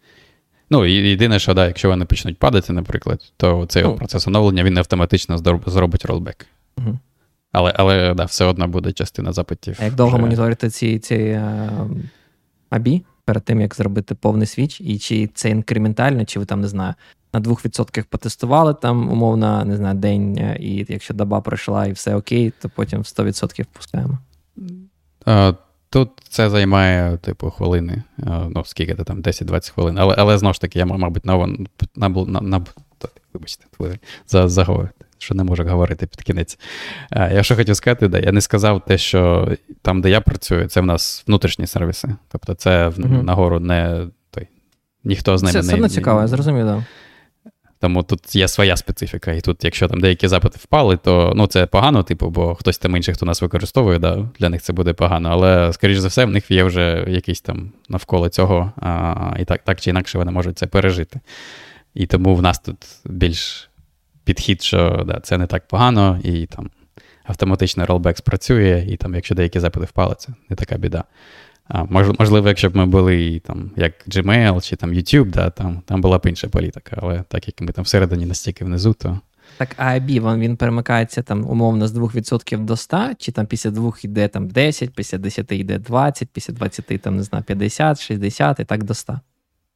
Ну, 0.70 0.86
і 0.86 0.92
єдине, 0.92 1.38
що 1.38 1.54
да, 1.54 1.66
якщо 1.66 1.88
вони 1.88 2.04
почнуть 2.04 2.38
падати, 2.38 2.72
наприклад, 2.72 3.32
то 3.36 3.66
цей 3.66 3.82
ну, 3.82 3.96
процес 3.96 4.28
оновлення 4.28 4.64
він 4.64 4.78
автоматично 4.78 5.38
зробить 5.66 6.04
ролбек. 6.04 6.46
Угу. 6.78 6.98
Але 7.54 7.72
але 7.76 8.14
да, 8.14 8.24
все 8.24 8.44
одно 8.44 8.68
буде 8.68 8.92
частина 8.92 9.32
запитів. 9.32 9.76
А 9.80 9.84
як 9.84 9.94
довго 9.94 10.16
вже... 10.16 10.22
моніторити 10.22 10.70
ці 10.70 10.98
ці 10.98 11.14
е, 11.14 11.70
ABI 12.70 13.02
перед 13.24 13.44
тим, 13.44 13.60
як 13.60 13.74
зробити 13.74 14.14
повний 14.14 14.46
свіч? 14.46 14.80
І 14.80 14.98
чи 14.98 15.26
це 15.34 15.50
інкрементально, 15.50 16.24
чи 16.24 16.38
ви 16.38 16.44
там 16.44 16.60
не 16.60 16.68
знаю, 16.68 16.94
на 17.32 17.40
2% 17.40 18.04
потестували 18.04 18.74
там, 18.74 19.08
умовно, 19.08 19.64
не 19.64 19.76
знаю, 19.76 19.94
день, 19.94 20.38
е, 20.38 20.56
і 20.60 20.86
якщо 20.88 21.14
доба 21.14 21.40
пройшла 21.40 21.86
і 21.86 21.92
все 21.92 22.14
окей, 22.14 22.52
то 22.62 22.68
потім 22.68 23.02
100% 23.02 23.62
впускаємо. 23.62 24.18
А, 25.24 25.52
Тут 25.90 26.10
це 26.28 26.50
займає, 26.50 27.16
типу, 27.16 27.50
хвилини. 27.50 28.02
Ну, 28.48 28.62
скільки 28.64 28.94
то 28.94 29.04
там, 29.04 29.22
10-20 29.22 29.72
хвилин. 29.72 29.98
Але 29.98 30.14
але 30.18 30.38
знову 30.38 30.54
ж 30.54 30.60
таки, 30.60 30.78
я, 30.78 30.86
мабуть, 30.86 31.24
на, 31.24 31.46
на, 31.96 32.08
на, 32.08 32.40
на 32.40 32.64
вибачте, 33.34 33.64
заговорити 34.26 35.03
що 35.24 35.34
не 35.34 35.44
можу 35.44 35.64
говорити 35.64 36.06
під 36.06 36.22
кінець. 36.22 36.58
Я 37.12 37.42
що 37.42 37.56
хотів 37.56 37.76
сказати, 37.76 38.08
да, 38.08 38.18
я 38.18 38.32
не 38.32 38.40
сказав 38.40 38.84
те, 38.84 38.98
що 38.98 39.48
там, 39.82 40.00
де 40.00 40.10
я 40.10 40.20
працюю, 40.20 40.68
це 40.68 40.80
в 40.80 40.86
нас 40.86 41.24
внутрішні 41.26 41.66
сервіси. 41.66 42.08
Тобто, 42.32 42.54
це 42.54 42.88
угу. 42.98 43.22
нагору 43.22 43.60
не 43.60 44.06
той. 44.30 44.48
Ніхто 45.04 45.38
з 45.38 45.42
ними 45.42 45.52
це, 45.52 45.58
не. 45.58 45.64
Це 45.64 45.76
не 45.76 45.88
цікаво, 45.88 46.20
я 46.20 46.26
зрозумів, 46.26 46.66
так. 46.66 46.82
Тому 47.80 48.02
тут 48.02 48.36
є 48.36 48.48
своя 48.48 48.76
специфіка, 48.76 49.32
і 49.32 49.40
тут, 49.40 49.64
якщо 49.64 49.88
там 49.88 50.00
деякі 50.00 50.28
запити 50.28 50.58
впали, 50.62 50.96
то 50.96 51.32
ну, 51.36 51.46
це 51.46 51.66
погано, 51.66 52.02
типу, 52.02 52.30
бо 52.30 52.54
хтось 52.54 52.78
там 52.78 52.96
інший, 52.96 53.14
хто 53.14 53.26
нас 53.26 53.42
використовує, 53.42 53.98
да, 53.98 54.28
для 54.38 54.48
них 54.48 54.62
це 54.62 54.72
буде 54.72 54.92
погано. 54.92 55.28
Але, 55.28 55.72
скоріш 55.72 55.98
за 55.98 56.08
все, 56.08 56.24
в 56.24 56.30
них 56.30 56.50
є 56.50 56.64
вже 56.64 57.04
якийсь 57.08 57.40
там 57.40 57.72
навколо 57.88 58.28
цього, 58.28 58.72
а, 58.76 59.36
і 59.38 59.44
так 59.44 59.64
так 59.64 59.80
чи 59.80 59.90
інакше 59.90 60.18
вони 60.18 60.30
можуть 60.30 60.58
це 60.58 60.66
пережити. 60.66 61.20
І 61.94 62.06
тому 62.06 62.34
в 62.34 62.42
нас 62.42 62.58
тут 62.58 62.76
більш 63.04 63.70
підхід, 64.24 64.62
що 64.62 65.04
да, 65.06 65.20
це 65.20 65.38
не 65.38 65.46
так 65.46 65.68
погано, 65.68 66.20
і 66.24 66.46
там 66.46 66.70
автоматично 67.24 67.84
rollback 67.84 68.18
спрацює, 68.18 68.86
і 68.88 68.96
там, 68.96 69.14
якщо 69.14 69.34
деякі 69.34 69.60
запити 69.60 69.86
впали, 69.86 70.14
це 70.18 70.32
не 70.48 70.56
така 70.56 70.76
біда. 70.76 71.04
А, 71.68 71.84
Можливо, 72.18 72.48
якщо 72.48 72.70
б 72.70 72.76
ми 72.76 72.86
були 72.86 73.40
там, 73.40 73.70
як 73.76 73.92
Gmail 74.08 74.68
чи 74.68 74.76
там 74.76 74.92
YouTube, 74.92 75.30
да, 75.30 75.50
там 75.50 75.82
там 75.86 76.00
була 76.00 76.18
б 76.18 76.26
інша 76.26 76.48
політика, 76.48 76.96
але 77.02 77.24
так 77.28 77.48
як 77.48 77.60
ми 77.60 77.72
там 77.72 77.84
всередині 77.84 78.26
настільки 78.26 78.64
внизу, 78.64 78.92
то. 78.92 79.20
Так, 79.56 79.68
а 79.76 80.00
він, 80.00 80.40
він 80.40 80.56
перемикається 80.56 81.22
там 81.22 81.50
умовно 81.50 81.88
з 81.88 81.94
2% 81.96 82.58
до 82.64 82.76
100, 82.76 83.10
чи 83.18 83.32
там 83.32 83.46
після 83.46 83.70
2 83.70 83.92
йде 84.02 84.28
там 84.28 84.48
10, 84.48 84.94
після 84.94 85.18
10 85.18 85.52
йде 85.52 85.78
20, 85.78 86.28
після 86.32 86.54
20 86.54 87.02
там, 87.02 87.16
не 87.16 87.22
знаю, 87.22 87.44
50, 87.44 88.00
60 88.00 88.60
і 88.60 88.64
так 88.64 88.84
до 88.84 88.94
100. 88.94 89.20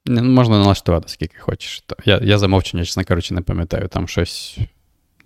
Можна 0.09 0.59
налаштувати, 0.59 1.09
скільки 1.09 1.39
хочеш. 1.39 1.85
Я 2.05 2.21
я 2.23 2.39
замовчення, 2.39 2.85
чесно 2.85 3.05
кажучи, 3.05 3.35
не 3.35 3.41
пам'ятаю. 3.41 3.89
Там 3.89 4.09
щось 4.09 4.59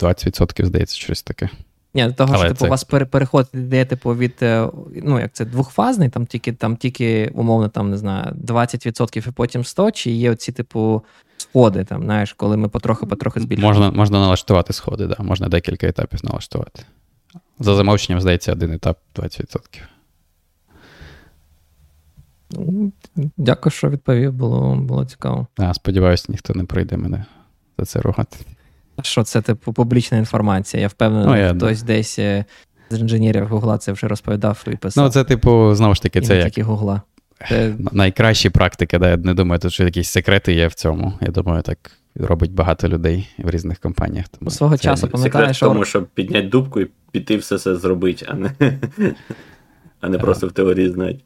20%, 0.01 0.65
здається, 0.65 0.97
щось 0.97 1.23
таке. 1.23 1.49
Ні, 1.95 2.07
до 2.07 2.13
того, 2.13 2.37
що 2.37 2.49
типу, 2.49 2.55
це... 2.55 2.67
у 2.67 2.71
вас 2.71 2.85
переход 2.85 3.49
йде, 3.55 3.85
типу, 3.85 4.15
від, 4.15 4.35
е, 4.43 4.69
ну, 5.03 5.21
як 5.21 5.33
це, 5.33 5.45
двохфазний, 5.45 6.09
там 6.09 6.27
тільки, 6.27 6.53
там 6.53 6.77
тільки, 6.77 7.33
умовно, 7.35 7.69
там, 7.69 7.91
не 7.91 7.97
знаю, 7.97 8.33
20% 8.45 9.29
і 9.29 9.31
потім 9.31 9.65
100, 9.65 9.91
чи 9.91 10.11
є 10.11 10.31
оці, 10.31 10.53
типу, 10.53 11.03
сходи, 11.37 11.85
там, 11.85 12.03
знаєш, 12.03 12.33
коли 12.33 12.57
ми 12.57 12.69
потрохи-потрохи 12.69 13.41
збільшуємо. 13.41 13.69
Можна 13.69 13.91
можна 13.91 14.21
налаштувати 14.21 14.73
сходи, 14.73 15.07
да, 15.07 15.17
можна 15.19 15.49
декілька 15.49 15.87
етапів 15.87 16.21
налаштувати. 16.25 16.83
За 17.59 17.75
замовченням, 17.75 18.21
здається, 18.21 18.53
один 18.53 18.73
етап 18.73 18.99
20%. 19.15 19.59
Дякую, 23.37 23.71
що 23.71 23.91
відповів, 23.91 24.33
було 24.33 24.77
було 24.77 25.05
цікаво. 25.05 25.47
А, 25.57 25.75
Сподіваюся, 25.75 26.27
ніхто 26.29 26.55
не 26.55 26.65
прийде 26.65 26.97
мене 26.97 27.25
за 27.79 27.85
це 27.85 28.01
ругати. 28.01 28.37
Що 29.03 29.23
це 29.23 29.43
типу 29.43 29.73
публічна 29.73 30.19
інформація? 30.19 30.81
Я 30.81 30.89
впевнений, 30.89 31.27
ну, 31.27 31.37
я, 31.37 31.55
хтось 31.55 31.83
да. 31.83 31.87
десь 31.87 32.19
е, 32.19 32.45
з 32.91 33.01
інженерів 33.01 33.47
Гугла 33.47 33.79
це 33.79 33.93
вже 33.93 34.09
розповідав 34.09 34.65
і 34.73 34.77
писав. 34.77 35.05
Ну, 35.05 35.11
це, 35.11 35.25
типу, 35.25 35.75
знову 35.75 35.95
ж 35.95 36.03
таки, 36.03 36.21
це 36.21 36.37
як. 36.37 36.45
тільки 36.45 36.63
Гугла. 36.63 37.03
Це... 37.49 37.75
Найкращі 37.93 38.51
практики, 38.51 38.99
да, 38.99 39.11
я 39.11 39.17
не 39.17 39.35
думаю, 39.35 39.59
тут 39.59 39.73
що 39.73 39.85
якісь 39.85 40.09
секрети 40.09 40.55
є 40.55 40.67
в 40.67 40.75
цьому. 40.75 41.13
Я 41.21 41.29
думаю, 41.29 41.63
так 41.63 41.79
робить 42.15 42.53
багато 42.53 42.89
людей 42.89 43.29
в 43.39 43.51
різних 43.51 43.79
компаніях. 43.79 44.29
Тому 44.29 44.51
Свого 44.51 44.77
це... 44.77 44.83
часу 44.83 45.09
пам'ятаєш, 45.09 45.57
що... 45.57 45.67
в 45.67 45.69
тому, 45.73 45.85
щоб 45.85 46.07
підняти 46.07 46.49
дубку 46.49 46.81
і 46.81 46.89
піти 47.11 47.37
все 47.37 47.59
це 47.59 47.77
зробити, 47.77 48.27
а 48.29 48.35
не 48.35 48.53
а 50.01 50.09
не 50.09 50.19
просто 50.19 50.47
в 50.47 50.53
теорії 50.53 50.91
знати. 50.91 51.19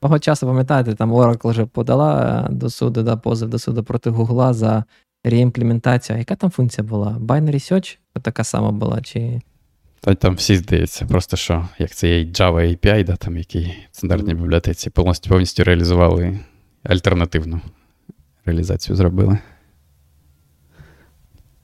Того 0.00 0.18
часу, 0.18 0.46
пам'ятаєте, 0.46 0.94
там 0.94 1.12
Oracle 1.12 1.50
вже 1.50 1.66
подала 1.66 2.44
е, 2.50 2.52
до 2.52 2.70
суду, 2.70 3.02
да, 3.02 3.16
позов 3.16 3.48
до 3.48 3.58
суду 3.58 3.84
проти 3.84 4.10
Гугла 4.10 4.52
за 4.52 4.84
реімплементацію. 5.24 6.18
Яка 6.18 6.36
там 6.36 6.50
функція 6.50 6.84
була? 6.84 7.16
Binary 7.20 7.72
Search? 7.72 7.98
Така 8.22 8.44
сама 8.44 8.70
була? 8.70 9.00
чи... 9.00 9.40
Та 10.00 10.14
там 10.14 10.34
всі 10.34 10.56
здається, 10.56 11.06
просто 11.06 11.36
що, 11.36 11.68
як 11.78 11.90
це 11.90 12.08
є 12.08 12.24
Java 12.24 12.76
API, 12.76 13.04
да, 13.04 13.16
там 13.16 13.36
який 13.36 13.64
в 13.92 13.96
стандартній 13.96 14.34
бібліотеці, 14.34 14.90
повністю 14.90 15.30
повністю 15.30 15.64
реалізували 15.64 16.38
альтернативну 16.82 17.60
реалізацію 18.44 18.96
зробили. 18.96 19.38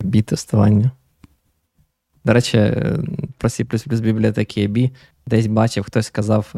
Бі-тестування. 0.00 0.90
До 2.24 2.32
речі, 2.32 2.58
е, 2.58 2.98
про 3.38 3.48
C 3.48 4.00
бібліотеки 4.00 4.68
AB 4.68 4.90
десь 5.26 5.46
бачив, 5.46 5.84
хтось 5.84 6.06
сказав. 6.06 6.54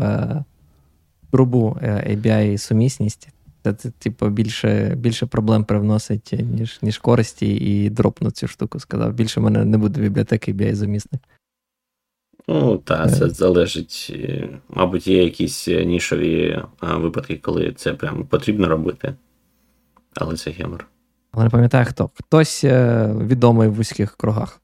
Е, 1.35 1.37
грубу 1.37 1.79
е, 1.83 2.17
ABI 2.17 2.59
сумісність. 2.59 3.29
Це, 3.63 3.73
це 3.73 3.91
типу, 3.91 4.29
більше 4.29 4.95
більше 4.97 5.27
проблем 5.27 5.65
привносить, 5.65 6.33
ніж 6.33 6.79
ніж 6.83 6.99
користі, 6.99 7.57
і 7.57 7.91
дропну 7.91 8.31
цю 8.31 8.49
штуку 8.49 8.81
сказав. 8.81 9.13
Більше 9.13 9.41
в 9.41 9.43
мене 9.43 9.65
не 9.65 9.79
буде 9.79 10.01
бібліотеки 10.01 10.53
ABI 10.53 10.75
замісних. 10.75 11.21
Ну, 12.49 12.79
так, 12.79 13.17
це 13.17 13.29
залежить. 13.31 14.13
Е, 14.15 14.49
мабуть, 14.69 15.07
є 15.07 15.25
якісь 15.25 15.67
нішові 15.67 16.63
випадки, 16.83 17.37
коли 17.37 17.73
це 17.73 17.95
прям 17.95 18.27
потрібно 18.27 18.69
робити. 18.69 19.15
Але 20.15 20.37
це 20.37 20.51
гемор. 20.51 20.87
Але 21.33 21.45
не 21.45 21.51
пам'ятаю 21.51 21.87
хто. 21.87 22.11
Хтось 22.15 22.65
е, 22.65 23.07
відомий 23.21 23.69
в 23.69 23.75
вузьких 23.75 24.17
кругах. 24.17 24.61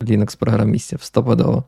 Linux 0.00 0.38
програмістів, 0.38 1.02
стопудово. 1.02 1.64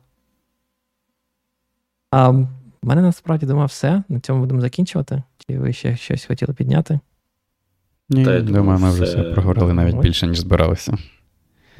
А 2.11 2.45
в 2.85 2.87
мене 2.87 3.01
насправді 3.01 3.45
думав 3.45 3.67
все. 3.67 4.03
На 4.09 4.19
цьому 4.19 4.39
будемо 4.39 4.61
закінчувати. 4.61 5.23
Чи 5.37 5.59
ви 5.59 5.73
ще 5.73 5.95
щось 5.95 6.25
хотіли 6.25 6.53
підняти? 6.53 6.99
Ні, 8.09 8.25
Та 8.25 8.33
я 8.33 8.41
думаю, 8.41 8.79
ми 8.79 8.91
вже 8.91 9.03
все- 9.03 9.23
проговорили 9.23 9.73
навіть 9.73 9.95
більше, 9.95 10.27
ніж 10.27 10.39
збиралися. 10.39 10.97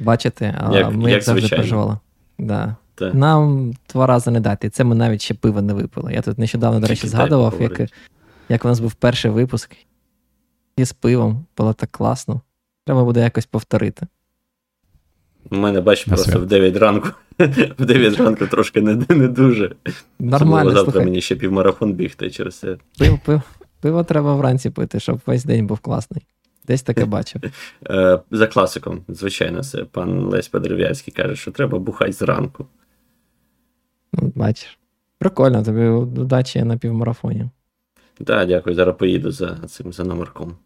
Бачите, 0.00 0.54
а 0.58 0.74
Як- 0.78 0.92
ми 0.92 1.10
як 1.10 1.22
завжди 1.22 1.48
переживали. 1.48 1.98
Да. 2.38 2.76
Та. 2.94 3.12
Нам 3.12 3.72
два 3.92 4.06
рази 4.06 4.30
не 4.30 4.40
дати. 4.40 4.70
Це 4.70 4.84
ми 4.84 4.94
навіть 4.94 5.22
ще 5.22 5.34
пива 5.34 5.62
не 5.62 5.72
випили. 5.72 6.12
Я 6.12 6.22
тут 6.22 6.38
нещодавно, 6.38 6.80
до 6.80 6.86
речі, 6.86 7.00
Тільки 7.00 7.10
згадував, 7.10 7.54
як, 7.60 7.90
як 8.48 8.64
у 8.64 8.68
нас 8.68 8.80
був 8.80 8.94
перший 8.94 9.30
випуск. 9.30 9.76
І 10.76 10.84
з 10.84 10.92
пивом 10.92 11.46
було 11.56 11.72
так 11.72 11.90
класно. 11.90 12.40
Треба 12.84 13.04
буде 13.04 13.20
якось 13.20 13.46
повторити. 13.46 14.06
У 15.50 15.56
мене, 15.56 15.80
бач, 15.80 16.06
На 16.06 16.10
просто 16.10 16.30
свято. 16.30 16.44
в 16.44 16.46
9 16.46 16.76
ранку. 16.76 17.08
В 17.78 17.84
9 17.84 18.16
ранку 18.16 18.46
трошки 18.46 18.80
не, 18.80 19.04
не 19.08 19.28
дуже. 19.28 19.76
Нормально, 20.18 20.70
завтра 20.70 20.92
слухай. 20.92 21.04
мені 21.04 21.20
ще 21.20 21.36
півмарафон 21.36 21.92
бігти 21.92 22.30
через 22.30 22.58
це. 22.58 22.76
Пиво, 22.98 23.18
пиво, 23.24 23.42
пиво 23.80 24.04
треба 24.04 24.34
вранці 24.34 24.70
пити, 24.70 25.00
щоб 25.00 25.20
весь 25.26 25.44
день 25.44 25.66
був 25.66 25.78
класний. 25.78 26.26
Десь 26.66 26.82
таке 26.82 27.04
бачив. 27.04 27.42
Е, 27.90 28.20
за 28.30 28.46
класиком, 28.46 29.00
звичайно, 29.08 29.62
це 29.62 29.84
пан 29.84 30.20
Лесь 30.20 30.48
Подерев'янський 30.48 31.14
каже, 31.14 31.36
що 31.36 31.50
треба 31.50 31.78
бухати 31.78 32.12
зранку. 32.12 32.66
Ну, 34.12 34.32
бачиш. 34.34 34.78
Прикольно, 35.18 35.62
тобі 35.62 35.86
удачі 35.86 36.62
на 36.62 36.76
півмарафоні. 36.76 37.50
Так, 38.24 38.48
дякую, 38.48 38.76
зараз 38.76 38.96
поїду 38.98 39.30
за 39.30 39.56
цим 39.56 39.92
за 39.92 40.04
номерком. 40.04 40.56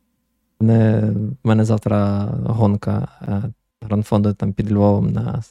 мене, 0.61 1.12
мене 1.44 1.65
завтра 1.65 2.28
гонка 2.44 3.09
е, 3.23 3.43
гранфонду 3.90 4.35
там 4.35 4.52
під 4.52 4.73
Львовом 4.73 5.12
на 5.12 5.43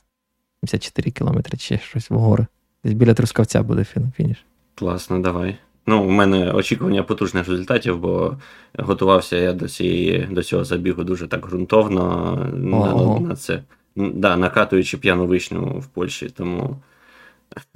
74 0.65 1.11
кілометри 1.11 1.57
чи 1.57 1.77
щось 1.77 2.09
в 2.09 2.15
гори. 2.15 2.45
Десь 2.83 2.93
біля 2.93 3.13
Трускавця 3.13 3.63
буде 3.63 3.85
фініш. 4.17 4.45
Класно, 4.75 5.19
давай. 5.19 5.57
Ну, 5.87 6.03
у 6.03 6.09
мене 6.09 6.51
очікування 6.51 7.03
потужних 7.03 7.47
результатів, 7.49 7.99
бо 7.99 8.37
готувався 8.77 9.37
я 9.37 9.53
до 9.53 9.67
цієї, 9.69 10.27
до 10.31 10.43
цього 10.43 10.63
забігу 10.63 11.03
дуже 11.03 11.27
так 11.27 11.47
ґрунтовно 11.47 12.35
на, 12.53 13.19
на 13.19 13.35
це. 13.35 13.63
Да, 13.95 14.37
накатуючи 14.37 14.97
п'яну 14.97 15.27
вишню 15.27 15.79
в 15.79 15.87
Польщі, 15.87 16.29
тому, 16.29 16.77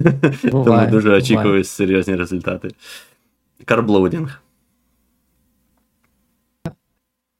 Буває, 0.00 0.42
тому 0.42 0.90
дуже 0.90 1.08
буває. 1.08 1.18
очікую 1.22 1.64
серйозні 1.64 2.16
результати. 2.16 2.68
Карблоудінг. 3.64 4.40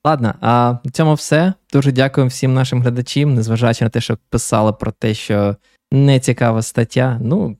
Ладно, 0.06 0.34
а 0.40 0.78
в 0.84 0.90
цьому 0.90 1.14
все. 1.14 1.54
Дуже 1.72 1.92
дякую 1.92 2.26
всім 2.26 2.54
нашим 2.54 2.82
глядачам, 2.82 3.34
незважаючи 3.34 3.84
на 3.84 3.90
те, 3.90 4.00
що 4.00 4.18
писали 4.30 4.72
про 4.72 4.92
те, 4.92 5.14
що 5.14 5.56
не 5.92 6.20
цікава 6.20 6.62
стаття. 6.62 7.18
Ну, 7.22 7.56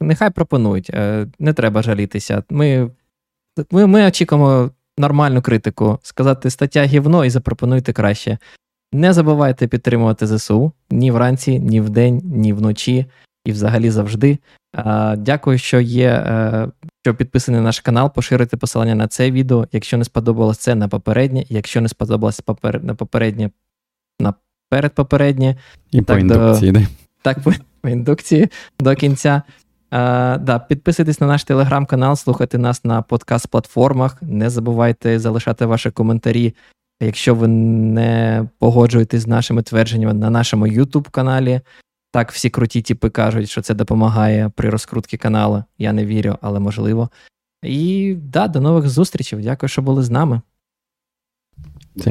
нехай 0.00 0.30
пропонують, 0.30 0.90
е, 0.90 1.26
не 1.38 1.52
треба 1.52 1.82
жалітися. 1.82 2.42
Ми, 2.50 2.90
ми, 3.70 3.86
ми 3.86 4.06
очікуємо 4.06 4.70
нормальну 4.98 5.42
критику, 5.42 5.98
сказати 6.02 6.50
стаття 6.50 6.84
гівно 6.84 7.24
і 7.24 7.30
запропонуйте 7.30 7.92
краще. 7.92 8.38
Не 8.92 9.12
забувайте 9.12 9.68
підтримувати 9.68 10.26
ЗСУ 10.26 10.72
ні 10.90 11.10
вранці, 11.10 11.58
ні 11.58 11.80
вдень, 11.80 12.22
ні 12.24 12.52
вночі, 12.52 13.06
і 13.44 13.52
взагалі 13.52 13.90
завжди. 13.90 14.38
Дякую, 15.16 15.58
що 15.58 15.80
є, 15.80 16.08
е, 16.08 16.68
що 17.02 17.14
підписані 17.14 17.58
на 17.58 17.64
наш 17.64 17.80
канал. 17.80 18.14
Поширити 18.14 18.56
посилання 18.56 18.94
на 18.94 19.08
це 19.08 19.30
відео. 19.30 19.68
Якщо 19.72 19.98
не 19.98 20.04
сподобалось 20.04 20.58
це 20.58 20.74
на 20.74 20.88
попереднє, 20.88 21.44
якщо 21.48 21.80
не 21.80 21.88
сподобалось 21.88 22.40
попер... 22.40 22.84
на 22.84 22.94
попереднє, 22.94 23.50
на 24.20 24.34
передпопереднє, 24.68 25.56
І 25.90 26.00
по 26.02 26.14
Так, 26.14 26.26
до- 26.26 26.34
індукції, 26.34 26.72
да. 26.72 26.82
так 27.22 27.40
по, 27.40 27.52
по 27.80 27.88
індукції 27.88 28.48
до 28.80 28.94
кінця. 28.94 29.42
А, 29.90 30.38
да, 30.40 30.58
підписуйтесь 30.58 31.20
на 31.20 31.26
наш 31.26 31.44
телеграм-канал, 31.44 32.16
слухайте 32.16 32.58
нас 32.58 32.84
на 32.84 33.02
подкаст-платформах. 33.02 34.16
Не 34.20 34.50
забувайте 34.50 35.18
залишати 35.18 35.66
ваші 35.66 35.90
коментарі, 35.90 36.54
якщо 37.00 37.34
ви 37.34 37.48
не 37.48 38.48
погоджуєтесь 38.58 39.22
з 39.22 39.26
нашими 39.26 39.62
твердженнями 39.62 40.14
на 40.14 40.30
нашому 40.30 40.66
YouTube 40.66 41.10
каналі. 41.10 41.60
Так, 42.12 42.32
всі 42.32 42.50
круті 42.50 42.82
тіпи 42.82 43.10
кажуть, 43.10 43.50
що 43.50 43.62
це 43.62 43.74
допомагає 43.74 44.48
при 44.48 44.70
розкрутці 44.70 45.16
каналу. 45.16 45.64
Я 45.78 45.92
не 45.92 46.06
вірю, 46.06 46.38
але 46.40 46.60
можливо. 46.60 47.10
І 47.62 48.14
да, 48.22 48.48
до 48.48 48.60
нових 48.60 48.88
зустрічей. 48.88 49.42
Дякую, 49.42 49.68
що 49.70 49.82
були 49.82 50.02
з 50.02 50.10
нами. 50.10 50.40
Це. 52.04 52.10